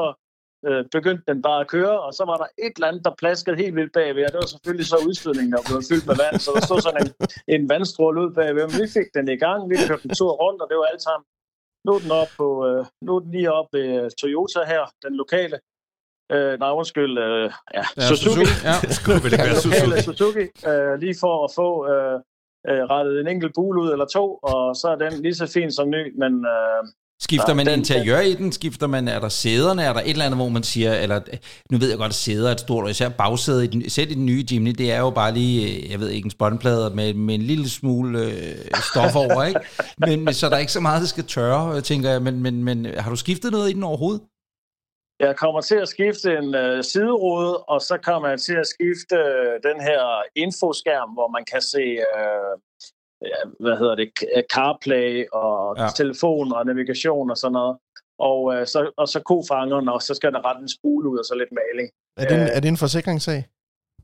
uh, 0.68 0.82
begyndte 0.96 1.24
den 1.30 1.42
bare 1.42 1.60
at 1.60 1.68
køre, 1.74 1.96
og 2.06 2.12
så 2.18 2.24
var 2.30 2.36
der 2.42 2.48
et 2.64 2.74
eller 2.76 2.88
andet, 2.88 3.04
der 3.04 3.20
plaskede 3.22 3.56
helt 3.62 3.76
vildt 3.76 3.92
bagved, 3.92 4.24
og 4.26 4.32
det 4.32 4.40
var 4.44 4.52
selvfølgelig 4.54 4.86
så 4.86 4.98
udstødningen, 5.08 5.52
der 5.52 5.62
blev 5.68 5.82
fyldt 5.90 6.06
med 6.10 6.16
vand, 6.22 6.36
så 6.44 6.50
der 6.56 6.62
stod 6.68 6.80
sådan 6.80 7.00
en, 7.02 7.10
en 7.54 7.62
vandstråle 7.72 8.18
ud 8.24 8.30
bagved, 8.38 8.64
men 8.68 8.78
vi 8.82 8.88
fik 8.96 9.08
den 9.16 9.26
i 9.36 9.38
gang, 9.44 9.60
vi 9.70 9.76
kørte 9.88 10.04
en 10.08 10.14
tur 10.20 10.32
rundt, 10.42 10.62
og 10.62 10.66
det 10.70 10.76
var 10.80 10.88
alt 10.92 11.04
sammen 11.08 11.26
nu 11.86 11.92
er 11.96 12.02
den, 12.04 12.12
op 12.22 12.32
på, 12.40 12.46
uh, 12.68 12.86
nu 13.06 13.10
er 13.16 13.20
den 13.20 13.30
lige 13.36 13.52
op 13.52 13.68
ved 13.72 14.10
Toyota 14.20 14.60
her, 14.72 14.82
den 15.04 15.14
lokale, 15.22 15.56
Øh, 16.34 16.58
nej, 16.58 16.70
undskyld. 16.70 17.18
Øh, 17.18 17.50
ja, 17.74 17.84
ja, 17.96 18.08
Suzuki. 18.08 18.24
Suzuki. 18.24 18.50
Ja. 18.68 18.76
Det 19.30 19.38
være 19.38 19.60
Suzuki. 19.64 20.02
Suzuki. 20.02 20.44
Øh, 20.70 20.94
lige 21.04 21.16
for 21.20 21.34
at 21.44 21.50
få 21.54 21.68
øh, 21.92 22.18
øh, 22.68 22.82
rettet 22.92 23.20
en 23.20 23.28
enkelt 23.28 23.54
bule 23.54 23.80
ud 23.82 23.90
eller 23.92 24.06
to, 24.06 24.24
og 24.42 24.76
så 24.76 24.86
er 24.88 24.96
den 25.04 25.12
lige 25.22 25.34
så 25.34 25.46
fin 25.46 25.70
som 25.72 25.90
ny, 25.90 26.02
men... 26.22 26.32
Øh, 26.54 26.82
Skifter 27.26 27.54
man 27.54 27.66
den- 27.66 27.78
interiør 27.78 28.20
i 28.20 28.34
den? 28.34 28.52
Skifter 28.52 28.86
man, 28.86 29.08
er 29.08 29.20
der 29.20 29.28
sæderne? 29.28 29.82
Er 29.82 29.92
der 29.92 30.00
et 30.00 30.10
eller 30.10 30.24
andet, 30.24 30.38
hvor 30.38 30.48
man 30.48 30.62
siger, 30.62 30.94
eller 30.94 31.20
nu 31.70 31.78
ved 31.78 31.88
jeg 31.88 31.98
godt, 31.98 32.10
at 32.10 32.14
sæder 32.14 32.48
er 32.48 32.52
et 32.52 32.60
stort, 32.60 32.84
og 32.84 32.90
især 32.90 33.08
bagsædet, 33.08 33.64
i 33.64 33.66
den, 33.66 33.90
selv 33.90 34.10
i 34.10 34.14
den 34.14 34.26
nye 34.26 34.44
Jimny, 34.52 34.70
det 34.70 34.92
er 34.92 34.98
jo 34.98 35.10
bare 35.10 35.34
lige, 35.34 35.84
øh, 35.84 35.90
jeg 35.90 36.00
ved 36.00 36.08
ikke, 36.08 36.26
en 36.26 36.30
spåndplade 36.30 36.94
med, 36.94 37.14
med 37.14 37.34
en 37.34 37.42
lille 37.42 37.68
smule 37.70 38.18
øh, 38.18 38.54
stof 38.92 39.14
over, 39.16 39.44
ikke? 39.44 39.60
Men, 39.98 40.24
men 40.24 40.34
så 40.34 40.48
der 40.48 40.54
er 40.54 40.58
ikke 40.60 40.72
så 40.72 40.80
meget, 40.80 41.00
der 41.00 41.06
skal 41.06 41.24
tørre, 41.24 41.76
øh, 41.76 41.82
tænker 41.82 42.10
jeg, 42.10 42.22
men, 42.22 42.42
men, 42.42 42.64
men 42.64 42.84
har 42.98 43.10
du 43.10 43.16
skiftet 43.16 43.52
noget 43.52 43.70
i 43.70 43.72
den 43.72 43.82
overhovedet? 43.84 44.22
Jeg 45.20 45.36
kommer 45.36 45.60
til 45.60 45.74
at 45.84 45.88
skifte 45.88 46.28
en 46.38 46.54
øh, 46.54 46.84
siderude, 46.84 47.58
og 47.58 47.80
så 47.80 47.98
kommer 48.02 48.28
jeg 48.28 48.40
til 48.40 48.54
at 48.54 48.66
skifte 48.66 49.16
øh, 49.16 49.52
den 49.68 49.78
her 49.88 50.02
infoskærm, 50.36 51.10
hvor 51.16 51.28
man 51.36 51.44
kan 51.52 51.62
se, 51.74 51.84
øh, 52.18 52.52
hvad 53.60 53.76
hedder 53.78 53.94
det, 53.94 54.08
K- 54.20 54.42
CarPlay 54.54 55.24
og 55.32 55.74
Ja. 55.78 55.82
ja. 55.82 55.88
telefon 55.96 56.52
og 56.52 56.66
navigation 56.66 57.30
og 57.30 57.36
sådan 57.36 57.52
noget. 57.52 57.76
Og, 58.18 58.54
øh, 58.54 58.66
så, 58.66 58.90
og 58.96 59.08
så 59.08 59.20
kofangeren, 59.20 59.88
og 59.88 60.02
så 60.02 60.14
skal 60.14 60.32
der 60.32 60.46
rette 60.48 60.62
en 60.62 60.68
spule 60.68 61.08
ud 61.10 61.18
og 61.18 61.24
så 61.24 61.34
lidt 61.34 61.52
maling. 61.52 61.88
Er 62.16 62.24
det, 62.28 62.36
en, 62.42 62.48
er 62.56 62.60
det 62.60 62.68
en 62.68 62.76
forsikringssag? 62.76 63.44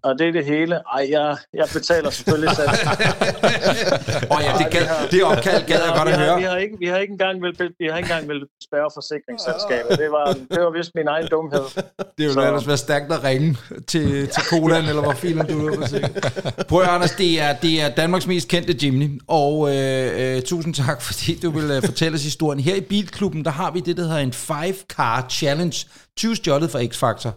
Og 0.02 0.18
det 0.18 0.28
er 0.28 0.32
det 0.32 0.44
hele. 0.44 0.74
Ej, 0.94 1.06
jeg, 1.10 1.36
jeg 1.54 1.66
betaler 1.72 2.10
selvfølgelig 2.10 2.56
selv. 2.56 2.68
Åh 4.30 4.36
oh, 4.36 4.42
ja, 4.44 4.52
det, 4.58 4.66
gad, 4.70 4.86
det 5.10 5.24
opkald 5.24 5.66
gad 5.66 5.80
jeg 5.86 5.92
godt 5.96 6.08
vi 6.08 6.12
at 6.12 6.18
har, 6.18 6.26
høre. 6.26 6.36
Vi 6.38 6.42
har 6.42 6.56
ikke, 6.56 6.76
vi 6.78 6.86
har 6.86 6.96
ikke 6.96 7.12
engang 7.12 7.42
vil, 7.42 7.52
vi 7.78 7.86
har 7.90 7.96
ikke 7.96 8.06
engang 8.06 8.28
vil 8.28 8.40
spørge 8.62 8.90
forsikringsselskabet. 8.94 9.98
Det 9.98 10.10
var, 10.10 10.26
det 10.50 10.60
var 10.64 10.70
vist 10.78 10.90
min 10.94 11.08
egen 11.08 11.28
dumhed. 11.30 11.64
Det 11.96 12.24
vil 12.26 12.32
Så- 12.32 12.40
ellers 12.46 12.66
være 12.66 12.76
stærkt 12.76 13.12
at 13.12 13.24
ringe 13.24 13.56
til, 13.86 14.28
til 14.28 14.42
Kolan, 14.50 14.84
eller 14.84 15.02
hvor 15.02 15.12
filen 15.12 15.46
du 15.46 15.68
er 15.68 15.76
på 15.76 16.64
Prøv 16.68 16.80
at 16.82 16.88
Anders, 16.88 17.10
det 17.10 17.40
er, 17.40 17.52
det 17.52 17.82
er 17.82 17.88
Danmarks 17.88 18.26
mest 18.26 18.48
kendte 18.48 18.76
Jimny, 18.82 19.20
og 19.28 19.76
øh, 19.76 20.36
øh, 20.36 20.42
tusind 20.42 20.74
tak, 20.74 21.02
fordi 21.02 21.38
du 21.42 21.50
vil 21.50 21.70
øh, 21.70 21.82
fortælle 21.82 22.14
os 22.14 22.22
historien. 22.22 22.60
Her 22.60 22.74
i 22.74 22.80
Bilklubben, 22.80 23.44
der 23.44 23.50
har 23.50 23.70
vi 23.70 23.80
det, 23.80 23.96
der 23.96 24.02
hedder 24.02 24.18
en 24.18 24.30
5-car 24.30 25.26
challenge, 25.30 25.86
20 26.16 26.36
stjålet 26.36 26.70
fra 26.70 26.82
X-Factor. 26.82 27.30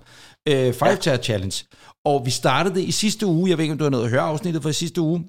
Øh, 0.49 0.70
5-car 0.70 1.18
challenge. 1.18 1.64
Og 2.05 2.25
vi 2.25 2.31
startede 2.31 2.75
det 2.75 2.81
i 2.81 2.91
sidste 2.91 3.25
uge, 3.25 3.49
jeg 3.49 3.57
ved 3.57 3.63
ikke, 3.63 3.71
om 3.71 3.77
du 3.77 3.83
har 3.83 3.89
nået 3.91 4.03
at 4.03 4.09
høre 4.09 4.21
afsnittet 4.21 4.61
fra 4.63 4.69
i 4.69 4.73
sidste 4.73 5.01
uge, 5.01 5.25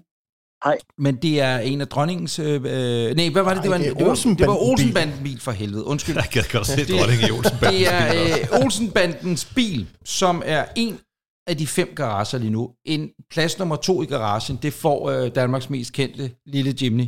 Nej, 0.65 0.79
men 0.99 1.17
det 1.17 1.41
er 1.41 1.59
en 1.59 1.81
af 1.81 1.89
dronningens... 1.89 2.39
Øh, 2.39 2.55
øh, 2.55 3.17
nej, 3.17 3.29
hvad 3.29 3.43
var 3.43 3.55
det? 3.55 3.63
Det 3.63 3.71
var, 3.71 3.77
en, 3.77 3.83
det 3.83 3.91
er 3.91 3.95
det 3.95 4.07
var, 4.07 4.15
det 4.15 4.47
var 4.47 4.55
Olsenbanden-bil. 4.57 4.71
Olsenbanden-bil 4.71 5.41
for 5.41 5.53
helvede. 5.53 5.85
Undskyld. 5.85 6.15
Jeg 6.17 6.25
kan 6.33 6.45
godt 6.53 6.67
se 6.67 6.77
Det- 6.77 6.89
dronning 6.89 7.23
i 7.23 7.31
Olsen. 7.31 7.57
Det 7.61 7.93
er 7.93 8.25
øh, 8.53 8.65
Olsenbandens 8.65 9.45
bil, 9.45 9.87
som 10.05 10.43
er 10.45 10.65
en 10.77 10.99
af 11.47 11.57
de 11.57 11.67
fem 11.67 11.93
garager 11.97 12.39
lige 12.39 12.51
nu. 12.51 12.71
En 12.85 13.11
plads 13.31 13.59
nummer 13.59 13.77
to 13.77 14.03
i 14.03 14.07
garagen, 14.07 14.59
det 14.63 14.73
får 14.73 15.11
øh, 15.11 15.31
Danmarks 15.35 15.71
mest 15.71 15.93
kendte 15.93 16.31
lille 16.47 16.75
Jimny. 16.83 17.05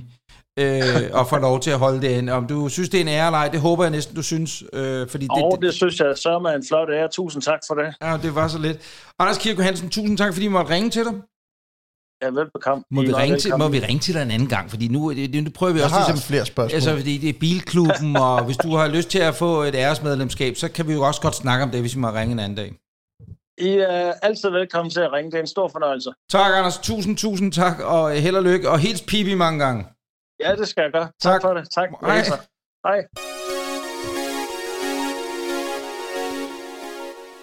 Øh, 0.61 1.11
og 1.13 1.29
får 1.29 1.39
lov 1.39 1.61
til 1.61 1.71
at 1.71 1.79
holde 1.79 2.03
det 2.03 2.11
ind. 2.19 2.31
Om 2.31 2.47
du 2.47 2.69
synes, 2.69 2.89
det 2.89 2.99
er 2.99 3.03
en 3.03 3.09
ære 3.09 3.27
eller 3.27 3.39
ej, 3.39 3.49
det 3.49 3.61
håber 3.61 3.85
jeg 3.85 3.91
næsten, 3.91 4.17
du 4.17 4.23
synes. 4.23 4.65
Øh, 4.73 5.09
fordi 5.09 5.25
det, 5.25 5.45
og 5.45 5.53
det, 5.53 5.63
det 5.63 5.75
synes 5.75 6.01
jeg 6.01 6.19
så 6.19 6.31
er 6.31 6.55
en 6.57 6.65
flot 6.69 6.89
ære. 6.91 7.09
Tusind 7.09 7.43
tak 7.43 7.61
for 7.69 7.75
det. 7.75 7.95
ja, 8.03 8.17
det 8.23 8.35
var 8.35 8.49
så 8.49 8.59
lidt. 8.59 8.79
Anders 9.19 9.39
Kirke 9.39 9.63
Hansen, 9.63 9.91
tusind 9.91 10.19
tak, 10.19 10.33
fordi 10.33 10.47
vi 10.47 10.53
måtte 10.53 10.71
ringe 10.75 10.91
til 10.91 11.05
dig. 11.05 11.13
Ja, 12.23 12.29
velbekomme. 12.29 12.85
Må 12.91 13.03
I 13.03 13.05
vi, 13.05 13.11
er 13.11 13.17
ringe 13.17 13.39
til, 13.39 13.57
må 13.59 13.69
vi 13.69 13.81
ringe 13.81 14.01
til 14.01 14.15
dig 14.15 14.23
en 14.23 14.31
anden 14.31 14.49
gang? 14.49 14.71
Fordi 14.71 14.89
nu, 14.89 15.13
det, 15.13 15.45
nu 15.45 15.51
prøver 15.51 15.73
vi 15.73 15.79
Jeg 15.79 15.85
også 15.85 15.97
har 15.97 16.09
ligesom... 16.09 16.29
flere 16.29 16.47
spørgsmål. 16.47 16.75
Altså, 16.75 16.97
fordi 16.97 17.19
det 17.19 17.29
er 17.29 17.39
bilklubben, 17.41 18.17
og 18.27 18.45
hvis 18.45 18.57
du 18.57 18.77
har 18.77 18.89
lyst 18.89 19.09
til 19.09 19.19
at 19.19 19.35
få 19.35 19.63
et 19.63 19.75
æresmedlemskab, 19.75 20.57
så 20.57 20.69
kan 20.69 20.89
vi 20.89 20.93
jo 20.93 21.03
også 21.03 21.21
godt 21.21 21.35
snakke 21.35 21.65
om 21.65 21.71
det, 21.71 21.81
hvis 21.81 21.95
vi 21.95 22.01
må 22.01 22.09
ringe 22.09 22.33
en 22.33 22.39
anden 22.39 22.57
dag. 22.57 22.75
I 23.59 23.69
er 23.69 24.13
altid 24.23 24.51
velkommen 24.51 24.91
til 24.91 25.01
at 25.01 25.13
ringe. 25.13 25.31
Det 25.31 25.37
er 25.37 25.41
en 25.41 25.47
stor 25.47 25.69
fornøjelse. 25.69 26.11
Tak, 26.31 26.53
Anders. 26.55 26.79
Tusind, 26.79 27.17
tusind 27.17 27.53
tak, 27.53 27.81
og 27.81 28.13
held 28.13 28.37
og 28.37 28.43
lykke, 28.43 28.71
og 28.71 28.79
hils 28.79 29.03
Pibi 29.03 29.35
mange 29.35 29.65
gange. 29.65 29.85
Ja, 30.45 30.55
det 30.57 30.69
skal 30.69 30.83
jeg 30.83 30.93
gøre. 30.93 31.05
Tak, 31.23 31.33
Tak. 31.33 31.43
for 31.43 31.55
det. 31.55 31.71
Tak. 31.71 31.89
Hej. 32.03 32.25
Hej. 32.87 33.01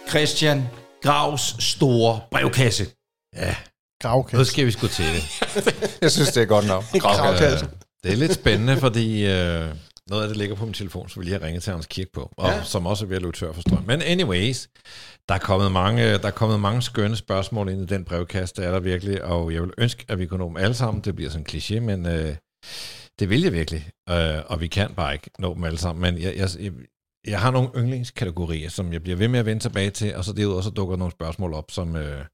Christian 0.10 0.64
Gravs 1.04 1.64
store 1.64 2.20
brevkasse. 2.32 2.86
Ja, 3.36 3.48
nu 3.50 3.54
Gravkasse. 4.02 4.46
skal 4.52 4.66
vi 4.66 4.72
sgu 4.72 4.88
til 4.88 5.06
det. 5.06 5.24
Jeg 6.02 6.12
synes, 6.12 6.32
det 6.32 6.42
er 6.44 6.46
godt 6.46 6.68
nok. 6.68 6.84
Gravkasse. 7.00 7.68
Det 8.04 8.12
er 8.12 8.16
lidt 8.16 8.34
spændende, 8.34 8.78
fordi 8.78 9.26
øh, 9.26 9.66
noget 10.10 10.22
af 10.24 10.28
det 10.28 10.38
ligger 10.38 10.56
på 10.56 10.66
min 10.66 10.74
telefon, 10.74 11.10
så 11.10 11.20
vil 11.20 11.30
jeg 11.30 11.38
have 11.38 11.46
ringet 11.48 11.64
til 11.64 11.74
Hans 11.74 11.86
Kirk 11.86 12.08
på, 12.14 12.32
og 12.38 12.50
Ja. 12.50 12.64
som 12.64 12.86
også 12.86 13.06
er 13.06 13.08
ved 13.10 13.16
at 13.16 13.22
løbe 13.22 13.38
tør 13.38 13.52
for 13.54 13.62
strøm. 13.62 13.84
Men 13.88 14.02
anyways, 14.02 14.68
der 15.30 15.36
er, 15.36 15.40
kommet 15.40 15.72
mange, 15.72 16.18
der 16.18 16.28
er 16.28 16.32
kommet 16.32 16.60
mange 16.60 16.82
skønne 16.82 17.16
spørgsmål 17.16 17.70
ind 17.70 17.82
i 17.92 17.94
den 17.96 18.06
brevkast, 18.06 18.58
det 18.58 18.66
er 18.66 18.72
der 18.72 18.80
virkelig, 18.80 19.24
og 19.24 19.54
jeg 19.54 19.62
vil 19.62 19.72
ønske, 19.78 20.06
at 20.08 20.20
vi 20.20 20.26
kunne 20.26 20.38
nå 20.40 20.48
dem 20.48 20.58
alle 20.58 20.74
sammen. 20.74 21.04
Det 21.04 21.16
bliver 21.16 21.32
sådan 21.32 21.46
en 21.54 21.60
kliché, 21.60 21.80
men 21.80 22.06
øh, 22.06 22.36
det 23.20 23.30
vil 23.30 23.42
jeg 23.42 23.54
virkelig, 23.54 23.90
øh, 24.10 24.40
og 24.46 24.62
vi 24.62 24.68
kan 24.68 24.94
bare 24.94 25.14
ikke 25.14 25.30
nå 25.40 25.54
dem 25.54 25.64
alle 25.64 25.78
sammen. 25.78 26.02
Men 26.02 26.24
jeg, 26.24 26.36
jeg, 26.36 26.72
jeg, 27.28 27.42
har 27.42 27.52
nogle 27.52 27.70
yndlingskategorier, 27.76 28.70
som 28.70 28.94
jeg 28.94 29.04
bliver 29.04 29.18
ved 29.18 29.28
med 29.28 29.40
at 29.40 29.46
vende 29.46 29.64
tilbage 29.64 29.90
til, 29.90 30.16
og 30.16 30.26
så 30.26 30.34
derudover 30.34 30.62
så 30.62 30.70
dukker 30.70 30.96
nogle 30.96 31.12
spørgsmål 31.12 31.54
op, 31.54 31.72
som, 31.72 31.96
øh, 31.96 32.26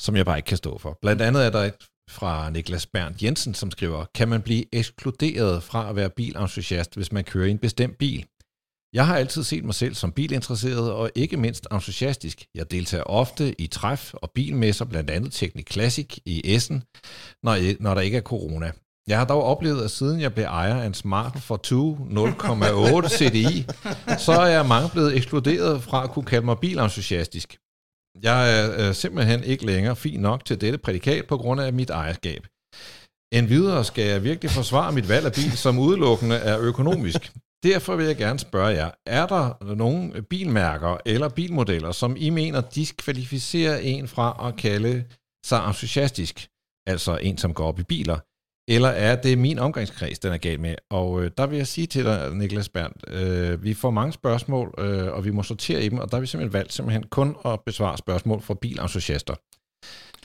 som 0.00 0.16
jeg 0.16 0.26
bare 0.26 0.38
ikke 0.38 0.46
kan 0.46 0.56
stå 0.56 0.78
for. 0.78 0.98
Blandt 1.02 1.22
andet 1.22 1.46
er 1.46 1.50
der 1.50 1.58
et 1.58 1.74
fra 2.10 2.50
Niklas 2.50 2.86
Berndt 2.86 3.22
Jensen, 3.22 3.54
som 3.54 3.70
skriver, 3.70 4.04
kan 4.14 4.28
man 4.28 4.42
blive 4.42 4.74
ekskluderet 4.74 5.62
fra 5.62 5.90
at 5.90 5.96
være 5.96 6.10
bilentusiast, 6.10 6.94
hvis 6.94 7.12
man 7.12 7.24
kører 7.24 7.46
i 7.46 7.50
en 7.50 7.58
bestemt 7.58 7.98
bil? 7.98 8.26
Jeg 8.92 9.06
har 9.06 9.16
altid 9.16 9.42
set 9.42 9.64
mig 9.64 9.74
selv 9.74 9.94
som 9.94 10.12
bilinteresseret 10.12 10.92
og 10.92 11.10
ikke 11.14 11.36
mindst 11.36 11.66
entusiastisk. 11.72 12.46
Jeg 12.54 12.70
deltager 12.70 13.04
ofte 13.04 13.60
i 13.60 13.66
træf 13.66 14.14
og 14.14 14.30
bilmesser, 14.30 14.84
blandt 14.84 15.10
andet 15.10 15.32
Teknik 15.32 15.72
Classic 15.72 16.18
i 16.24 16.42
Essen, 16.44 16.82
når, 17.42 17.82
når 17.82 17.94
der 17.94 18.00
ikke 18.00 18.16
er 18.16 18.22
corona. 18.22 18.72
Jeg 19.08 19.18
har 19.18 19.24
dog 19.24 19.42
oplevet, 19.42 19.84
at 19.84 19.90
siden 19.90 20.20
jeg 20.20 20.34
blev 20.34 20.44
ejer 20.44 20.80
af 20.80 20.86
en 20.86 20.94
Smart 20.94 21.40
Fortwo 21.40 21.94
0,8 21.94 23.08
CDI, 23.08 23.66
så 24.18 24.32
er 24.32 24.46
jeg 24.46 24.66
mange 24.66 24.90
blevet 24.92 25.16
ekskluderet 25.16 25.82
fra 25.82 26.04
at 26.04 26.10
kunne 26.10 26.24
kalde 26.24 26.46
mig 26.46 26.58
bilentusiastisk. 26.58 27.58
Jeg 28.22 28.58
er 28.58 28.88
øh, 28.88 28.94
simpelthen 28.94 29.44
ikke 29.44 29.66
længere 29.66 29.96
fin 29.96 30.20
nok 30.20 30.44
til 30.44 30.60
dette 30.60 30.78
prædikat 30.78 31.26
på 31.26 31.36
grund 31.36 31.60
af 31.60 31.72
mit 31.72 31.90
ejerskab. 31.90 32.46
Endvidere 33.32 33.84
skal 33.84 34.04
jeg 34.04 34.24
virkelig 34.24 34.50
forsvare 34.50 34.92
mit 34.92 35.08
valg 35.08 35.26
af 35.26 35.32
bil, 35.32 35.52
som 35.52 35.78
udelukkende 35.78 36.36
er 36.36 36.58
økonomisk. 36.60 37.32
Derfor 37.62 37.96
vil 37.96 38.06
jeg 38.06 38.16
gerne 38.16 38.38
spørge 38.38 38.68
jer, 38.68 38.90
er 39.06 39.26
der 39.26 39.74
nogle 39.74 40.22
bilmærker 40.22 40.96
eller 41.06 41.28
bilmodeller, 41.28 41.92
som 41.92 42.16
I 42.18 42.30
mener 42.30 42.60
diskvalificerer 42.60 43.78
en 43.78 44.08
fra 44.08 44.48
at 44.48 44.56
kalde 44.56 45.04
sig 45.46 45.64
entusiastisk, 45.68 46.48
altså 46.86 47.16
en, 47.16 47.38
som 47.38 47.54
går 47.54 47.68
op 47.68 47.78
i 47.78 47.82
biler, 47.82 48.18
eller 48.68 48.88
er 48.88 49.16
det 49.16 49.38
min 49.38 49.58
omgangskreds, 49.58 50.18
den 50.18 50.32
er 50.32 50.36
galt 50.36 50.60
med? 50.60 50.74
Og 50.90 51.22
øh, 51.22 51.30
der 51.38 51.46
vil 51.46 51.56
jeg 51.56 51.66
sige 51.66 51.86
til 51.86 52.04
dig, 52.04 52.30
Niklas 52.34 52.68
Berndt, 52.68 52.96
øh, 53.08 53.64
vi 53.64 53.74
får 53.74 53.90
mange 53.90 54.12
spørgsmål, 54.12 54.74
øh, 54.78 55.12
og 55.12 55.24
vi 55.24 55.30
må 55.30 55.42
sortere 55.42 55.82
i 55.82 55.88
dem, 55.88 55.98
og 55.98 56.10
der 56.10 56.16
har 56.16 56.20
vi 56.20 56.26
simpelthen 56.26 56.52
valgt 56.52 56.72
simpelthen 56.72 57.04
kun 57.10 57.36
at 57.44 57.60
besvare 57.66 57.98
spørgsmål 57.98 58.42
fra 58.42 58.54
bilentusiaster. 58.54 59.34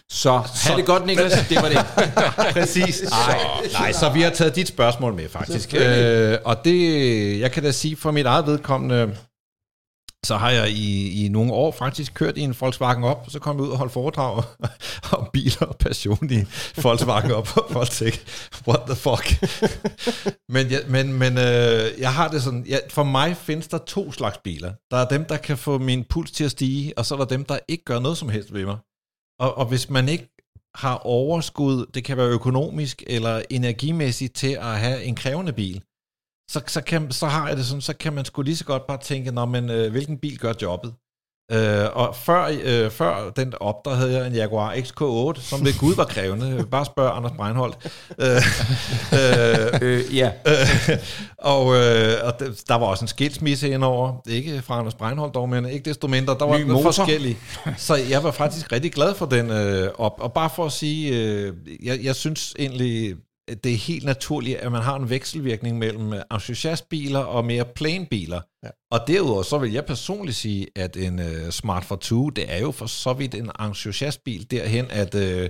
Så 0.09 0.31
have 0.37 0.77
det 0.77 0.85
godt, 0.85 1.05
Niklas. 1.05 1.31
Det 1.49 1.57
var 1.61 1.69
det. 1.69 1.85
Præcis. 2.53 3.03
Nej, 3.09 3.39
nej, 3.73 3.91
så 3.91 4.09
vi 4.09 4.21
har 4.21 4.29
taget 4.29 4.55
dit 4.55 4.67
spørgsmål 4.67 5.13
med, 5.13 5.29
faktisk. 5.29 5.73
Øh, 5.73 6.37
og 6.45 6.65
det, 6.65 7.39
jeg 7.39 7.51
kan 7.51 7.63
da 7.63 7.71
sige 7.71 7.95
for 7.95 8.11
mit 8.11 8.25
eget 8.25 8.45
vedkommende, 8.45 9.15
så 10.24 10.38
har 10.38 10.49
jeg 10.49 10.69
i, 10.69 11.26
i 11.26 11.28
nogle 11.28 11.53
år 11.53 11.71
faktisk 11.71 12.13
kørt 12.13 12.38
i 12.38 12.41
en 12.41 12.55
Volkswagen 12.59 13.03
op, 13.03 13.26
så 13.30 13.39
kom 13.39 13.55
jeg 13.55 13.63
ud 13.63 13.69
og 13.69 13.78
holdt 13.78 13.93
foredrag 13.93 14.43
om 15.11 15.30
biler 15.34 15.67
og 15.67 15.78
passion 15.78 16.30
i 16.32 16.43
Volkswagen 16.84 17.32
op, 17.32 17.57
og 17.57 17.65
folk 17.71 17.89
tænkte, 17.89 18.19
what 18.67 18.80
the 18.88 18.95
fuck? 18.95 19.43
men 20.55 20.71
jeg, 20.71 20.82
men, 20.88 21.13
men 21.13 21.38
øh, 21.38 21.99
jeg 21.99 22.13
har 22.13 22.28
det 22.28 22.43
sådan, 22.43 22.65
ja, 22.69 22.78
for 22.89 23.03
mig 23.03 23.38
findes 23.38 23.67
der 23.67 23.78
to 23.78 24.11
slags 24.11 24.38
biler. 24.43 24.74
Der 24.91 24.97
er 24.97 25.07
dem, 25.07 25.26
der 25.26 25.38
kan 25.38 25.57
få 25.57 25.78
min 25.78 26.03
puls 26.09 26.32
til 26.32 26.43
at 26.43 26.51
stige, 26.51 26.97
og 26.97 27.05
så 27.05 27.15
er 27.15 27.17
der 27.19 27.26
dem, 27.26 27.45
der 27.45 27.59
ikke 27.67 27.84
gør 27.84 27.99
noget 27.99 28.17
som 28.17 28.30
helst 28.30 28.53
ved 28.53 28.65
mig. 28.65 28.78
Og, 29.39 29.57
og 29.57 29.65
hvis 29.65 29.89
man 29.89 30.09
ikke 30.09 30.30
har 30.76 30.97
overskud, 30.97 31.86
det 31.93 32.03
kan 32.03 32.17
være 32.17 32.28
økonomisk 32.28 33.03
eller 33.07 33.41
energimæssigt 33.49 34.36
til 34.36 34.51
at 34.51 34.80
have 34.80 35.03
en 35.03 35.15
krævende 35.15 35.53
bil, 35.53 35.82
så, 36.54 36.62
så, 36.68 36.82
kan, 36.82 37.12
så 37.12 37.26
har 37.28 37.47
jeg 37.47 37.58
det 37.58 37.66
sådan, 37.66 37.82
så 37.82 37.93
kan 37.93 38.14
man 38.14 38.26
sgu 38.26 38.41
lige 38.41 38.58
så 38.58 38.66
godt 38.66 38.88
bare 38.88 38.97
tænke, 38.97 39.32
Nå, 39.32 39.45
men, 39.45 39.70
øh, 39.70 39.91
hvilken 39.91 40.18
bil 40.18 40.39
gør 40.39 40.54
jobbet? 40.62 40.93
Øh, 41.51 41.86
og 41.93 42.16
før, 42.16 42.51
øh, 42.64 42.91
før 42.91 43.30
den 43.36 43.54
op, 43.60 43.86
der 43.86 43.95
havde 43.95 44.12
jeg 44.14 44.28
en 44.28 44.34
Jaguar 44.34 44.74
XK8, 44.74 45.41
som 45.41 45.66
ved 45.66 45.80
Gud 45.80 45.95
var 45.95 46.06
krævende. 46.06 46.68
Bare 46.72 46.86
spørg 46.86 47.18
Anders 47.18 47.32
Breinholt. 47.38 47.78
øh, 48.20 48.36
øh, 49.14 49.82
øh, 49.82 50.18
ja. 50.18 50.32
Øh, 50.47 50.97
og, 51.38 51.76
øh, 51.76 52.14
og 52.24 52.39
der 52.68 52.76
var 52.76 52.86
også 52.86 53.04
en 53.04 53.08
skilsmisse 53.08 53.70
indover. 53.70 54.22
Ikke 54.28 54.62
fra 54.62 54.80
Anders 54.80 54.95
Breinholt 54.95 55.34
dog, 55.34 55.49
men 55.49 55.66
ikke 55.66 55.89
desto 55.89 56.08
mindre. 56.08 56.38
Der 56.39 56.45
var 56.45 56.58
Ny 56.58 56.64
motor. 56.64 56.91
forskellige. 56.91 57.38
Så 57.78 57.95
jeg 57.95 58.24
var 58.24 58.32
faktisk 58.32 58.72
rigtig 58.72 58.91
glad 58.93 59.16
for 59.16 59.26
den 59.26 59.51
øh, 59.51 59.89
op. 59.97 60.14
Og 60.20 60.34
bare 60.34 60.49
for 60.56 60.66
at 60.66 60.72
sige, 60.72 61.16
øh, 61.16 61.54
jeg, 61.84 61.99
jeg 62.04 62.16
synes 62.16 62.54
egentlig, 62.60 63.16
det 63.47 63.65
er 63.65 63.77
helt 63.77 64.05
naturligt, 64.05 64.57
at 64.57 64.71
man 64.71 64.81
har 64.81 64.95
en 64.95 65.09
vekselvirkning 65.09 65.77
mellem 65.77 66.13
entusiastbiler 66.31 67.19
og 67.19 67.45
mere 67.45 67.65
plain 67.65 68.05
biler. 68.05 68.41
Ja. 68.63 68.69
Og 68.91 68.99
derudover 69.07 69.43
så 69.43 69.57
vil 69.57 69.71
jeg 69.71 69.85
personligt 69.85 70.37
sige, 70.37 70.67
at 70.75 70.97
en 70.97 71.19
uh, 71.19 71.49
Smart 71.49 71.85
for 71.85 71.95
2, 71.95 72.29
det 72.29 72.53
er 72.53 72.59
jo 72.59 72.71
for 72.71 72.85
så 72.85 73.13
vidt 73.13 73.35
en 73.35 73.51
entusiastbil 73.59 74.51
derhen, 74.51 74.85
at 74.89 75.15
uh, 75.15 75.49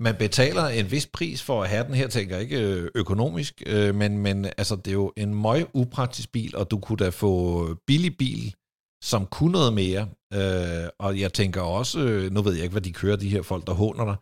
man 0.00 0.16
betaler 0.18 0.66
en 0.66 0.90
vis 0.90 1.06
pris 1.06 1.42
for 1.42 1.62
at 1.62 1.68
have 1.68 1.84
den 1.84 1.94
her, 1.94 2.08
tænker 2.08 2.36
jeg 2.36 2.42
ikke 2.42 2.90
økonomisk, 2.94 3.62
uh, 3.66 3.94
men, 3.94 4.18
men 4.18 4.44
altså, 4.44 4.76
det 4.76 4.88
er 4.88 4.92
jo 4.92 5.12
en 5.16 5.34
meget 5.34 5.66
upraktisk 5.74 6.32
bil, 6.32 6.56
og 6.56 6.70
du 6.70 6.78
kunne 6.78 7.04
da 7.04 7.08
få 7.08 7.74
billig 7.86 8.16
bil, 8.16 8.54
som 9.04 9.26
kunne 9.26 9.52
noget 9.52 9.72
mere. 9.72 10.08
Uh, 10.34 10.88
og 10.98 11.20
jeg 11.20 11.32
tænker 11.32 11.60
også, 11.60 12.28
nu 12.32 12.42
ved 12.42 12.52
jeg 12.52 12.62
ikke, 12.62 12.72
hvad 12.72 12.82
de 12.82 12.92
kører, 12.92 13.16
de 13.16 13.28
her 13.28 13.42
folk, 13.42 13.66
der 13.66 13.72
håner 13.72 14.04
dig, 14.04 14.16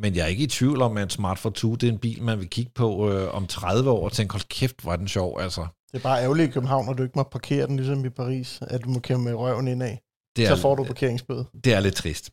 men 0.00 0.16
jeg 0.16 0.22
er 0.22 0.26
ikke 0.26 0.44
i 0.44 0.46
tvivl 0.46 0.82
om, 0.82 0.96
at 0.96 1.02
en 1.02 1.10
Smart 1.10 1.38
Fortwo, 1.38 1.74
det 1.74 1.88
er 1.88 1.92
en 1.92 1.98
bil, 1.98 2.22
man 2.22 2.38
vil 2.38 2.48
kigge 2.48 2.72
på 2.74 3.12
øh, 3.12 3.34
om 3.34 3.46
30 3.46 3.90
år 3.90 4.04
og 4.04 4.12
tænke, 4.12 4.32
hold 4.32 4.48
kæft, 4.48 4.82
hvor 4.82 4.92
er 4.92 4.96
den 4.96 5.08
sjov, 5.08 5.40
altså. 5.40 5.66
Det 5.92 5.98
er 5.98 6.02
bare 6.02 6.22
ærgerligt 6.22 6.48
i 6.48 6.52
København, 6.52 6.88
at 6.88 6.98
du 6.98 7.02
ikke 7.02 7.12
må 7.16 7.22
parkere 7.22 7.66
den, 7.66 7.76
ligesom 7.76 8.04
i 8.04 8.08
Paris, 8.08 8.58
at 8.62 8.84
du 8.84 8.88
må 8.88 9.00
kæmpe 9.00 9.24
med 9.24 9.34
røven 9.34 9.68
indad. 9.68 9.96
Det 10.36 10.44
er, 10.44 10.54
så 10.54 10.62
får 10.62 10.74
du 10.74 10.84
parkeringsbøde. 10.84 11.44
Det 11.64 11.72
er 11.74 11.80
lidt 11.80 11.94
trist. 11.94 12.30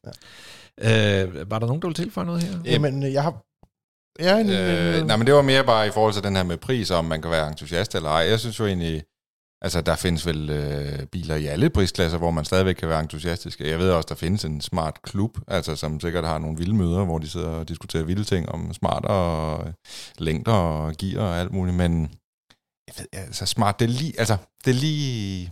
Ja. 0.81 1.23
Øh, 1.23 1.51
var 1.51 1.59
der 1.59 1.67
nogen, 1.67 1.81
der 1.81 1.87
ville 1.87 2.03
tilføje 2.03 2.25
noget 2.25 2.43
her? 2.43 2.59
Jamen, 2.65 3.03
jeg 3.03 3.23
har... 3.23 3.43
Ja, 4.19 4.37
en, 4.37 4.49
øh, 4.49 5.07
nej, 5.07 5.17
men 5.17 5.27
det 5.27 5.35
var 5.35 5.41
mere 5.41 5.63
bare 5.63 5.87
i 5.87 5.91
forhold 5.91 6.13
til 6.13 6.23
den 6.23 6.35
her 6.35 6.43
med 6.43 6.57
pris, 6.57 6.91
om 6.91 7.05
man 7.05 7.21
kan 7.21 7.31
være 7.31 7.47
entusiast 7.47 7.95
eller 7.95 8.09
ej. 8.09 8.29
Jeg 8.29 8.39
synes 8.39 8.59
jo 8.59 8.65
egentlig, 8.65 9.03
Altså, 9.61 9.81
der 9.81 9.95
findes 9.95 10.25
vel 10.25 10.49
øh, 10.49 11.05
biler 11.05 11.35
i 11.35 11.45
alle 11.45 11.69
prisklasser, 11.69 12.17
hvor 12.17 12.31
man 12.31 12.45
stadigvæk 12.45 12.75
kan 12.75 12.89
være 12.89 12.99
entusiastisk. 12.99 13.59
Jeg 13.61 13.79
ved 13.79 13.91
også, 13.91 14.07
der 14.09 14.15
findes 14.15 14.45
en 14.45 14.61
smart 14.61 15.01
klub, 15.01 15.37
altså, 15.47 15.75
som 15.75 15.99
sikkert 15.99 16.25
har 16.25 16.37
nogle 16.37 16.57
vilde 16.57 16.75
møder, 16.75 17.05
hvor 17.05 17.17
de 17.17 17.29
sidder 17.29 17.47
og 17.47 17.69
diskuterer 17.69 18.03
vilde 18.03 18.23
ting 18.23 18.49
om 18.49 18.73
smart 18.73 19.05
og 19.05 19.65
længder 20.17 20.51
og 20.51 20.93
gear 20.99 21.23
og 21.23 21.39
alt 21.39 21.53
muligt. 21.53 21.77
Men 21.77 22.01
jeg 22.87 22.93
ved, 22.97 23.05
altså, 23.13 23.45
smart, 23.45 23.79
det 23.79 23.85
er 23.85 23.89
lige, 23.89 24.13
altså, 24.19 24.37
det 24.65 24.71
er 24.71 24.75
lige, 24.75 25.51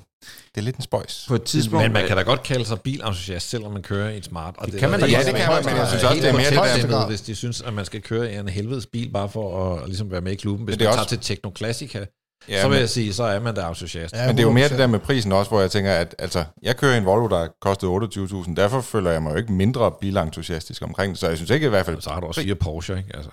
det 0.55 0.57
er 0.57 0.61
lidt 0.61 0.75
en 0.75 0.81
spøjs. 0.81 1.25
På 1.27 1.35
et 1.35 1.43
tidspunkt. 1.43 1.83
Men 1.83 1.93
man 1.93 2.07
kan 2.07 2.17
da 2.17 2.23
godt 2.23 2.43
kalde 2.43 2.65
sig 2.65 2.81
bilentusiast, 2.81 3.49
selvom 3.49 3.71
man 3.71 3.81
kører 3.81 4.09
i 4.09 4.17
en 4.17 4.23
smart. 4.23 4.55
Og 4.57 4.65
det, 4.65 4.73
det 4.73 4.79
kan 4.79 4.89
man 4.91 4.99
da, 4.99 5.05
ja, 5.05 5.23
det 5.23 5.35
kan 5.35 5.49
man, 5.49 5.65
men 5.65 5.75
jeg 5.75 5.87
synes 5.87 6.03
også, 6.03 6.21
det 6.21 6.29
er 6.29 6.33
mere 6.33 6.81
det 6.81 6.89
der. 6.89 7.07
Hvis 7.07 7.21
de 7.21 7.35
synes, 7.35 7.61
at 7.61 7.73
man 7.73 7.85
skal 7.85 8.01
køre 8.01 8.33
i 8.33 8.35
en 8.35 8.49
helvedes 8.49 8.85
bil, 8.85 9.09
bare 9.09 9.29
for 9.29 9.75
at 9.75 9.87
ligesom 9.87 10.11
være 10.11 10.21
med 10.21 10.31
i 10.31 10.35
klubben. 10.35 10.65
Hvis 10.65 10.73
men 10.73 10.79
det 10.79 10.85
man 10.85 10.99
også... 10.99 11.09
tager 11.09 11.21
til 11.21 11.35
Techno 11.35 11.51
Classica, 11.57 12.05
Ja, 12.49 12.61
så 12.61 12.67
vil 12.67 12.75
men, 12.75 12.79
jeg 12.79 12.89
sige, 12.89 13.13
så 13.13 13.23
er 13.23 13.39
man 13.39 13.55
der 13.55 13.67
entusiast. 13.67 14.15
Ja, 14.15 14.27
men 14.27 14.37
det 14.37 14.43
er 14.43 14.47
jo 14.47 14.53
mere 14.53 14.69
det 14.69 14.79
der 14.79 14.87
med 14.87 14.99
prisen 14.99 15.31
også, 15.31 15.49
hvor 15.49 15.61
jeg 15.61 15.71
tænker, 15.71 15.93
at 15.93 16.15
altså, 16.19 16.43
jeg 16.63 16.77
kører 16.77 16.97
en 16.97 17.05
Volvo, 17.05 17.27
der 17.27 17.47
kostede 17.61 17.91
28.000, 17.91 18.55
derfor 18.55 18.81
føler 18.81 19.11
jeg 19.11 19.23
mig 19.23 19.31
jo 19.31 19.37
ikke 19.37 19.53
mindre 19.53 19.91
bilentusiastisk 20.01 20.81
omkring 20.81 21.11
det, 21.11 21.19
så 21.19 21.27
jeg 21.27 21.37
synes 21.37 21.51
ikke 21.51 21.65
i 21.65 21.69
hvert 21.69 21.85
fald... 21.85 22.01
Så 22.01 22.09
har 22.09 22.19
du 22.19 22.27
også 22.27 22.41
fire 22.41 22.55
Porsche, 22.55 22.97
ikke? 22.97 23.09
Altså. 23.13 23.29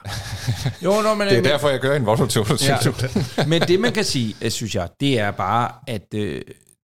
jo, 0.85 0.91
no, 0.91 1.15
men, 1.15 1.21
det 1.29 1.33
er 1.33 1.43
men, 1.43 1.45
derfor, 1.45 1.69
jeg 1.69 1.81
kører 1.81 1.97
en 1.97 2.07
Volvo 2.07 2.27
til 2.27 2.41
28.000. 2.41 3.19
Ja. 3.39 3.47
men 3.47 3.63
det 3.63 3.81
man 3.81 3.93
kan 3.93 4.05
sige, 4.05 4.51
synes 4.51 4.75
jeg, 4.75 4.89
det 5.01 5.19
er 5.19 5.31
bare, 5.31 5.71
at 5.87 6.15
øh, 6.15 6.43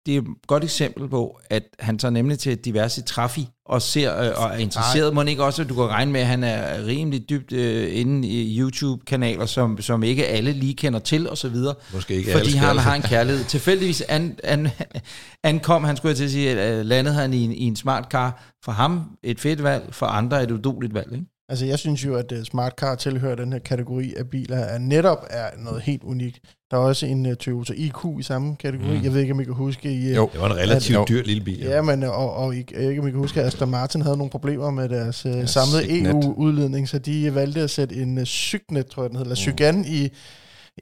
det 0.07 0.17
er 0.17 0.19
et 0.19 0.27
godt 0.47 0.65
eksempel 0.65 1.09
på, 1.09 1.41
at 1.51 1.63
han 1.79 1.99
tager 1.99 2.13
nemlig 2.13 2.39
til 2.39 2.59
diverse 2.59 3.03
trafi 3.03 3.49
og 3.67 3.83
ser 3.83 4.21
øh, 4.21 4.33
og 4.37 4.51
er 4.51 4.57
interesseret. 4.57 5.15
Må 5.15 5.23
ikke 5.23 5.45
også, 5.45 5.63
at 5.63 5.69
du 5.69 5.75
kan 5.75 5.85
regne 5.85 6.13
med, 6.13 6.21
at 6.21 6.27
han 6.27 6.45
er 6.45 6.87
rimelig 6.87 7.29
dybt 7.31 7.53
øh, 7.53 7.99
inde 8.01 8.29
i 8.29 8.61
YouTube-kanaler, 8.61 9.47
som, 9.47 9.81
som 9.81 10.03
ikke 10.03 10.27
alle 10.27 10.53
lige 10.53 10.75
kender 10.75 10.99
til 10.99 11.31
og 11.31 11.39
så 11.39 11.49
videre. 11.49 11.75
Måske 11.93 12.15
ikke 12.15 12.33
Fordi 12.33 12.51
han 12.51 12.79
har 12.79 12.95
en 12.95 13.03
kærlighed. 13.03 13.45
Tilfældigvis 13.45 14.01
an, 14.01 14.39
an, 14.45 14.69
ankom, 15.43 15.85
han 15.85 15.97
skulle 15.97 16.11
jeg 16.11 16.17
til 16.17 16.25
at 16.25 16.31
sige, 16.31 16.51
at 16.51 16.79
øh, 16.79 16.87
landede 16.87 17.15
han 17.15 17.35
i 17.35 17.45
en, 17.45 17.53
i 17.53 17.65
en 17.65 17.77
smart 17.77 18.05
car. 18.11 18.51
For 18.65 18.73
ham 18.73 19.03
et 19.23 19.41
fedt 19.41 19.63
valg, 19.63 19.89
for 19.91 20.07
andre 20.07 20.43
et 20.43 20.51
uduligt 20.51 20.95
valg. 20.95 21.13
Ikke? 21.13 21.25
Altså, 21.49 21.67
jeg 21.67 21.79
synes 21.79 22.05
jo, 22.05 22.15
at 22.15 22.33
uh, 22.33 22.43
Smart 22.43 22.73
Car 22.79 22.95
tilhører 22.95 23.35
den 23.35 23.53
her 23.53 23.59
kategori 23.59 24.15
af 24.17 24.29
biler, 24.29 24.57
er 24.57 24.79
netop 24.79 25.27
er 25.31 25.47
noget 25.59 25.83
helt 25.83 26.03
unikt. 26.03 26.41
Der 26.71 26.77
er 26.77 26.81
også 26.81 27.07
en 27.07 27.27
uh, 27.27 27.35
Toyota 27.35 27.73
IQ 27.77 27.97
i 28.21 28.23
samme 28.23 28.57
kategori. 28.57 28.99
Mm. 28.99 29.05
Jeg 29.05 29.15
ved 29.15 29.21
ikke, 29.21 29.33
om 29.33 29.41
I 29.41 29.45
kan 29.45 29.55
huske... 29.55 29.93
I, 29.93 30.11
uh, 30.11 30.17
jo, 30.17 30.31
det 30.33 30.41
var 30.41 30.47
en 30.47 30.57
relativt 30.57 30.99
at, 30.99 31.09
dyr 31.09 31.23
lille 31.23 31.45
bil. 31.45 31.59
Ja, 31.59 31.83
men 31.83 32.03
og, 32.03 32.35
og 32.35 32.55
jeg 32.57 32.65
ved 32.77 32.91
ikke, 32.91 33.03
om 33.03 33.09
I 33.09 33.11
kan 33.11 33.21
huske, 33.21 33.41
at 33.41 33.47
Aston 33.47 33.71
Martin 33.71 34.03
havde 34.03 34.17
nogle 34.17 34.31
problemer 34.31 34.71
med 34.71 34.89
deres 34.89 35.27
uh, 35.27 35.33
ja, 35.33 35.47
samlede 35.47 36.03
EU-udledning, 36.03 36.89
så 36.89 36.99
de 36.99 37.35
valgte 37.35 37.61
at 37.61 37.71
sætte 37.71 37.95
en 37.95 38.19
uh, 38.19 38.25
Cygnet, 38.25 38.87
tror 38.87 39.03
jeg 39.03 39.11
den 39.11 39.19
hedder, 39.19 39.33
mm. 39.33 39.37
Cygan 39.37 39.85
i 39.89 40.11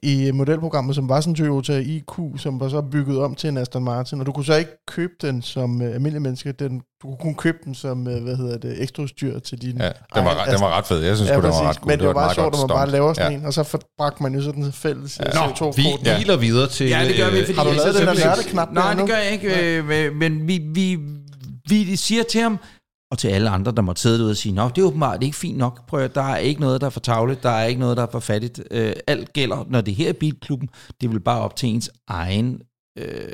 i 0.03 0.31
modelprogrammet, 0.31 0.95
som 0.95 1.09
var 1.09 1.21
sådan 1.21 1.31
en 1.31 1.35
Toyota 1.35 1.79
IQ, 1.79 2.13
som 2.37 2.59
var 2.59 2.69
så 2.69 2.81
bygget 2.81 3.19
om 3.19 3.35
til 3.35 3.47
en 3.47 3.57
Aston 3.57 3.83
Martin, 3.83 4.19
og 4.19 4.25
du 4.25 4.31
kunne 4.31 4.45
så 4.45 4.55
ikke 4.55 4.85
købe 4.87 5.13
den 5.21 5.41
som 5.41 5.81
uh, 5.81 5.87
almindelig 5.87 6.21
menneske, 6.21 6.51
den, 6.51 6.81
du 7.01 7.07
kunne 7.07 7.17
kun 7.17 7.35
købe 7.35 7.57
den 7.65 7.75
som, 7.75 8.07
uh, 8.07 8.23
hvad 8.23 8.35
hedder 8.35 8.57
det, 8.57 8.81
ekstra 8.81 9.07
styr 9.07 9.39
til 9.39 9.61
din... 9.61 9.77
Ja, 9.77 9.91
den 10.15 10.25
var, 10.25 10.45
den 10.51 10.61
var 10.61 10.77
ret 10.77 10.85
fed, 10.85 10.99
jeg 11.03 11.15
synes 11.15 11.29
ja, 11.29 11.35
den 11.35 11.43
var 11.43 11.69
ret 11.69 11.81
god. 11.81 11.87
Men 11.87 11.99
det 11.99 12.07
var, 12.07 12.13
bare 12.13 12.33
sjovt, 12.33 12.53
at 12.53 12.59
man 12.59 12.67
bare 12.67 12.89
laver 12.89 13.13
sådan 13.13 13.31
ja. 13.31 13.37
en, 13.37 13.45
og 13.45 13.53
så 13.53 13.77
bragte 13.97 14.23
man 14.23 14.35
jo 14.35 14.41
sådan 14.41 14.63
en 14.63 14.73
fælles 14.73 15.19
ja. 15.19 15.25
CO2 15.25 15.71
vi 15.75 15.83
hviler 16.01 16.37
videre 16.37 16.69
til... 16.69 16.87
Ja, 16.87 17.05
det 17.07 17.17
gør 17.17 17.29
vi, 17.29 17.45
fordi... 17.45 17.57
Har 17.57 17.63
du 17.63 17.71
lavet 17.71 17.95
den 17.95 18.07
der 18.07 18.43
knap 18.47 18.71
Nej, 18.71 18.93
det 18.93 19.07
gør 19.07 19.17
jeg 19.17 19.31
ikke, 19.31 19.75
ja. 19.75 20.11
men 20.11 20.47
vi, 20.47 20.61
vi, 20.73 20.99
vi 21.69 21.95
siger 21.95 22.23
til 22.23 22.41
ham, 22.41 22.59
og 23.13 23.19
til 23.19 23.27
alle 23.27 23.49
andre, 23.49 23.71
der 23.71 23.81
måtte 23.81 24.01
sidde 24.01 24.17
derude 24.17 24.31
og 24.31 24.37
sige, 24.37 24.55
Nå, 24.55 24.69
det 24.75 24.81
er 24.81 24.85
åbenbart 24.85 25.23
ikke 25.23 25.37
fint 25.37 25.57
nok. 25.57 25.87
Prøv 25.87 25.99
at, 25.99 26.15
der 26.15 26.21
er 26.21 26.37
ikke 26.37 26.61
noget, 26.61 26.81
der 26.81 26.87
er 26.87 26.91
for 26.91 26.99
tavligt, 26.99 27.43
der 27.43 27.49
er 27.49 27.65
ikke 27.65 27.79
noget, 27.79 27.97
der 27.97 28.03
er 28.03 28.11
for 28.11 28.19
fattigt. 28.19 28.63
Øh, 28.71 28.93
alt 29.07 29.33
gælder, 29.33 29.65
når 29.69 29.81
det 29.81 29.95
her 29.95 30.09
er 30.09 30.13
bilklubben, 30.13 30.69
det 31.01 31.11
vil 31.11 31.19
bare 31.19 31.41
op 31.41 31.55
til 31.55 31.69
ens 31.69 31.91
egen 32.07 32.61
øh, 32.99 33.31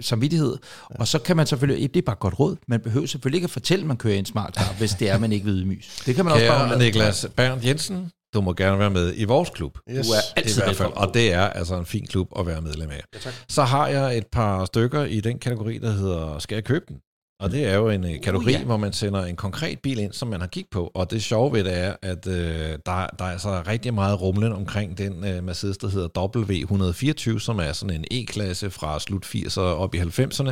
samvittighed. 0.00 0.56
Ja. 0.90 1.00
Og 1.00 1.08
så 1.08 1.18
kan 1.18 1.36
man 1.36 1.46
selvfølgelig, 1.46 1.94
det 1.94 2.00
er 2.00 2.06
bare 2.06 2.16
godt 2.20 2.38
råd, 2.40 2.56
man 2.68 2.80
behøver 2.80 3.06
selvfølgelig 3.06 3.36
ikke 3.36 3.44
at 3.44 3.50
fortælle, 3.50 3.82
at 3.82 3.86
man 3.86 3.96
kører 3.96 4.14
en 4.14 4.24
smart 4.24 4.54
car, 4.54 4.74
hvis 4.78 4.90
det 4.90 5.10
er, 5.10 5.18
man 5.18 5.32
ikke 5.32 5.44
vil 5.44 5.54
ydmyges. 5.54 6.02
Det 6.06 6.14
kan 6.14 6.24
man 6.24 6.34
Kære 6.34 6.54
også 6.54 6.68
bare 6.68 6.78
Niklas 6.78 7.26
Bernd 7.36 7.64
Jensen, 7.64 8.10
du 8.34 8.40
må 8.40 8.52
gerne 8.52 8.78
være 8.78 8.90
med 8.90 9.12
i 9.16 9.24
vores 9.24 9.50
klub. 9.50 9.78
Yes. 9.90 10.06
Du 10.06 10.12
er 10.12 10.20
altid 10.36 10.62
i 10.62 10.64
hvert 10.64 10.76
fald, 10.76 10.92
og 10.92 11.14
det 11.14 11.32
er 11.32 11.42
altså 11.42 11.78
en 11.78 11.86
fin 11.86 12.06
klub 12.06 12.28
at 12.38 12.46
være 12.46 12.60
medlem 12.60 12.90
af. 12.90 13.02
Ja, 13.24 13.30
så 13.48 13.62
har 13.62 13.88
jeg 13.88 14.18
et 14.18 14.26
par 14.26 14.64
stykker 14.64 15.04
i 15.04 15.20
den 15.20 15.38
kategori, 15.38 15.78
der 15.78 15.90
hedder, 15.90 16.38
skal 16.38 16.56
jeg 16.56 16.64
købe 16.64 16.84
den? 16.88 16.96
Og 17.40 17.50
det 17.50 17.66
er 17.66 17.74
jo 17.74 17.88
en 17.88 18.04
uh, 18.04 18.10
kategori, 18.10 18.44
uh, 18.44 18.52
ja. 18.52 18.64
hvor 18.64 18.76
man 18.76 18.92
sender 18.92 19.24
en 19.24 19.36
konkret 19.36 19.78
bil 19.78 19.98
ind, 19.98 20.12
som 20.12 20.28
man 20.28 20.40
har 20.40 20.46
kigget 20.46 20.70
på. 20.70 20.90
Og 20.94 21.10
det 21.10 21.22
sjove 21.22 21.52
ved 21.52 21.64
det 21.64 21.78
er, 21.78 21.94
at 22.02 22.26
uh, 22.26 22.32
der, 22.32 22.78
der 22.86 23.24
er 23.24 23.30
altså 23.30 23.62
rigtig 23.66 23.94
meget 23.94 24.20
rumlen 24.20 24.52
omkring 24.52 24.98
den 24.98 25.12
uh, 25.12 25.44
Mercedes, 25.44 25.78
der 25.78 25.88
hedder 25.88 27.32
W124, 27.34 27.38
som 27.38 27.58
er 27.58 27.72
sådan 27.72 27.96
en 27.96 28.04
E-klasse 28.10 28.70
fra 28.70 29.00
slut 29.00 29.24
80'erne 29.26 29.60
op 29.60 29.94
i 29.94 29.98
90'erne. 29.98 30.50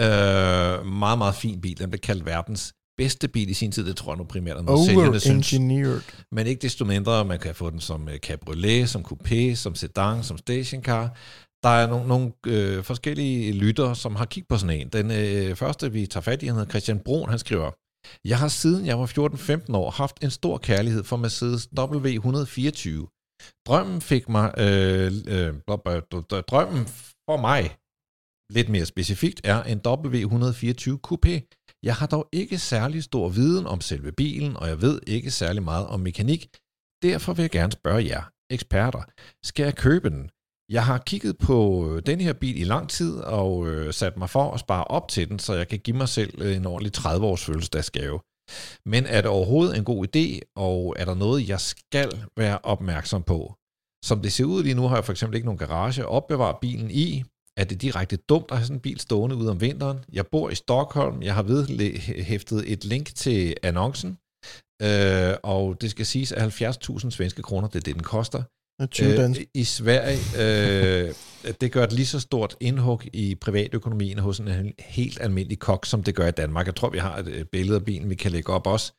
Uh, 0.00 0.86
meget, 0.86 1.18
meget 1.18 1.34
fin 1.34 1.60
bil. 1.60 1.78
Den 1.78 1.90
blev 1.90 2.00
kaldt 2.00 2.26
verdens 2.26 2.72
bedste 2.98 3.28
bil 3.28 3.50
i 3.50 3.54
sin 3.54 3.72
tid. 3.72 3.86
Det 3.86 3.96
tror 3.96 4.12
jeg 4.12 4.18
nu 4.18 4.24
primært, 4.24 4.64
når 4.64 4.86
sælgerne 4.86 5.20
synes. 5.20 5.46
Men 6.32 6.46
ikke 6.46 6.62
desto 6.62 6.84
mindre, 6.84 7.24
man 7.24 7.38
kan 7.38 7.54
få 7.54 7.70
den 7.70 7.80
som 7.80 8.08
cabriolet, 8.16 8.88
som 8.88 9.04
coupé, 9.12 9.54
som 9.54 9.74
sedan, 9.74 10.22
som 10.22 10.38
stationcar. 10.38 11.16
Der 11.64 11.68
er 11.68 11.86
nogle, 11.86 12.08
nogle 12.08 12.32
øh, 12.46 12.84
forskellige 12.84 13.52
lytter, 13.52 13.94
som 13.94 14.16
har 14.16 14.24
kigget 14.24 14.48
på 14.48 14.56
sådan 14.58 14.80
en. 14.80 14.88
Den 14.88 15.10
øh, 15.10 15.56
første, 15.56 15.92
vi 15.92 16.06
tager 16.06 16.22
fat 16.22 16.42
i, 16.42 16.46
han 16.46 16.54
hedder 16.54 16.70
Christian 16.70 17.00
Brun, 17.00 17.28
han 17.28 17.38
skriver, 17.38 17.70
Jeg 18.24 18.38
har 18.38 18.48
siden 18.48 18.86
jeg 18.86 18.98
var 18.98 19.06
14-15 19.70 19.76
år 19.76 19.90
haft 19.90 20.24
en 20.24 20.30
stor 20.30 20.58
kærlighed 20.58 21.04
for 21.04 21.16
Mercedes 21.16 21.68
W124. 21.80 23.12
Drømmen 23.66 24.00
fik 24.00 24.28
mig, 24.28 24.54
øh, 24.58 25.12
øh, 25.34 25.54
drømmen 26.50 26.86
for 27.28 27.36
mig, 27.48 27.62
lidt 28.56 28.68
mere 28.68 28.86
specifikt, 28.86 29.40
er 29.44 29.62
en 29.62 29.78
W124 29.86 30.98
Coupé. 31.06 31.34
Jeg 31.82 31.94
har 31.94 32.06
dog 32.06 32.28
ikke 32.32 32.58
særlig 32.58 33.02
stor 33.04 33.28
viden 33.28 33.66
om 33.66 33.80
selve 33.80 34.12
bilen, 34.12 34.56
og 34.56 34.68
jeg 34.68 34.82
ved 34.82 35.00
ikke 35.06 35.30
særlig 35.30 35.62
meget 35.62 35.86
om 35.86 36.00
mekanik. 36.00 36.42
Derfor 37.02 37.32
vil 37.32 37.42
jeg 37.42 37.50
gerne 37.50 37.72
spørge 37.72 38.06
jer, 38.06 38.22
eksperter, 38.50 39.02
skal 39.44 39.64
jeg 39.64 39.76
købe 39.76 40.10
den? 40.10 40.30
Jeg 40.68 40.84
har 40.84 40.98
kigget 40.98 41.38
på 41.38 41.88
øh, 41.88 42.02
den 42.06 42.20
her 42.20 42.32
bil 42.32 42.60
i 42.60 42.64
lang 42.64 42.88
tid 42.88 43.18
og 43.18 43.68
øh, 43.68 43.92
sat 43.92 44.16
mig 44.16 44.30
for 44.30 44.50
at 44.50 44.60
spare 44.60 44.84
op 44.84 45.08
til 45.08 45.28
den, 45.28 45.38
så 45.38 45.54
jeg 45.54 45.68
kan 45.68 45.78
give 45.78 45.96
mig 45.96 46.08
selv 46.08 46.42
øh, 46.42 46.56
en 46.56 46.66
ordentlig 46.66 46.92
30-års 46.98 47.44
fødselsdagsgave. 47.44 48.20
Men 48.86 49.06
er 49.06 49.20
det 49.20 49.30
overhovedet 49.30 49.76
en 49.76 49.84
god 49.84 50.06
idé, 50.06 50.52
og 50.56 50.96
er 50.98 51.04
der 51.04 51.14
noget, 51.14 51.48
jeg 51.48 51.60
skal 51.60 52.28
være 52.36 52.58
opmærksom 52.62 53.22
på? 53.22 53.54
Som 54.04 54.20
det 54.22 54.32
ser 54.32 54.44
ud 54.44 54.62
lige 54.62 54.74
nu, 54.74 54.88
har 54.88 54.96
jeg 54.96 55.04
for 55.04 55.12
eksempel 55.12 55.36
ikke 55.36 55.46
nogen 55.46 55.58
garage 55.58 56.02
at 56.02 56.08
opbevare 56.08 56.56
bilen 56.60 56.90
i. 56.90 57.24
Er 57.56 57.64
det 57.64 57.82
direkte 57.82 58.16
dumt 58.16 58.50
at 58.50 58.56
have 58.56 58.66
sådan 58.66 58.76
en 58.76 58.80
bil 58.80 59.00
stående 59.00 59.36
ude 59.36 59.50
om 59.50 59.60
vinteren? 59.60 59.98
Jeg 60.12 60.26
bor 60.26 60.50
i 60.50 60.54
Stockholm. 60.54 61.22
Jeg 61.22 61.34
har 61.34 61.42
vedhæftet 61.42 62.72
et 62.72 62.84
link 62.84 63.14
til 63.14 63.56
annoncen. 63.62 64.18
Øh, 64.82 65.34
og 65.42 65.80
det 65.80 65.90
skal 65.90 66.06
siges, 66.06 66.32
at 66.32 66.62
70.000 66.62 67.10
svenske 67.10 67.42
kroner, 67.42 67.68
det 67.68 67.76
er 67.76 67.80
det, 67.80 67.94
den 67.94 68.02
koster. 68.02 68.42
20 68.90 69.10
Øh, 69.10 69.16
dansk. 69.16 69.40
I 69.54 69.64
Sverige, 69.64 70.18
øh, 70.38 71.14
det 71.60 71.72
gør 71.72 71.84
et 71.84 71.92
lige 71.92 72.06
så 72.06 72.20
stort 72.20 72.56
indhug 72.60 73.02
i 73.12 73.34
privatøkonomien 73.34 74.18
hos 74.18 74.38
en 74.38 74.48
helt 74.78 75.18
almindelig 75.20 75.58
kok, 75.58 75.86
som 75.86 76.02
det 76.02 76.14
gør 76.14 76.26
i 76.28 76.30
Danmark. 76.30 76.66
Jeg 76.66 76.74
tror, 76.74 76.90
vi 76.90 76.98
har 76.98 77.16
et 77.16 77.28
øh, 77.28 77.44
billede 77.52 77.76
af 77.76 77.84
bilen, 77.84 78.10
vi 78.10 78.14
kan 78.14 78.30
lægge 78.30 78.52
op 78.52 78.66
også. 78.66 78.92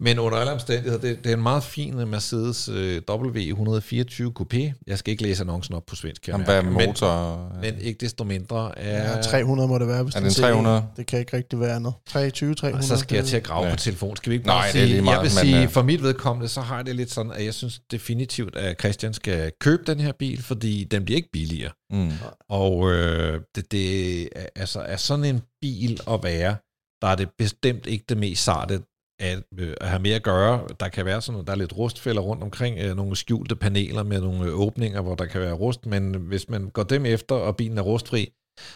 Men 0.00 0.18
under 0.18 0.38
alle 0.38 0.52
omstændigheder, 0.52 1.00
det, 1.00 1.18
det 1.24 1.32
er 1.32 1.36
en 1.36 1.42
meget 1.42 1.62
fin 1.64 1.94
Mercedes 2.08 2.68
øh, 2.68 3.02
W124 3.10 4.32
Coupé. 4.40 4.72
Jeg 4.86 4.98
skal 4.98 5.10
ikke 5.12 5.22
læse 5.22 5.40
annoncen 5.42 5.74
op 5.74 5.86
på 5.86 5.96
svensk. 5.96 6.28
Jamen, 6.28 6.44
hvad 6.44 6.56
er 6.56 6.62
motor? 6.62 7.48
Men, 7.62 7.74
men 7.74 7.80
ikke 7.80 7.98
desto 8.00 8.24
mindre 8.24 8.78
er... 8.78 9.16
Ja, 9.16 9.22
300 9.22 9.68
må 9.68 9.78
det 9.78 9.88
være, 9.88 10.02
hvis 10.02 10.14
Er 10.14 10.18
den 10.18 10.24
det 10.24 10.30
en 10.30 10.34
ser 10.34 10.42
300? 10.42 10.76
en. 10.78 10.82
Det 10.96 11.06
kan 11.06 11.18
ikke 11.18 11.36
rigtig 11.36 11.60
være 11.60 11.76
andet. 11.76 11.92
23, 12.08 12.54
300. 12.54 12.80
Og 12.80 12.84
så 12.84 12.96
skal 12.96 13.16
jeg 13.16 13.24
til 13.24 13.36
at 13.36 13.42
grave 13.42 13.66
Ja. 13.66 13.70
på 13.70 13.76
telefon. 13.76 14.16
Skal 14.16 14.30
vi 14.30 14.34
ikke 14.34 14.46
Nej, 14.46 14.54
bare 14.56 14.62
det 14.64 14.68
er 14.68 14.72
sige, 14.72 14.86
lige 14.86 15.02
meget, 15.02 15.14
jeg 15.16 15.22
vil 15.22 15.30
men, 15.34 15.44
sige, 15.54 15.62
øh, 15.62 15.68
for 15.68 15.82
mit 15.82 16.02
vedkommende, 16.02 16.48
så 16.48 16.60
har 16.60 16.76
jeg 16.76 16.86
det 16.86 16.96
lidt 16.96 17.12
sådan, 17.12 17.32
at 17.32 17.44
jeg 17.44 17.54
synes 17.54 17.80
definitivt, 17.90 18.56
at 18.56 18.80
Christian 18.80 19.14
skal 19.14 19.52
købe 19.60 19.82
den 19.86 20.00
her 20.00 20.12
bil, 20.18 20.42
fordi 20.42 20.84
den 20.84 21.04
bliver 21.04 21.16
ikke 21.16 21.30
billigere. 21.32 21.70
Mm. 21.92 22.10
Og 22.48 22.92
øh, 22.92 23.40
det, 23.54 23.72
det 23.72 24.22
er- 24.38 24.46
altså, 24.56 24.80
er 24.80 24.96
sådan 24.96 25.24
en 25.24 25.42
bil 25.60 26.00
at 26.10 26.20
være, 26.22 26.56
der 27.02 27.08
er 27.08 27.14
det 27.14 27.28
bestemt 27.38 27.86
ikke 27.86 28.04
det 28.08 28.16
mest 28.18 28.44
sarte 28.44 28.82
at, 29.20 29.42
øh, 29.58 29.74
at 29.80 29.88
have 29.88 30.02
med 30.02 30.10
at 30.10 30.22
gøre. 30.22 30.68
Der 30.80 30.88
kan 30.88 31.04
være 31.04 31.22
sådan 31.22 31.32
noget, 31.32 31.46
der 31.46 31.52
er 31.52 31.56
lidt 31.56 31.76
rustfælder 31.76 32.22
rundt 32.22 32.42
omkring, 32.42 32.78
øh, 32.78 32.96
nogle 32.96 33.16
skjulte 33.16 33.56
paneler 33.56 34.02
med 34.02 34.20
nogle 34.20 34.46
øh, 34.46 34.60
åbninger, 34.60 35.00
hvor 35.00 35.14
der 35.14 35.26
kan 35.26 35.40
være 35.40 35.52
rust, 35.52 35.86
men 35.86 36.14
hvis 36.14 36.48
man 36.48 36.70
går 36.70 36.82
dem 36.82 37.06
efter, 37.06 37.34
og 37.34 37.56
bilen 37.56 37.78
er 37.78 37.82
rustfri, 37.82 38.32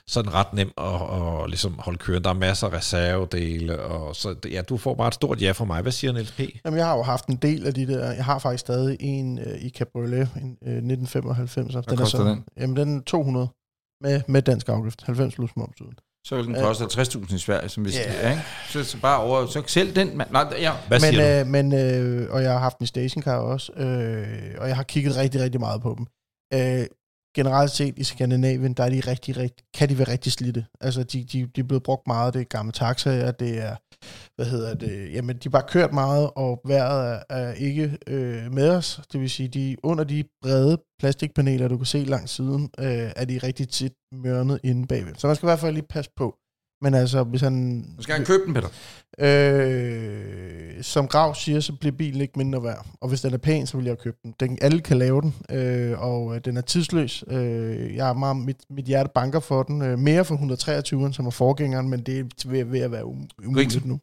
så 0.07 0.21
er 0.21 0.23
den 0.23 0.35
ret 0.35 0.53
nem 0.53 0.73
at, 0.79 1.43
at 1.45 1.51
ligesom 1.51 1.79
holde 1.79 1.99
kørende. 1.99 2.25
Der 2.25 2.31
er 2.31 2.35
masser 2.35 2.67
af 2.67 2.73
reservedele, 2.73 3.81
og 3.81 4.17
så 4.17 4.35
ja, 4.51 4.63
du 4.63 4.77
får 4.77 4.95
bare 4.95 5.09
et 5.09 5.15
stort 5.15 5.43
ja 5.43 5.53
fra 5.53 5.65
mig. 5.65 5.83
Hvad 5.83 5.93
siger 5.93 6.13
Niels 6.13 6.33
P? 6.33 6.41
Jamen, 6.65 6.79
jeg 6.79 6.87
har 6.87 6.97
jo 6.97 7.03
haft 7.03 7.27
en 7.27 7.37
del 7.37 7.67
af 7.67 7.75
de 7.75 7.87
der. 7.87 8.13
Jeg 8.13 8.25
har 8.25 8.39
faktisk 8.39 8.61
stadig 8.61 8.97
en 9.01 9.39
øh, 9.39 9.63
i 9.63 9.71
Cabriolet, 9.71 10.29
en 10.37 10.59
øh, 10.67 10.77
1995. 10.77 11.75
Hvad 11.75 11.97
koster 11.97 12.25
den? 12.25 12.45
Jamen, 12.57 12.77
den 12.77 12.99
er 12.99 13.03
200 13.03 13.49
med, 14.01 14.21
med 14.29 14.43
dansk 14.43 14.69
afgift. 14.69 15.03
90 15.03 15.35
plus 15.35 15.51
moms 15.57 15.81
uden. 15.81 15.95
Så 16.25 16.37
vil 16.37 16.47
den 16.47 16.55
koste 16.55 16.85
60.000 16.85 17.35
i 17.35 17.39
Sverige, 17.39 17.69
som 17.69 17.85
vi 17.85 17.91
Ja. 17.91 17.99
yeah. 17.99 18.25
ja, 18.25 18.31
ikke? 18.31 18.43
Så, 18.69 18.85
så 18.85 19.01
bare 19.01 19.21
over, 19.21 19.47
så 19.47 19.63
selv 19.67 19.95
den, 19.97 20.17
mand. 20.17 20.31
Nej, 20.31 20.55
ja. 20.61 20.73
Hvad 20.89 21.01
men, 21.01 21.13
siger 21.13 21.35
du? 21.35 21.41
øh, 21.41 21.47
men 21.47 21.73
øh, 21.73 22.31
og 22.31 22.43
jeg 22.43 22.53
har 22.53 22.59
haft 22.59 22.79
en 22.79 22.87
stationcar 22.87 23.37
også, 23.37 23.73
øh, 23.73 24.55
og 24.59 24.69
jeg 24.69 24.77
har 24.77 24.83
kigget 24.83 25.17
rigtig, 25.17 25.41
rigtig 25.41 25.61
meget 25.61 25.83
på 25.83 25.95
dem. 25.99 26.07
Øh, 26.55 26.87
generelt 27.35 27.71
set 27.71 27.99
i 27.99 28.05
Skandinavien, 28.05 28.73
der 28.73 28.85
er 28.85 28.91
de 28.91 29.01
rigtig, 29.01 29.37
rigtig, 29.37 29.67
kan 29.75 29.89
de 29.89 29.99
være 29.99 30.09
rigtig 30.09 30.33
slidte. 30.33 30.67
Altså, 30.81 31.03
de, 31.03 31.25
de, 31.25 31.47
de 31.47 31.61
er 31.61 31.65
blevet 31.65 31.83
brugt 31.83 32.07
meget, 32.07 32.35
det 32.35 32.41
er 32.41 32.45
gamle 32.45 32.73
taxaer, 32.73 33.31
det 33.31 33.59
er, 33.59 33.77
hvad 34.37 34.47
hedder 34.47 34.75
det, 34.75 35.13
jamen, 35.13 35.37
de 35.37 35.43
har 35.45 35.51
bare 35.51 35.69
kørt 35.69 35.93
meget, 35.93 36.31
og 36.37 36.61
vejret 36.65 37.23
er, 37.31 37.37
er 37.37 37.53
ikke 37.53 37.99
øh, 38.07 38.53
med 38.53 38.69
os. 38.71 39.01
Det 39.13 39.21
vil 39.21 39.31
sige, 39.31 39.49
de 39.49 39.77
under 39.83 40.05
de 40.05 40.25
brede 40.43 40.83
plastikpaneler, 40.99 41.69
du 41.69 41.77
kan 41.77 41.87
se 41.87 41.99
langs 41.99 42.31
siden, 42.31 42.71
øh, 42.79 43.13
er 43.17 43.25
de 43.25 43.39
rigtig 43.39 43.69
tit 43.69 43.93
mørnet 44.13 44.61
inde 44.65 44.87
bagved. 44.87 45.15
Så 45.15 45.27
man 45.27 45.37
skal 45.37 45.47
i 45.47 45.51
hvert 45.51 45.59
fald 45.59 45.75
lige 45.75 45.87
passe 45.91 46.11
på. 46.17 46.35
Men 46.83 46.95
altså, 46.95 47.23
hvis 47.23 47.41
han... 47.41 47.53
Nu 47.97 48.03
skal 48.03 48.15
han 48.15 48.25
købe 48.25 48.43
den, 48.47 48.55
Peter. 48.55 48.69
Øh, 49.19 50.83
som 50.83 51.09
Grav 51.09 51.35
siger, 51.35 51.61
så 51.61 51.73
bliver 51.73 51.93
bilen 51.97 52.21
ikke 52.21 52.33
mindre 52.37 52.63
værd. 52.63 52.87
Og 53.01 53.09
hvis 53.09 53.21
den 53.21 53.35
er 53.35 53.39
pæn, 53.39 53.67
så 53.67 53.77
vil 53.77 53.87
jeg 53.87 53.99
købe 53.99 54.17
den. 54.23 54.35
den 54.41 54.59
alle 54.61 54.81
kan 54.81 54.99
lave 54.99 55.21
den, 55.21 55.35
øh, 55.51 56.03
og 56.03 56.35
øh, 56.35 56.41
den 56.45 56.57
er 56.57 56.61
tidsløs. 56.61 57.25
Øh, 57.31 57.97
jeg 57.97 58.07
har 58.07 58.13
meget, 58.13 58.37
mit, 58.37 58.57
mit 58.71 58.85
hjerte 58.85 59.11
banker 59.15 59.41
for 59.41 59.63
den. 59.63 59.83
Øh, 59.83 59.99
mere 59.99 60.25
for 60.25 60.35
123'eren, 60.35 61.13
som 61.13 61.27
er 61.27 61.31
forgængeren, 61.31 61.89
men 61.89 62.01
det 62.01 62.19
er 62.19 62.25
ved, 62.49 62.65
ved 62.65 62.81
at 62.81 62.93
være 62.93 63.05
um, 63.05 63.29
umuligt 63.47 63.87
nu. 63.87 64.01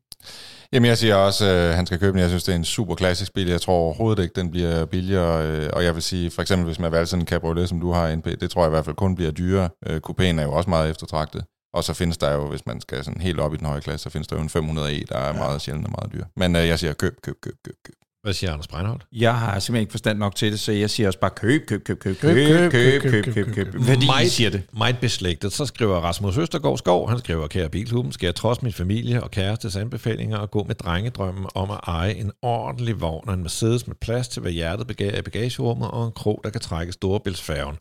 Jamen, 0.73 0.87
jeg 0.89 0.97
siger 0.97 1.15
også, 1.15 1.45
at 1.45 1.75
han 1.75 1.85
skal 1.85 1.99
købe 1.99 2.11
den. 2.11 2.19
Jeg 2.19 2.29
synes, 2.29 2.43
det 2.43 2.51
er 2.51 2.55
en 2.55 2.65
super 2.65 2.95
klassisk 2.95 3.33
bil. 3.33 3.47
Jeg 3.47 3.61
tror 3.61 3.73
overhovedet 3.73 4.23
ikke, 4.23 4.33
den 4.35 4.51
bliver 4.51 4.85
billigere. 4.85 5.47
øh, 5.47 5.69
Og 5.73 5.83
jeg 5.83 5.93
vil 5.95 6.03
sige, 6.03 6.31
for 6.31 6.41
eksempel, 6.41 6.65
hvis 6.65 6.79
man 6.79 6.91
valgte 6.91 7.09
sådan 7.09 7.23
en 7.23 7.27
Cabriolet, 7.27 7.69
som 7.69 7.79
du 7.79 7.91
har, 7.91 8.15
NP, 8.15 8.25
det 8.25 8.49
tror 8.51 8.61
jeg 8.61 8.69
i 8.69 8.75
hvert 8.75 8.85
fald 8.85 8.95
kun 8.95 9.15
bliver 9.15 9.31
dyrere. 9.31 9.69
Øh, 9.87 10.01
Coupéen 10.09 10.39
er 10.39 10.43
jo 10.43 10.51
også 10.51 10.69
meget 10.69 10.89
eftertragtet. 10.89 11.43
Og 11.73 11.83
så 11.83 11.93
findes 11.93 12.17
der 12.17 12.33
jo, 12.33 12.49
hvis 12.49 12.65
man 12.65 12.81
skal 12.81 13.03
sådan 13.03 13.21
helt 13.21 13.39
op 13.39 13.53
i 13.53 13.57
den 13.57 13.65
høje 13.65 13.81
klasse, 13.81 14.03
så 14.03 14.09
findes 14.09 14.27
der 14.27 14.35
jo 14.35 14.41
en 14.41 14.69
500e, 14.69 15.05
der 15.09 15.17
er 15.17 15.27
ja. 15.27 15.33
meget 15.33 15.61
sjældent 15.61 15.85
og 15.85 15.91
meget 15.91 16.13
dyr. 16.13 16.25
Men 16.35 16.55
øh, 16.55 16.67
jeg 16.67 16.79
siger 16.79 16.93
køb, 16.93 17.21
køb, 17.21 17.35
køb, 17.41 17.55
køb, 17.65 17.75
køb. 17.85 17.95
Hvad 18.23 18.33
siger 18.33 18.53
Anders 18.53 18.67
Breinholt? 18.67 19.05
Jeg 19.11 19.39
har 19.39 19.59
simpelthen 19.59 19.81
ikke 19.81 19.91
forstand 19.91 20.19
nok 20.19 20.35
til 20.35 20.51
det, 20.51 20.59
så 20.59 20.71
jeg 20.71 20.89
siger 20.89 21.07
også 21.07 21.19
bare 21.19 21.31
køb, 21.31 21.65
køb, 21.67 21.83
køb, 21.83 21.99
køb, 21.99 22.17
køb, 22.17 22.35
køb, 22.35 22.71
køb, 22.71 23.01
køb, 23.01 23.23
køb, 23.23 23.33
køb, 23.33 23.53
køb. 23.53 23.83
Fordi 23.83 24.07
I 24.23 24.27
siger 24.27 24.49
det. 24.49 24.63
Meget 24.73 24.99
beslægtet. 24.99 25.53
Så 25.53 25.65
skriver 25.65 25.99
Rasmus 25.99 26.37
Østergaard 26.37 26.77
Skov, 26.77 27.09
han 27.09 27.19
skriver, 27.19 27.47
kære 27.47 27.69
bilklubben, 27.69 28.11
skal 28.11 28.27
jeg 28.27 28.35
trods 28.35 28.61
min 28.61 28.73
familie 28.73 29.23
og 29.23 29.31
kærestes 29.31 29.75
anbefalinger 29.75 30.37
og 30.37 30.51
gå 30.51 30.63
med 30.63 30.75
drengedrømmen 30.75 31.45
om 31.55 31.71
at 31.71 31.79
eje 31.87 32.13
en 32.13 32.31
ordentlig 32.41 33.01
vogn 33.01 33.29
og 33.29 33.33
en 33.33 33.41
Mercedes 33.41 33.87
med 33.87 33.95
plads 33.95 34.27
til, 34.27 34.41
hvad 34.41 34.51
hjertet 34.51 34.87
begærer 34.87 35.19
i 35.19 35.21
bagagerummet 35.21 35.91
og 35.91 36.05
en 36.05 36.11
krog, 36.11 36.41
der 36.43 36.49
kan 36.49 36.61
trække 36.61 36.91
storebæltsfærgen. 36.91 37.75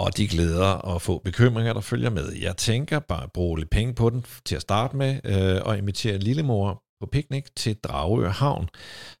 Og 0.00 0.16
de 0.16 0.28
glæder 0.28 0.66
og 0.66 1.02
få 1.02 1.18
bekymringer, 1.18 1.72
der 1.72 1.80
følger 1.80 2.10
med. 2.10 2.32
Jeg 2.32 2.56
tænker 2.56 2.98
bare 2.98 3.22
at 3.22 3.32
bruge 3.32 3.58
lidt 3.58 3.70
penge 3.70 3.94
på 3.94 4.10
den 4.10 4.24
til 4.44 4.56
at 4.56 4.62
starte 4.62 4.96
med, 4.96 5.20
øh, 5.24 5.60
og 5.64 5.78
invitere 5.78 6.18
lillemor 6.18 6.82
på 7.00 7.06
picnic 7.12 7.44
til 7.56 7.76
Dragør 7.76 8.30
Havn. 8.30 8.68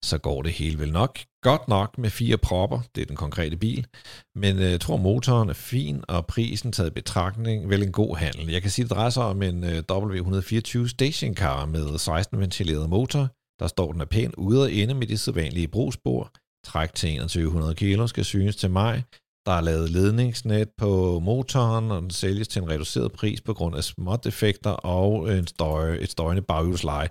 Så 0.02 0.18
går 0.18 0.42
det 0.42 0.52
hele 0.52 0.78
vel 0.78 0.92
nok. 0.92 1.18
Godt 1.42 1.68
nok 1.68 1.98
med 1.98 2.10
fire 2.10 2.36
propper, 2.36 2.80
det 2.94 3.02
er 3.02 3.06
den 3.06 3.16
konkrete 3.16 3.56
bil, 3.56 3.86
men 4.34 4.58
øh, 4.58 4.70
jeg 4.70 4.80
tror 4.80 4.96
motoren 4.96 5.48
er 5.48 5.52
fin, 5.54 6.04
og 6.08 6.26
prisen 6.26 6.72
taget 6.72 6.90
i 6.90 6.92
betragtning 6.92 7.70
vel 7.70 7.82
en 7.82 7.92
god 7.92 8.16
handel. 8.16 8.50
Jeg 8.50 8.62
kan 8.62 8.70
sige, 8.70 8.84
det 8.84 8.92
drejer 8.92 9.10
sig 9.10 9.24
om 9.24 9.42
en 9.42 9.64
øh, 9.64 9.82
W124 9.92 10.88
stationcar 10.88 11.66
med 11.66 11.98
16 11.98 12.40
ventileret 12.40 12.90
motor. 12.90 13.28
Der 13.58 13.66
står, 13.66 13.92
den 13.92 14.00
er 14.00 14.04
pæn 14.04 14.34
ude 14.34 14.62
og 14.62 14.70
inde 14.70 14.94
med 14.94 15.06
de 15.06 15.18
sædvanlige 15.18 15.68
brugsspor. 15.68 16.32
Træk 16.64 16.94
til 16.94 17.18
2100 17.18 17.74
kg 17.74 18.08
skal 18.08 18.24
synes 18.24 18.56
til 18.56 18.70
mig. 18.70 19.04
Der 19.46 19.52
er 19.52 19.60
lavet 19.60 19.90
ledningsnet 19.90 20.68
på 20.78 21.20
motoren, 21.20 21.90
og 21.90 22.02
den 22.02 22.10
sælges 22.10 22.48
til 22.48 22.62
en 22.62 22.70
reduceret 22.70 23.12
pris 23.12 23.40
på 23.40 23.54
grund 23.54 23.76
af 23.76 23.84
smådefekter 23.84 24.70
og 24.70 25.38
en 25.38 25.46
støj, 25.46 25.96
et 26.00 26.10
støjende 26.10 26.42
baghjulsleje. 26.42 27.08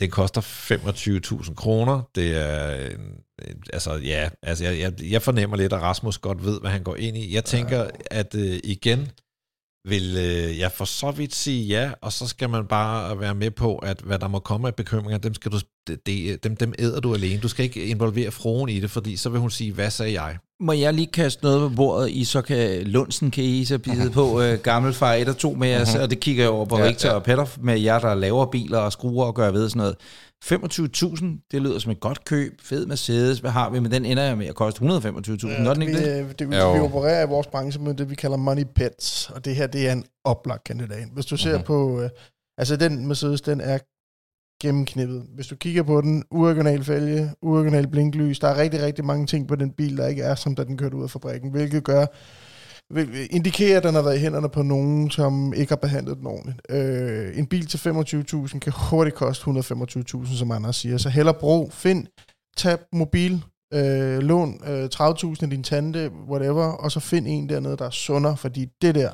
Den 0.00 0.10
koster 0.10 0.40
25.000 0.40 1.54
kroner. 1.54 2.02
Det 2.14 2.36
er, 2.36 2.86
en, 2.86 3.22
altså 3.72 3.94
ja, 3.94 4.28
altså 4.42 4.64
jeg, 4.64 4.78
jeg, 4.78 5.10
jeg 5.10 5.22
fornemmer 5.22 5.56
lidt, 5.56 5.72
at 5.72 5.82
Rasmus 5.82 6.18
godt 6.18 6.44
ved, 6.44 6.60
hvad 6.60 6.70
han 6.70 6.82
går 6.82 6.96
ind 6.96 7.16
i. 7.16 7.34
Jeg 7.34 7.44
tænker, 7.44 7.90
at 8.10 8.34
øh, 8.34 8.60
igen 8.64 9.08
vil 9.88 10.16
øh, 10.16 10.58
jeg 10.58 10.72
for 10.72 10.84
så 10.84 11.10
vidt 11.10 11.34
sige 11.34 11.66
ja, 11.66 11.90
og 12.02 12.12
så 12.12 12.26
skal 12.26 12.50
man 12.50 12.66
bare 12.66 13.20
være 13.20 13.34
med 13.34 13.50
på, 13.50 13.76
at 13.76 14.00
hvad 14.00 14.18
der 14.18 14.28
må 14.28 14.38
komme 14.38 14.68
af 14.68 14.74
bekymringer, 14.74 15.18
dem, 15.18 15.34
skal 15.34 15.52
du, 15.52 15.58
det, 16.06 16.44
dem, 16.44 16.56
dem 16.56 16.74
æder 16.78 17.00
du 17.00 17.14
alene. 17.14 17.40
Du 17.40 17.48
skal 17.48 17.64
ikke 17.64 17.84
involvere 17.84 18.30
fruen 18.30 18.68
i 18.68 18.80
det, 18.80 18.90
fordi 18.90 19.16
så 19.16 19.28
vil 19.28 19.40
hun 19.40 19.50
sige, 19.50 19.72
hvad 19.72 19.90
sagde 19.90 20.22
jeg? 20.22 20.38
Må 20.60 20.72
jeg 20.72 20.94
lige 20.94 21.06
kaste 21.06 21.44
noget 21.44 21.70
på 21.70 21.76
bordet, 21.76 22.10
I 22.10 22.24
så 22.24 22.42
kan, 22.42 22.82
Lundsen 22.82 23.30
kan 23.30 23.44
I 23.44 23.64
så 23.64 23.78
bide 23.78 24.10
på 24.18 24.42
uh, 24.42 24.54
gammelfar 24.54 25.12
1 25.14 25.28
og 25.28 25.36
2 25.36 25.52
med 25.52 25.68
jer, 25.68 26.00
og 26.02 26.10
det 26.10 26.20
kigger 26.20 26.42
jeg 26.42 26.50
over 26.50 26.64
på 26.64 26.78
Ja, 26.78 26.86
Victor 26.86 27.08
ja. 27.08 27.14
og 27.14 27.22
Petter 27.22 27.46
med 27.60 27.80
jer, 27.80 27.98
der 27.98 28.14
laver 28.14 28.46
biler 28.46 28.78
og 28.78 28.92
skruer 28.92 29.26
og 29.26 29.34
gør 29.34 29.50
ved 29.50 29.68
sådan 29.68 29.78
noget. 29.78 29.96
25.000, 30.44 31.46
det 31.50 31.62
lyder 31.62 31.78
som 31.78 31.92
et 31.92 32.00
godt 32.00 32.24
køb. 32.24 32.60
Fed 32.60 32.86
Mercedes, 32.86 33.38
hvad 33.38 33.50
har 33.50 33.70
vi? 33.70 33.80
Men 33.80 33.92
den 33.92 34.04
ender 34.04 34.22
jeg 34.22 34.38
med 34.38 34.46
at 34.46 34.54
koste 34.54 34.80
125.000, 34.82 34.88
ja, 35.48 35.64
gør 35.64 35.74
den 35.74 35.80
vi, 35.80 35.86
ikke 35.86 36.04
det? 36.18 36.24
øh, 36.24 36.32
det, 36.38 36.50
vi, 36.50 36.56
Jo. 36.56 36.72
vi 36.72 36.78
opererer 36.80 37.26
i 37.26 37.28
vores 37.28 37.46
branche 37.46 37.82
med 37.82 37.94
det, 37.94 38.10
vi 38.10 38.14
kalder 38.14 38.36
money 38.36 38.64
pets, 38.74 39.30
og 39.30 39.44
det 39.44 39.56
her, 39.56 39.66
det 39.66 39.88
er 39.88 39.92
en 39.92 40.04
oplagt 40.24 40.64
kandidat. 40.64 41.08
Hvis 41.12 41.26
du 41.26 41.36
ser 41.36 41.54
Mhm. 41.56 41.64
på, 41.66 42.00
øh, 42.02 42.10
altså 42.58 42.76
den 42.76 43.06
Mercedes, 43.06 43.40
den 43.40 43.60
er 43.60 43.78
gennemknippet. 44.62 45.22
Hvis 45.34 45.46
du 45.46 45.56
kigger 45.56 45.82
på 45.82 46.00
den, 46.00 46.24
uoriginal 46.30 46.84
fælge, 46.84 47.32
uoriginal 47.42 47.88
blinklys, 47.88 48.38
der 48.38 48.48
er 48.48 48.56
rigtig, 48.56 48.82
rigtig 48.82 49.04
mange 49.04 49.26
ting 49.26 49.48
på 49.48 49.56
den 49.56 49.70
bil, 49.70 49.96
der 49.96 50.06
ikke 50.06 50.22
er, 50.22 50.34
som 50.34 50.54
da 50.54 50.64
den 50.64 50.76
kørte 50.76 50.96
ud 50.96 51.02
af 51.02 51.10
fabrikken, 51.10 51.50
hvilket 51.50 51.84
gør, 51.84 52.06
indikerer, 53.30 53.76
at 53.76 53.82
den 53.82 53.94
har 53.94 54.02
været 54.02 54.16
i 54.16 54.20
hænderne 54.20 54.48
på 54.48 54.62
nogen, 54.62 55.10
som 55.10 55.54
ikke 55.54 55.70
har 55.70 55.76
behandlet 55.76 56.16
den 56.16 56.26
ordentligt. 56.26 56.60
Øh, 56.70 57.38
en 57.38 57.46
bil 57.46 57.66
til 57.66 57.78
25.000 57.78 58.58
kan 58.58 58.72
hurtigt 58.76 59.16
koste 59.16 59.50
125.000, 59.50 60.36
som 60.36 60.50
Anders 60.52 60.76
siger. 60.76 60.98
Så 60.98 61.08
heller 61.08 61.32
brug, 61.32 61.72
find, 61.72 62.06
tag 62.56 62.78
mobil, 62.92 63.44
øh, 63.74 64.18
lån 64.18 64.60
øh, 64.66 64.84
30.000 64.94 65.42
af 65.42 65.50
din 65.50 65.62
tante, 65.62 66.10
whatever, 66.30 66.64
og 66.64 66.92
så 66.92 67.00
find 67.00 67.26
en 67.28 67.48
dernede, 67.48 67.76
der 67.76 67.84
er 67.86 67.90
sundere, 67.90 68.36
fordi 68.36 68.66
det 68.82 68.94
der, 68.94 69.10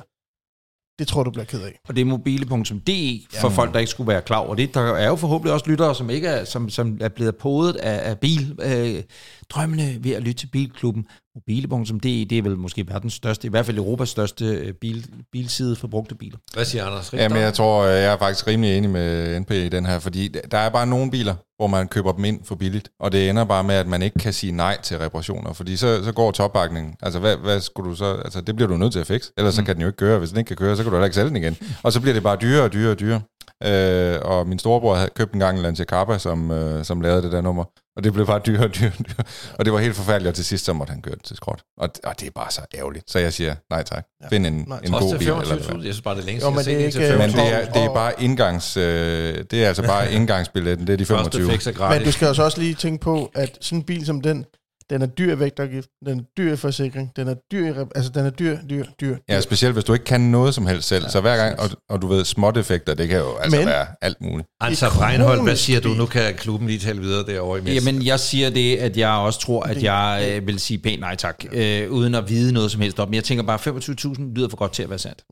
Det 0.99 1.07
tror 1.07 1.21
jeg, 1.21 1.25
du 1.25 1.31
bliver 1.31 1.45
ked 1.45 1.61
af. 1.61 1.79
Og 1.87 1.95
det 1.95 2.01
er 2.01 2.05
mobile.de 2.05 3.21
for 3.41 3.49
folk, 3.49 3.73
der 3.73 3.79
ikke 3.79 3.91
skulle 3.91 4.07
være 4.07 4.21
klar 4.21 4.37
over 4.37 4.55
det. 4.55 4.73
Der 4.73 4.81
er 4.81 5.07
jo 5.07 5.15
forhåbentlig 5.15 5.53
også 5.53 5.69
lyttere, 5.69 5.95
som 5.95 6.09
ikke 6.09 6.27
er, 6.27 6.43
som, 6.43 6.69
som 6.69 6.97
er 7.01 7.09
blevet 7.09 7.35
podet 7.35 7.75
af, 7.75 8.09
af 8.09 8.19
bil. 8.19 8.59
Øh, 8.61 9.03
drømmene 9.49 9.97
ved 10.01 10.11
at 10.11 10.23
lytte 10.23 10.39
til 10.39 10.47
Bilklubben. 10.47 11.05
Mobile.de, 11.35 12.25
det 12.25 12.37
er 12.37 12.41
vel 12.41 12.57
måske 12.57 12.87
verdens 12.87 13.13
største, 13.13 13.47
i 13.47 13.49
hvert 13.49 13.65
fald 13.65 13.77
Europas 13.77 14.09
største 14.09 14.45
øh, 14.45 14.73
bil, 14.73 15.05
bilside 15.31 15.75
for 15.75 15.87
brugte 15.87 16.15
biler. 16.15 16.37
Hvad 16.53 16.65
siger 16.65 16.85
Anders? 16.85 17.13
Richter? 17.13 17.23
Jamen, 17.23 17.37
jeg 17.41 17.53
tror, 17.53 17.83
øh, 17.83 17.93
jeg 17.93 18.13
er 18.13 18.17
faktisk 18.17 18.47
rimelig 18.47 18.77
enig 18.77 18.89
med 18.89 19.39
NP 19.39 19.51
i 19.51 19.69
den 19.69 19.85
her, 19.85 19.99
fordi 19.99 20.27
der 20.27 20.57
er 20.57 20.69
bare 20.69 20.87
nogle 20.87 21.11
biler, 21.11 21.35
hvor 21.57 21.67
man 21.67 21.87
køber 21.87 22.11
dem 22.11 22.25
ind 22.25 22.39
for 22.43 22.55
billigt, 22.55 22.89
og 22.99 23.11
det 23.11 23.29
ender 23.29 23.43
bare 23.43 23.63
med, 23.63 23.75
at 23.75 23.87
man 23.87 24.01
ikke 24.01 24.19
kan 24.19 24.33
sige 24.33 24.51
nej 24.51 24.81
til 24.81 24.97
reparationer, 24.97 25.53
fordi 25.53 25.77
så, 25.77 26.03
så 26.03 26.11
går 26.11 26.31
topbakningen. 26.31 26.95
Altså, 27.01 27.19
hvad, 27.19 27.37
hvad 27.37 27.61
skulle 27.61 27.89
du 27.89 27.95
så... 27.95 28.13
Altså, 28.25 28.41
det 28.41 28.55
bliver 28.55 28.69
du 28.69 28.77
nødt 28.77 28.91
til 28.91 28.99
at 28.99 29.07
fikse, 29.07 29.31
ellers 29.37 29.53
mm. 29.53 29.55
så 29.55 29.65
kan 29.65 29.75
den 29.75 29.81
jo 29.81 29.87
ikke 29.87 29.97
køre. 29.97 30.19
Hvis 30.19 30.29
den 30.29 30.37
ikke 30.39 30.47
kan 30.47 30.57
køre, 30.57 30.75
så 30.75 30.83
kan 30.83 30.91
du 30.91 30.95
heller 30.95 31.05
ikke 31.05 31.15
sælge 31.15 31.29
den 31.29 31.37
igen. 31.37 31.57
Og 31.83 31.93
så 31.93 32.01
bliver 32.01 32.13
det 32.13 32.23
bare 32.23 32.37
dyrere 32.41 32.63
og 32.63 32.73
dyrere 32.73 32.91
og 32.91 32.99
dyrere. 32.99 33.21
Øh, 33.63 34.19
og 34.21 34.47
min 34.47 34.59
storebror 34.59 34.95
havde 34.95 35.09
købt 35.15 35.33
en 35.33 35.39
gang 35.39 35.57
en 35.57 35.63
Lancia 35.63 35.85
Kappa, 35.85 36.17
som, 36.17 36.51
øh, 36.51 36.85
som 36.85 37.01
lavede 37.01 37.21
det 37.21 37.31
der 37.31 37.41
nummer. 37.41 37.63
Og 37.97 38.03
det 38.03 38.13
blev 38.13 38.25
bare 38.25 38.39
dyrere 38.45 38.63
og 38.63 38.75
dyrere, 38.75 38.91
og 38.99 39.05
dyrere. 39.05 39.23
Og 39.59 39.65
det 39.65 39.73
var 39.73 39.79
helt 39.79 39.95
forfærdeligt, 39.95 40.29
og 40.29 40.35
til 40.35 40.45
sidst 40.45 40.65
så 40.65 40.73
måtte 40.73 40.91
han 40.91 41.01
køre 41.01 41.15
det 41.15 41.23
til 41.23 41.35
skrot. 41.35 41.61
Og, 41.77 41.89
og 42.03 42.19
det 42.19 42.27
er 42.27 42.31
bare 42.35 42.51
så 42.51 42.61
ærgerligt. 42.75 43.11
Så 43.11 43.19
jeg 43.19 43.33
siger, 43.33 43.55
nej 43.69 43.83
tak. 43.83 44.05
Find 44.29 44.47
en, 44.47 44.65
Nej, 44.67 44.79
en 44.83 44.91
god 44.91 45.17
bil. 45.17 45.27
Eller 45.27 45.41
25.000. 45.41 45.45
hvad. 45.45 45.83
Jeg 45.83 45.93
synes 45.93 46.01
bare, 46.01 46.15
det 46.15 46.21
er 46.21 46.25
længe 46.25 46.41
Jo, 46.45 46.49
men 46.49 46.63
siden, 46.63 46.77
det 46.79 46.95
er 46.95 47.01
jeg 47.01 47.17
har 47.17 47.27
set 47.27 47.33
til 47.33 47.39
Men 47.39 47.45
det 47.45 47.67
er, 47.67 47.71
det 47.73 47.83
er 47.83 47.93
bare 47.93 48.13
indgangs... 48.23 48.77
Øh, 48.77 49.43
det 49.51 49.63
er 49.63 49.67
altså 49.67 49.83
bare 49.83 50.11
indgangsbilletten, 50.17 50.87
det 50.87 50.93
er 50.93 50.97
de 50.97 51.05
25. 51.05 51.41
25. 51.41 51.51
Første 51.51 51.69
fix 51.69 51.73
er 51.73 51.77
gratis. 51.77 51.99
Men 51.99 52.05
du 52.05 52.11
skal 52.11 52.25
jo 52.25 52.33
så 52.33 52.43
også 52.43 52.59
lige 52.59 52.73
tænke 52.73 53.03
på, 53.03 53.31
at 53.35 53.57
sådan 53.61 53.77
en 53.79 53.83
bil 53.83 54.05
som 54.05 54.21
den, 54.21 54.45
den 54.89 55.01
er 55.01 55.05
dyr 55.05 55.35
i 55.35 55.39
vægtafgift, 55.39 55.87
den 56.05 56.19
er 56.19 56.23
dyr 56.37 56.53
i 56.53 56.55
forsikring, 56.55 57.11
den 57.15 57.27
er 57.27 57.35
dyr 57.51 57.67
i, 57.67 57.71
rep- 57.71 57.89
altså 57.95 58.11
den 58.15 58.25
er 58.25 58.29
dyr, 58.29 58.57
dyr, 58.69 58.85
dyr. 59.01 59.17
Ja, 59.29 59.41
specielt 59.41 59.73
hvis 59.75 59.83
du 59.83 59.93
ikke 59.93 60.05
kan 60.05 60.21
noget 60.21 60.55
som 60.55 60.65
helst 60.67 60.87
selv. 60.87 61.03
Ja, 61.03 61.09
så 61.09 61.21
hver 61.21 61.37
gang, 61.37 61.59
og, 61.59 61.69
og 61.89 62.01
du 62.01 62.07
ved, 62.07 62.25
små 62.25 62.51
defekter, 62.51 62.93
det 62.93 63.07
kan 63.09 63.17
jo 63.17 63.35
altså 63.37 63.57
Men- 63.57 63.67
være 63.67 63.87
alt 64.01 64.21
muligt. 64.21 64.47
Ikonisk 64.63 64.83
Breinholt, 64.97 65.43
hvad 65.43 65.55
siger 65.55 65.79
du? 65.79 65.89
Nu 65.89 66.05
kan 66.05 66.35
klubben 66.35 66.67
lige 66.67 66.79
tale 66.79 67.01
videre 67.01 67.25
derovre 67.25 67.59
imens. 67.59 67.85
Jamen, 67.85 68.05
jeg 68.05 68.19
siger 68.19 68.49
det, 68.49 68.77
at 68.77 68.97
jeg 68.97 69.09
også 69.09 69.39
tror, 69.39 69.61
at 69.63 69.83
jeg 69.83 70.31
øh, 70.35 70.47
vil 70.47 70.59
sige 70.59 70.77
pænt 70.77 70.99
nej 70.99 71.15
tak, 71.15 71.45
øh, 71.51 71.91
uden 71.91 72.15
at 72.15 72.29
vide 72.29 72.53
noget 72.53 72.71
som 72.71 72.81
helst 72.81 72.99
om. 72.99 73.07
Men 73.09 73.15
jeg 73.15 73.23
tænker 73.23 73.43
bare, 73.43 73.59
25.000 73.59 74.33
lyder 74.35 74.49
for 74.49 74.57
godt 74.57 74.73
til 74.73 74.83
at 74.83 74.89
være 74.89 74.99
sandt. 74.99 75.23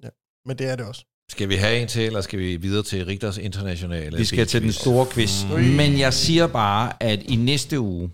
Men 0.47 0.58
det 0.58 0.68
er 0.68 0.76
det 0.76 0.86
også. 0.86 1.06
Skal 1.32 1.49
vi 1.49 1.56
have 1.56 1.78
en 1.82 1.88
til, 1.88 2.01
eller 2.06 2.22
skal 2.22 2.39
vi 2.39 2.56
videre 2.56 2.84
til 2.84 3.06
Rigters 3.06 3.38
Internationale 3.38 4.18
Vi 4.18 4.26
skal 4.26 4.47
til 4.47 4.62
den 4.62 4.72
store 4.72 5.06
quiz. 5.06 5.43
Mm. 5.43 5.60
Men 5.60 5.99
jeg 5.99 6.14
siger 6.14 6.47
bare, 6.47 6.93
at 6.99 7.20
i 7.24 7.36
næste 7.36 7.80
uge, 7.80 8.10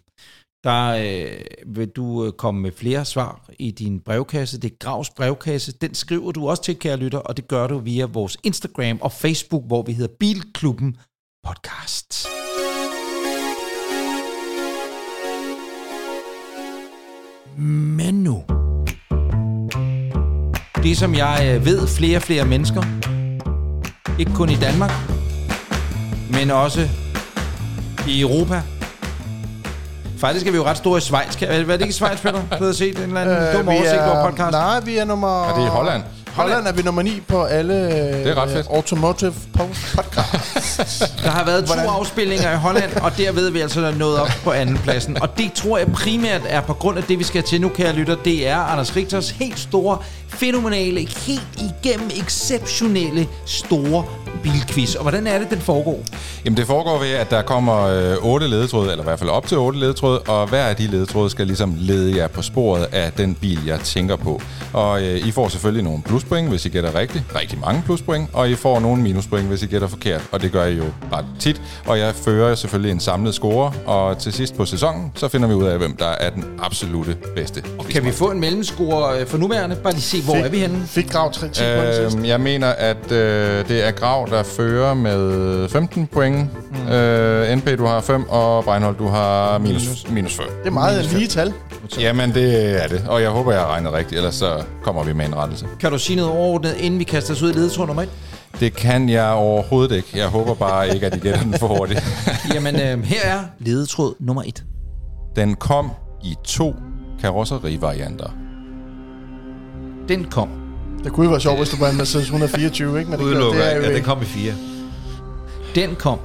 der 0.64 0.88
øh, 0.90 1.76
vil 1.76 1.88
du 1.88 2.26
øh, 2.26 2.32
komme 2.32 2.62
med 2.62 2.72
flere 2.72 3.06
svar 3.06 3.50
i 3.60 3.72
din 3.72 4.00
brevkasse. 4.00 4.60
Det 4.60 4.72
er 4.72 4.76
Gravs 4.80 5.10
brevkasse. 5.10 5.72
Den 5.72 5.94
skriver 5.94 6.32
du 6.32 6.50
også 6.50 6.64
til, 6.64 6.80
kære 6.80 6.98
lytter, 6.98 7.20
og 7.20 7.38
det 7.38 7.48
gør 7.48 7.68
du 7.68 7.78
via 7.78 8.06
vores 8.06 8.38
Instagram 8.44 8.98
og 9.02 9.12
Facebook, 9.12 9.64
hvor 9.68 9.82
vi 9.82 9.94
hedder 9.94 10.14
Bilklubben 10.20 10.98
Podcast. 11.48 12.28
Men 17.98 18.24
nu. 18.24 18.44
Det, 20.84 20.98
som 20.98 21.16
jeg 21.16 21.56
øh, 21.56 21.66
ved 21.66 21.88
flere 21.88 22.18
og 22.18 22.22
flere 22.22 22.46
mennesker, 22.46 22.84
ikke 24.20 24.34
kun 24.34 24.50
i 24.50 24.56
Danmark, 24.56 24.92
men 26.32 26.52
også 26.52 26.90
i 28.08 28.22
Europa. 28.22 28.79
Faktisk 30.20 30.48
er 30.48 30.52
vi 30.52 30.58
jo 30.58 30.66
ret 30.66 30.78
store 30.78 30.98
i 30.98 31.02
Schweiz. 31.02 31.38
Kan, 31.38 31.48
er 31.48 31.64
det 31.64 31.72
ikke 31.74 31.88
i 31.88 31.92
Schweiz, 31.92 32.22
Peter? 32.22 32.42
Du 32.60 32.64
har 32.66 32.72
set 32.74 32.98
en 32.98 33.04
eller 33.04 33.22
anden 33.22 33.36
øh, 33.38 33.54
dum 33.54 33.66
vi 33.68 33.72
oversigt 33.76 33.96
er, 34.02 34.10
over 34.12 34.30
podcast. 34.30 34.52
Nej, 34.52 34.80
vi 34.80 34.98
er 34.98 35.06
nummer... 35.06 35.50
Er 35.50 35.56
det 35.56 35.64
i 35.66 35.68
Holland? 35.68 36.04
Holland 36.34 36.68
er 36.68 36.72
vi 36.72 36.82
nummer 36.82 37.02
9 37.02 37.20
på 37.28 37.44
alle 37.44 37.74
det 37.74 38.28
er 38.28 38.38
ret 38.38 38.50
fedt. 38.50 38.68
automotive 38.70 39.34
po- 39.58 39.96
podcast. 39.96 41.04
Der 41.24 41.30
har 41.30 41.46
været 41.46 41.66
to 41.66 41.74
Hvordan? 41.74 41.90
afspilninger 41.90 42.52
i 42.52 42.56
Holland, 42.56 42.96
og 43.02 43.18
derved 43.18 43.48
er 43.48 43.52
vi 43.52 43.60
altså 43.60 43.94
nået 43.98 44.20
op 44.20 44.30
på 44.44 44.52
anden 44.52 44.78
pladsen. 44.78 45.22
Og 45.22 45.38
det 45.38 45.54
tror 45.54 45.78
jeg 45.78 45.92
primært 45.92 46.42
er 46.48 46.62
på 46.62 46.74
grund 46.74 46.98
af 46.98 47.04
det, 47.04 47.20
vi 47.20 47.24
skal 47.24 47.44
til 47.44 47.62
nu, 47.62 47.70
kære 47.70 47.94
lytter. 47.94 48.16
Det 48.26 48.48
er 48.48 48.58
Anders 48.58 48.96
Richters 48.96 49.30
helt 49.30 49.60
store, 49.60 49.98
fænomenale, 50.30 51.00
helt 51.00 51.48
igennem 51.58 52.10
exceptionelle 52.26 53.28
store 53.46 54.04
bilquiz. 54.44 54.96
Og 54.96 55.02
hvordan 55.02 55.28
er 55.28 55.40
det, 55.40 55.50
den 55.50 55.60
foregår? 55.60 56.04
Jamen 56.46 56.58
det 56.58 56.68
foregår 56.68 57.00
ved, 57.00 57.12
at 57.12 57.30
der 57.30 57.42
kommer 57.42 57.82
øh, 57.82 58.18
otte 58.22 58.48
ledetråde, 58.48 58.92
eller 58.92 59.04
i 59.04 59.08
hvert 59.08 59.20
fald 59.20 59.30
op 59.30 59.48
til 59.48 59.58
otte 59.58 59.80
ledetråde, 59.80 60.20
og 60.20 60.48
hver 60.48 60.66
af 60.66 60.76
de 60.76 60.88
ledetråde 60.88 61.30
skal 61.30 61.48
ligesom 61.48 61.76
lede 61.78 62.18
jer 62.18 62.28
på 62.28 62.42
sporet 62.42 62.88
af 62.92 63.12
den 63.12 63.36
bil, 63.36 63.60
jeg 63.66 63.80
tænker 63.80 64.16
på. 64.16 64.42
Og 64.74 65.04
øh, 65.04 65.28
I 65.28 65.32
får 65.32 65.48
selvfølgelig 65.48 65.84
nogle 65.84 66.02
pluspoint, 66.02 66.50
hvis 66.50 66.66
I 66.66 66.70
gætter 66.70 66.96
rigtigt. 66.96 67.24
Rigtig 67.36 67.60
mange 67.60 67.82
pluspoint. 67.86 68.30
Og 68.34 68.50
I 68.50 68.56
får 68.56 68.80
nogle 68.80 69.02
minuspoint, 69.02 69.48
hvis 69.48 69.64
I 69.64 69.66
gætter 69.66 69.88
forkert. 69.88 70.22
Og 70.32 70.42
det 70.42 70.52
gør 70.52 70.66
I 70.66 70.74
jo 70.74 70.86
ret 71.14 71.26
tit. 71.40 71.62
Og 71.86 72.00
jeg 72.00 72.16
fører 72.16 72.56
selvfølgelig 72.56 72.92
en 72.92 73.00
samlet 73.00 73.34
score. 73.34 73.74
Og 73.86 74.18
til 74.18 74.34
sidst 74.34 74.58
på 74.58 74.66
sæsonen, 74.66 75.12
så 75.16 75.28
finder 75.28 75.48
vi 75.48 75.54
ud 75.54 75.66
af, 75.66 75.78
hvem 75.78 75.96
der 75.96 76.08
er 76.10 76.30
den 76.30 76.46
absolute 76.60 77.18
bedste. 77.36 77.64
Kan 77.90 78.06
vi 78.06 78.12
få 78.12 78.32
en 78.32 78.40
mellemscore 78.40 79.20
øh, 79.20 79.28
for 79.28 79.38
nuværende? 79.38 79.76
Bare 79.76 79.94
lige 79.94 80.02
se, 80.02 80.19
hvor 80.24 80.36
er 80.36 80.50
vi 80.50 80.58
henne? 80.60 80.84
Fik 80.88 81.12
grav 81.12 81.32
3 81.32 81.48
10 81.48 81.62
point 81.76 81.96
sidst. 81.96 82.16
Øhm, 82.16 82.26
jeg 82.26 82.40
mener, 82.42 82.68
at 82.68 83.12
øh, 83.12 83.68
det 83.68 83.88
er 83.88 83.92
Grav, 83.92 84.28
der 84.30 84.44
fører 84.44 84.94
med 84.94 85.70
15 85.70 86.08
point. 86.08 86.50
Mm. 86.86 86.92
Øh, 86.92 87.58
NP, 87.58 87.78
du 87.78 87.86
har 87.86 88.02
5, 88.02 88.30
og 88.30 88.64
Breinholt, 88.64 89.00
du 89.00 89.08
har 89.08 89.58
minus, 89.58 90.06
minus 90.10 90.36
5. 90.38 90.46
Det 90.60 90.68
er 90.68 90.72
meget 90.72 91.06
lige 91.06 91.28
tal. 91.28 91.54
Jamen, 92.00 92.34
det 92.34 92.84
er 92.84 92.88
det. 92.88 93.06
Og 93.08 93.22
jeg 93.22 93.30
håber, 93.30 93.52
jeg 93.52 93.62
har 93.62 93.68
regnet 93.68 93.94
rigtigt, 93.94 94.18
ellers 94.18 94.36
så 94.36 94.64
kommer 94.84 95.04
vi 95.04 95.14
med 95.14 95.26
en 95.26 95.36
rettelse. 95.36 95.66
Kan 95.80 95.92
du 95.92 95.98
sige 96.00 96.16
noget 96.16 96.32
overordnet, 96.32 96.76
inden 96.80 97.00
vi 97.00 97.04
kaster 97.04 97.34
os 97.34 97.42
ud 97.42 97.50
i 97.52 97.54
ledetråd 97.54 97.88
nummer 97.88 98.04
1? 98.04 98.10
Det 98.60 98.74
kan 98.74 99.10
jeg 99.10 99.30
overhovedet 99.32 99.96
ikke. 99.96 100.10
Jeg 100.16 100.28
håber 100.28 100.54
bare 100.54 100.94
ikke, 100.94 101.06
at 101.06 101.16
I 101.16 101.20
gætter 101.20 101.42
den 101.44 101.54
for 101.54 101.68
hurtigt. 101.68 102.04
Jamen, 102.54 102.76
øh, 102.76 103.04
her 103.04 103.22
er 103.24 103.40
ledetråd 103.60 104.14
nummer 104.20 104.44
1. 104.44 104.64
Den 105.36 105.56
kom 105.56 105.92
i 106.24 106.36
to 106.44 106.76
karosserivarianter. 107.22 108.30
Den 110.10 110.26
kom. 110.26 110.50
Det 111.04 111.12
kunne 111.12 111.24
jo 111.24 111.30
være 111.30 111.40
sjovt, 111.42 111.58
hvis 111.58 111.70
du 111.70 111.78
var 111.80 111.90
en 111.90 111.98
Mercedes 111.98 112.26
124, 112.26 113.00
ikke? 113.00 113.12
Men 113.12 113.20
det, 113.20 113.26
gør- 113.26 113.32
Udelukker. 113.32 113.60
det 113.62 113.72
er 113.72 113.76
jo 113.76 113.82
Ja, 113.82 113.88
den 113.88 113.96
ikke. 113.96 114.06
kom 114.06 114.22
i 114.22 114.26
fire. 114.26 114.54
Den 115.76 115.96
kom. 115.96 116.20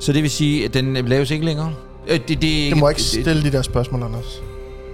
Så 0.00 0.12
det 0.12 0.22
vil 0.22 0.30
sige, 0.30 0.64
at 0.64 0.74
den 0.74 0.96
øh, 0.96 1.08
laves 1.08 1.30
ikke 1.30 1.44
længere? 1.44 1.72
Øh, 2.08 2.14
det, 2.18 2.28
det, 2.28 2.40
Det 2.42 2.76
må 2.76 2.88
ikke 2.88 3.02
stille 3.02 3.42
de 3.42 3.52
der 3.52 3.62
spørgsmål, 3.62 4.02
Anders. 4.02 4.24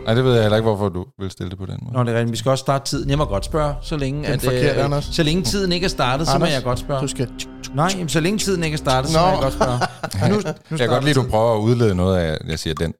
Nej, 0.04 0.14
det 0.14 0.24
ved 0.24 0.32
jeg 0.32 0.42
heller 0.42 0.56
ikke, 0.56 0.68
hvorfor 0.68 0.88
du 0.88 1.04
vil 1.20 1.30
stille 1.30 1.50
det 1.50 1.58
på 1.58 1.66
den 1.66 1.78
måde. 1.82 1.94
Nå, 1.94 2.02
det 2.04 2.08
er 2.14 2.14
rigtigt. 2.18 2.32
Vi 2.32 2.36
skal 2.36 2.50
også 2.50 2.62
starte 2.62 2.84
tiden. 2.90 3.10
Jeg 3.10 3.18
må 3.18 3.24
godt 3.24 3.44
spørge, 3.44 3.74
så 3.82 3.96
længe, 3.96 4.20
Det 4.22 4.28
at, 4.28 4.42
forkert, 4.42 4.76
øh, 4.76 4.84
Anders. 4.84 5.04
så 5.12 5.22
længe 5.22 5.42
tiden 5.42 5.72
ikke 5.72 5.84
er 5.84 5.88
startet, 5.88 6.26
så 6.26 6.32
må 6.32 6.34
Anders, 6.44 6.52
jeg 6.54 6.62
godt 6.62 6.78
spørge. 6.78 7.02
Du 7.02 7.08
skal... 7.08 7.28
Nej, 7.74 7.88
jamen, 7.94 8.08
så 8.08 8.20
længe 8.20 8.38
tiden 8.38 8.64
ikke 8.64 8.74
er 8.74 8.78
startet, 8.78 9.10
så 9.10 9.18
Nå. 9.18 9.24
må 9.24 9.30
jeg 9.30 9.38
godt 9.40 9.52
spørge. 9.54 9.78
Nu, 10.30 10.34
nu 10.40 10.42
Jeg 10.70 10.78
kan 10.78 10.88
godt 10.88 11.04
lide, 11.04 11.10
at 11.20 11.24
du 11.26 11.30
prøver 11.30 11.54
at 11.54 11.60
udlede 11.60 11.94
noget 11.94 12.18
af, 12.18 12.38
jeg 12.48 12.58
siger 12.58 12.74
den. 12.74 12.92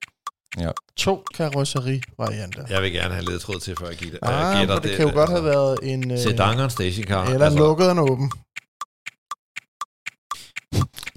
Ja. 0.61 0.71
To 0.97 1.23
karosseri-varianter. 1.37 2.63
Jeg 2.71 2.83
vil 2.83 2.93
gerne 2.93 3.15
have 3.15 3.25
ledetråd 3.27 3.61
til, 3.61 3.77
før 3.81 3.87
jeg 3.89 3.97
giver 3.97 4.11
det. 4.11 4.19
Ah, 4.23 4.59
jeg 4.61 4.69
men 4.69 4.79
det 4.83 4.97
kan 4.97 5.07
jo 5.09 5.13
godt 5.15 5.31
have 5.31 5.45
været 5.45 5.79
en... 5.83 6.11
øh, 6.11 6.19
Sedan 6.19 6.59
og 6.59 6.65
en 6.65 6.71
stationcar. 6.71 7.19
Altså, 7.21 7.35
Eller 7.35 7.51
en 7.51 7.57
lukket 7.57 7.87
og 7.87 7.93
en 7.93 7.99
åben. 7.99 8.31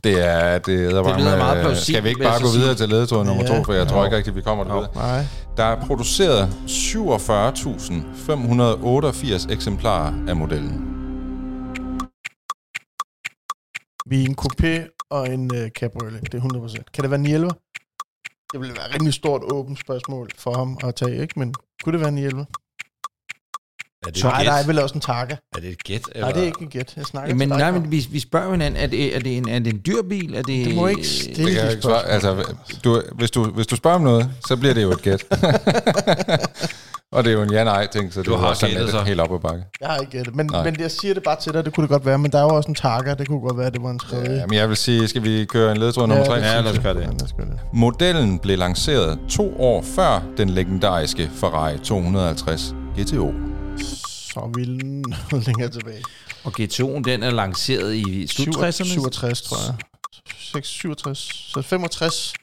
Det 0.04 0.26
er... 0.28 0.54
Det, 0.58 0.66
det, 0.66 0.80
lyder 0.92 1.38
meget 1.38 1.58
øh, 1.58 1.64
plausibelt, 1.64 1.88
Skal 1.88 2.04
vi 2.04 2.10
ikke 2.10 2.24
bare 2.24 2.42
gå 2.42 2.48
videre 2.58 2.76
til 2.76 2.90
ledetråd 2.90 3.26
nummer 3.26 3.44
Ja. 3.44 3.50
to, 3.58 3.64
for 3.64 3.74
jeg 3.74 3.88
tror 3.88 4.00
Jo. 4.00 4.06
ikke 4.06 4.18
rigtigt, 4.18 4.36
vi 4.36 4.42
kommer 4.42 4.64
derud. 4.64 4.86
Nej. 4.96 5.26
Der 5.58 5.64
er 5.64 5.86
produceret 5.86 6.50
47.588 6.68 9.52
eksemplarer 9.54 10.14
af 10.28 10.36
modellen. 10.36 10.86
Vi 14.10 14.22
er 14.24 14.28
en 14.30 14.36
coupé 14.42 14.98
og 15.10 15.34
en 15.34 15.56
øh, 15.56 15.70
cabriolet. 15.70 16.32
Det 16.32 16.34
er 16.34 16.42
100%. 16.68 16.76
Kan 16.94 17.02
det 17.04 17.12
være 17.12 17.20
911? 17.20 17.52
Det 18.54 18.60
ville 18.62 18.76
være 18.78 18.88
et 18.89 18.93
rimelig 18.95 19.14
stort 19.14 19.41
åbent 19.52 19.80
spørgsmål 19.80 20.30
for 20.38 20.54
ham 20.58 20.78
at 20.84 20.95
tage, 20.95 21.22
ikke? 21.22 21.39
Men 21.39 21.54
kunne 21.84 21.93
det 21.93 22.02
være 22.02 22.12
911? 22.12 22.45
Er 24.08 24.12
det 24.12 24.24
Nej, 24.24 24.39
et 24.41 24.45
der 24.45 24.52
er 24.54 24.58
gæt? 24.62 24.68
vel 24.68 24.80
også 24.80 24.95
en 24.95 25.02
takke. 25.02 25.38
Er 25.56 25.60
det 25.60 25.70
et 25.70 25.84
gæt? 25.84 26.02
Nej, 26.16 26.32
det 26.32 26.41
er 26.41 26.45
ikke 26.45 26.62
en 26.62 26.68
gæt. 26.70 26.93
Jeg 26.97 27.06
snakker 27.06 27.36
Men 27.36 27.39
til 27.39 27.50
dig. 27.50 27.58
nej, 27.58 27.72
men 27.80 27.91
vi, 27.91 28.08
vi 28.12 28.20
spørger 28.20 28.52
hinanden, 28.52 28.82
er 28.84 28.88
det, 28.88 29.16
er, 29.16 29.20
det 29.20 29.38
en, 29.38 29.50
er 29.50 29.60
det 29.60 29.74
en 29.74 29.82
dyr 29.86 30.02
bil? 30.02 30.34
Er 30.36 30.41
det, 30.41 30.66
Det 30.66 30.76
må 30.76 30.88
ikke 30.88 31.08
stille 31.08 31.43
Det 31.43 31.72
ikke 31.72 31.82
svare. 31.82 32.02
spørgsmål. 32.02 32.12
Altså, 32.14 32.56
du, 32.84 33.02
hvis, 33.16 33.32
du, 33.32 33.45
hvis 33.52 33.68
du 33.68 33.76
spørger 33.76 33.95
om 33.95 34.02
noget, 34.02 34.32
så 34.47 34.58
bliver 34.58 34.74
det 34.74 34.84
jo 34.84 34.91
et 34.91 35.02
gæt. 35.02 35.26
og 37.12 37.24
det 37.24 37.30
er 37.30 37.34
jo 37.38 37.41
en 37.41 37.51
ja-nej-ting, 37.51 38.14
så 38.14 38.20
det 38.20 38.26
Du 38.28 38.34
er 38.34 38.38
har 38.38 38.53
sådan 38.53 38.70
gættet, 38.70 38.86
lidt 38.86 38.95
så. 38.97 39.03
helt 39.03 39.20
op 39.20 39.34
ad 39.34 39.39
bakke. 39.39 39.64
Jeg 39.82 39.89
har 39.89 39.97
ikke 39.97 40.12
gættet. 40.12 40.36
Men, 40.36 40.45
Nej. 40.51 40.64
men 40.64 40.80
jeg 40.80 40.91
siger 40.91 41.14
det 41.14 41.24
bare 41.24 41.36
til 41.39 41.53
dig, 41.53 41.66
det 41.66 41.74
kunne 41.74 41.82
det 41.82 41.89
godt 41.89 42.05
være. 42.05 42.18
Men 42.18 42.32
der 42.32 42.38
er 42.38 42.43
jo 42.43 42.49
også 42.55 42.69
en 42.69 42.76
takker. 42.76 43.15
Det 43.15 43.27
kunne 43.27 43.40
godt 43.41 43.57
være, 43.57 43.69
det 43.69 43.84
var 43.84 43.90
en 43.90 43.99
tredje. 43.99 44.36
Ja, 44.40 44.45
men 44.45 44.56
jeg 44.57 44.69
vil 44.69 44.77
sige, 44.77 45.07
skal 45.07 45.23
vi 45.23 45.45
køre 45.45 45.72
en 45.72 45.77
ledetråd 45.77 46.07
nummer 46.07 46.26
3? 46.26 46.36
det 46.36 46.41
Ja, 46.41 46.49
synes 46.52 46.64
lad 46.64 46.72
os 46.72 46.76
jeg. 46.76 46.84
gøre 46.84 46.94
det. 46.94 47.02
Ja, 47.02 47.06
lad 47.07 47.23
os 47.23 47.34
gøre 47.34 47.45
det. 47.48 47.60
Modellen 47.73 48.40
blev 48.40 48.57
lanceret 48.57 49.19
to 49.30 49.61
år 49.61 49.81
før 49.81 50.22
den 50.38 50.49
legendariske 50.49 51.31
Ferrari 51.36 51.77
250 51.80 52.73
GTO. 52.99 53.34
Så 54.34 54.52
vi 54.56 54.65
noget 54.65 55.45
længere 55.48 55.69
tilbage. 55.69 56.03
Og 56.44 56.52
GTO'en, 56.60 57.02
den 57.03 57.23
er 57.23 57.30
lanceret 57.31 57.95
i 57.95 58.27
slut 58.27 58.56
60'erne? 58.57 58.72
67, 58.72 59.41
tror 59.41 59.57
jeg. 59.68 59.76
6, 60.38 60.68
67. 60.68 61.18
Så 61.53 61.61
65. 61.61 62.34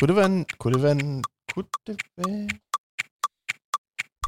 Kunne 0.00 0.08
det 0.08 0.16
være 0.16 0.26
en... 0.26 0.46
Kunne 0.60 0.74
det 0.74 0.82
være 0.82 0.92
en... 0.92 1.24
Kunne 1.54 1.64
det 1.86 1.96
være... 2.18 2.48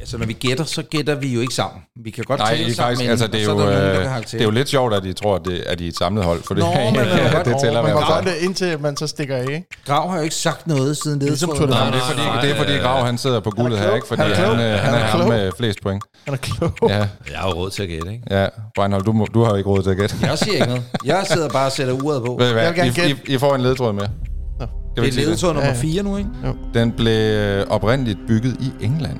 Altså, 0.01 0.17
når 0.17 0.25
vi 0.25 0.33
gætter, 0.33 0.63
så 0.63 0.81
gætter 0.83 1.15
vi 1.15 1.33
jo 1.33 1.39
ikke 1.41 1.53
sammen. 1.53 1.81
Vi 2.03 2.09
kan 2.11 2.23
godt 2.27 2.39
Nej, 2.39 2.49
tælle 2.49 2.65
det 2.65 2.71
er 2.71 2.75
sammen, 2.75 2.87
faktisk, 2.89 3.03
men- 3.03 3.11
altså, 3.11 3.27
det 3.27 3.39
er, 3.41 3.43
jo, 3.45 3.49
der 3.51 3.57
nogen, 3.57 3.73
der 3.73 4.15
øh, 4.17 4.23
det 4.31 4.33
er 4.41 4.43
jo 4.43 4.49
lidt 4.49 4.69
sjovt, 4.69 4.93
at 4.93 5.03
de 5.03 5.13
tror, 5.13 5.35
at 5.35 5.41
det 5.45 5.57
at 5.59 5.79
de 5.79 5.83
er 5.85 5.89
et 5.89 5.97
samlet 5.97 6.23
hold, 6.25 6.43
for 6.43 6.53
det, 6.53 6.63
Nå, 6.63 6.69
men 6.73 6.93
man 6.95 7.05
kan 7.05 7.31
godt- 7.33 7.45
det 7.45 7.55
tæller 7.61 7.81
Man 7.81 7.91
sig. 8.07 8.23
det, 8.23 8.35
indtil 8.45 8.79
man 8.81 8.97
så 8.97 9.07
stikker 9.07 9.35
af, 9.35 9.41
ikke? 9.41 9.63
Grav 9.85 10.09
har 10.09 10.17
jo 10.17 10.23
ikke 10.23 10.35
sagt 10.35 10.67
noget 10.67 10.97
siden 10.97 11.19
ligesom 11.19 11.49
ledetråden. 11.49 11.71
Tour 11.71 11.83
de 11.83 11.91
Nej, 11.91 11.91
men 11.91 11.93
det 11.93 12.01
er 12.01 12.05
fordi, 12.35 12.47
det 12.47 12.55
er 12.55 12.57
fordi 12.63 12.77
Grav 12.77 13.05
han 13.05 13.17
sidder 13.17 13.39
på 13.39 13.49
guldet 13.51 13.79
her, 13.79 13.95
ikke? 13.95 14.07
Fordi 14.07 14.21
Han 14.21 14.31
er 14.31 14.35
han, 14.35 14.59
øh, 14.59 14.59
han 14.59 14.79
Han 14.79 14.93
er 14.93 14.97
er 14.97 15.05
ham 15.05 15.29
med 15.29 15.51
flest 15.57 15.79
point. 15.83 16.03
Han 16.25 16.33
er 16.33 16.37
klog. 16.37 16.71
Ja, 16.89 16.95
Jeg 16.97 17.07
har 17.35 17.49
jo 17.49 17.53
råd 17.55 17.69
til 17.69 17.83
at 17.83 17.89
gætte, 17.89 18.11
ikke? 18.11 18.23
ja. 18.31 18.47
Breinholt, 18.75 19.05
du, 19.05 19.27
du 19.33 19.43
har 19.43 19.49
jo 19.51 19.55
ikke 19.55 19.69
råd 19.69 19.83
til 19.83 19.89
at 19.89 19.97
gætte. 19.97 20.15
Jeg 20.21 20.37
siger 20.37 20.53
ikke 20.53 20.67
noget. 20.67 20.83
Jeg 21.05 21.25
sidder 21.33 21.49
bare 21.49 21.65
og 21.65 21.71
sætter 21.71 21.93
uret 21.93 22.23
på. 22.25 22.35
Ved 22.39 22.49
I 22.49 22.53
hvad? 22.53 22.63
Jeg 22.63 22.71
vil 22.73 22.77
gerne 22.79 22.89
I, 22.89 22.91
I, 23.11 23.13
gætte. 23.15 23.31
I, 23.31 23.37
får 23.37 23.55
en 23.55 23.61
ledtråd 23.61 23.93
med. 23.93 24.03
Det 24.03 24.67
er 24.97 25.01
det? 25.03 25.13
ledetråd 25.13 25.53
nummer 25.53 25.69
Ja, 25.69 25.75
ja. 25.75 25.81
4 25.81 26.03
nu, 26.03 26.17
ikke? 26.17 26.29
Den 26.73 26.91
blev 26.91 27.13
øh, 27.33 27.65
oprindeligt 27.69 28.19
bygget 28.27 28.55
i 28.59 28.85
England. 28.85 29.17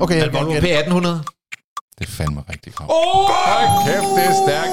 Okay, 0.00 0.16
jeg 0.18 0.32
Volvo 0.32 0.50
gerne 0.50 0.60
gætte. 0.60 0.90
P1800? 0.90 1.08
Det 1.98 2.06
er 2.08 2.10
fandme 2.10 2.42
rigtig 2.52 2.74
Grav. 2.74 2.86
Åh! 2.90 3.30
Hold 3.50 3.86
kæft, 3.86 4.10
det 4.16 4.24
er 4.30 4.36
stærkt. 4.46 4.72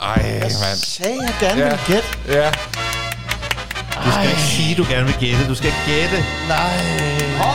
Ej, 0.00 0.40
mand. 0.42 0.76
Sagde 0.96 1.18
jeg 1.22 1.34
gerne 1.40 1.60
Ja. 1.62 1.68
vil 1.68 1.78
gætte? 1.86 2.08
Ja. 2.28 2.50
Du 4.04 4.10
skal 4.12 4.28
ikke 4.28 4.40
sige, 4.40 4.74
du 4.74 4.84
gerne 4.90 5.04
vil 5.06 5.16
gætte. 5.20 5.48
Du 5.48 5.54
skal 5.54 5.72
gætte. 5.86 6.16
Nej. 6.48 6.76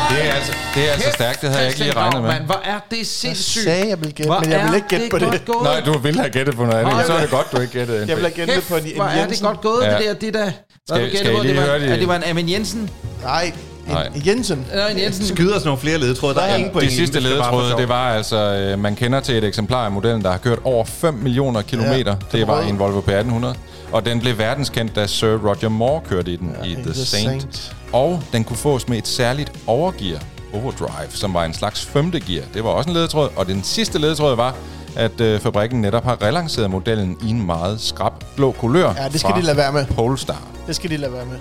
Det 0.09 0.29
er 0.29 0.33
altså, 0.33 0.53
det 0.75 0.87
er 0.87 0.91
altså 0.91 1.09
stærkt, 1.13 1.41
det 1.41 1.49
havde 1.49 1.61
jeg 1.61 1.69
ikke 1.69 1.79
lige 1.83 1.93
regnet 1.95 2.21
med. 2.21 2.29
Mand, 2.31 2.45
hvor 2.45 2.61
er 2.63 2.79
det 2.91 2.97
Jeg 2.97 3.05
sindssygt. 3.07 3.63
sagde, 3.63 3.87
jeg 3.89 3.99
ville 3.99 4.13
gætte, 4.13 4.29
Hvor 4.31 4.39
men 4.39 4.51
jeg 4.51 4.65
vil 4.67 4.75
ikke 4.75 4.87
gætte 4.87 5.07
på 5.11 5.19
det. 5.19 5.27
godt 5.29 5.45
gået. 5.45 5.63
Nej, 5.63 5.79
du 5.79 5.97
ville 5.97 6.19
have 6.19 6.31
gættet 6.31 6.55
på 6.55 6.65
noget 6.65 6.79
andet. 6.85 7.05
Så 7.05 7.13
er 7.13 7.21
det 7.21 7.29
godt, 7.29 7.51
du 7.51 7.59
ikke 7.61 7.73
gættede 7.73 7.99
Jeg 8.07 8.15
vil 8.17 8.25
have 8.25 8.33
gættet 8.35 8.63
på 8.69 8.75
en, 8.75 8.85
en 8.85 8.95
hvor 8.95 9.05
er 9.05 9.27
det 9.27 9.41
godt 9.41 9.61
gået, 9.61 9.83
Ja. 9.85 9.97
det 9.97 10.05
der. 10.05 10.13
Det 10.13 10.33
der. 10.33 10.51
Hvad 10.87 11.09
Skal- 11.09 11.25
du 11.25 11.31
I 11.31 11.35
på, 11.37 11.41
lige 11.43 11.53
det 11.61 11.67
var, 11.71 11.77
det 11.77 12.07
var 12.07 12.15
en 12.15 12.23
Amin 12.23 12.49
Jensen. 12.49 12.89
Nej, 13.23 13.53
Nej. 13.87 14.07
en 14.15 14.21
Jensen. 14.25 14.65
Eller 14.71 14.87
en 14.87 14.99
Jensen. 14.99 15.25
Skyder 15.25 15.55
os 15.55 15.65
nogle 15.65 15.79
flere 15.79 15.97
ledetråde. 15.97 16.35
Der 16.35 16.41
er 16.41 16.55
ingen 16.55 16.71
point. 16.71 16.89
De 16.89 16.93
i 16.93 16.97
sidste 16.97 17.19
ledetråde, 17.19 17.77
det 17.77 17.89
var 17.89 18.09
altså, 18.09 18.37
øh, 18.37 18.79
man 18.79 18.95
kender 18.95 19.19
til 19.19 19.35
et 19.37 19.43
eksemplar 19.43 19.85
af 19.85 19.91
modellen, 19.91 20.21
der 20.21 20.31
har 20.31 20.37
kørt 20.37 20.59
over 20.63 20.85
5 20.85 21.13
millioner 21.13 21.61
kilometer. 21.61 22.15
Ja, 22.33 22.37
det 22.37 22.47
var 22.47 22.61
en 22.61 22.79
Volvo 22.79 22.99
P1800. 23.01 23.57
Og 23.91 24.05
den 24.05 24.19
blev 24.19 24.37
verdenskendt, 24.37 24.95
da 24.95 25.07
Sir 25.07 25.37
Roger 25.37 25.69
Moore 25.69 26.01
kørte 26.09 26.31
i 26.31 26.35
den 26.35 26.55
ja, 26.63 26.67
i 26.67 26.71
i 26.71 26.75
The, 26.75 26.83
The 26.83 26.93
Saint. 26.93 27.41
Saint. 27.41 27.75
Og 27.91 28.23
den 28.31 28.43
kunne 28.43 28.57
fås 28.57 28.87
med 28.87 28.97
et 28.97 29.07
særligt 29.07 29.51
overgear, 29.67 30.19
overdrive, 30.53 31.09
som 31.09 31.33
var 31.33 31.45
en 31.45 31.53
slags 31.53 31.85
femte 31.85 32.19
gear. 32.19 32.43
Det 32.53 32.63
var 32.63 32.69
også 32.69 32.89
en 32.89 32.95
ledetråd. 32.95 33.29
Og 33.35 33.47
den 33.47 33.63
sidste 33.63 33.99
ledetråd 33.99 34.35
var, 34.35 34.55
at 34.95 35.21
øh, 35.21 35.39
fabrikken 35.39 35.81
netop 35.81 36.03
har 36.03 36.21
relanceret 36.21 36.71
modellen 36.71 37.17
i 37.23 37.29
en 37.29 37.45
meget 37.45 37.81
skrab 37.81 38.13
blå 38.35 38.51
kulør. 38.51 38.93
Ja, 38.97 39.07
det 39.11 39.19
skal 39.19 39.31
fra 39.31 39.39
de 39.39 39.45
lade 39.45 39.57
være 39.57 39.71
med. 39.71 39.85
Polestar. 39.85 40.41
Det 40.67 40.75
skal 40.75 40.89
de 40.89 40.97
lade 40.97 41.13
være 41.13 41.25
med. 41.25 41.37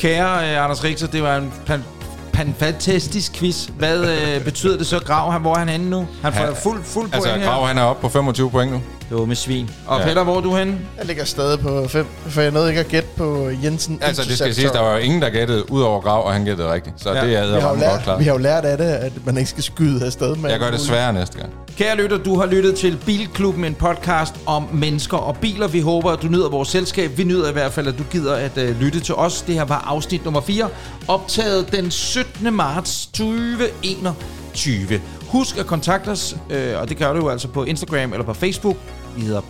Kære 0.00 0.50
øh, 0.52 0.64
Anders 0.64 0.84
Richter, 0.84 1.06
det 1.06 1.22
var 1.22 1.36
en 1.36 1.52
pan, 1.66 1.84
pan, 2.32 2.54
fantastisk 2.58 3.32
quiz. 3.32 3.64
Hvad 3.78 3.98
øh, 4.36 4.44
betyder 4.44 4.78
det 4.78 4.86
så, 4.86 4.98
Grav? 4.98 5.32
Han, 5.32 5.40
hvor 5.40 5.54
er 5.54 5.58
han 5.58 5.68
henne 5.68 5.90
nu? 5.90 6.06
Han 6.22 6.32
får 6.32 6.44
Han- 6.44 6.56
fuld, 6.62 6.84
fuld 6.84 7.10
Altså, 7.12 7.28
point 7.30 7.44
Grav 7.44 7.60
her. 7.60 7.66
han 7.66 7.78
er 7.78 7.82
oppe 7.82 8.00
på 8.02 8.08
25 8.08 8.50
point 8.50 8.72
nu. 8.72 8.80
Det 9.10 9.18
var 9.18 9.24
med 9.24 9.36
svin. 9.36 9.70
Og 9.86 10.00
Ja. 10.00 10.06
Peter, 10.06 10.24
hvor 10.24 10.36
er 10.36 10.40
du 10.40 10.56
henne? 10.56 10.78
Jeg 10.98 11.06
ligger 11.06 11.24
stadig 11.24 11.60
på 11.60 11.88
5, 11.88 12.06
for 12.26 12.40
jeg 12.40 12.50
nåede 12.50 12.68
ikke 12.68 12.80
at 12.80 12.88
gætte 12.88 13.08
på 13.16 13.50
Jensen. 13.64 13.98
Altså, 14.02 14.22
det 14.28 14.38
skal 14.38 14.54
siges, 14.54 14.70
der 14.70 14.80
var 14.80 14.92
jo 14.92 14.98
ingen, 14.98 15.22
der 15.22 15.30
gættede 15.30 15.72
ud 15.72 15.82
over 15.82 16.00
Grav, 16.00 16.26
og 16.26 16.32
han 16.32 16.44
gættede 16.44 16.72
rigtigt. 16.72 16.94
Så 17.02 17.12
Ja. 17.12 17.24
det 17.26 17.36
er 17.36 17.44
jo 17.46 17.52
jeg 17.54 17.62
godt 17.62 17.80
lært, 17.80 18.02
klar. 18.02 18.18
vi 18.18 18.24
har 18.24 18.32
jo 18.32 18.38
lært 18.38 18.64
af 18.64 18.78
det, 18.78 18.84
at 18.84 19.12
man 19.24 19.36
ikke 19.36 19.50
skal 19.50 19.62
skyde 19.62 20.06
afsted 20.06 20.36
med 20.36 20.50
Jeg 20.50 20.58
gør 20.60 20.70
det 20.70 20.80
sværere 20.80 21.12
næste 21.12 21.38
gang. 21.38 21.52
Kære 21.76 21.96
lytter, 21.96 22.18
du 22.18 22.38
har 22.38 22.46
lyttet 22.46 22.74
til 22.74 22.98
Bilklubben, 23.06 23.64
en 23.64 23.74
podcast 23.74 24.34
om 24.46 24.68
mennesker 24.72 25.16
og 25.16 25.36
biler. 25.36 25.68
Vi 25.68 25.80
håber, 25.80 26.10
at 26.10 26.22
du 26.22 26.26
nyder 26.26 26.48
vores 26.48 26.68
selskab. 26.68 27.18
Vi 27.18 27.24
nyder 27.24 27.48
i 27.50 27.52
hvert 27.52 27.72
fald, 27.72 27.88
at 27.88 27.94
du 27.98 28.02
gider 28.10 28.34
at 28.34 28.52
uh, 28.56 28.80
lytte 28.80 29.00
til 29.00 29.14
os. 29.14 29.42
Det 29.42 29.54
her 29.54 29.64
var 29.64 29.84
afsnit 29.86 30.24
nummer 30.24 30.40
4, 30.40 30.68
optaget 31.08 31.72
den 31.72 31.90
17. 31.90 32.54
marts 32.54 33.06
2021. 33.06 35.00
Husk 35.30 35.58
at 35.58 35.66
kontakte 35.66 36.08
os, 36.08 36.36
øh, 36.50 36.80
og 36.80 36.88
det 36.88 36.96
gør 36.96 37.12
du 37.12 37.18
jo 37.18 37.28
altså 37.28 37.48
på 37.48 37.64
Instagram 37.64 38.12
eller 38.12 38.24
på 38.24 38.34
Facebook. 38.34 38.76
Vi 39.16 39.22
hedder 39.22 39.40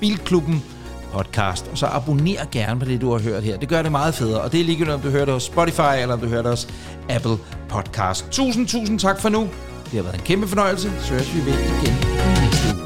Bilklubben 0.00 0.64
podcast, 1.12 1.68
og 1.72 1.78
så 1.78 1.86
abonner 1.86 2.50
gerne 2.52 2.80
på 2.80 2.86
det, 2.86 3.00
du 3.00 3.12
har 3.12 3.18
hørt 3.18 3.42
her. 3.42 3.56
Det 3.56 3.68
gør 3.68 3.82
det 3.82 3.92
meget 3.92 4.14
federe, 4.14 4.40
og 4.40 4.52
det 4.52 4.60
er 4.60 4.64
ligegyldigt, 4.64 4.94
om 4.94 5.00
du 5.00 5.10
hører 5.10 5.24
det 5.24 5.34
hos 5.34 5.42
Spotify, 5.42 6.00
eller 6.00 6.14
om 6.14 6.20
du 6.20 6.26
hører 6.26 6.42
det 6.42 6.50
hos 6.50 6.68
Apple 7.08 7.36
Podcast. 7.68 8.26
Tusind, 8.30 8.66
tusind 8.66 8.98
tak 8.98 9.20
for 9.20 9.28
nu. 9.28 9.48
Det 9.84 9.92
har 9.92 10.02
været 10.02 10.14
en 10.14 10.20
kæmpe 10.20 10.48
fornøjelse. 10.48 10.92
Så 11.00 11.12
høres 11.12 11.34
vi 11.34 11.40
ved 11.40 11.58
igen 11.58 11.94
næste 12.42 12.74
uge. 12.74 12.84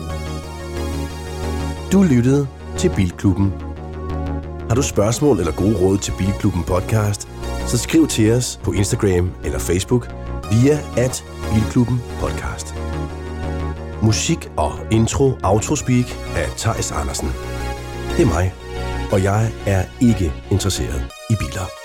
Du 1.93 2.03
lyttede 2.03 2.47
til 2.77 2.91
Bilklubben. 2.97 3.53
Har 4.69 4.75
du 4.75 4.83
spørgsmål 4.83 5.39
eller 5.39 5.53
gode 5.53 5.77
råd 5.77 5.99
til 5.99 6.13
Bilklubben 6.19 6.63
podcast, 6.63 7.29
så 7.67 7.79
skriv 7.79 8.09
til 8.09 8.33
os 8.33 8.61
på 8.65 8.73
Instagram 8.73 9.31
eller 9.45 9.59
Facebook 9.59 10.22
via 10.51 10.79
at 10.97 11.25
Bilklubben 11.53 12.03
podcast. 12.21 12.75
Musik 14.03 14.51
og 14.57 14.73
intro 14.91 15.33
Autospeak 15.43 16.07
af 16.37 16.49
Thijs 16.57 16.93
Andersen. 16.93 17.29
Det 18.17 18.23
er 18.23 18.27
mig, 18.27 18.55
og 19.13 19.23
jeg 19.23 19.53
er 19.67 19.85
ikke 20.01 20.33
interesseret 20.51 21.07
i 21.31 21.35
biler. 21.39 21.82